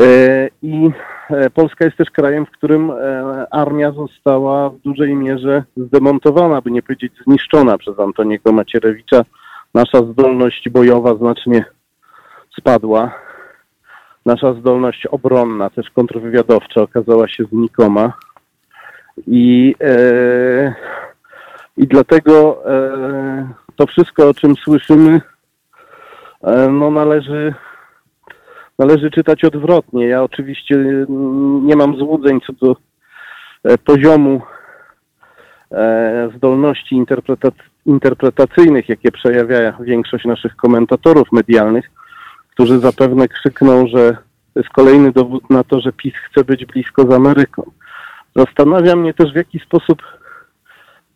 E, 0.00 0.48
I 0.62 0.90
e, 1.30 1.50
Polska 1.50 1.84
jest 1.84 1.96
też 1.96 2.10
krajem, 2.10 2.46
w 2.46 2.50
którym 2.50 2.90
e, 2.90 3.46
armia 3.50 3.92
została 3.92 4.70
w 4.70 4.78
dużej 4.78 5.14
mierze 5.14 5.64
zdemontowana, 5.76 6.60
by 6.60 6.70
nie 6.70 6.82
powiedzieć 6.82 7.12
zniszczona 7.26 7.78
przez 7.78 7.98
Antoniego 7.98 8.52
Macierewicza. 8.52 9.22
Nasza 9.74 10.02
zdolność 10.02 10.68
bojowa 10.68 11.14
znacznie 11.14 11.64
spadła. 12.58 13.14
Nasza 14.26 14.54
zdolność 14.54 15.06
obronna, 15.06 15.70
też 15.70 15.90
kontrwywiadowcza, 15.90 16.82
okazała 16.82 17.28
się 17.28 17.44
znikoma. 17.44 18.12
I, 19.26 19.74
i 21.78 21.86
dlatego 21.86 22.62
e, 22.66 23.48
to 23.76 23.86
wszystko, 23.86 24.28
o 24.28 24.34
czym 24.34 24.56
słyszymy, 24.56 25.20
e, 26.42 26.68
no 26.68 26.90
należy 26.90 27.54
należy 28.78 29.10
czytać 29.10 29.44
odwrotnie. 29.44 30.06
Ja 30.06 30.22
oczywiście 30.22 30.76
nie 31.62 31.76
mam 31.76 31.96
złudzeń 31.96 32.40
co 32.46 32.52
do 32.52 32.76
e, 33.64 33.78
poziomu 33.78 34.42
zdolności 36.36 37.04
interpretacyjnych, 37.86 38.88
jakie 38.88 39.12
przejawia 39.12 39.72
większość 39.80 40.24
naszych 40.24 40.56
komentatorów 40.56 41.32
medialnych, 41.32 41.90
którzy 42.50 42.78
zapewne 42.78 43.28
krzykną, 43.28 43.86
że 43.86 44.16
to 44.54 44.60
jest 44.60 44.70
kolejny 44.70 45.12
dowód 45.12 45.50
na 45.50 45.64
to, 45.64 45.80
że 45.80 45.92
PiS 45.92 46.14
chce 46.14 46.44
być 46.44 46.64
blisko 46.64 47.02
z 47.02 47.10
Ameryką. 47.10 47.70
Zastanawia 48.36 48.96
mnie 48.96 49.14
też, 49.14 49.32
w 49.32 49.36
jaki 49.36 49.58
sposób 49.58 50.02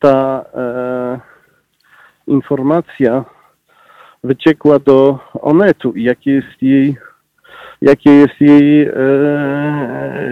ta 0.03 0.45
e, 0.55 1.21
informacja 2.27 3.25
wyciekła 4.25 4.79
do 4.79 5.19
Onetu 5.35 5.93
i 5.93 6.03
jakie 6.03 6.31
jest 6.31 6.63
jej 6.63 6.97
jakie 7.83 8.11
jest 8.11 8.41
jej 8.41 8.83
e, 8.83 8.93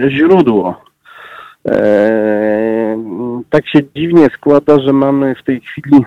źródło. 0.09 0.81
E, 1.67 1.81
tak 3.49 3.67
się 3.67 3.79
dziwnie 3.95 4.27
składa, 4.37 4.79
że 4.79 4.93
mamy 4.93 5.35
w 5.35 5.43
tej 5.43 5.61
chwili 5.61 5.97
e, 5.97 6.05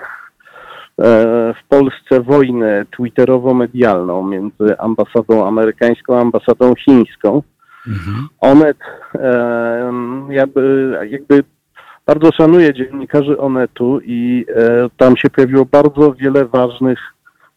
w 1.54 1.68
Polsce 1.68 2.20
wojnę 2.20 2.84
twitterowo-medialną 2.90 4.28
między 4.28 4.78
ambasadą 4.78 5.46
amerykańską 5.46 6.18
a 6.18 6.20
ambasadą 6.20 6.74
chińską. 6.74 7.42
Mhm. 7.86 8.28
Onet 8.40 8.78
e, 9.14 9.92
jakby, 10.30 10.92
jakby 11.10 11.44
bardzo 12.06 12.32
szanuję 12.32 12.74
dziennikarzy 12.74 13.38
Onetu 13.38 14.00
i 14.04 14.46
e, 14.56 14.88
tam 14.96 15.16
się 15.16 15.30
pojawiło 15.30 15.64
bardzo 15.64 16.14
wiele 16.14 16.44
ważnych 16.44 16.98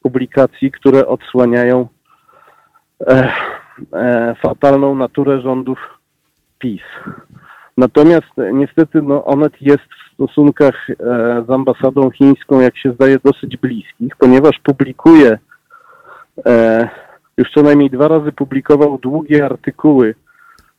publikacji, 0.01 0.71
które 0.71 1.07
odsłaniają 1.07 1.87
e, 3.07 3.33
e, 3.93 4.35
fatalną 4.41 4.95
naturę 4.95 5.41
rządów 5.41 5.79
PiS. 6.59 6.81
Natomiast 7.77 8.31
niestety 8.53 9.01
no, 9.01 9.25
Onet 9.25 9.61
jest 9.61 9.83
w 9.83 10.13
stosunkach 10.13 10.89
e, 10.89 10.95
z 11.47 11.49
ambasadą 11.49 12.11
chińską, 12.11 12.59
jak 12.59 12.77
się 12.77 12.91
zdaje, 12.91 13.17
dosyć 13.23 13.57
bliskich, 13.57 14.15
ponieważ 14.15 14.59
publikuje, 14.63 15.37
e, 16.45 16.89
już 17.37 17.51
co 17.51 17.61
najmniej 17.61 17.89
dwa 17.89 18.07
razy 18.07 18.31
publikował 18.31 18.97
długie 18.97 19.45
artykuły 19.45 20.15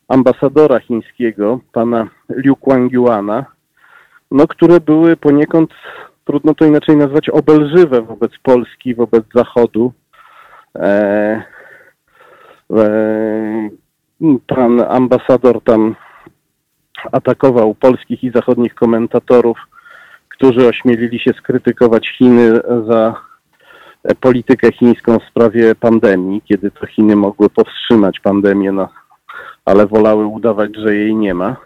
ambasadora 0.08 0.80
chińskiego, 0.80 1.60
pana 1.72 2.08
Liu 2.30 2.56
Kuangyuana, 2.56 3.44
no, 4.30 4.46
które 4.46 4.80
były 4.80 5.16
poniekąd, 5.16 5.70
trudno 6.24 6.54
to 6.54 6.64
inaczej 6.64 6.96
nazwać, 6.96 7.28
obelżywe 7.28 8.02
wobec 8.02 8.32
Polski, 8.42 8.94
wobec 8.94 9.24
Zachodu. 9.34 9.92
E, 10.74 11.42
E, 12.72 13.70
pan 14.46 14.80
ambasador 14.80 15.60
tam 15.64 15.96
atakował 17.12 17.74
polskich 17.74 18.24
i 18.24 18.30
zachodnich 18.30 18.74
komentatorów, 18.74 19.58
którzy 20.28 20.68
ośmielili 20.68 21.20
się 21.20 21.32
skrytykować 21.32 22.08
Chiny 22.18 22.60
za 22.86 23.14
politykę 24.20 24.72
chińską 24.72 25.18
w 25.18 25.24
sprawie 25.24 25.74
pandemii, 25.74 26.42
kiedy 26.44 26.70
to 26.70 26.86
Chiny 26.86 27.16
mogły 27.16 27.50
powstrzymać 27.50 28.20
pandemię, 28.20 28.72
no, 28.72 28.88
ale 29.64 29.86
wolały 29.86 30.26
udawać, 30.26 30.70
że 30.76 30.94
jej 30.94 31.16
nie 31.16 31.34
ma. 31.34 31.56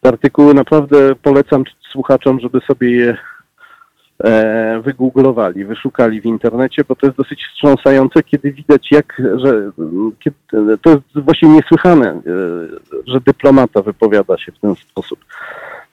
Te 0.00 0.08
artykuły 0.08 0.54
naprawdę 0.54 1.14
polecam 1.14 1.64
słuchaczom, 1.90 2.40
żeby 2.40 2.60
sobie 2.60 2.90
je 2.90 3.16
e, 4.24 4.80
wygooglowali, 4.84 5.64
wyszukali 5.64 6.20
w 6.20 6.24
internecie, 6.24 6.82
bo 6.88 6.96
to 6.96 7.06
jest 7.06 7.18
dosyć 7.18 7.44
wstrząsające, 7.44 8.22
kiedy 8.22 8.52
widać 8.52 8.90
jak, 8.90 9.22
że 9.36 9.70
kiedy, 10.20 10.78
to 10.78 10.90
jest 10.90 11.02
właśnie 11.14 11.48
niesłychane, 11.48 12.08
e, 12.08 12.20
że 13.06 13.20
dyplomata 13.20 13.82
wypowiada 13.82 14.38
się 14.38 14.52
w 14.52 14.58
ten 14.58 14.74
sposób. 14.74 15.24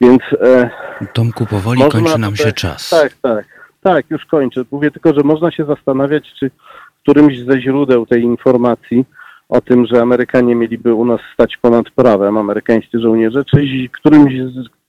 Więc 0.02 0.22
e, 0.42 0.70
Tomku, 1.14 1.46
powoli 1.46 1.82
kończy 1.92 2.18
nam 2.18 2.36
się 2.36 2.52
czas. 2.52 2.90
Tak, 2.90 3.14
tak, 3.22 3.46
tak, 3.82 4.06
już 4.10 4.26
kończę. 4.26 4.64
Mówię 4.72 4.92
tylko, 4.92 5.14
że 5.14 5.22
można 5.24 5.52
się 5.52 5.66
zastanawiać, 5.66 6.34
czy 6.40 6.52
którymś 7.02 7.40
ze 7.40 7.62
źródeł 7.62 8.06
tej 8.06 8.24
informacji 8.24 9.06
o 9.50 9.62
tym, 9.62 9.86
że 9.86 10.02
Amerykanie 10.02 10.56
mieliby 10.56 10.94
u 10.94 11.06
nas 11.06 11.20
stać 11.34 11.58
ponad 11.62 11.90
prawem, 11.96 12.38
amerykańscy 12.38 13.00
żołnierze, 13.00 13.44
czy 13.46 13.66
którymś 13.92 14.34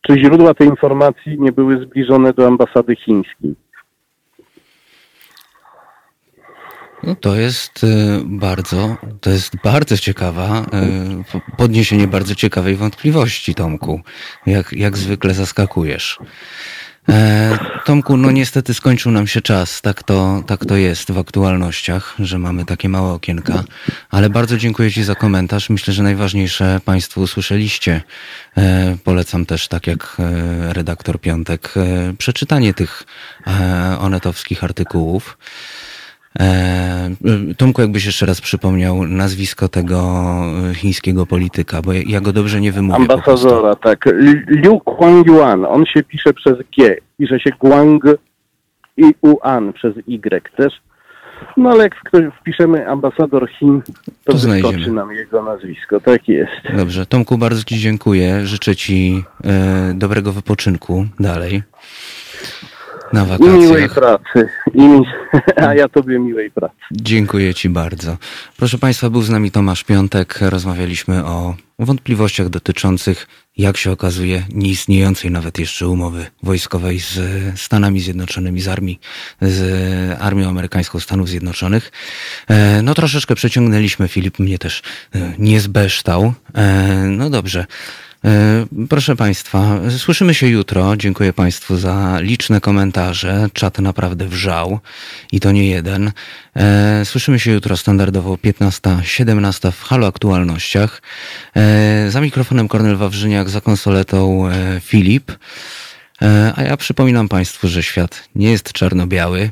czy 0.03 0.21
źródła 0.21 0.55
tej 0.55 0.69
informacji 0.69 1.37
nie 1.41 1.53
były 1.53 1.87
zbliżone 1.87 2.33
do 2.33 2.47
ambasady 2.47 2.97
chińskiej? 2.97 3.55
No 7.03 7.15
to 7.15 7.37
jest 7.37 7.85
y, 7.85 7.87
bardzo, 8.25 8.97
to 9.21 9.31
jest 9.31 9.57
bardzo 9.65 9.97
ciekawa, 9.97 10.63
y, 10.63 11.57
podniesienie 11.57 12.07
bardzo 12.07 12.35
ciekawej 12.35 12.77
wątpliwości, 12.77 13.55
Tomku. 13.55 14.01
Jak, 14.47 14.73
jak 14.73 14.97
zwykle 14.97 15.35
zaskakujesz. 15.35 16.19
E, 17.09 17.59
Tomku, 17.85 18.17
no 18.17 18.31
niestety 18.31 18.75
skończył 18.75 19.13
nam 19.13 19.27
się 19.27 19.41
czas. 19.41 19.81
Tak 19.81 20.03
to, 20.03 20.43
tak 20.47 20.65
to 20.67 20.77
jest 20.77 21.13
w 21.13 21.19
aktualnościach, 21.19 22.15
że 22.19 22.39
mamy 22.39 22.65
takie 22.65 22.89
małe 22.89 23.13
okienka. 23.13 23.65
Ale 24.11 24.31
bardzo 24.31 24.57
dziękuję 24.57 24.93
Ci 24.93 25.05
za 25.05 25.15
komentarz. 25.15 25.71
Myślę, 25.71 25.95
że 25.95 26.03
najważniejsze 26.03 26.81
Państwo 26.85 27.21
usłyszeliście. 27.21 28.03
E, 28.57 28.97
polecam 29.05 29.47
też, 29.47 29.69
tak 29.69 29.87
jak 29.87 30.17
e, 30.19 30.73
redaktor 30.73 31.21
Piątek, 31.21 31.75
przeczytanie 32.19 32.75
tych 32.75 33.05
onetowskich 33.99 34.65
artykułów. 34.65 35.39
E, 36.41 37.11
Tomku, 37.57 37.83
jakbyś 37.83 38.07
jeszcze 38.07 38.27
raz 38.27 38.41
przypomniał 38.41 39.07
nazwisko 39.07 39.69
tego 39.69 40.25
chińskiego 40.75 41.27
polityka, 41.27 41.83
bo 41.83 41.93
ja 41.93 42.21
go 42.21 42.33
dobrze 42.33 42.61
nie 42.61 42.73
wymówię. 42.73 42.97
Ambasadora, 42.97 43.75
tak. 43.75 44.05
Liu 44.49 44.81
Guangyuan, 44.87 45.65
on 45.65 45.87
się 45.87 46.03
pisze 46.03 46.33
przez 46.33 46.55
G, 46.79 46.97
pisze 47.19 47.41
się 47.41 47.51
Guang 47.61 48.05
i 48.97 49.15
Uan 49.23 49.73
przez 49.73 49.95
Y 50.07 50.57
też. 50.57 50.73
No 51.57 51.71
ale 51.71 51.83
jak 51.85 51.95
wpiszemy 52.41 52.89
ambasador 52.89 53.51
Chin, 53.51 53.83
to, 54.25 54.33
to 54.33 54.39
wyskoczy 54.39 54.93
nam 54.93 55.13
jego 55.13 55.43
nazwisko. 55.43 56.01
Tak 56.01 56.29
jest. 56.29 56.77
Dobrze. 56.77 57.07
Tomku, 57.07 57.39
bardzo 57.39 57.65
Ci 57.65 57.79
dziękuję. 57.79 58.47
Życzę 58.47 58.77
Ci 58.77 59.25
e, 59.45 59.95
dobrego 59.95 60.33
wypoczynku 60.33 61.07
dalej 61.21 61.63
na 63.13 63.25
wakacjach. 63.25 63.55
I 63.55 63.59
miłej 63.59 63.89
pracy. 63.89 64.49
I 64.75 64.83
mi... 64.83 65.01
A 65.67 65.75
ja 65.75 65.89
tobie 65.89 66.19
miłej 66.19 66.51
pracy. 66.51 66.75
Dziękuję 66.91 67.55
ci 67.55 67.69
bardzo. 67.69 68.17
Proszę 68.57 68.79
Państwa, 68.79 69.11
był 69.11 69.23
z 69.23 69.31
nami 69.31 69.51
Tomasz 69.51 69.85
Piątek. 69.85 70.39
Rozmawialiśmy 70.41 71.25
o 71.25 71.55
wątpliwościach 71.79 72.49
dotyczących, 72.49 73.27
jak 73.57 73.77
się 73.77 73.91
okazuje, 73.93 74.43
nieistniejącej 74.55 75.31
nawet 75.31 75.59
jeszcze 75.59 75.89
umowy 75.89 76.27
wojskowej 76.43 76.99
z 76.99 77.21
Stanami 77.61 78.01
Zjednoczonymi, 78.01 78.61
z 78.61 78.69
armii, 78.69 79.01
z 79.41 80.21
armią 80.21 80.49
amerykańską 80.49 81.01
Stanów 81.01 81.29
Zjednoczonych. 81.29 81.93
E, 82.49 82.83
no 82.83 82.95
troszeczkę 82.95 83.35
przeciągnęliśmy, 83.35 84.09
Filip 84.09 84.39
mnie 84.39 84.59
też 84.59 84.83
e, 85.15 85.33
nie 85.39 85.61
zbeształ. 85.61 86.33
E, 86.55 86.95
no 87.09 87.31
dobrze. 87.31 87.67
E, 88.25 88.67
proszę 88.89 89.17
Państwa, 89.17 89.81
słyszymy 89.99 90.35
się 90.35 90.49
jutro. 90.49 90.97
Dziękuję 90.97 91.33
Państwu 91.33 91.77
za 91.77 92.21
liczne 92.21 92.61
komentarze. 92.61 93.49
Czat 93.53 93.79
naprawdę 93.79 94.29
wrzał 94.29 94.79
i 95.33 95.41
to 95.41 95.53
nie 95.53 95.69
jeden. 95.69 96.13
E, 96.57 97.05
słyszymy 97.05 97.39
się 97.39 97.53
jutro 97.53 97.77
standardowo 97.77 98.35
15-17 98.35 99.73
w 99.73 99.83
Halo 99.83 100.07
Aktualnościach. 100.07 101.03
E, 101.57 102.11
za 102.11 102.21
mikrofonem 102.21 102.69
Kornel 102.69 102.97
Wawrzyniak, 102.97 103.51
za 103.51 103.61
konsoletą 103.61 104.49
Filip. 104.81 105.33
A 106.57 106.63
ja 106.63 106.77
przypominam 106.77 107.29
Państwu, 107.29 107.69
że 107.69 107.83
świat 107.83 108.29
nie 108.35 108.51
jest 108.51 108.73
czarno-biały. 108.73 109.51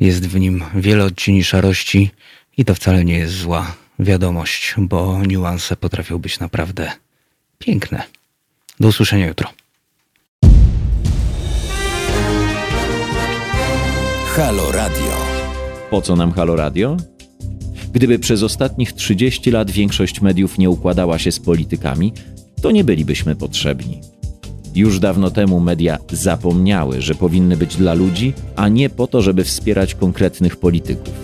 Jest 0.00 0.28
w 0.28 0.40
nim 0.40 0.64
wiele 0.74 1.04
odcieni 1.04 1.44
szarości 1.44 2.10
i 2.56 2.64
to 2.64 2.74
wcale 2.74 3.04
nie 3.04 3.18
jest 3.18 3.32
zła 3.32 3.74
wiadomość, 3.98 4.74
bo 4.78 5.20
niuanse 5.26 5.76
potrafią 5.76 6.18
być 6.18 6.40
naprawdę 6.40 6.92
piękne. 7.58 8.02
Do 8.80 8.88
usłyszenia 8.88 9.26
jutro. 9.26 9.48
Halo 14.36 14.72
Radio. 14.72 15.12
Po 15.90 16.02
co 16.02 16.16
nam 16.16 16.32
Halo 16.32 16.56
Radio? 16.56 16.96
Gdyby 17.92 18.18
przez 18.18 18.42
ostatnich 18.42 18.92
30 18.92 19.50
lat 19.50 19.70
większość 19.70 20.20
mediów 20.20 20.58
nie 20.58 20.70
układała 20.70 21.18
się 21.18 21.32
z 21.32 21.40
politykami, 21.40 22.12
to 22.62 22.70
nie 22.70 22.84
bylibyśmy 22.84 23.36
potrzebni. 23.36 24.00
Już 24.74 25.00
dawno 25.00 25.30
temu 25.30 25.60
media 25.60 25.98
zapomniały, 26.12 27.02
że 27.02 27.14
powinny 27.14 27.56
być 27.56 27.76
dla 27.76 27.94
ludzi, 27.94 28.32
a 28.56 28.68
nie 28.68 28.90
po 28.90 29.06
to, 29.06 29.22
żeby 29.22 29.44
wspierać 29.44 29.94
konkretnych 29.94 30.56
polityków. 30.56 31.14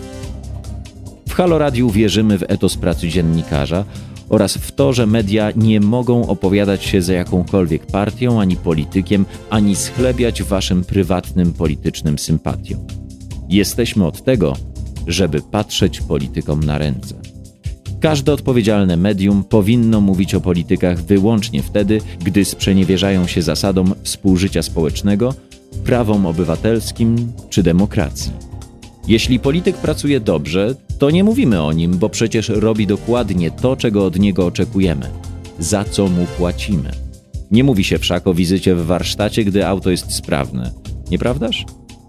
W 1.28 1.34
Halo 1.34 1.58
Radiu 1.58 1.90
wierzymy 1.90 2.38
w 2.38 2.42
etos 2.48 2.76
pracy 2.76 3.08
dziennikarza 3.08 3.84
oraz 4.28 4.54
w 4.54 4.72
to, 4.72 4.92
że 4.92 5.06
media 5.06 5.52
nie 5.56 5.80
mogą 5.80 6.26
opowiadać 6.26 6.84
się 6.84 7.02
za 7.02 7.12
jakąkolwiek 7.12 7.86
partią 7.86 8.40
ani 8.40 8.56
politykiem, 8.56 9.26
ani 9.50 9.76
schlebiać 9.76 10.42
waszym 10.42 10.84
prywatnym 10.84 11.52
politycznym 11.52 12.18
sympatiom. 12.18 12.86
Jesteśmy 13.48 14.06
od 14.06 14.24
tego, 14.24 14.56
żeby 15.06 15.40
patrzeć 15.42 16.00
politykom 16.00 16.64
na 16.64 16.78
ręce. 16.78 17.14
Każde 18.00 18.32
odpowiedzialne 18.32 18.96
medium 18.96 19.44
powinno 19.44 20.00
mówić 20.00 20.34
o 20.34 20.40
politykach 20.40 21.02
wyłącznie 21.02 21.62
wtedy, 21.62 22.00
gdy 22.24 22.44
sprzeniewierzają 22.44 23.26
się 23.26 23.42
zasadom 23.42 23.94
współżycia 24.02 24.62
społecznego, 24.62 25.34
prawom 25.84 26.26
obywatelskim 26.26 27.32
czy 27.50 27.62
demokracji. 27.62 28.32
Jeśli 29.08 29.38
polityk 29.38 29.76
pracuje 29.76 30.20
dobrze, 30.20 30.74
to 30.98 31.10
nie 31.10 31.24
mówimy 31.24 31.62
o 31.62 31.72
nim, 31.72 31.98
bo 31.98 32.08
przecież 32.08 32.48
robi 32.48 32.86
dokładnie 32.86 33.50
to, 33.50 33.76
czego 33.76 34.06
od 34.06 34.18
niego 34.18 34.46
oczekujemy, 34.46 35.10
za 35.58 35.84
co 35.84 36.08
mu 36.08 36.26
płacimy. 36.36 36.90
Nie 37.50 37.64
mówi 37.64 37.84
się 37.84 37.98
wszak 37.98 38.26
o 38.26 38.34
wizycie 38.34 38.74
w 38.74 38.86
warsztacie, 38.86 39.44
gdy 39.44 39.66
auto 39.66 39.90
jest 39.90 40.12
sprawne, 40.12 40.70
nieprawdaż? 41.10 41.64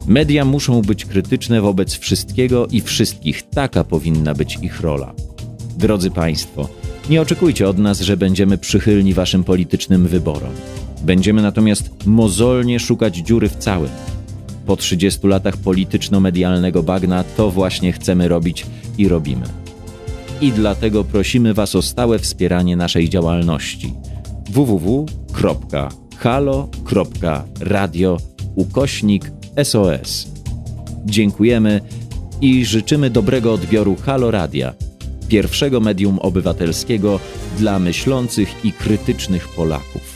Media 0.08 0.46
muszą 0.46 0.82
być 0.82 1.06
krytyczne 1.06 1.62
wobec 1.62 1.94
wszystkiego 1.94 2.68
i 2.68 2.82
wszystkich, 2.82 3.50
taka 3.50 3.84
powinna 3.84 4.34
być 4.34 4.58
ich 4.62 4.82
rola. 4.82 5.14
Drodzy 5.78 6.12
Państwo, 6.12 6.70
nie 7.10 7.22
oczekujcie 7.22 7.70
od 7.70 7.78
nas, 7.78 8.02
że 8.02 8.18
będziemy 8.18 8.58
przychylni 8.58 9.14
Waszym 9.14 9.44
politycznym 9.44 10.08
wyborom. 10.08 10.52
Będziemy 11.04 11.42
natomiast 11.42 11.90
mozolnie 12.06 12.80
szukać 12.80 13.18
dziury 13.18 13.50
w 13.50 13.56
całym. 13.56 13.90
Po 14.66 14.76
30 14.76 15.28
latach 15.28 15.58
polityczno-medialnego 15.58 16.84
bagna 16.84 17.24
to 17.24 17.52
właśnie 17.52 17.92
chcemy 17.92 18.28
robić 18.28 18.66
i 18.98 19.08
robimy. 19.08 19.46
I 20.42 20.52
dlatego 20.52 21.04
prosimy 21.04 21.54
Was 21.54 21.76
o 21.76 21.82
stałe 21.82 22.20
wspieranie 22.20 22.76
naszej 22.76 23.10
działalności 23.10 23.94
www.halo.radio 24.50 25.08
ukośnik 28.56 29.32
SOS. 29.64 30.28
Dziękujemy 31.06 31.82
i 32.42 32.66
życzymy 32.66 33.10
dobrego 33.10 33.54
odbioru 33.54 33.96
Halo 33.96 34.32
Radia, 34.32 34.74
pierwszego 35.28 35.80
medium 35.80 36.20
obywatelskiego 36.20 37.20
dla 37.58 37.80
myślących 37.80 38.66
i 38.66 38.72
krytycznych 38.72 39.48
Polaków. 39.48 40.15